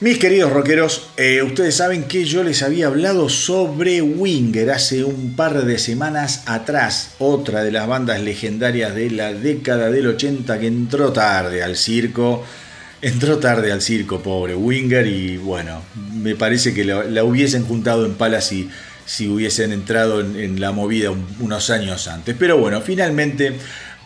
Mis 0.02 0.18
queridos 0.18 0.52
rockeros, 0.52 1.10
eh, 1.16 1.42
ustedes 1.44 1.76
saben 1.76 2.02
que 2.04 2.24
yo 2.24 2.42
les 2.42 2.62
había 2.64 2.88
hablado 2.88 3.28
sobre 3.28 4.02
Winger 4.02 4.72
hace 4.72 5.04
un 5.04 5.36
par 5.36 5.64
de 5.64 5.78
semanas 5.78 6.42
atrás, 6.46 7.12
otra 7.20 7.62
de 7.62 7.70
las 7.70 7.86
bandas 7.86 8.20
legendarias 8.20 8.96
de 8.96 9.10
la 9.12 9.32
década 9.32 9.92
del 9.92 10.08
80 10.08 10.58
que 10.58 10.66
entró 10.66 11.12
tarde 11.12 11.62
al 11.62 11.76
circo. 11.76 12.44
Entró 13.00 13.38
tarde 13.38 13.70
al 13.70 13.80
circo, 13.80 14.20
pobre 14.22 14.56
Winger, 14.56 15.06
y 15.06 15.36
bueno, 15.36 15.82
me 16.14 16.34
parece 16.34 16.74
que 16.74 16.84
la, 16.84 17.22
hubiesen 17.22 17.64
juntado 17.64 18.04
en 18.04 18.14
palas 18.14 18.46
si, 18.46 18.68
si 19.06 19.28
hubiesen 19.28 19.70
entrado 19.72 20.20
en, 20.20 20.60
la 20.60 20.72
movida 20.72 21.12
un- 21.12 21.26
unos 21.38 21.70
años 21.70 22.08
antes. 22.08 22.34
Pero 22.36 22.58
bueno, 22.58 22.80
finalmente 22.80 23.52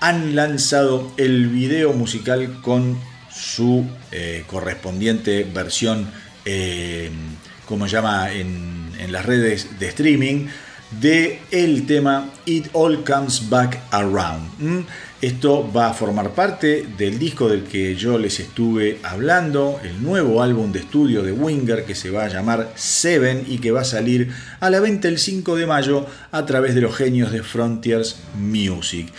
han 0.00 0.34
lanzado 0.34 1.10
el 1.16 1.48
video 1.48 1.94
musical 1.94 2.60
con 2.60 2.98
su 3.36 3.84
eh, 4.12 4.44
correspondiente 4.46 5.44
versión, 5.44 6.10
eh, 6.44 7.10
como 7.66 7.86
llama 7.86 8.32
en, 8.32 8.76
las 9.10 9.26
redes 9.26 9.78
de 9.78 9.88
streaming, 9.88 10.46
de 11.00 11.40
el 11.52 11.86
tema 11.86 12.30
It 12.44 12.68
All 12.72 13.04
Comes 13.04 13.48
Back 13.48 13.78
Around. 13.90 14.86
Esto 15.22 15.70
va 15.72 15.88
a 15.88 15.94
formar 15.94 16.30
parte 16.30 16.86
del 16.98 17.18
disco 17.18 17.48
del 17.48 17.64
que 17.64 17.94
yo 17.94 18.18
les 18.18 18.40
estuve 18.40 18.98
hablando, 19.02 19.80
el 19.82 20.02
nuevo 20.02 20.42
álbum 20.42 20.72
de 20.72 20.80
estudio 20.80 21.22
de 21.22 21.32
Winger 21.32 21.84
que 21.84 21.94
se 21.94 22.10
va 22.10 22.24
a 22.24 22.28
llamar 22.28 22.72
Seven 22.74 23.44
y 23.48 23.58
que 23.58 23.70
va 23.70 23.82
a 23.82 23.84
salir 23.84 24.30
a 24.60 24.70
la 24.70 24.80
venta 24.80 25.08
el 25.08 25.18
5 25.18 25.56
de 25.56 25.66
mayo 25.66 26.06
a 26.32 26.44
través 26.46 26.74
de 26.74 26.80
los 26.80 26.94
genios 26.96 27.32
de 27.32 27.42
Frontiers 27.42 28.16
Music. 28.38 29.12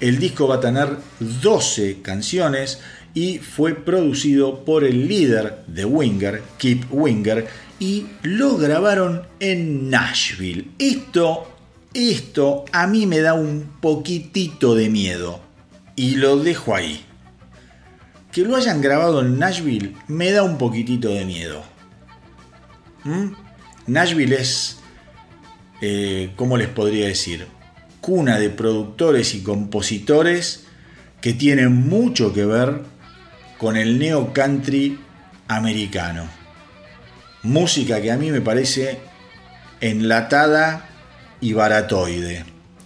El 0.00 0.18
disco 0.18 0.48
va 0.48 0.56
a 0.56 0.60
tener 0.60 0.88
12 1.20 2.02
canciones 2.02 2.80
y 3.14 3.38
fue 3.38 3.74
producido 3.76 4.64
por 4.64 4.82
el 4.82 5.06
líder 5.06 5.62
de 5.68 5.84
Winger, 5.84 6.42
Kip 6.58 6.84
Winger, 6.90 7.46
y 7.78 8.06
lo 8.22 8.56
grabaron 8.56 9.22
en 9.38 9.88
Nashville. 9.88 10.68
Esto, 10.78 11.48
esto 11.94 12.64
a 12.72 12.88
mí 12.88 13.06
me 13.06 13.20
da 13.20 13.34
un 13.34 13.70
poquitito 13.80 14.74
de 14.74 14.90
miedo 14.90 15.40
y 15.94 16.16
lo 16.16 16.38
dejo 16.38 16.74
ahí. 16.74 17.04
Que 18.32 18.42
lo 18.42 18.56
hayan 18.56 18.80
grabado 18.80 19.20
en 19.20 19.38
Nashville 19.38 19.94
me 20.08 20.32
da 20.32 20.42
un 20.42 20.58
poquitito 20.58 21.08
de 21.08 21.24
miedo. 21.24 21.62
¿Mm? 23.04 23.32
Nashville 23.86 24.34
es, 24.34 24.78
eh, 25.80 26.32
¿cómo 26.34 26.56
les 26.56 26.68
podría 26.68 27.06
decir? 27.06 27.46
Cuna 28.00 28.40
de 28.40 28.50
productores 28.50 29.34
y 29.34 29.42
compositores 29.42 30.64
que 31.20 31.32
tienen 31.32 31.72
mucho 31.72 32.32
que 32.32 32.44
ver 32.44 32.93
con 33.64 33.78
el 33.78 33.98
neo 33.98 34.34
country 34.34 35.00
americano. 35.48 36.28
Música 37.44 38.02
que 38.02 38.12
a 38.12 38.18
mí 38.18 38.30
me 38.30 38.42
parece 38.42 38.98
enlatada 39.80 40.86
y 41.40 41.54
baratoide. 41.54 42.44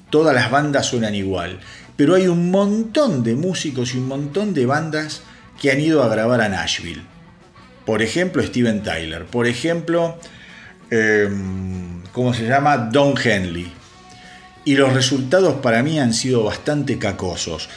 Todas 0.09 0.36
las 0.36 0.52
bandas 0.52 0.86
suenan 0.86 1.16
igual, 1.16 1.59
pero 1.96 2.14
hay 2.14 2.28
un 2.28 2.52
montón 2.52 3.24
de 3.24 3.34
músicos 3.34 3.92
y 3.92 3.98
un 3.98 4.06
montón 4.06 4.55
de 4.55 4.66
bandas 4.66 5.22
que 5.60 5.72
han 5.72 5.80
ido 5.80 6.00
a 6.05 6.09
grabar 6.09 6.40
a 6.42 6.48
Nashville. 6.48 7.02
Por 7.84 8.00
ejemplo, 8.00 8.40
Steven 8.40 8.84
Tyler. 8.84 9.24
Por 9.24 9.48
ejemplo, 9.48 10.16
eh, 10.92 11.28
¿cómo 12.12 12.32
se 12.32 12.46
llama? 12.46 12.76
Don 12.76 13.14
Henley. 13.20 13.72
Y 14.64 14.76
los 14.76 14.92
resultados 14.92 15.55
para 15.55 15.82
mí 15.82 15.98
han 15.98 16.14
sido 16.14 16.44
bastante 16.44 17.00
cacosos. 17.00 17.68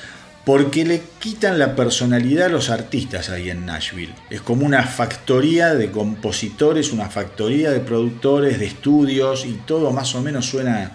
Porque 0.45 0.85
le 0.85 1.03
quitan 1.19 1.59
la 1.59 1.76
personalidad 1.76 2.47
a 2.47 2.49
los 2.49 2.69
artistas 2.69 3.30
ahí 3.30 3.51
en 3.51 3.65
Nashville. 3.65 4.15
Es 4.30 4.41
como 4.41 4.65
una 4.65 4.84
factoría 4.84 5.76
de 5.76 5.91
compositores, 5.91 6.91
una 6.91 7.09
factoría 7.09 7.69
de 7.69 7.80
productores, 7.80 8.59
de 8.59 8.65
estudios 8.65 9.45
y 9.45 9.53
todo 9.65 9.91
más 9.91 10.15
o 10.15 10.22
menos 10.22 10.47
suena 10.47 10.91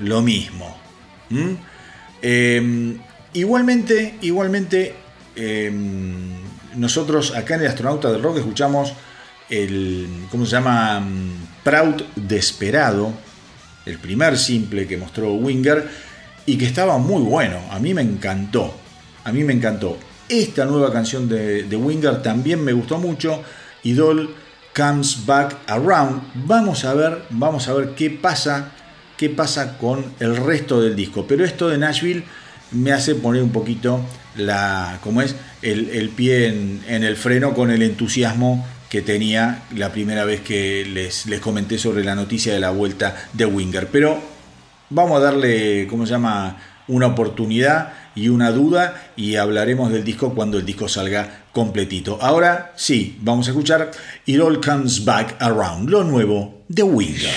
lo 0.00 0.22
mismo. 0.22 0.78
¿Mm? 1.28 1.52
Eh, 2.22 2.96
igualmente, 3.34 4.16
igualmente, 4.22 4.94
eh, 5.36 5.70
nosotros 6.76 7.34
acá 7.34 7.56
en 7.56 7.62
el 7.62 7.66
Astronauta 7.68 8.10
del 8.10 8.22
Rock 8.22 8.38
escuchamos 8.38 8.94
el, 9.50 10.08
¿cómo 10.30 10.46
se 10.46 10.52
llama? 10.52 11.06
Proud 11.62 12.02
Desperado, 12.16 13.12
el 13.84 13.98
primer 13.98 14.38
simple 14.38 14.86
que 14.86 14.96
mostró 14.96 15.34
Winger 15.34 16.11
y 16.46 16.56
que 16.56 16.66
estaba 16.66 16.98
muy 16.98 17.22
bueno. 17.22 17.58
A 17.70 17.78
mí 17.78 17.94
me 17.94 18.02
encantó. 18.02 18.74
A 19.24 19.32
mí 19.32 19.44
me 19.44 19.52
encantó. 19.52 19.96
Esta 20.28 20.64
nueva 20.64 20.92
canción 20.92 21.28
de, 21.28 21.64
de 21.64 21.76
Winger 21.76 22.22
también 22.22 22.62
me 22.64 22.72
gustó 22.72 22.98
mucho. 22.98 23.42
Idol 23.84 24.34
Comes 24.74 25.26
Back 25.26 25.58
Around. 25.66 26.22
Vamos 26.46 26.84
a 26.84 26.94
ver, 26.94 27.22
vamos 27.30 27.68
a 27.68 27.74
ver 27.74 27.90
qué 27.94 28.10
pasa, 28.10 28.72
qué 29.16 29.28
pasa 29.28 29.76
con 29.78 30.04
el 30.20 30.36
resto 30.36 30.80
del 30.80 30.96
disco. 30.96 31.26
Pero 31.26 31.44
esto 31.44 31.68
de 31.68 31.78
Nashville 31.78 32.24
me 32.70 32.92
hace 32.92 33.14
poner 33.14 33.42
un 33.42 33.52
poquito 33.52 34.00
la, 34.36 34.98
¿cómo 35.02 35.20
es? 35.22 35.36
El, 35.60 36.08
pie 36.08 36.48
en, 36.48 36.82
en 36.88 37.04
el 37.04 37.16
freno 37.16 37.54
con 37.54 37.70
el 37.70 37.82
entusiasmo 37.82 38.66
que 38.88 39.02
tenía 39.02 39.62
la 39.76 39.92
primera 39.92 40.24
vez 40.24 40.40
que 40.40 40.84
les, 40.84 41.26
les 41.26 41.40
comenté 41.40 41.78
sobre 41.78 42.04
la 42.04 42.14
noticia 42.14 42.52
de 42.52 42.60
la 42.60 42.70
vuelta 42.70 43.28
de 43.32 43.46
Winger. 43.46 43.88
Pero 43.88 44.31
vamos 44.92 45.18
a 45.18 45.24
darle, 45.24 45.86
¿cómo 45.88 46.06
se 46.06 46.12
llama? 46.12 46.56
Una 46.88 47.08
oportunidad 47.08 47.92
y 48.14 48.28
una 48.28 48.50
duda 48.50 49.12
y 49.16 49.36
hablaremos 49.36 49.90
del 49.92 50.04
disco 50.04 50.34
cuando 50.34 50.58
el 50.58 50.66
disco 50.66 50.88
salga 50.88 51.44
completito. 51.52 52.18
Ahora 52.20 52.72
sí, 52.76 53.18
vamos 53.20 53.46
a 53.46 53.50
escuchar 53.50 53.90
It 54.26 54.40
All 54.40 54.60
Comes 54.60 55.04
Back 55.04 55.36
Around, 55.40 55.90
lo 55.90 56.04
nuevo 56.04 56.62
de 56.68 56.82
Winger. 56.82 57.30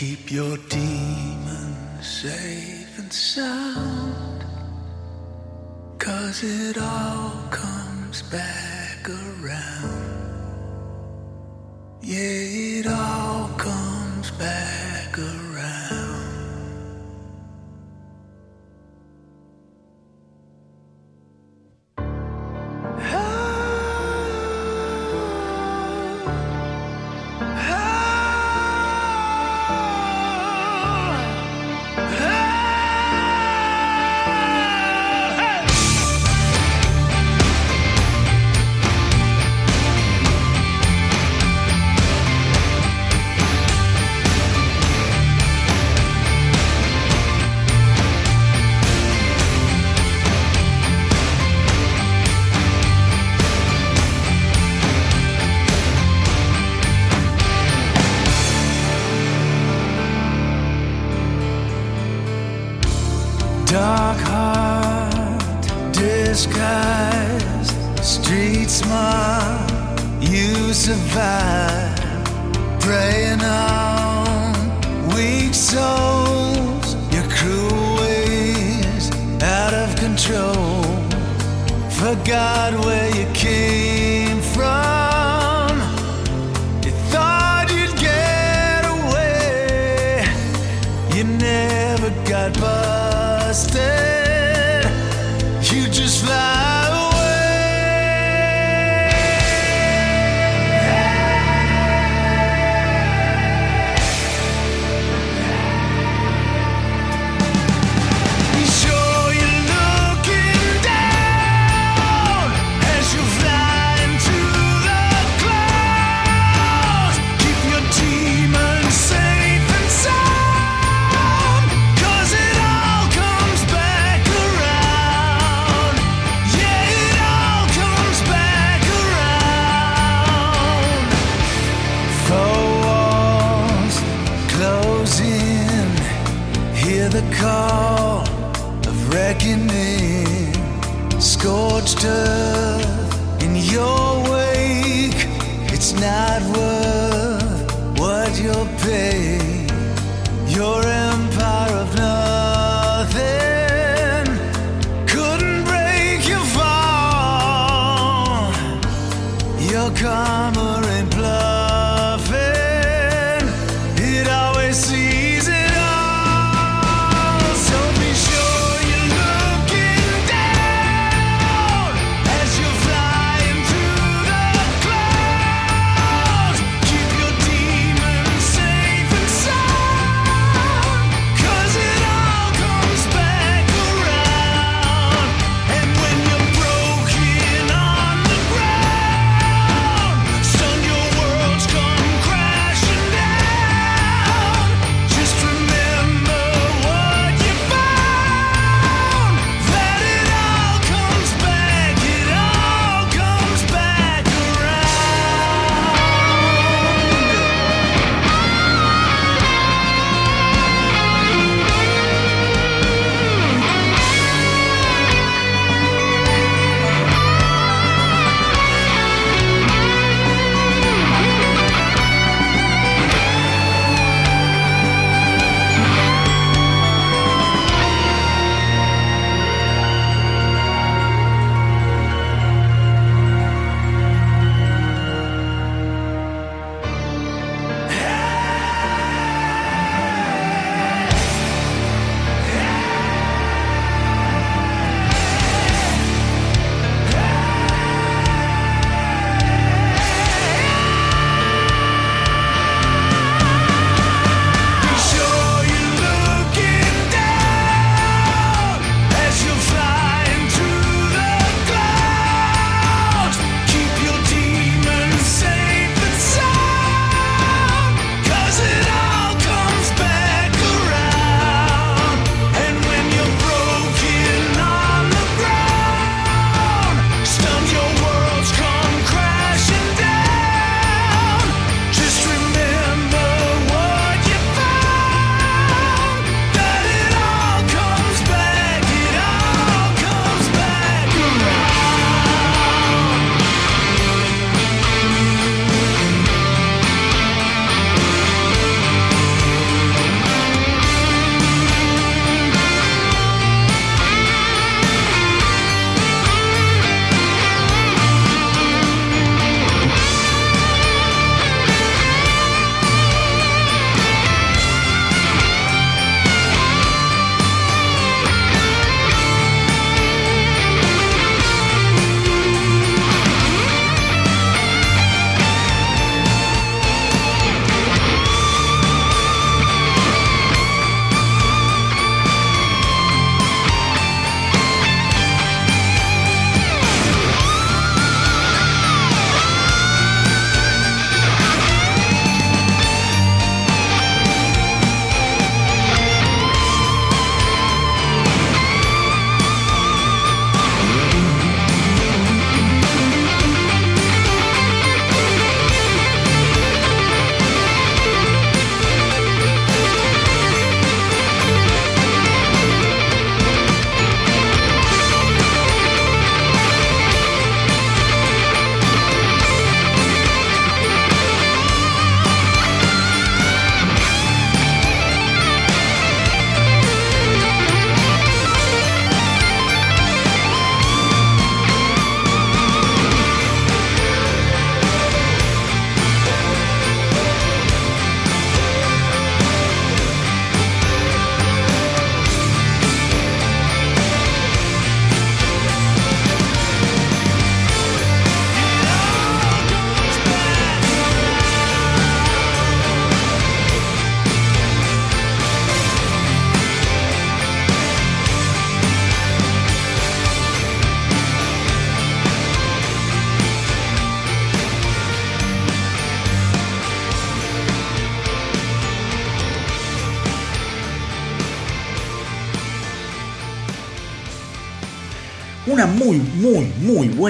Keep 0.00 0.30
your 0.30 0.56
demons 0.70 2.06
safe 2.06 2.98
and 2.98 3.12
sound, 3.12 4.29
cause 6.10 6.42
it 6.42 6.76
all 6.76 7.30
comes 7.50 8.22
back 8.22 9.08
around. 9.08 9.92
Yeah, 12.02 12.78
it 12.78 12.86
all 12.88 13.48
comes 13.56 14.32
back 14.32 15.16
around. 15.18 15.49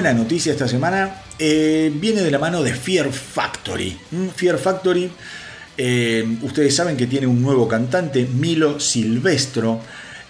buena 0.01 0.17
noticia 0.17 0.53
esta 0.53 0.67
semana 0.67 1.21
eh, 1.37 1.91
viene 1.93 2.21
de 2.23 2.31
la 2.31 2.39
mano 2.39 2.63
de 2.63 2.73
Fear 2.73 3.11
Factory. 3.11 3.95
Mm, 4.09 4.29
Fear 4.29 4.57
Factory, 4.57 5.11
eh, 5.77 6.37
ustedes 6.41 6.75
saben 6.75 6.97
que 6.97 7.05
tiene 7.05 7.27
un 7.27 7.39
nuevo 7.39 7.67
cantante, 7.67 8.25
Milo 8.25 8.79
Silvestro, 8.79 9.79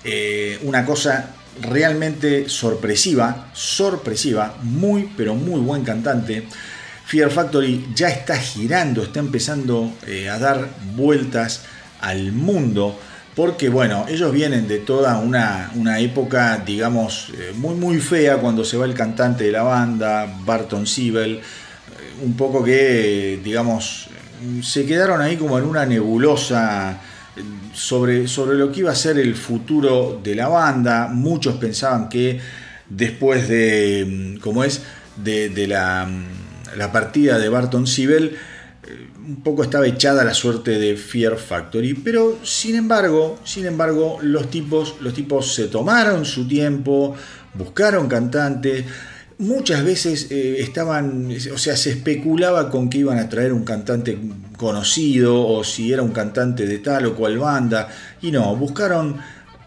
eh, 0.03 0.59
una 0.63 0.83
cosa 0.83 1.35
realmente 1.61 2.49
sorpresiva, 2.49 3.49
sorpresiva, 3.53 4.57
muy 4.61 5.09
pero 5.15 5.35
muy 5.35 5.61
buen 5.61 5.85
cantante. 5.85 6.45
Fear 7.05 7.31
Factory 7.31 7.91
ya 7.95 8.09
está 8.09 8.35
girando, 8.35 9.03
está 9.03 9.21
empezando 9.21 9.93
a 10.29 10.37
dar 10.37 10.67
vueltas 10.97 11.61
al 12.01 12.33
mundo 12.33 12.99
porque 13.35 13.69
bueno, 13.69 14.05
ellos 14.09 14.31
vienen 14.31 14.67
de 14.67 14.79
toda 14.79 15.17
una, 15.19 15.71
una 15.75 15.99
época, 15.99 16.61
digamos, 16.65 17.29
eh, 17.37 17.53
muy 17.55 17.75
muy 17.75 17.99
fea 17.99 18.37
cuando 18.37 18.65
se 18.65 18.77
va 18.77 18.85
el 18.85 18.93
cantante 18.93 19.45
de 19.45 19.51
la 19.51 19.63
banda, 19.63 20.27
Barton 20.45 20.85
Siebel, 20.85 21.37
eh, 21.37 21.41
un 22.23 22.35
poco 22.35 22.63
que, 22.63 23.39
digamos, 23.43 24.09
se 24.63 24.85
quedaron 24.85 25.21
ahí 25.21 25.37
como 25.37 25.57
en 25.57 25.65
una 25.65 25.85
nebulosa 25.85 26.99
sobre, 27.73 28.27
sobre 28.27 28.57
lo 28.57 28.71
que 28.71 28.81
iba 28.81 28.91
a 28.91 28.95
ser 28.95 29.17
el 29.17 29.35
futuro 29.35 30.19
de 30.23 30.35
la 30.35 30.47
banda. 30.47 31.07
Muchos 31.07 31.55
pensaban 31.55 32.09
que 32.09 32.39
después 32.89 33.47
de, 33.47 34.37
como 34.41 34.63
es, 34.63 34.81
de, 35.15 35.67
la, 35.67 36.09
la, 36.75 36.91
partida 36.91 37.37
de 37.37 37.49
Barton 37.49 37.87
Sibel, 37.87 38.37
un 39.27 39.41
poco 39.43 39.63
estaba 39.63 39.85
echada 39.85 40.23
la 40.23 40.33
suerte 40.33 40.79
de 40.79 40.97
Fear 40.97 41.37
Factory, 41.37 41.93
pero 41.93 42.39
sin 42.43 42.75
embargo, 42.75 43.39
sin 43.43 43.65
embargo, 43.65 44.17
los 44.21 44.49
tipos, 44.49 44.95
los 45.01 45.13
tipos 45.13 45.53
se 45.53 45.67
tomaron 45.67 46.25
su 46.25 46.47
tiempo, 46.47 47.15
buscaron 47.53 48.07
cantantes, 48.07 48.85
muchas 49.37 49.83
veces 49.83 50.27
eh, 50.31 50.57
estaban, 50.59 51.29
o 51.53 51.57
sea, 51.57 51.75
se 51.75 51.91
especulaba 51.91 52.69
con 52.69 52.89
que 52.89 52.99
iban 52.99 53.19
a 53.19 53.29
traer 53.29 53.53
un 53.53 53.63
cantante 53.63 54.17
conocido 54.57 55.47
o 55.47 55.63
si 55.63 55.91
era 55.91 56.01
un 56.01 56.11
cantante 56.11 56.65
de 56.65 56.79
tal 56.79 57.05
o 57.05 57.15
cual 57.15 57.37
banda, 57.37 57.89
y 58.21 58.31
no, 58.31 58.55
buscaron 58.55 59.17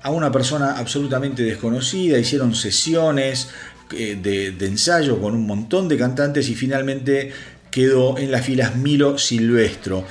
a 0.02 0.10
una 0.10 0.30
persona 0.30 0.76
absolutamente 0.76 1.42
desconocida, 1.42 2.18
hicieron 2.18 2.54
sesiones 2.54 3.48
eh, 3.92 4.18
de, 4.20 4.52
de 4.52 4.66
ensayo 4.66 5.20
con 5.20 5.34
un 5.34 5.46
montón 5.46 5.88
de 5.88 5.96
cantantes 5.96 6.48
y 6.48 6.54
finalmente 6.54 7.32
quedó 7.74 8.16
en 8.18 8.30
las 8.30 8.46
filas 8.46 8.76
Milo 8.76 9.18
Silvestro 9.18 10.04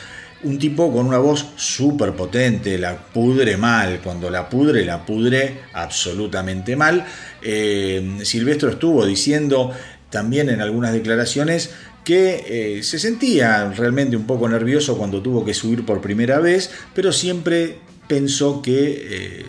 un 0.43 0.59
tipo 0.59 0.91
con 0.91 1.05
una 1.05 1.17
voz 1.17 1.45
súper 1.55 2.11
potente, 2.11 2.77
la 2.77 2.97
pudre 2.97 3.55
mal, 3.55 4.01
cuando 4.03 4.29
la 4.29 4.49
pudre, 4.49 4.83
la 4.83 5.05
pudre 5.05 5.61
absolutamente 5.71 6.75
mal. 6.75 7.05
Eh, 7.41 8.17
Silvestro 8.23 8.69
estuvo 8.69 9.05
diciendo 9.05 9.71
también 10.09 10.49
en 10.49 10.59
algunas 10.59 10.91
declaraciones 10.91 11.69
que 12.03 12.43
eh, 12.79 12.83
se 12.83 12.99
sentía 12.99 13.71
realmente 13.71 14.17
un 14.17 14.27
poco 14.27 14.49
nervioso 14.49 14.97
cuando 14.97 15.21
tuvo 15.21 15.45
que 15.45 15.53
subir 15.53 15.85
por 15.85 16.01
primera 16.01 16.39
vez, 16.39 16.69
pero 16.93 17.13
siempre 17.13 17.77
pensó 18.09 18.61
que 18.61 19.07
eh, 19.09 19.45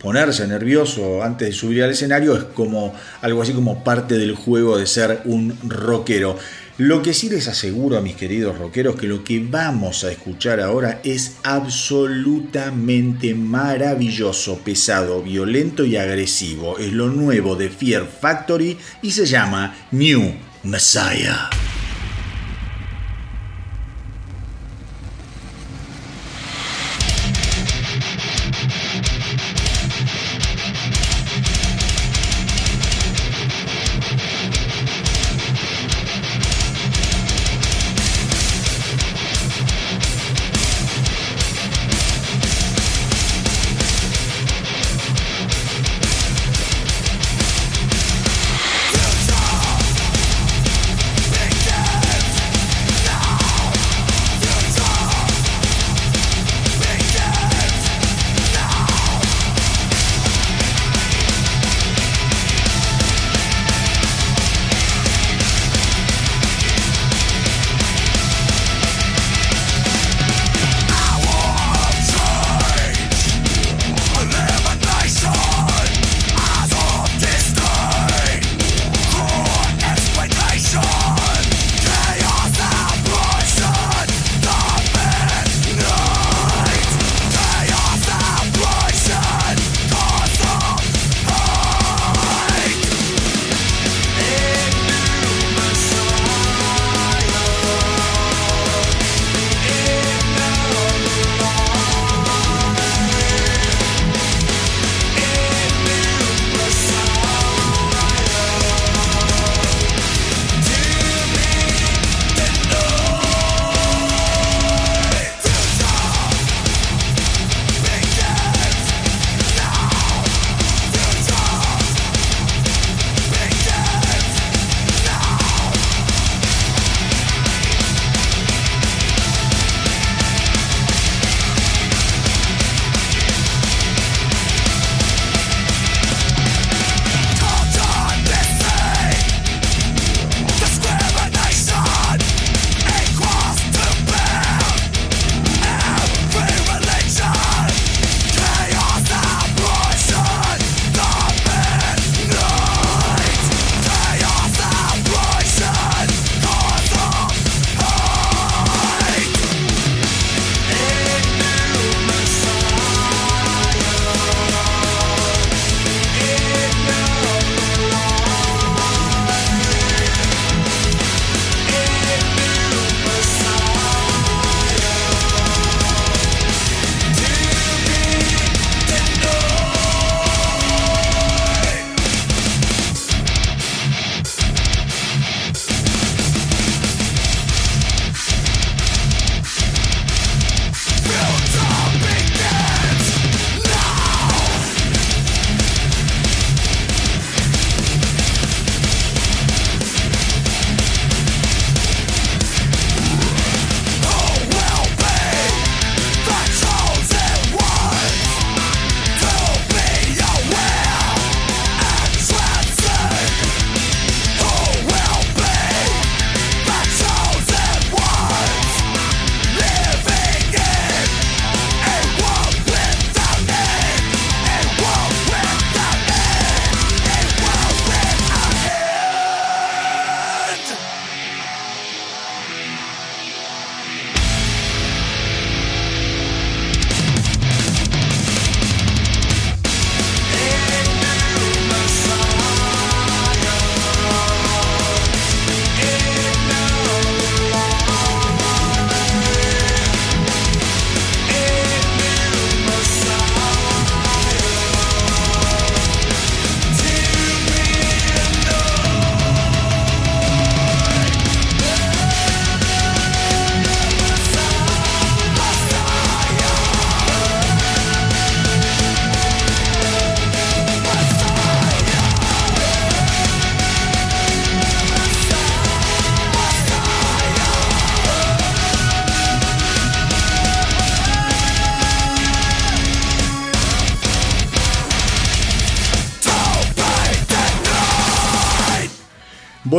ponerse 0.00 0.48
nervioso 0.48 1.22
antes 1.22 1.48
de 1.48 1.54
subir 1.54 1.84
al 1.84 1.90
escenario 1.90 2.36
es 2.36 2.42
como 2.42 2.92
algo 3.20 3.40
así 3.40 3.52
como 3.52 3.84
parte 3.84 4.18
del 4.18 4.34
juego 4.34 4.76
de 4.76 4.86
ser 4.88 5.22
un 5.26 5.56
rockero. 5.62 6.36
Lo 6.78 7.02
que 7.02 7.12
sí 7.12 7.28
les 7.28 7.48
aseguro 7.48 7.98
a 7.98 8.00
mis 8.00 8.16
queridos 8.16 8.56
rockeros 8.56 8.96
que 8.96 9.06
lo 9.06 9.22
que 9.22 9.40
vamos 9.40 10.04
a 10.04 10.10
escuchar 10.10 10.58
ahora 10.58 11.00
es 11.04 11.36
absolutamente 11.42 13.34
maravilloso, 13.34 14.58
pesado, 14.60 15.22
violento 15.22 15.84
y 15.84 15.96
agresivo. 15.96 16.78
Es 16.78 16.92
lo 16.92 17.08
nuevo 17.08 17.56
de 17.56 17.68
Fear 17.68 18.08
Factory 18.08 18.78
y 19.02 19.10
se 19.10 19.26
llama 19.26 19.76
New 19.90 20.34
Messiah. 20.62 21.50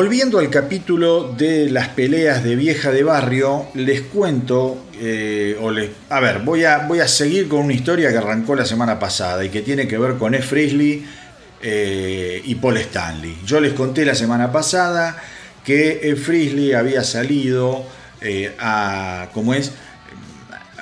Volviendo 0.04 0.40
al 0.40 0.50
capítulo 0.50 1.34
de 1.38 1.70
las 1.70 1.88
peleas 1.88 2.44
de 2.44 2.58
vieja 2.58 2.92
de 2.92 3.04
barrio, 3.04 3.68
les 3.74 4.02
cuento, 4.02 4.88
eh, 5.00 5.58
o 5.62 5.72
a 6.10 6.20
ver, 6.20 6.40
voy 6.40 6.66
a, 6.66 6.80
voy 6.80 7.00
a 7.00 7.08
seguir 7.08 7.48
con 7.48 7.62
una 7.62 7.74
historia 7.74 8.12
que 8.12 8.18
arrancó 8.18 8.54
la 8.54 8.66
semana 8.66 9.00
pasada 9.00 9.46
y 9.46 9.50
que 9.50 9.62
tiene 9.62 9.88
que 9.88 9.98
ver 9.98 10.16
con 10.16 10.36
F. 10.36 10.46
Frisley 10.46 11.06
eh, 11.62 12.42
y 12.44 12.56
Paul 12.56 12.76
Stanley. 12.80 13.38
Yo 13.46 13.62
les 13.62 13.72
conté 13.72 14.04
la 14.04 14.14
semana 14.14 14.52
pasada 14.52 15.24
que 15.64 16.02
F. 16.04 16.18
Frisley 16.18 16.74
había 16.74 17.06
salido 17.06 17.86
eh, 18.20 18.54
a, 18.60 19.30
como 19.34 19.54
es, 19.54 19.72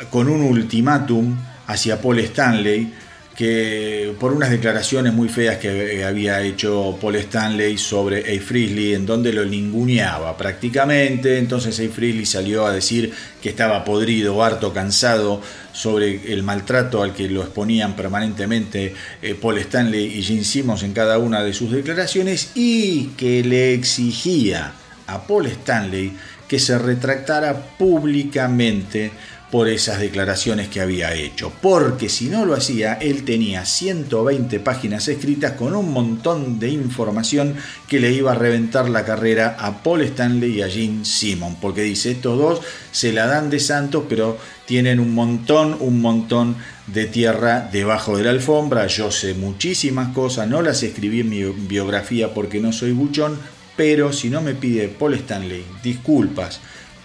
con 0.09 0.29
un 0.29 0.41
ultimátum 0.41 1.37
hacia 1.67 2.01
Paul 2.01 2.17
Stanley 2.21 2.91
que 3.35 4.13
por 4.19 4.33
unas 4.33 4.49
declaraciones 4.49 5.13
muy 5.13 5.29
feas 5.29 5.57
que 5.57 6.03
había 6.03 6.41
hecho 6.41 6.97
Paul 6.99 7.15
Stanley 7.15 7.77
sobre 7.77 8.19
A. 8.19 8.41
Frisley, 8.41 8.93
en 8.93 9.05
donde 9.05 9.31
lo 9.31 9.45
ninguneaba 9.45 10.35
prácticamente. 10.37 11.37
Entonces 11.37 11.79
A. 11.79 11.91
Frisley 11.91 12.25
salió 12.25 12.65
a 12.65 12.73
decir 12.73 13.13
que 13.41 13.49
estaba 13.49 13.83
podrido, 13.83 14.43
harto, 14.43 14.73
cansado 14.73 15.41
sobre 15.71 16.33
el 16.33 16.43
maltrato 16.43 17.01
al 17.01 17.13
que 17.13 17.29
lo 17.29 17.41
exponían 17.41 17.95
permanentemente 17.95 18.93
eh, 19.21 19.35
Paul 19.35 19.57
Stanley 19.59 20.19
y 20.19 20.23
Gene 20.23 20.43
Simmons 20.43 20.83
en 20.83 20.93
cada 20.93 21.17
una 21.17 21.41
de 21.43 21.53
sus 21.53 21.71
declaraciones 21.71 22.51
y 22.55 23.07
que 23.17 23.43
le 23.43 23.73
exigía 23.73 24.73
a 25.07 25.25
Paul 25.25 25.47
Stanley 25.47 26.13
que 26.47 26.59
se 26.59 26.77
retractara 26.77 27.77
públicamente 27.77 29.11
por 29.51 29.67
esas 29.67 29.99
declaraciones 29.99 30.69
que 30.69 30.79
había 30.79 31.13
hecho, 31.13 31.51
porque 31.61 32.07
si 32.07 32.29
no 32.29 32.45
lo 32.45 32.53
hacía, 32.53 32.93
él 32.93 33.25
tenía 33.25 33.65
120 33.65 34.61
páginas 34.61 35.09
escritas 35.09 35.53
con 35.53 35.75
un 35.75 35.91
montón 35.91 36.57
de 36.57 36.69
información 36.69 37.55
que 37.89 37.99
le 37.99 38.13
iba 38.13 38.31
a 38.31 38.35
reventar 38.35 38.89
la 38.89 39.03
carrera 39.03 39.57
a 39.59 39.83
Paul 39.83 40.01
Stanley 40.03 40.53
y 40.53 40.61
a 40.61 40.69
Gene 40.69 41.03
Simon, 41.03 41.57
porque 41.59 41.81
dice, 41.81 42.11
estos 42.11 42.37
dos 42.37 42.61
se 42.93 43.11
la 43.11 43.27
dan 43.27 43.49
de 43.49 43.59
santos, 43.59 44.05
pero 44.07 44.37
tienen 44.65 45.01
un 45.01 45.13
montón, 45.13 45.75
un 45.81 45.99
montón 45.99 46.55
de 46.87 47.05
tierra 47.05 47.67
debajo 47.69 48.15
de 48.15 48.23
la 48.23 48.29
alfombra, 48.29 48.87
yo 48.87 49.11
sé 49.11 49.33
muchísimas 49.33 50.13
cosas, 50.13 50.47
no 50.47 50.61
las 50.61 50.81
escribí 50.81 51.19
en 51.19 51.29
mi 51.29 51.43
biografía 51.43 52.33
porque 52.33 52.61
no 52.61 52.71
soy 52.71 52.93
buchón, 52.93 53.37
pero 53.75 54.13
si 54.13 54.29
no 54.29 54.41
me 54.41 54.53
pide 54.53 54.87
Paul 54.87 55.15
Stanley 55.15 55.65
disculpas 55.83 56.61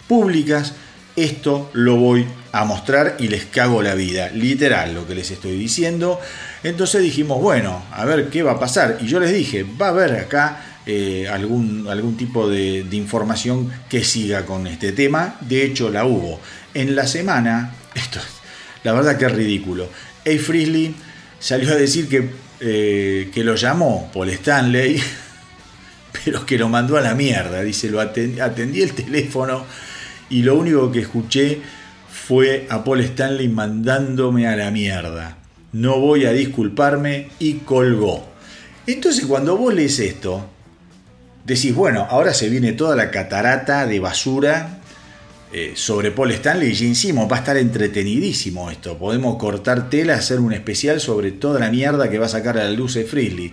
públicas, 0.07 0.75
esto 1.17 1.71
lo 1.73 1.97
voy 1.97 2.27
a 2.53 2.65
mostrar 2.65 3.17
y 3.19 3.29
les 3.29 3.47
cago 3.47 3.83
la 3.83 3.95
vida, 3.95 4.31
literal 4.31 4.95
lo 4.95 5.07
que 5.07 5.15
les 5.15 5.31
estoy 5.31 5.57
diciendo. 5.57 6.21
Entonces 6.63 7.03
dijimos, 7.03 7.41
bueno, 7.41 7.85
a 7.91 8.05
ver 8.05 8.29
qué 8.29 8.43
va 8.43 8.53
a 8.53 8.61
pasar. 8.61 8.99
Y 9.01 9.07
yo 9.07 9.19
les 9.19 9.33
dije, 9.33 9.65
va 9.65 9.87
a 9.87 9.91
haber 9.91 10.13
acá 10.13 10.63
eh, 10.87 11.27
algún, 11.29 11.89
algún 11.89 12.17
tipo 12.17 12.49
de, 12.49 12.87
información 12.93 13.73
que 13.89 14.05
siga 14.05 14.45
con 14.45 14.67
este 14.67 14.93
tema. 14.93 15.37
De 15.41 15.65
hecho, 15.65 15.91
la 15.91 16.05
hubo. 16.05 16.39
En 16.75 16.95
la 16.95 17.07
semana, 17.07 17.75
esto 17.95 18.21
la 18.85 18.93
verdad 18.93 19.19
que 19.19 19.25
es 19.25 19.33
ridículo. 19.33 19.89
A. 20.25 20.39
Frisley 20.39 20.95
salió 21.41 21.73
a 21.73 21.75
decir 21.75 22.09
que, 22.09 22.31
eh, 22.61 23.31
que 23.35 23.43
lo 23.43 23.57
llamó 23.57 24.11
Paul 24.13 24.31
Stanley, 24.31 25.03
pero 26.25 26.47
que 26.47 26.59
lo 26.59 26.69
mandó 26.69 26.97
a 26.97 27.01
la 27.01 27.15
mierda. 27.15 27.63
Dice, 27.63 27.91
lo 27.91 28.01
atendí 28.01 28.83
el 28.83 28.93
teléfono 28.93 29.65
y 30.31 30.43
lo 30.43 30.57
único 30.57 30.91
que 30.91 31.01
escuché 31.01 31.61
fue 32.11 32.67
a 32.71 32.83
Paul 32.83 33.01
Stanley 33.01 33.49
mandándome 33.49 34.47
a 34.47 34.57
la 34.57 34.71
mierda. 34.71 35.39
No 35.73 36.01
voy 36.01 36.25
a 36.25 36.33
disculparme 36.33 37.29
y 37.39 37.55
colgó. 37.59 38.27
Entonces 38.87 39.27
cuando 39.27 39.57
vos 39.57 39.75
lees 39.75 39.99
esto, 39.99 40.49
decís, 41.45 41.75
bueno, 41.75 42.07
ahora 42.11 42.35
se 42.35 42.49
viene 42.49 42.73
toda 42.73 42.97
la 42.97 43.11
catarata 43.11 43.87
de 43.87 44.01
basura 44.01 44.81
eh, 45.53 45.73
sobre 45.77 46.11
Paul 46.11 46.33
Stanley 46.33 46.71
y 46.71 46.75
Gene 46.75 46.95
Simmons. 46.95 47.31
Va 47.31 47.37
a 47.37 47.41
estar 47.41 47.57
entretenidísimo 47.57 48.71
esto. 48.71 48.99
Podemos 48.99 49.37
cortar 49.37 49.89
tela, 49.89 50.15
hacer 50.15 50.41
un 50.41 50.53
especial 50.53 51.01
sobre 51.01 51.33
toda 51.33 51.61
la 51.61 51.71
mierda 51.71 52.11
que 52.11 52.19
va 52.19 52.27
a 52.27 52.31
sacar 52.31 52.59
a 52.59 52.65
la 52.65 52.71
luz 52.71 52.95
de 52.95 53.05
Frizzly. 53.05 53.53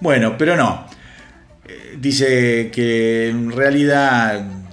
Bueno, 0.00 0.36
pero 0.38 0.56
no. 0.56 0.86
Eh, 1.66 1.96
dice 2.00 2.70
que 2.72 3.28
en 3.28 3.52
realidad 3.52 4.63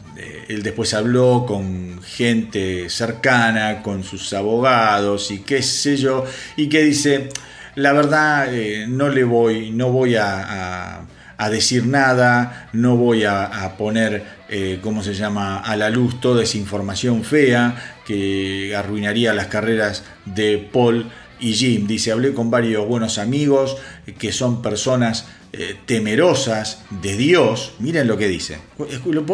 él 0.51 0.63
después 0.63 0.93
habló 0.93 1.45
con 1.47 2.01
gente 2.03 2.89
cercana, 2.89 3.81
con 3.81 4.03
sus 4.03 4.33
abogados 4.33 5.31
y 5.31 5.39
qué 5.39 5.61
sé 5.61 5.95
yo, 5.97 6.25
y 6.57 6.67
que 6.67 6.83
dice, 6.83 7.29
la 7.75 7.93
verdad 7.93 8.53
eh, 8.53 8.85
no 8.87 9.09
le 9.09 9.23
voy, 9.23 9.71
no 9.71 9.91
voy 9.91 10.15
a, 10.15 11.07
decir 11.49 11.87
nada, 11.87 12.69
no 12.73 12.97
voy 12.97 13.23
a, 13.23 13.45
a 13.45 13.75
poner, 13.75 14.23
eh, 14.47 14.79
¿cómo 14.83 15.01
se 15.01 15.15
llama?, 15.15 15.59
a 15.59 15.75
la 15.75 15.89
luz 15.89 16.21
toda 16.21 16.43
esa 16.43 16.57
información 16.57 17.23
fea 17.23 17.97
que 18.05 18.75
arruinaría 18.75 19.33
las 19.33 19.47
carreras 19.47 20.03
de 20.25 20.69
Paul 20.71 21.09
y 21.39 21.53
Jim. 21.53 21.87
Dice, 21.87 22.11
hablé 22.11 22.33
con 22.33 22.51
varios 22.51 22.87
buenos 22.87 23.17
amigos 23.17 23.77
que 24.19 24.31
son 24.31 24.61
personas 24.61 25.25
eh, 25.53 25.75
temerosas 25.85 26.83
de 27.01 27.17
Dios. 27.17 27.73
Miren 27.79 28.07
lo 28.07 28.17
que 28.17 28.27
dice. 28.27 28.59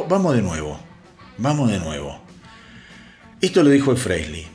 Vamos 0.07 0.33
de 0.33 0.41
nuevo. 0.41 0.86
Vamos 1.39 1.69
de 1.69 1.79
nuevo. 1.79 2.19
Esto 3.41 3.61
lo 3.61 3.69
dijo 3.69 3.91
el 3.91 3.97
Fresley. 3.97 4.47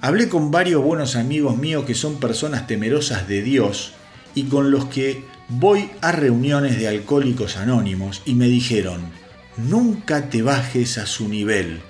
Hablé 0.00 0.30
con 0.30 0.50
varios 0.50 0.82
buenos 0.82 1.16
amigos 1.16 1.58
míos 1.58 1.84
que 1.84 1.94
son 1.94 2.18
personas 2.18 2.66
temerosas 2.66 3.28
de 3.28 3.42
Dios 3.42 3.92
y 4.34 4.44
con 4.44 4.70
los 4.70 4.86
que 4.86 5.22
voy 5.48 5.90
a 6.00 6.12
reuniones 6.12 6.78
de 6.78 6.88
alcohólicos 6.88 7.58
anónimos 7.58 8.22
y 8.24 8.34
me 8.34 8.46
dijeron, 8.46 9.02
nunca 9.58 10.30
te 10.30 10.40
bajes 10.40 10.96
a 10.96 11.06
su 11.06 11.28
nivel. 11.28 11.82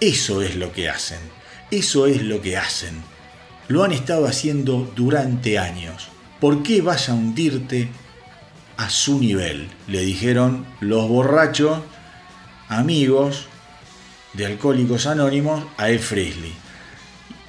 Eso 0.00 0.40
es 0.40 0.54
lo 0.54 0.72
que 0.72 0.88
hacen, 0.88 1.18
eso 1.72 2.06
es 2.06 2.22
lo 2.22 2.40
que 2.40 2.56
hacen. 2.56 2.94
Lo 3.66 3.82
han 3.82 3.90
estado 3.90 4.26
haciendo 4.26 4.90
durante 4.94 5.58
años. 5.58 6.08
¿Por 6.38 6.62
qué 6.62 6.80
vas 6.80 7.08
a 7.08 7.14
hundirte 7.14 7.88
a 8.76 8.88
su 8.88 9.18
nivel? 9.18 9.68
Le 9.88 10.00
dijeron 10.02 10.64
los 10.78 11.08
borrachos 11.08 11.80
amigos 12.70 13.46
de 14.32 14.46
Alcohólicos 14.46 15.06
Anónimos 15.06 15.64
a 15.76 15.90
E. 15.90 15.98
Frisley. 15.98 16.54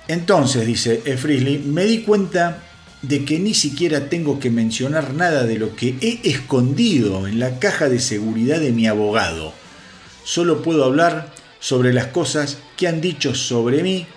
Entonces, 0.07 0.65
dice 0.65 1.03
E. 1.05 1.15
Frisley, 1.15 1.59
me 1.59 1.85
di 1.85 2.01
cuenta 2.01 2.63
de 3.03 3.23
que 3.23 3.39
ni 3.39 3.53
siquiera 3.53 4.09
tengo 4.09 4.39
que 4.39 4.49
mencionar 4.49 5.13
nada 5.13 5.43
de 5.43 5.57
lo 5.57 5.75
que 5.75 5.95
he 6.01 6.29
escondido 6.29 7.27
en 7.27 7.39
la 7.39 7.59
caja 7.59 7.87
de 7.87 7.99
seguridad 7.99 8.59
de 8.59 8.71
mi 8.71 8.87
abogado. 8.87 9.53
Solo 10.23 10.61
puedo 10.61 10.83
hablar 10.83 11.33
sobre 11.59 11.93
las 11.93 12.07
cosas 12.07 12.57
que 12.75 12.87
han 12.87 12.99
dicho 12.99 13.35
sobre 13.35 13.83
mí 13.83 14.07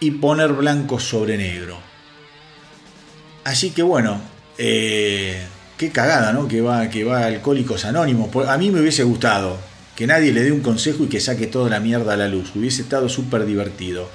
y 0.00 0.12
poner 0.12 0.54
blanco 0.54 0.98
sobre 0.98 1.36
negro. 1.36 1.78
Así 3.44 3.70
que 3.70 3.82
bueno, 3.82 4.20
eh, 4.58 5.42
qué 5.76 5.90
cagada, 5.90 6.32
¿no? 6.32 6.48
Que 6.48 6.62
va, 6.62 6.88
que 6.88 7.04
va 7.04 7.26
Alcohólicos 7.26 7.84
Anónimos. 7.84 8.30
A 8.48 8.56
mí 8.58 8.70
me 8.70 8.80
hubiese 8.80 9.04
gustado 9.04 9.75
que 9.96 10.06
nadie 10.06 10.32
le 10.32 10.44
dé 10.44 10.52
un 10.52 10.60
consejo 10.60 11.04
y 11.04 11.08
que 11.08 11.20
saque 11.20 11.46
toda 11.46 11.70
la 11.70 11.80
mierda 11.80 12.12
a 12.12 12.16
la 12.16 12.28
luz. 12.28 12.54
Hubiese 12.54 12.82
estado 12.82 13.08
súper 13.08 13.46
divertido. 13.46 14.08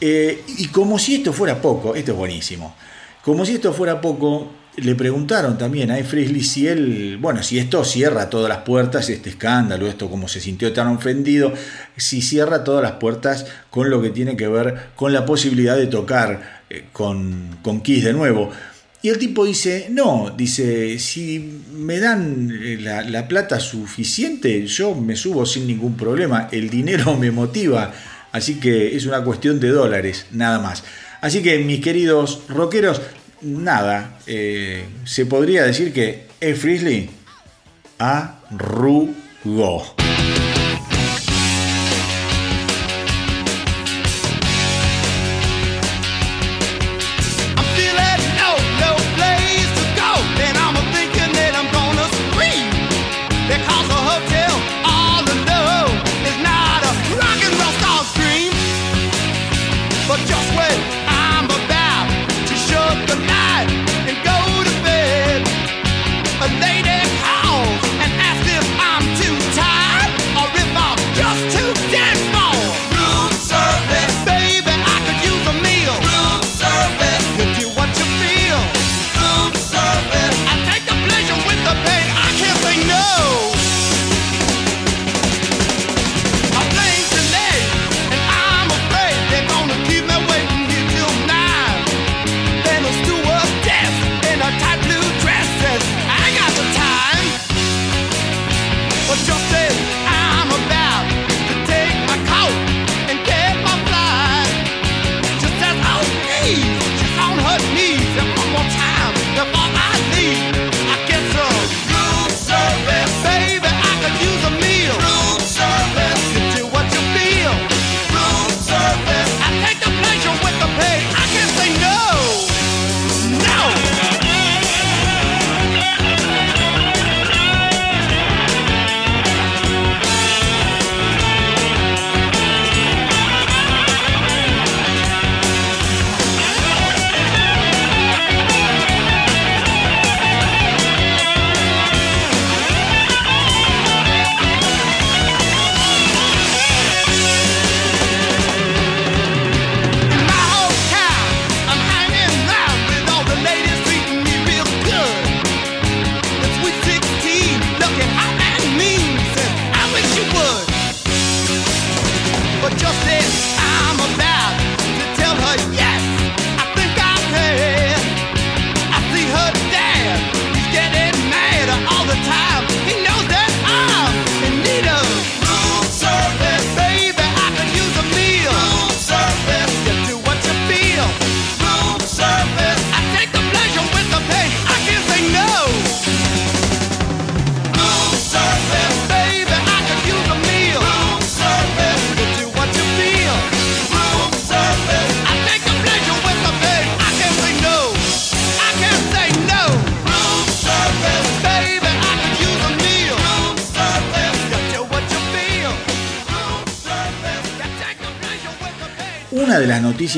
Eh, 0.00 0.42
y 0.58 0.66
como 0.66 0.98
si 0.98 1.14
esto 1.14 1.32
fuera 1.32 1.62
poco, 1.62 1.94
esto 1.94 2.12
es 2.12 2.18
buenísimo. 2.18 2.74
Como 3.22 3.46
si 3.46 3.54
esto 3.54 3.72
fuera 3.72 4.00
poco, 4.00 4.50
le 4.76 4.94
preguntaron 4.96 5.56
también 5.56 5.90
a 5.90 6.02
Frisley 6.02 6.42
si 6.42 6.66
él, 6.66 7.16
bueno, 7.20 7.42
si 7.42 7.58
esto 7.58 7.84
cierra 7.84 8.28
todas 8.28 8.48
las 8.48 8.58
puertas, 8.58 9.08
este 9.08 9.30
escándalo, 9.30 9.86
esto 9.86 10.10
como 10.10 10.28
se 10.28 10.40
sintió 10.40 10.72
tan 10.72 10.88
ofendido, 10.88 11.52
si 11.96 12.20
cierra 12.20 12.64
todas 12.64 12.82
las 12.82 12.92
puertas 12.92 13.46
con 13.70 13.88
lo 13.88 14.02
que 14.02 14.10
tiene 14.10 14.36
que 14.36 14.48
ver 14.48 14.88
con 14.96 15.12
la 15.12 15.24
posibilidad 15.24 15.76
de 15.76 15.86
tocar 15.86 16.62
eh, 16.68 16.86
con, 16.92 17.58
con 17.62 17.80
Kiss 17.80 18.04
de 18.04 18.12
nuevo. 18.12 18.50
Y 19.04 19.10
el 19.10 19.18
tipo 19.18 19.44
dice, 19.44 19.88
no, 19.90 20.32
dice, 20.34 20.98
si 20.98 21.60
me 21.74 22.00
dan 22.00 22.50
eh, 22.50 22.78
la, 22.80 23.02
la, 23.02 23.28
plata 23.28 23.60
suficiente, 23.60 24.66
yo 24.66 24.94
me 24.94 25.14
subo 25.14 25.44
sin 25.44 25.66
ningún 25.66 25.94
problema, 25.94 26.48
el 26.50 26.70
dinero 26.70 27.14
me 27.14 27.30
motiva, 27.30 27.92
así 28.32 28.54
que 28.58 28.96
es 28.96 29.04
una 29.04 29.22
cuestión 29.22 29.60
de 29.60 29.68
dólares, 29.68 30.24
nada 30.30 30.58
más. 30.58 30.84
Así 31.20 31.42
que 31.42 31.58
mis 31.58 31.80
queridos 31.80 32.44
rockeros, 32.48 33.02
nada, 33.42 34.18
eh, 34.26 34.86
se 35.04 35.26
podría 35.26 35.64
decir 35.64 35.92
que 35.92 36.28
E. 36.40 36.54
Frisley 36.54 37.10
arrugó. 37.98 39.84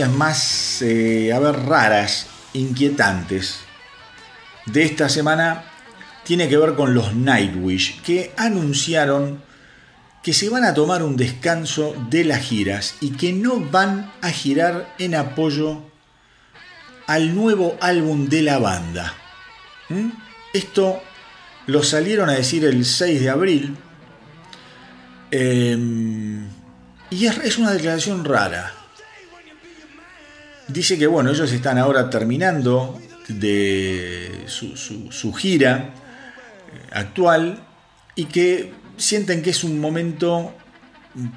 Más, 0.04 0.82
eh, 0.82 1.32
a 1.32 1.38
ver, 1.38 1.56
raras, 1.64 2.26
inquietantes 2.52 3.60
de 4.66 4.82
esta 4.82 5.08
semana 5.08 5.64
tiene 6.24 6.48
que 6.48 6.58
ver 6.58 6.74
con 6.74 6.94
los 6.94 7.14
Nightwish, 7.14 8.02
que 8.02 8.32
anunciaron 8.36 9.42
que 10.22 10.32
se 10.32 10.48
van 10.48 10.64
a 10.64 10.74
tomar 10.74 11.04
un 11.04 11.16
descanso 11.16 11.94
de 12.10 12.24
las 12.24 12.40
giras 12.40 12.96
y 13.00 13.10
que 13.10 13.32
no 13.32 13.60
van 13.60 14.12
a 14.22 14.30
girar 14.30 14.92
en 14.98 15.14
apoyo 15.14 15.84
al 17.06 17.34
nuevo 17.34 17.76
álbum 17.80 18.28
de 18.28 18.42
la 18.42 18.58
banda. 18.58 19.14
¿Mm? 19.88 20.08
Esto 20.52 21.00
lo 21.66 21.84
salieron 21.84 22.28
a 22.28 22.32
decir 22.32 22.64
el 22.64 22.84
6 22.84 23.20
de 23.20 23.30
abril. 23.30 23.76
Eh, 25.30 25.76
y 27.10 27.26
es 27.26 27.58
una 27.58 27.72
declaración 27.72 28.24
rara. 28.24 28.75
Dice 30.68 30.98
que 30.98 31.06
bueno, 31.06 31.30
ellos 31.30 31.52
están 31.52 31.78
ahora 31.78 32.10
terminando 32.10 33.00
de 33.28 34.44
su, 34.46 35.32
gira 35.32 35.90
eh, 36.72 36.88
actual 36.92 37.64
y 38.14 38.24
que 38.26 38.72
sienten 38.96 39.42
que 39.42 39.50
es 39.50 39.64
un 39.64 39.80
momento 39.80 40.54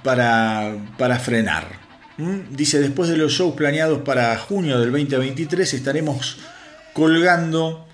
para, 0.03 0.75
para 0.97 1.19
frenar. 1.19 1.79
Dice, 2.49 2.81
después 2.81 3.09
de 3.09 3.15
los 3.15 3.31
shows 3.31 3.55
planeados 3.55 4.01
para 4.01 4.37
junio 4.37 4.77
del 4.79 4.91
2023 4.91 5.73
estaremos 5.73 6.37
colgando 6.91 7.87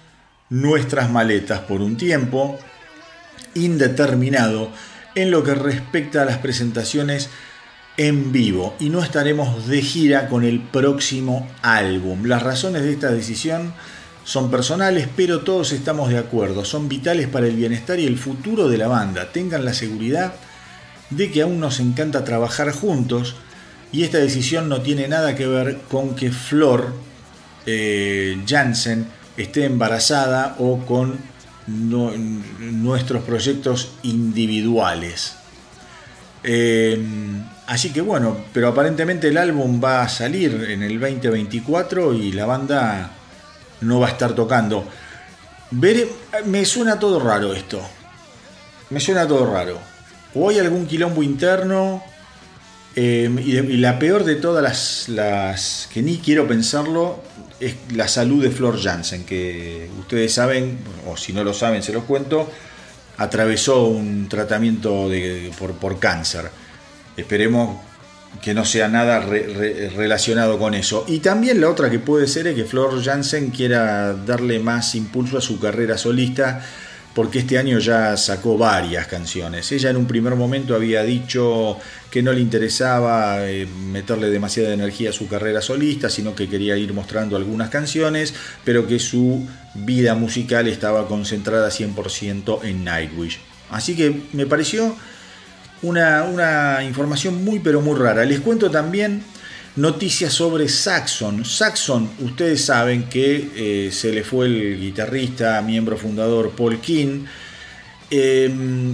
nuestras 0.49 1.11
maletas 1.11 1.59
por 1.59 1.81
un 1.81 1.95
tiempo 1.95 2.57
indeterminado 3.53 4.71
en 5.13 5.29
lo 5.29 5.43
que 5.43 5.53
respecta 5.53 6.23
a 6.23 6.25
las 6.25 6.39
presentaciones 6.39 7.29
en 7.97 8.31
vivo 8.31 8.76
y 8.80 8.89
no 8.89 9.01
estaremos 9.01 9.67
de 9.67 9.81
gira 9.81 10.27
con 10.27 10.43
el 10.43 10.59
próximo 10.59 11.47
álbum. 11.61 12.26
Las 12.26 12.43
razones 12.43 12.84
de 12.84 12.91
esta 12.91 13.11
decisión 13.11 13.73
son 14.23 14.49
personales, 14.51 15.07
pero 15.15 15.41
todos 15.41 15.72
estamos 15.72 16.09
de 16.09 16.17
acuerdo, 16.17 16.65
son 16.65 16.89
vitales 16.89 17.27
para 17.27 17.47
el 17.47 17.55
bienestar 17.55 17.99
y 17.99 18.05
el 18.05 18.17
futuro 18.17 18.67
de 18.67 18.77
la 18.77 18.88
banda. 18.88 19.31
Tengan 19.31 19.63
la 19.63 19.73
seguridad 19.73 20.34
de 21.09 21.31
que 21.31 21.43
aún 21.43 21.59
nos 21.59 21.80
encanta 21.80 22.23
trabajar 22.23 22.72
juntos 22.72 23.35
y 23.91 24.03
esta 24.03 24.17
decisión 24.17 24.67
no 24.67 24.81
tiene 24.81 25.07
nada 25.07 25.35
que 25.35 25.47
ver 25.47 25.81
con 25.89 26.15
que 26.15 26.31
Flor 26.31 26.93
eh, 27.65 28.43
Jansen 28.47 29.07
esté 29.38 29.65
embarazada 29.65 30.55
o 30.59 30.80
con 30.85 31.17
nuestros 31.67 33.23
proyectos 33.23 33.91
individuales. 34.03 35.35
Eh, 36.43 36.99
así 37.67 37.91
que 37.91 38.01
bueno, 38.01 38.37
pero 38.53 38.67
aparentemente 38.69 39.27
el 39.27 39.37
álbum 39.37 39.81
va 39.83 40.01
a 40.03 40.09
salir 40.09 40.67
en 40.69 40.83
el 40.83 40.99
2024 40.99 42.13
y 42.13 42.31
la 42.31 42.45
banda 42.45 43.11
no 43.81 43.99
va 43.99 44.07
a 44.07 44.11
estar 44.11 44.33
tocando. 44.33 44.87
Me 46.45 46.65
suena 46.65 46.99
todo 46.99 47.19
raro 47.19 47.53
esto. 47.53 47.81
Me 48.89 48.99
suena 48.99 49.27
todo 49.27 49.51
raro. 49.51 49.79
O 50.35 50.49
hay 50.49 50.59
algún 50.59 50.85
quilombo 50.85 51.23
interno. 51.23 52.03
eh, 52.95 53.29
y, 53.43 53.77
la 53.77 53.99
peor 53.99 54.23
de 54.23 54.35
todas 54.35 54.63
las, 54.63 55.09
las 55.09 55.89
que 55.93 56.01
ni 56.01 56.17
quiero 56.19 56.47
pensarlo 56.47 57.21
es 57.59 57.75
la 57.93 58.07
salud 58.07 58.41
de 58.43 58.51
Flor 58.51 58.81
Jansen, 58.81 59.25
que 59.25 59.89
ustedes 59.99 60.33
saben, 60.33 60.79
o 61.07 61.17
si 61.17 61.33
no 61.33 61.43
lo 61.43 61.53
saben 61.53 61.83
se 61.83 61.91
los 61.91 62.03
cuento, 62.05 62.49
atravesó 63.17 63.85
un 63.87 64.29
tratamiento 64.29 65.09
de- 65.09 65.51
por 65.57 65.99
cáncer. 65.99 66.49
Esperemos 67.17 67.77
que 68.41 68.53
no 68.53 68.65
sea 68.65 68.87
nada 68.89 69.21
re- 69.21 69.47
re- 69.47 69.89
relacionado 69.89 70.59
con 70.59 70.73
eso. 70.73 71.05
Y 71.07 71.19
también 71.19 71.61
la 71.61 71.69
otra 71.69 71.89
que 71.89 71.99
puede 71.99 72.27
ser 72.27 72.47
es 72.47 72.55
que 72.55 72.65
Flor 72.65 73.01
Jansen 73.03 73.49
quiera 73.49 74.13
darle 74.13 74.59
más 74.59 74.93
impulso 74.95 75.37
a 75.37 75.41
su 75.41 75.59
carrera 75.59 75.97
solista, 75.97 76.61
porque 77.13 77.39
este 77.39 77.57
año 77.57 77.79
ya 77.79 78.17
sacó 78.17 78.57
varias 78.57 79.07
canciones. 79.07 79.71
Ella 79.71 79.89
en 79.89 79.95
un 79.95 80.05
primer 80.05 80.35
momento 80.35 80.75
había 80.75 81.01
dicho 81.03 81.77
que 82.11 82.21
no 82.21 82.33
le 82.33 82.41
interesaba 82.41 83.49
eh, 83.49 83.65
meterle 83.65 84.29
demasiada 84.29 84.73
energía 84.73 85.11
a 85.11 85.13
su 85.13 85.29
carrera 85.29 85.61
solista, 85.61 86.09
sino 86.09 86.35
que 86.35 86.49
quería 86.49 86.75
ir 86.75 86.91
mostrando 86.91 87.37
algunas 87.37 87.69
canciones, 87.69 88.33
pero 88.65 88.85
que 88.85 88.99
su 88.99 89.47
vida 89.75 90.13
musical 90.15 90.67
estaba 90.67 91.07
concentrada 91.07 91.69
100% 91.69 92.65
en 92.65 92.83
Nightwish. 92.83 93.39
Así 93.71 93.95
que 93.95 94.23
me 94.33 94.45
pareció 94.45 94.93
una, 95.85 96.23
una 96.23 96.83
información 96.83 97.43
muy 97.43 97.59
pero 97.59 97.81
muy 97.81 97.97
rara. 97.97 98.25
Les 98.25 98.39
cuento 98.39 98.69
también 98.69 99.23
noticias 99.75 100.33
sobre 100.33 100.69
Saxon. 100.69 101.45
Saxon, 101.45 102.09
ustedes 102.19 102.63
saben 102.63 103.09
que 103.09 103.49
eh, 103.55 103.91
se 103.91 104.11
le 104.11 104.23
fue 104.23 104.47
el 104.47 104.79
guitarrista, 104.79 105.61
miembro 105.61 105.97
fundador 105.97 106.51
Paul 106.51 106.79
King, 106.79 107.25
eh, 108.11 108.53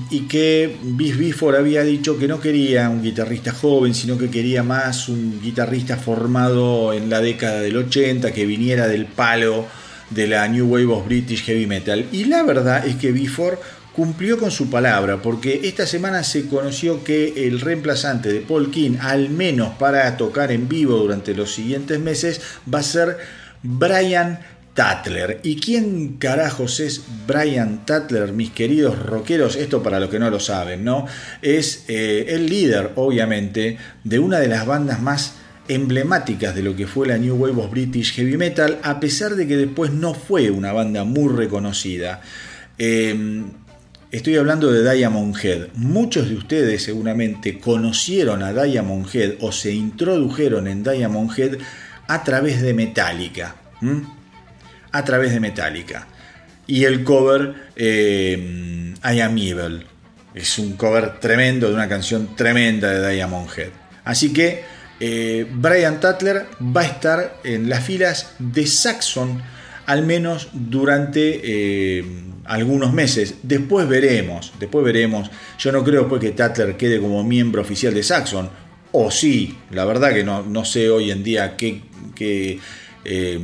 y 0.10 0.22
que 0.22 0.78
Bis 0.82 1.18
Bifford 1.18 1.56
había 1.56 1.84
dicho 1.84 2.18
que 2.18 2.28
no 2.28 2.40
quería 2.40 2.90
un 2.90 3.04
guitarrista 3.04 3.52
joven, 3.52 3.94
sino 3.94 4.18
que 4.18 4.30
quería 4.30 4.64
más 4.64 5.10
un 5.10 5.40
guitarrista 5.42 5.98
formado 5.98 6.94
en 6.94 7.10
la 7.10 7.20
década 7.20 7.60
del 7.60 7.78
80, 7.78 8.32
que 8.32 8.46
viniera 8.46 8.88
del 8.88 9.06
palo 9.06 9.68
de 10.10 10.28
la 10.28 10.48
New 10.48 10.68
Wave 10.68 10.88
of 10.88 11.06
British 11.06 11.44
Heavy 11.44 11.68
Metal. 11.68 12.06
Y 12.12 12.26
la 12.26 12.44
verdad 12.44 12.86
es 12.88 12.96
que 12.96 13.12
Bifford 13.12 13.60
cumplió 13.96 14.38
con 14.38 14.52
su 14.52 14.70
palabra, 14.70 15.22
porque 15.22 15.62
esta 15.64 15.86
semana 15.86 16.24
se 16.24 16.48
conoció 16.48 17.04
que 17.04 17.48
el 17.48 17.60
reemplazante 17.60 18.32
de 18.32 18.40
Paul 18.40 18.72
King, 18.72 18.98
al 19.02 19.30
menos 19.30 19.74
para 19.78 20.16
tocar 20.18 20.52
en 20.52 20.70
vivo 20.70 20.98
durante 20.98 21.34
los 21.34 21.54
siguientes 21.54 22.00
meses, 22.00 22.42
va 22.74 22.80
a 22.80 22.84
ser 22.84 23.18
Brian 23.64 24.40
Tatler. 24.74 25.42
¿Y 25.44 25.58
quién 25.58 26.18
carajos 26.18 26.80
es 26.80 27.04
Brian 27.28 27.86
Tatler, 27.86 28.32
mis 28.32 28.52
queridos 28.52 28.98
rockeros? 28.98 29.58
Esto 29.58 29.84
para 29.84 30.00
los 30.00 30.10
que 30.10 30.20
no 30.20 30.30
lo 30.30 30.40
saben, 30.40 30.84
¿no? 30.86 31.06
Es 31.42 31.86
eh, 31.90 32.28
el 32.30 32.48
líder, 32.48 32.92
obviamente, 32.96 33.78
de 34.04 34.20
una 34.20 34.40
de 34.40 34.48
las 34.48 34.66
bandas 34.66 35.02
más 35.02 35.36
emblemáticas 35.68 36.56
de 36.56 36.64
lo 36.64 36.76
que 36.76 36.88
fue 36.88 37.08
la 37.08 37.18
New 37.18 37.36
Wave 37.36 37.62
of 37.62 37.72
British 37.72 38.14
Heavy 38.14 38.38
Metal, 38.38 38.80
a 38.84 39.00
pesar 39.00 39.36
de 39.36 39.48
que 39.48 39.58
después 39.58 39.92
no 39.92 40.14
fue 40.14 40.50
una 40.50 40.72
banda 40.72 41.04
muy 41.04 41.34
reconocida. 41.34 42.22
Eh, 42.78 43.44
estoy 44.12 44.36
hablando 44.36 44.72
de 44.72 44.94
Diamond 44.94 45.36
Head. 45.42 45.68
Muchos 45.76 46.30
de 46.30 46.36
ustedes 46.36 46.84
seguramente 46.84 47.60
conocieron 47.60 48.44
a 48.44 48.54
Diamond 48.54 49.08
Head 49.14 49.36
o 49.40 49.52
se 49.52 49.74
introdujeron 49.74 50.68
en 50.68 50.84
Diamond 50.84 51.32
Head 51.38 51.58
a 52.08 52.24
través 52.24 52.62
de 52.62 52.74
Metallica. 52.74 53.56
A 54.92 55.06
través 55.06 55.32
de 55.32 55.40
Metallica. 55.40 56.08
Y 56.68 56.84
el 56.84 57.04
cover 57.04 57.56
eh, 57.76 58.94
I 59.04 59.20
Am 59.22 59.38
Evil. 59.38 59.86
Es 60.36 60.60
un 60.60 60.74
cover 60.74 61.20
tremendo 61.20 61.70
de 61.70 61.74
una 61.74 61.90
canción 61.90 62.36
tremenda 62.36 62.92
de 62.92 63.14
Diamond 63.14 63.50
Head. 63.58 63.70
Así 64.04 64.34
que 64.34 64.64
eh, 65.00 65.48
Brian 65.52 66.00
Tatler 66.00 66.46
va 66.62 66.82
a 66.82 66.86
estar 66.86 67.40
en 67.44 67.70
las 67.70 67.84
filas 67.84 68.34
de 68.40 68.68
Saxon 68.68 69.42
al 69.86 70.06
menos 70.06 70.50
durante 70.54 71.42
eh, 71.44 72.06
algunos 72.52 72.92
meses. 72.92 73.36
Después 73.44 73.88
veremos, 73.88 74.52
después 74.60 74.84
veremos. 74.84 75.32
Yo 75.58 75.72
no 75.72 75.84
creo 75.86 76.10
pues 76.10 76.22
que 76.22 76.32
Tatler 76.32 76.76
quede 76.76 77.00
como 77.00 77.24
miembro 77.24 77.62
oficial 77.62 77.94
de 77.94 78.04
Saxon. 78.04 78.50
O 78.92 79.10
sí, 79.10 79.58
la 79.72 79.86
verdad 79.86 80.14
que 80.14 80.26
no, 80.26 80.44
no 80.44 80.66
sé 80.66 80.90
hoy 80.90 81.12
en 81.12 81.24
día 81.24 81.56
qué, 81.56 81.82
eh, 83.06 83.40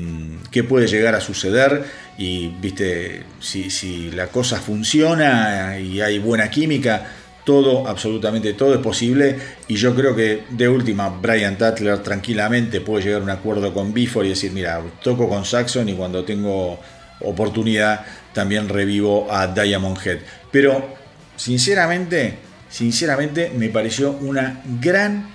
qué 0.52 0.64
puede 0.66 0.88
llegar 0.88 1.16
a 1.16 1.22
suceder. 1.22 1.86
Y 2.18 2.50
viste, 2.62 3.24
si, 3.40 3.70
si 3.70 4.12
la 4.12 4.28
cosa 4.28 4.60
funciona 4.60 5.80
y 5.80 6.02
hay 6.02 6.20
buena 6.20 6.50
química, 6.50 7.10
todo, 7.46 7.88
absolutamente 7.88 8.56
todo 8.56 8.74
es 8.74 8.82
posible. 8.82 9.38
Y 9.70 9.76
yo 9.76 9.96
creo 9.96 10.18
que 10.18 10.44
de 10.50 10.68
última, 10.68 11.08
Brian 11.08 11.58
Tatler 11.58 12.00
tranquilamente 12.00 12.82
puede 12.82 13.06
llegar 13.06 13.22
a 13.22 13.24
un 13.24 13.30
acuerdo 13.30 13.74
con 13.74 13.94
Bifor 13.94 14.26
y 14.26 14.30
decir, 14.30 14.52
mira, 14.52 14.82
toco 15.02 15.30
con 15.30 15.46
Saxon 15.46 15.88
y 15.88 15.94
cuando 15.94 16.26
tengo 16.26 16.78
oportunidad 17.22 18.06
también 18.38 18.70
revivo 18.70 19.34
a 19.34 19.48
Diamond 19.48 19.98
Head. 19.98 20.20
Pero, 20.52 20.96
sinceramente, 21.36 22.38
sinceramente 22.70 23.52
me 23.58 23.70
pareció 23.70 24.12
una 24.12 24.62
gran, 24.80 25.28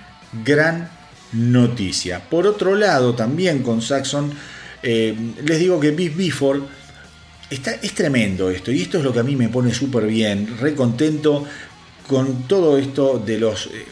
gran 0.45 0.89
noticia. 1.33 2.21
Por 2.21 2.47
otro 2.47 2.75
lado, 2.75 3.13
también 3.13 3.61
con 3.61 3.81
Saxon, 3.81 4.31
eh, 4.81 5.13
les 5.43 5.59
digo 5.59 5.81
que 5.81 5.91
Biff 5.91 6.15
Bifford 6.15 6.61
está, 7.49 7.71
es 7.73 7.93
tremendo 7.93 8.49
esto, 8.49 8.71
y 8.71 8.83
esto 8.83 8.99
es 8.99 9.03
lo 9.03 9.11
que 9.11 9.19
a 9.19 9.23
mí 9.23 9.35
me 9.35 9.49
pone 9.49 9.73
súper 9.73 10.05
bien, 10.07 10.57
re 10.61 10.73
contento 10.73 11.43
con 12.07 12.43
todo 12.47 12.77
esto 12.77 13.19
de 13.19 13.37
los 13.37 13.65
eh, 13.65 13.85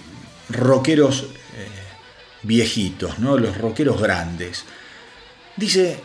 rockeros 0.51 1.23
eh, 1.23 1.67
viejitos, 2.43 3.19
¿no? 3.19 3.37
los 3.37 3.57
rockeros 3.57 4.01
grandes. 4.01 4.63
Dice 5.57 5.99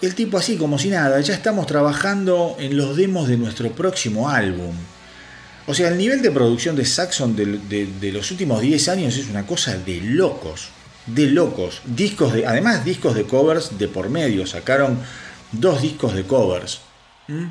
el 0.00 0.14
tipo 0.14 0.38
así 0.38 0.56
como 0.56 0.78
si 0.78 0.88
nada, 0.88 1.20
ya 1.20 1.34
estamos 1.34 1.66
trabajando 1.66 2.56
en 2.58 2.76
los 2.76 2.96
demos 2.96 3.28
de 3.28 3.36
nuestro 3.36 3.70
próximo 3.72 4.28
álbum. 4.28 4.74
O 5.66 5.74
sea, 5.74 5.88
el 5.88 5.98
nivel 5.98 6.22
de 6.22 6.30
producción 6.30 6.74
de 6.74 6.84
Saxon 6.84 7.36
de, 7.36 8.12
los 8.12 8.30
últimos 8.30 8.60
10 8.60 8.88
años 8.88 9.16
es 9.16 9.28
una 9.28 9.46
cosa 9.46 9.76
de 9.76 10.00
locos, 10.00 10.68
de 11.06 11.26
locos. 11.26 11.82
Discos 11.84 12.32
de, 12.32 12.46
además 12.46 12.84
discos 12.84 13.14
de 13.14 13.24
covers 13.24 13.78
de 13.78 13.88
por 13.88 14.08
medio, 14.08 14.46
sacaron 14.46 14.98
dos 15.52 15.82
discos 15.82 16.14
de 16.14 16.24
covers. 16.24 16.80
¿Mm? 17.28 17.44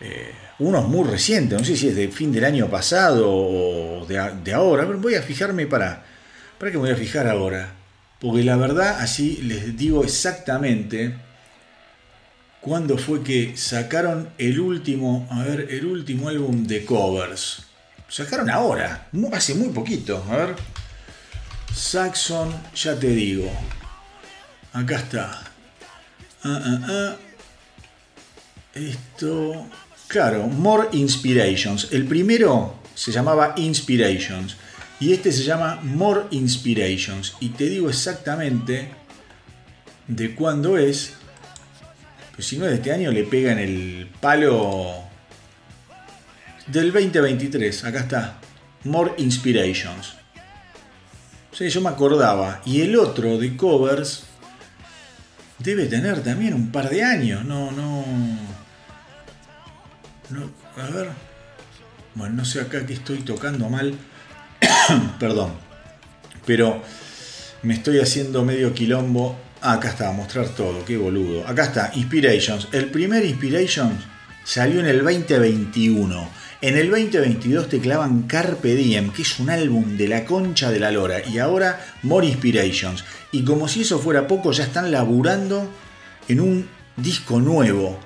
Eh, 0.00 0.34
uno 0.58 0.80
es 0.80 0.86
muy 0.86 1.08
reciente, 1.08 1.56
no 1.56 1.64
sé 1.64 1.76
si 1.76 1.88
es 1.88 1.96
de 1.96 2.08
fin 2.08 2.32
del 2.32 2.44
año 2.44 2.68
pasado 2.68 3.30
o 3.30 4.06
de, 4.06 4.52
ahora. 4.52 4.84
Ver, 4.84 4.96
voy 4.96 5.14
a 5.14 5.22
fijarme 5.22 5.66
para, 5.66 6.04
para 6.58 6.72
que 6.72 6.78
me 6.78 6.84
voy 6.84 6.92
a 6.92 6.96
fijar 6.96 7.28
ahora. 7.28 7.72
Porque 8.20 8.42
la 8.42 8.56
verdad, 8.56 8.98
así 9.00 9.38
les 9.42 9.76
digo 9.76 10.04
exactamente 10.04 11.14
cuándo 12.64 12.96
fue 12.96 13.22
que 13.22 13.58
sacaron 13.58 14.30
el 14.38 14.58
último, 14.58 15.28
a 15.30 15.44
ver, 15.44 15.68
el 15.70 15.84
último 15.84 16.30
álbum 16.30 16.66
de 16.66 16.84
covers. 16.86 17.62
Sacaron 18.08 18.48
ahora, 18.48 19.08
hace 19.32 19.54
muy 19.54 19.68
poquito. 19.68 20.24
A 20.30 20.36
ver. 20.36 20.56
Saxon, 21.74 22.54
ya 22.74 22.98
te 22.98 23.08
digo. 23.08 23.50
Acá 24.72 24.96
está. 24.96 25.42
Ah, 26.42 26.62
ah, 26.64 26.86
ah. 26.88 27.16
Esto. 28.74 29.66
Claro, 30.08 30.46
More 30.46 30.88
Inspirations. 30.92 31.88
El 31.90 32.06
primero 32.06 32.78
se 32.94 33.12
llamaba 33.12 33.52
Inspirations. 33.56 34.56
Y 35.00 35.12
este 35.12 35.32
se 35.32 35.42
llama 35.42 35.80
More 35.82 36.22
Inspirations. 36.30 37.34
Y 37.40 37.50
te 37.50 37.68
digo 37.68 37.90
exactamente 37.90 38.88
de 40.08 40.34
cuándo 40.34 40.78
es. 40.78 41.14
Pues 42.34 42.46
si 42.46 42.58
no 42.58 42.66
de 42.66 42.74
este 42.74 42.92
año, 42.92 43.12
le 43.12 43.24
pegan 43.24 43.58
el 43.58 44.10
palo 44.20 45.04
del 46.66 46.92
2023. 46.92 47.84
Acá 47.84 48.00
está. 48.00 48.40
More 48.84 49.12
Inspirations. 49.18 50.14
Sí, 51.52 51.68
yo 51.68 51.80
me 51.80 51.90
acordaba. 51.90 52.60
Y 52.66 52.80
el 52.80 52.96
otro 52.96 53.38
de 53.38 53.56
covers 53.56 54.24
debe 55.58 55.86
tener 55.86 56.22
también 56.22 56.54
un 56.54 56.72
par 56.72 56.90
de 56.90 57.04
años. 57.04 57.44
No, 57.44 57.70
no. 57.70 58.04
No, 60.30 60.50
a 60.82 60.90
ver. 60.90 61.08
Bueno, 62.14 62.36
no 62.36 62.44
sé 62.44 62.60
acá 62.60 62.84
que 62.84 62.94
estoy 62.94 63.18
tocando 63.18 63.68
mal. 63.68 63.94
Perdón. 65.20 65.52
Pero 66.44 66.82
me 67.62 67.74
estoy 67.74 68.00
haciendo 68.00 68.44
medio 68.44 68.74
quilombo. 68.74 69.36
Acá 69.66 69.88
está, 69.88 70.12
mostrar 70.12 70.50
todo, 70.50 70.84
qué 70.84 70.98
boludo. 70.98 71.48
Acá 71.48 71.62
está, 71.64 71.90
Inspirations. 71.94 72.68
El 72.70 72.90
primer 72.90 73.24
Inspirations 73.24 74.04
salió 74.44 74.80
en 74.80 74.84
el 74.84 75.02
2021. 75.02 76.28
En 76.60 76.76
el 76.76 76.90
2022 76.90 77.70
te 77.70 77.80
clavan 77.80 78.24
Carpe 78.24 78.74
Diem, 78.74 79.10
que 79.10 79.22
es 79.22 79.40
un 79.40 79.48
álbum 79.48 79.96
de 79.96 80.06
la 80.06 80.26
concha 80.26 80.70
de 80.70 80.80
la 80.80 80.90
lora. 80.90 81.26
Y 81.26 81.38
ahora 81.38 81.80
More 82.02 82.26
Inspirations. 82.26 83.06
Y 83.32 83.42
como 83.42 83.66
si 83.66 83.80
eso 83.80 83.98
fuera 83.98 84.26
poco, 84.26 84.52
ya 84.52 84.64
están 84.64 84.92
laburando 84.92 85.66
en 86.28 86.40
un 86.40 86.68
disco 86.98 87.40
nuevo. 87.40 87.98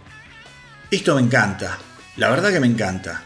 Esto 0.93 1.17
me 1.17 1.23
encanta. 1.23 1.77
La 2.19 2.31
verdad 2.31 2.53
que 2.53 2.61
me 2.61 2.69
encanta. 2.69 3.25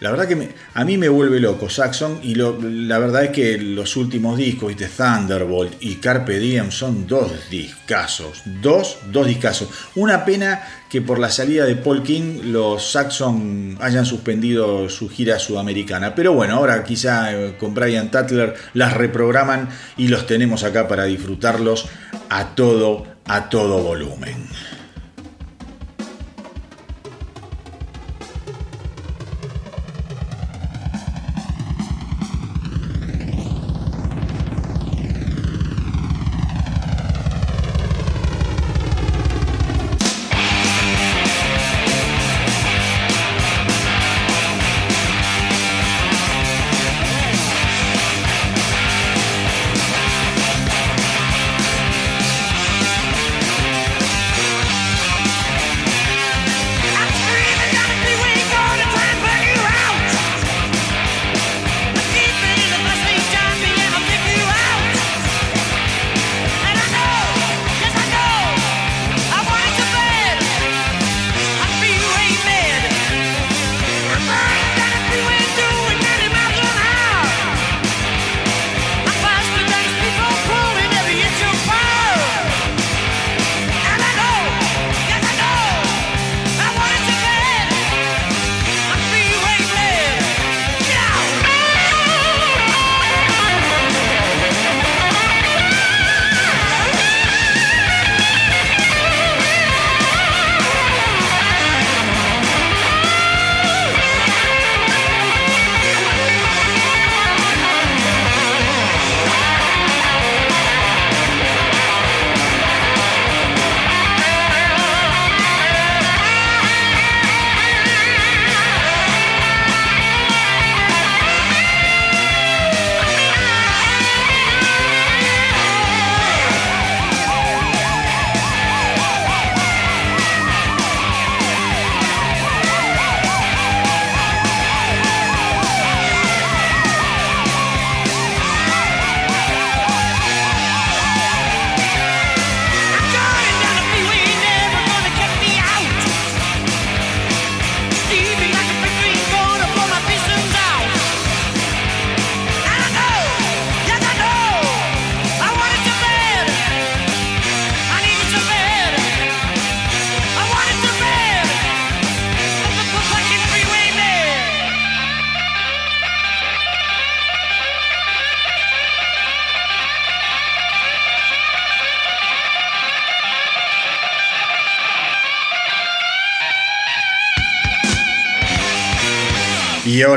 La 0.00 0.10
verdad 0.10 0.26
que 0.26 0.48
a 0.74 0.84
mí 0.84 0.96
me 0.96 1.08
vuelve 1.10 1.40
loco 1.40 1.68
Saxon 1.68 2.20
y 2.22 2.34
lo- 2.34 2.58
la 2.62 2.98
verdad 2.98 3.24
es 3.24 3.30
que 3.30 3.58
los 3.58 3.96
últimos 3.96 4.38
discos, 4.38 4.68
¿viste? 4.68 4.86
Thunderbolt 4.88 5.74
y 5.80 5.96
Carpe 5.96 6.38
Diem 6.38 6.70
son 6.70 7.06
dos 7.06 7.30
discazos. 7.50 8.40
Dos, 8.62 8.96
dos 9.12 9.26
discazos. 9.26 9.68
Una 9.96 10.24
pena 10.24 10.62
que 10.88 11.02
por 11.02 11.18
la 11.18 11.28
salida 11.30 11.66
de 11.66 11.76
Paul 11.76 12.02
King 12.02 12.40
los 12.44 12.92
Saxon 12.92 13.76
hayan 13.80 14.06
suspendido 14.06 14.88
su 14.88 15.08
gira 15.10 15.38
sudamericana. 15.38 16.14
Pero 16.14 16.32
bueno, 16.32 16.54
ahora 16.56 16.82
quizá 16.82 17.32
eh, 17.34 17.56
con 17.60 17.74
Brian 17.74 18.10
Tatler 18.10 18.54
las 18.74 18.94
reprograman 18.94 19.68
y 19.98 20.08
los 20.08 20.26
tenemos 20.26 20.64
acá 20.64 20.88
para 20.88 21.04
disfrutarlos 21.04 21.86
a 22.30 22.54
todo, 22.54 23.04
a 23.26 23.48
todo 23.50 23.78
volumen. 23.82 24.46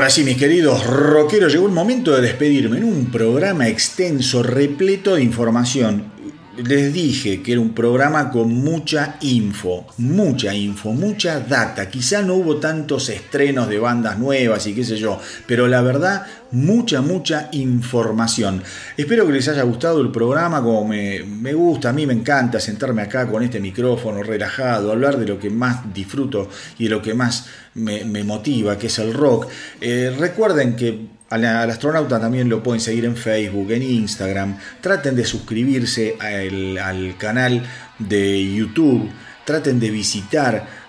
Ahora 0.04 0.12
sí, 0.12 0.22
mis 0.22 0.36
queridos 0.36 0.86
rockeros, 0.86 1.50
llegó 1.50 1.66
el 1.66 1.72
momento 1.72 2.14
de 2.14 2.20
despedirme 2.20 2.76
en 2.76 2.84
un 2.84 3.06
programa 3.06 3.68
extenso, 3.68 4.42
repleto 4.42 5.14
de 5.14 5.22
información. 5.22 6.12
Les 6.56 6.92
dije 6.92 7.42
que 7.42 7.52
era 7.52 7.60
un 7.60 7.74
programa 7.74 8.30
con 8.30 8.54
mucha 8.54 9.16
info, 9.22 9.86
mucha 9.98 10.54
info, 10.54 10.92
mucha 10.92 11.40
data. 11.40 11.90
Quizá 11.90 12.22
no 12.22 12.34
hubo 12.34 12.58
tantos 12.58 13.08
estrenos 13.08 13.68
de 13.68 13.80
bandas 13.80 14.18
nuevas 14.20 14.64
y 14.68 14.74
qué 14.74 14.84
sé 14.84 14.96
yo, 14.96 15.20
pero 15.46 15.66
la 15.66 15.82
verdad, 15.82 16.26
mucha, 16.52 17.00
mucha 17.00 17.48
información. 17.52 18.62
Espero 18.96 19.26
que 19.26 19.32
les 19.32 19.48
haya 19.48 19.64
gustado 19.64 20.00
el 20.00 20.12
programa 20.12 20.62
como 20.62 20.86
me, 20.86 21.24
me 21.24 21.52
gusta, 21.54 21.88
a 21.88 21.92
mí 21.92 22.06
me 22.06 22.14
encanta 22.14 22.60
sentarme 22.60 23.02
acá 23.02 23.26
con 23.26 23.42
este 23.42 23.58
micrófono 23.58 24.22
relajado, 24.22 24.92
hablar 24.92 25.18
de 25.18 25.26
lo 25.26 25.40
que 25.40 25.50
más 25.50 25.92
disfruto 25.92 26.48
y 26.78 26.84
de 26.84 26.90
lo 26.90 27.02
que 27.02 27.14
más 27.14 27.46
me, 27.74 28.22
motiva, 28.22 28.78
que 28.78 28.86
es 28.86 28.98
el 28.98 29.12
rock. 29.12 29.48
Eh, 29.80 30.14
recuerden 30.16 30.76
que 30.76 31.08
al, 31.34 31.70
astronauta 31.70 32.20
también 32.20 32.48
lo 32.48 32.62
pueden 32.62 32.80
seguir 32.80 33.04
en 33.04 33.16
Facebook, 33.16 33.72
en 33.72 33.82
Instagram. 33.82 34.56
Traten 34.80 35.16
de 35.16 35.24
suscribirse 35.24 36.16
al, 36.20 36.78
al 36.78 37.16
canal 37.18 37.62
de 37.98 38.54
YouTube. 38.54 39.10
Traten 39.44 39.80
de 39.80 39.90
visitar 39.90 40.84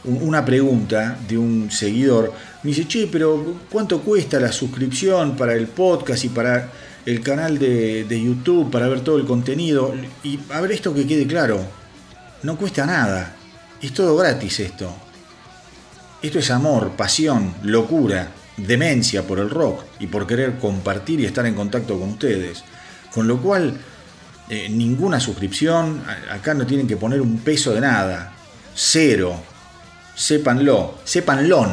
un- 0.04 0.22
una 0.22 0.44
pregunta 0.44 1.16
de 1.28 1.38
un 1.38 1.70
seguidor. 1.70 2.32
Me 2.62 2.70
dice, 2.70 2.86
che, 2.86 3.08
pero 3.10 3.56
¿cuánto 3.70 4.00
cuesta 4.00 4.38
la 4.40 4.52
suscripción 4.52 5.36
para 5.36 5.54
el 5.54 5.66
podcast 5.66 6.24
y 6.24 6.28
para 6.28 6.70
el 7.04 7.20
canal 7.20 7.58
de, 7.58 8.04
de 8.04 8.22
YouTube, 8.22 8.70
para 8.70 8.88
ver 8.88 9.00
todo 9.00 9.18
el 9.18 9.26
contenido? 9.26 9.94
Y 10.22 10.38
a 10.50 10.60
ver 10.60 10.72
esto 10.72 10.94
que 10.94 11.06
quede 11.06 11.26
claro, 11.26 11.60
no 12.42 12.56
cuesta 12.56 12.86
nada. 12.86 13.36
Es 13.80 13.92
todo 13.92 14.16
gratis 14.16 14.60
esto. 14.60 14.94
Esto 16.22 16.38
es 16.38 16.50
amor, 16.50 16.92
pasión, 16.92 17.54
locura, 17.62 18.28
demencia 18.56 19.26
por 19.26 19.40
el 19.40 19.50
rock 19.50 19.82
y 19.98 20.06
por 20.06 20.26
querer 20.26 20.58
compartir 20.58 21.18
y 21.20 21.24
estar 21.24 21.44
en 21.46 21.54
contacto 21.54 21.98
con 21.98 22.10
ustedes. 22.10 22.62
Con 23.12 23.26
lo 23.26 23.40
cual, 23.40 23.76
eh, 24.48 24.68
ninguna 24.68 25.18
suscripción, 25.18 26.02
acá 26.30 26.54
no 26.54 26.66
tienen 26.66 26.86
que 26.86 26.96
poner 26.96 27.20
un 27.20 27.38
peso 27.38 27.72
de 27.72 27.80
nada. 27.80 28.32
Cero. 28.74 29.34
Sépanlo, 30.14 30.98
sépanlo. 31.04 31.66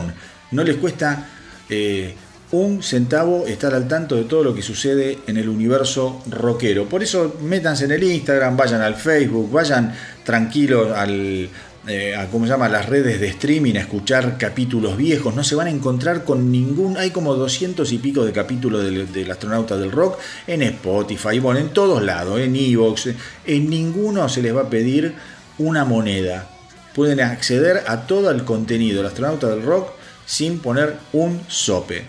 No 0.52 0.64
les 0.64 0.78
cuesta 0.78 1.30
eh, 1.70 2.16
un 2.52 2.82
centavo 2.82 3.46
estar 3.46 3.76
al 3.76 3.88
tanto 3.88 4.16
de 4.16 4.24
todo 4.24 4.44
lo 4.44 4.56
que 4.56 4.62
sucede 4.62 5.20
en 5.28 5.38
el 5.38 5.50
universo 5.50 6.22
rockero. 6.30 6.86
Por 6.90 7.04
eso 7.04 7.38
métanse 7.42 7.86
en 7.86 7.92
el 7.92 8.04
Instagram, 8.04 8.58
vayan 8.58 8.82
al 8.82 8.96
Facebook, 8.96 9.52
vayan 9.52 9.94
tranquilos 10.24 10.92
al, 10.92 11.50
eh, 11.88 12.16
a 12.16 12.28
¿cómo 12.28 12.46
se 12.46 12.52
llama? 12.52 12.68
las 12.68 12.88
redes 12.88 13.20
de 13.20 13.28
streaming 13.28 13.76
a 13.76 13.82
escuchar 13.82 14.38
capítulos 14.38 14.98
viejos. 14.98 15.36
No 15.36 15.44
se 15.44 15.56
van 15.56 15.68
a 15.68 15.70
encontrar 15.70 16.24
con 16.24 16.52
ningún. 16.52 16.98
Hay 16.98 17.12
como 17.12 17.36
200 17.36 17.92
y 17.92 17.98
pico 18.00 18.26
de 18.26 18.32
capítulos 18.32 18.84
del, 18.84 19.32
astronauta 19.32 19.78
del 19.78 19.92
rock 19.92 20.20
en 20.48 20.64
Spotify, 20.64 21.40
bueno, 21.40 21.60
en 21.60 21.70
todos 21.70 22.02
lados, 22.02 22.40
en 22.40 22.56
Evox. 22.56 23.10
En 23.46 23.70
ninguno 23.70 24.28
se 24.28 24.42
les 24.42 24.56
va 24.56 24.62
a 24.62 24.70
pedir 24.70 25.14
una 25.60 25.86
moneda. 25.86 26.50
Pueden 26.96 27.22
acceder 27.22 27.84
a 27.88 28.08
todo 28.08 28.32
el 28.32 28.44
contenido 28.44 28.98
del 28.98 29.08
astronauta 29.08 29.48
del 29.48 29.62
rock 29.62 29.92
sin 30.26 30.60
poner 30.60 30.98
un 31.14 31.42
sope. 31.48 32.06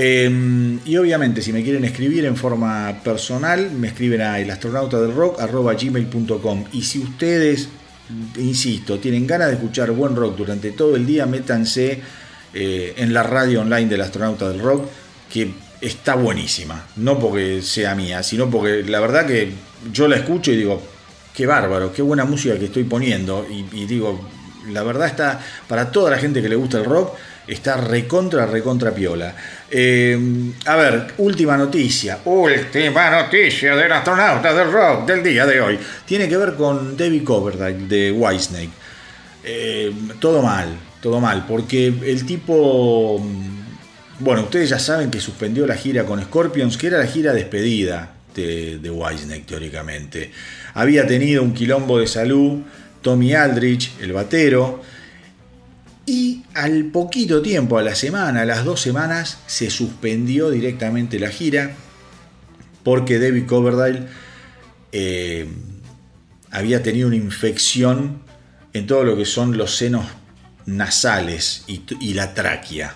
Eh, 0.00 0.78
y 0.84 0.96
obviamente, 0.96 1.42
si 1.42 1.52
me 1.52 1.64
quieren 1.64 1.84
escribir 1.84 2.24
en 2.24 2.36
forma 2.36 3.00
personal, 3.02 3.72
me 3.72 3.88
escriben 3.88 4.20
a 4.20 4.38
elastronautadelrock.gmail.com. 4.38 6.64
Y 6.72 6.82
si 6.82 7.00
ustedes, 7.00 7.68
insisto, 8.36 9.00
tienen 9.00 9.26
ganas 9.26 9.48
de 9.48 9.54
escuchar 9.54 9.90
buen 9.90 10.14
rock 10.14 10.36
durante 10.36 10.70
todo 10.70 10.94
el 10.94 11.04
día, 11.04 11.26
métanse 11.26 12.00
eh, 12.54 12.94
en 12.96 13.12
la 13.12 13.24
radio 13.24 13.62
online 13.62 13.88
del 13.88 14.02
astronauta 14.02 14.48
del 14.48 14.60
rock, 14.60 14.86
que 15.28 15.50
está 15.80 16.14
buenísima. 16.14 16.86
No 16.94 17.18
porque 17.18 17.60
sea 17.60 17.96
mía, 17.96 18.22
sino 18.22 18.48
porque 18.48 18.84
la 18.84 19.00
verdad 19.00 19.26
que 19.26 19.50
yo 19.92 20.06
la 20.06 20.14
escucho 20.14 20.52
y 20.52 20.58
digo, 20.58 20.80
qué 21.34 21.44
bárbaro, 21.44 21.92
qué 21.92 22.02
buena 22.02 22.24
música 22.24 22.56
que 22.56 22.66
estoy 22.66 22.84
poniendo. 22.84 23.44
Y 23.50 23.64
digo, 23.86 24.28
la 24.68 24.84
verdad 24.84 25.08
está, 25.08 25.40
para 25.66 25.90
toda 25.90 26.12
la 26.12 26.18
gente 26.18 26.40
que 26.40 26.48
le 26.48 26.54
gusta 26.54 26.78
el 26.78 26.84
rock, 26.84 27.16
está 27.48 27.76
recontra, 27.76 28.46
recontra 28.46 28.94
piola. 28.94 29.34
Eh, 29.70 30.18
a 30.66 30.76
ver, 30.76 31.14
última 31.18 31.56
noticia. 31.56 32.18
Última 32.24 33.10
noticia 33.10 33.74
del 33.74 33.90
astronauta 33.90 34.52
del 34.52 34.70
rock 34.70 35.06
del 35.06 35.22
día 35.22 35.46
de 35.46 35.60
hoy. 35.60 35.78
Tiene 36.04 36.28
que 36.28 36.36
ver 36.36 36.54
con 36.54 36.96
David 36.96 37.24
Coverdale 37.24 37.86
de 37.88 38.12
Whitesnake. 38.12 38.70
Eh, 39.44 39.92
todo 40.20 40.42
mal, 40.42 40.68
todo 41.00 41.20
mal, 41.20 41.46
porque 41.46 41.86
el 41.86 42.26
tipo, 42.26 43.18
mm, 43.18 44.24
bueno, 44.24 44.42
ustedes 44.42 44.68
ya 44.68 44.78
saben 44.78 45.10
que 45.10 45.20
suspendió 45.20 45.66
la 45.66 45.74
gira 45.74 46.04
con 46.04 46.22
Scorpions, 46.22 46.76
que 46.76 46.88
era 46.88 46.98
la 46.98 47.06
gira 47.06 47.32
despedida 47.32 48.12
de, 48.34 48.78
de 48.78 48.90
Whitesnake, 48.90 49.46
teóricamente. 49.46 50.30
Había 50.74 51.06
tenido 51.06 51.42
un 51.42 51.54
quilombo 51.54 51.98
de 51.98 52.06
salud, 52.06 52.60
Tommy 53.00 53.32
Aldrich, 53.32 53.92
el 54.00 54.12
batero, 54.12 54.82
y 56.08 56.44
al 56.54 56.86
poquito 56.86 57.42
tiempo, 57.42 57.78
a 57.78 57.82
la 57.82 57.94
semana, 57.94 58.40
a 58.40 58.44
las 58.46 58.64
dos 58.64 58.80
semanas, 58.80 59.38
se 59.46 59.68
suspendió 59.68 60.50
directamente 60.50 61.18
la 61.18 61.28
gira, 61.28 61.72
porque 62.82 63.18
David 63.18 63.46
Coverdale 63.46 64.06
eh, 64.92 65.46
había 66.50 66.82
tenido 66.82 67.08
una 67.08 67.16
infección 67.16 68.22
en 68.72 68.86
todo 68.86 69.04
lo 69.04 69.16
que 69.16 69.26
son 69.26 69.58
los 69.58 69.76
senos 69.76 70.06
nasales 70.64 71.64
y, 71.66 72.14
la 72.14 72.32
tráquea. 72.32 72.94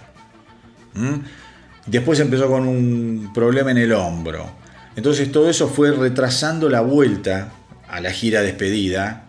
Después 1.87 2.19
empezó 2.21 2.49
con 2.49 2.67
un 2.67 3.31
problema 3.35 3.73
en 3.73 3.79
el 3.79 3.93
hombro. 3.93 4.57
Entonces 4.97 5.31
todo 5.33 5.51
eso 5.51 5.69
fue 5.69 5.91
retrasando 5.93 6.69
la 6.69 6.81
vuelta 6.81 7.53
a 7.89 8.01
la 8.01 8.11
gira 8.11 8.41
despedida. 8.41 9.29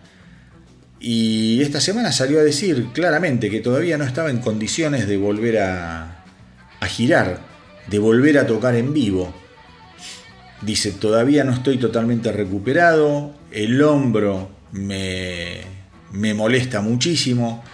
Y 1.06 1.62
esta 1.62 1.82
semana 1.82 2.14
salió 2.14 2.40
a 2.40 2.44
decir 2.44 2.88
claramente 2.94 3.50
que 3.50 3.60
todavía 3.60 3.98
no 3.98 4.06
estaba 4.06 4.30
en 4.30 4.38
condiciones 4.38 5.06
de 5.06 5.18
volver 5.18 5.60
a, 5.60 6.24
a 6.80 6.88
girar, 6.88 7.42
de 7.88 8.00
volver 8.00 8.38
a 8.38 8.48
tocar 8.48 8.74
en 8.76 8.94
vivo. 8.94 9.34
Dice, 10.62 10.94
todavía 10.94 11.44
no 11.44 11.52
estoy 11.52 11.78
totalmente 11.78 12.32
recuperado, 12.32 13.36
el 13.52 13.82
hombro 13.82 14.50
me, 14.72 15.58
me 16.14 16.34
molesta 16.34 16.80
muchísimo, 16.80 17.66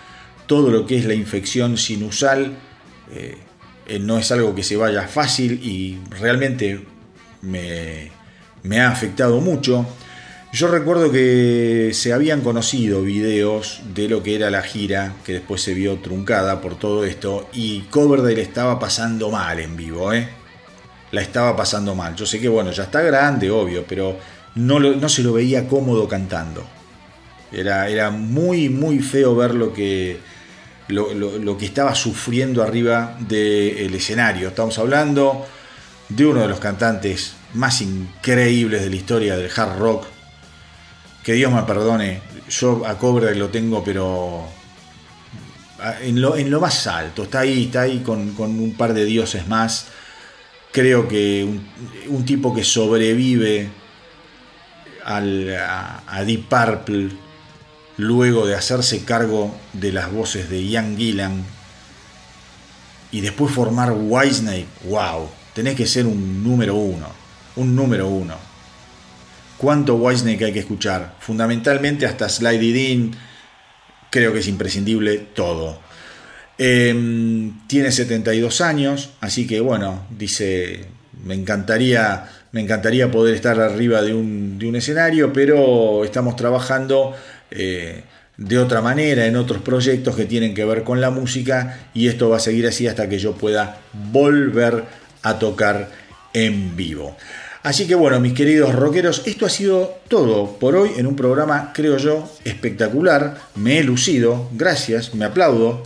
todo 0.48 0.72
lo 0.72 0.88
que 0.88 0.98
es 0.98 1.06
la 1.06 1.14
infección 1.14 1.77
sinusal 1.77 2.58
eh, 3.14 3.38
eh, 3.85 3.99
no 3.99 4.17
es 4.17 4.32
algo 4.32 4.56
que 4.56 4.64
se 4.64 4.75
vaya 4.75 5.08
fácil 5.08 5.64
y 5.64 5.99
realmente 6.19 6.83
me, 7.43 8.09
me 8.64 8.80
ha 8.80 8.90
afectado 8.90 9.40
mucho. 9.40 9.85
Yo 10.52 10.68
recuerdo 10.68 11.11
que 11.11 11.92
se 11.94 12.11
habían 12.11 12.42
conocido 12.42 13.03
videos 13.03 13.82
de 13.94 14.08
lo 14.10 14.24
que 14.24 14.34
era 14.36 14.50
la 14.50 14.64
gira, 14.64 15.14
que 15.24 15.34
después 15.34 15.61
se 15.61 15.76
vio 15.76 15.98
truncada 16.00 16.60
por 16.60 16.78
todo 16.78 17.06
esto, 17.06 17.48
y 17.53 17.82
Coverdale 17.82 18.42
estaba 18.42 18.80
pasando 18.80 19.30
mal 19.30 19.60
en 19.60 19.78
vivo, 19.78 20.11
¿eh? 20.11 20.28
La 21.11 21.22
estaba 21.22 21.56
pasando 21.56 21.94
mal. 21.94 22.16
Yo 22.16 22.26
sé 22.26 22.40
que, 22.40 22.48
bueno, 22.50 22.72
ya 22.72 22.84
está 22.84 23.02
grande, 23.02 23.52
obvio, 23.52 23.86
pero 23.88 24.18
no, 24.56 24.80
no 24.80 25.10
se 25.10 25.22
lo 25.22 25.34
veía 25.34 25.68
cómodo 25.68 26.08
cantando. 26.08 26.66
Era, 27.52 27.88
era 27.88 28.10
muy, 28.10 28.69
muy 28.69 29.00
feo 29.00 29.36
ver 29.36 29.53
lo 29.53 29.72
que, 29.72 30.18
lo- 30.88 31.14
lo 31.14 31.58
que 31.60 31.66
estaba 31.66 31.94
sufriendo 31.94 32.64
arriba 32.64 33.18
del 33.19 33.94
escenario. 33.94 34.48
Estamos 34.50 34.78
hablando 34.80 35.45
de 36.10 36.26
uno 36.26 36.42
de 36.42 36.48
los 36.48 36.60
cantantes 36.60 37.34
más 37.53 37.82
increíbles 37.82 38.82
de 38.82 38.90
la 38.90 38.95
historia 38.95 39.38
del 39.38 39.52
hard 39.56 39.78
rock. 39.80 40.06
Que 41.30 41.35
Dios 41.35 41.53
me 41.53 41.61
perdone, 41.61 42.22
yo 42.49 42.88
a 42.88 42.98
Cobra 42.98 43.30
lo 43.35 43.49
tengo, 43.49 43.83
pero 43.83 44.48
en 46.01 46.19
lo, 46.19 46.35
en 46.35 46.49
lo 46.49 46.59
más 46.59 46.88
alto. 46.88 47.22
Está 47.22 47.41
ahí, 47.41 47.66
está 47.66 47.82
ahí 47.82 47.99
con, 47.99 48.33
con 48.33 48.59
un 48.59 48.74
par 48.74 48.95
de 48.95 49.06
dioses 49.06 49.48
más. 49.48 49.90
Creo 50.72 51.08
que 51.08 51.48
un, 52.08 52.25
tipo 52.25 52.51
que 52.56 52.64
sobrevive 52.64 53.69
al, 55.06 55.56
a, 55.56 56.01
a 56.08 56.24
Deep 56.24 56.49
Purple 56.49 57.09
luego 57.98 58.48
de 58.48 58.56
hacerse 58.56 59.06
cargo 59.06 59.56
de 59.74 59.91
las 59.91 60.11
voces 60.11 60.49
de 60.49 60.66
Ian 60.66 60.98
Gillan 60.98 61.45
y 63.11 63.22
después 63.22 63.53
formar 63.53 63.91
Whitesnake, 63.95 64.66
wow, 64.85 65.30
tenés 65.53 65.75
que 65.75 65.85
ser 65.85 66.08
un 66.08 66.43
número 66.43 66.74
uno, 66.74 67.06
un 67.56 67.75
número 67.75 68.08
uno. 68.08 68.49
¿Cuánto 69.60 69.96
Whitesnake 69.96 70.46
hay 70.46 70.54
que 70.54 70.60
escuchar? 70.60 71.16
Fundamentalmente 71.20 72.06
hasta 72.06 72.30
Slide 72.30 72.64
It 72.64 72.76
In, 72.78 73.12
creo 74.10 74.32
que 74.32 74.40
es 74.40 74.48
imprescindible 74.48 75.18
todo. 75.18 75.82
Eh, 76.58 77.52
tiene 77.68 77.92
72 77.92 78.62
años, 78.62 79.10
así 79.20 79.46
que 79.46 79.60
bueno, 79.60 80.08
dice, 80.18 80.86
me 81.26 81.34
encantaría 81.34 82.30
Me 82.54 82.62
encantaría 82.62 83.12
poder 83.12 83.36
estar 83.36 83.60
arriba 83.60 84.02
de 84.02 84.14
un, 84.14 84.58
de 84.58 84.68
un 84.68 84.78
escenario, 84.78 85.34
pero 85.34 86.06
estamos 86.06 86.38
trabajando 86.38 87.14
eh, 87.52 88.04
de 88.38 88.58
otra 88.58 88.82
manera 88.82 89.26
en 89.26 89.36
otros 89.36 89.62
proyectos 89.62 90.16
que 90.16 90.24
tienen 90.24 90.54
que 90.54 90.64
ver 90.64 90.86
con 90.86 91.02
la 91.02 91.10
música 91.12 91.90
y 91.94 92.08
esto 92.08 92.30
va 92.30 92.38
a 92.38 92.40
seguir 92.40 92.66
así 92.66 92.88
hasta 92.88 93.10
que 93.10 93.20
yo 93.20 93.34
pueda 93.34 93.82
volver 94.12 94.86
a 95.22 95.38
tocar 95.38 95.90
en 96.34 96.78
vivo. 96.78 97.18
Así 97.62 97.88
que 97.88 97.96
bueno, 97.96 98.22
mis 98.22 98.34
queridos 98.34 98.74
rockeros, 98.74 99.24
esto 99.26 99.46
ha 99.46 99.50
sido 99.50 99.96
todo 100.08 100.58
por 100.60 100.78
hoy 100.78 100.92
en 100.96 101.06
un 101.08 101.18
programa, 101.18 101.74
creo 101.74 101.98
yo, 101.98 102.30
espectacular. 102.46 103.38
Me 103.56 103.80
he 103.80 103.84
lucido, 103.84 104.48
gracias, 104.54 105.14
me 105.14 105.26
aplaudo. 105.26 105.82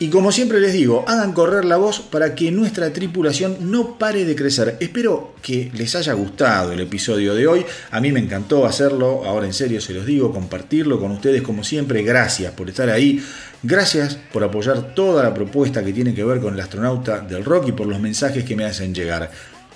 Y 0.00 0.08
como 0.08 0.32
siempre 0.32 0.58
les 0.58 0.72
digo, 0.72 1.04
hagan 1.06 1.32
correr 1.32 1.64
la 1.64 1.76
voz 1.76 2.00
para 2.00 2.34
que 2.34 2.50
nuestra 2.50 2.92
tripulación 2.92 3.70
no 3.70 3.98
pare 3.98 4.24
de 4.24 4.34
crecer. 4.34 4.76
Espero 4.80 5.32
que 5.40 5.70
les 5.74 5.94
haya 5.94 6.12
gustado 6.14 6.72
el 6.72 6.80
episodio 6.80 7.36
de 7.36 7.46
hoy. 7.46 7.64
A 7.92 8.00
mí 8.00 8.10
me 8.10 8.18
encantó 8.18 8.66
hacerlo, 8.66 9.22
ahora 9.24 9.46
en 9.46 9.52
serio 9.52 9.80
se 9.80 9.92
los 9.92 10.04
digo, 10.04 10.32
compartirlo 10.32 10.98
con 10.98 11.12
ustedes 11.12 11.42
como 11.42 11.62
siempre. 11.62 12.02
Gracias 12.02 12.52
por 12.52 12.68
estar 12.68 12.90
ahí. 12.90 13.24
Gracias 13.62 14.18
por 14.32 14.42
apoyar 14.42 14.92
toda 14.92 15.22
la 15.22 15.32
propuesta 15.32 15.84
que 15.84 15.92
tiene 15.92 16.12
que 16.12 16.24
ver 16.24 16.40
con 16.40 16.54
el 16.54 16.60
astronauta 16.60 17.20
del 17.20 17.44
rock 17.44 17.68
y 17.68 17.72
por 17.72 17.86
los 17.86 18.00
mensajes 18.00 18.42
que 18.42 18.56
me 18.56 18.64
hacen 18.64 18.92
llegar. 18.92 19.30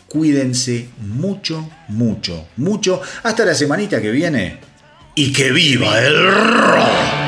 Cuídense 0.09 0.89
mucho, 1.01 1.68
mucho, 1.89 2.49
mucho. 2.57 3.01
Hasta 3.23 3.44
la 3.44 3.55
semanita 3.55 4.01
que 4.01 4.10
viene. 4.10 4.59
Y 5.15 5.33
que 5.33 5.51
viva 5.51 6.01
el 6.01 6.33
rock. 6.33 7.26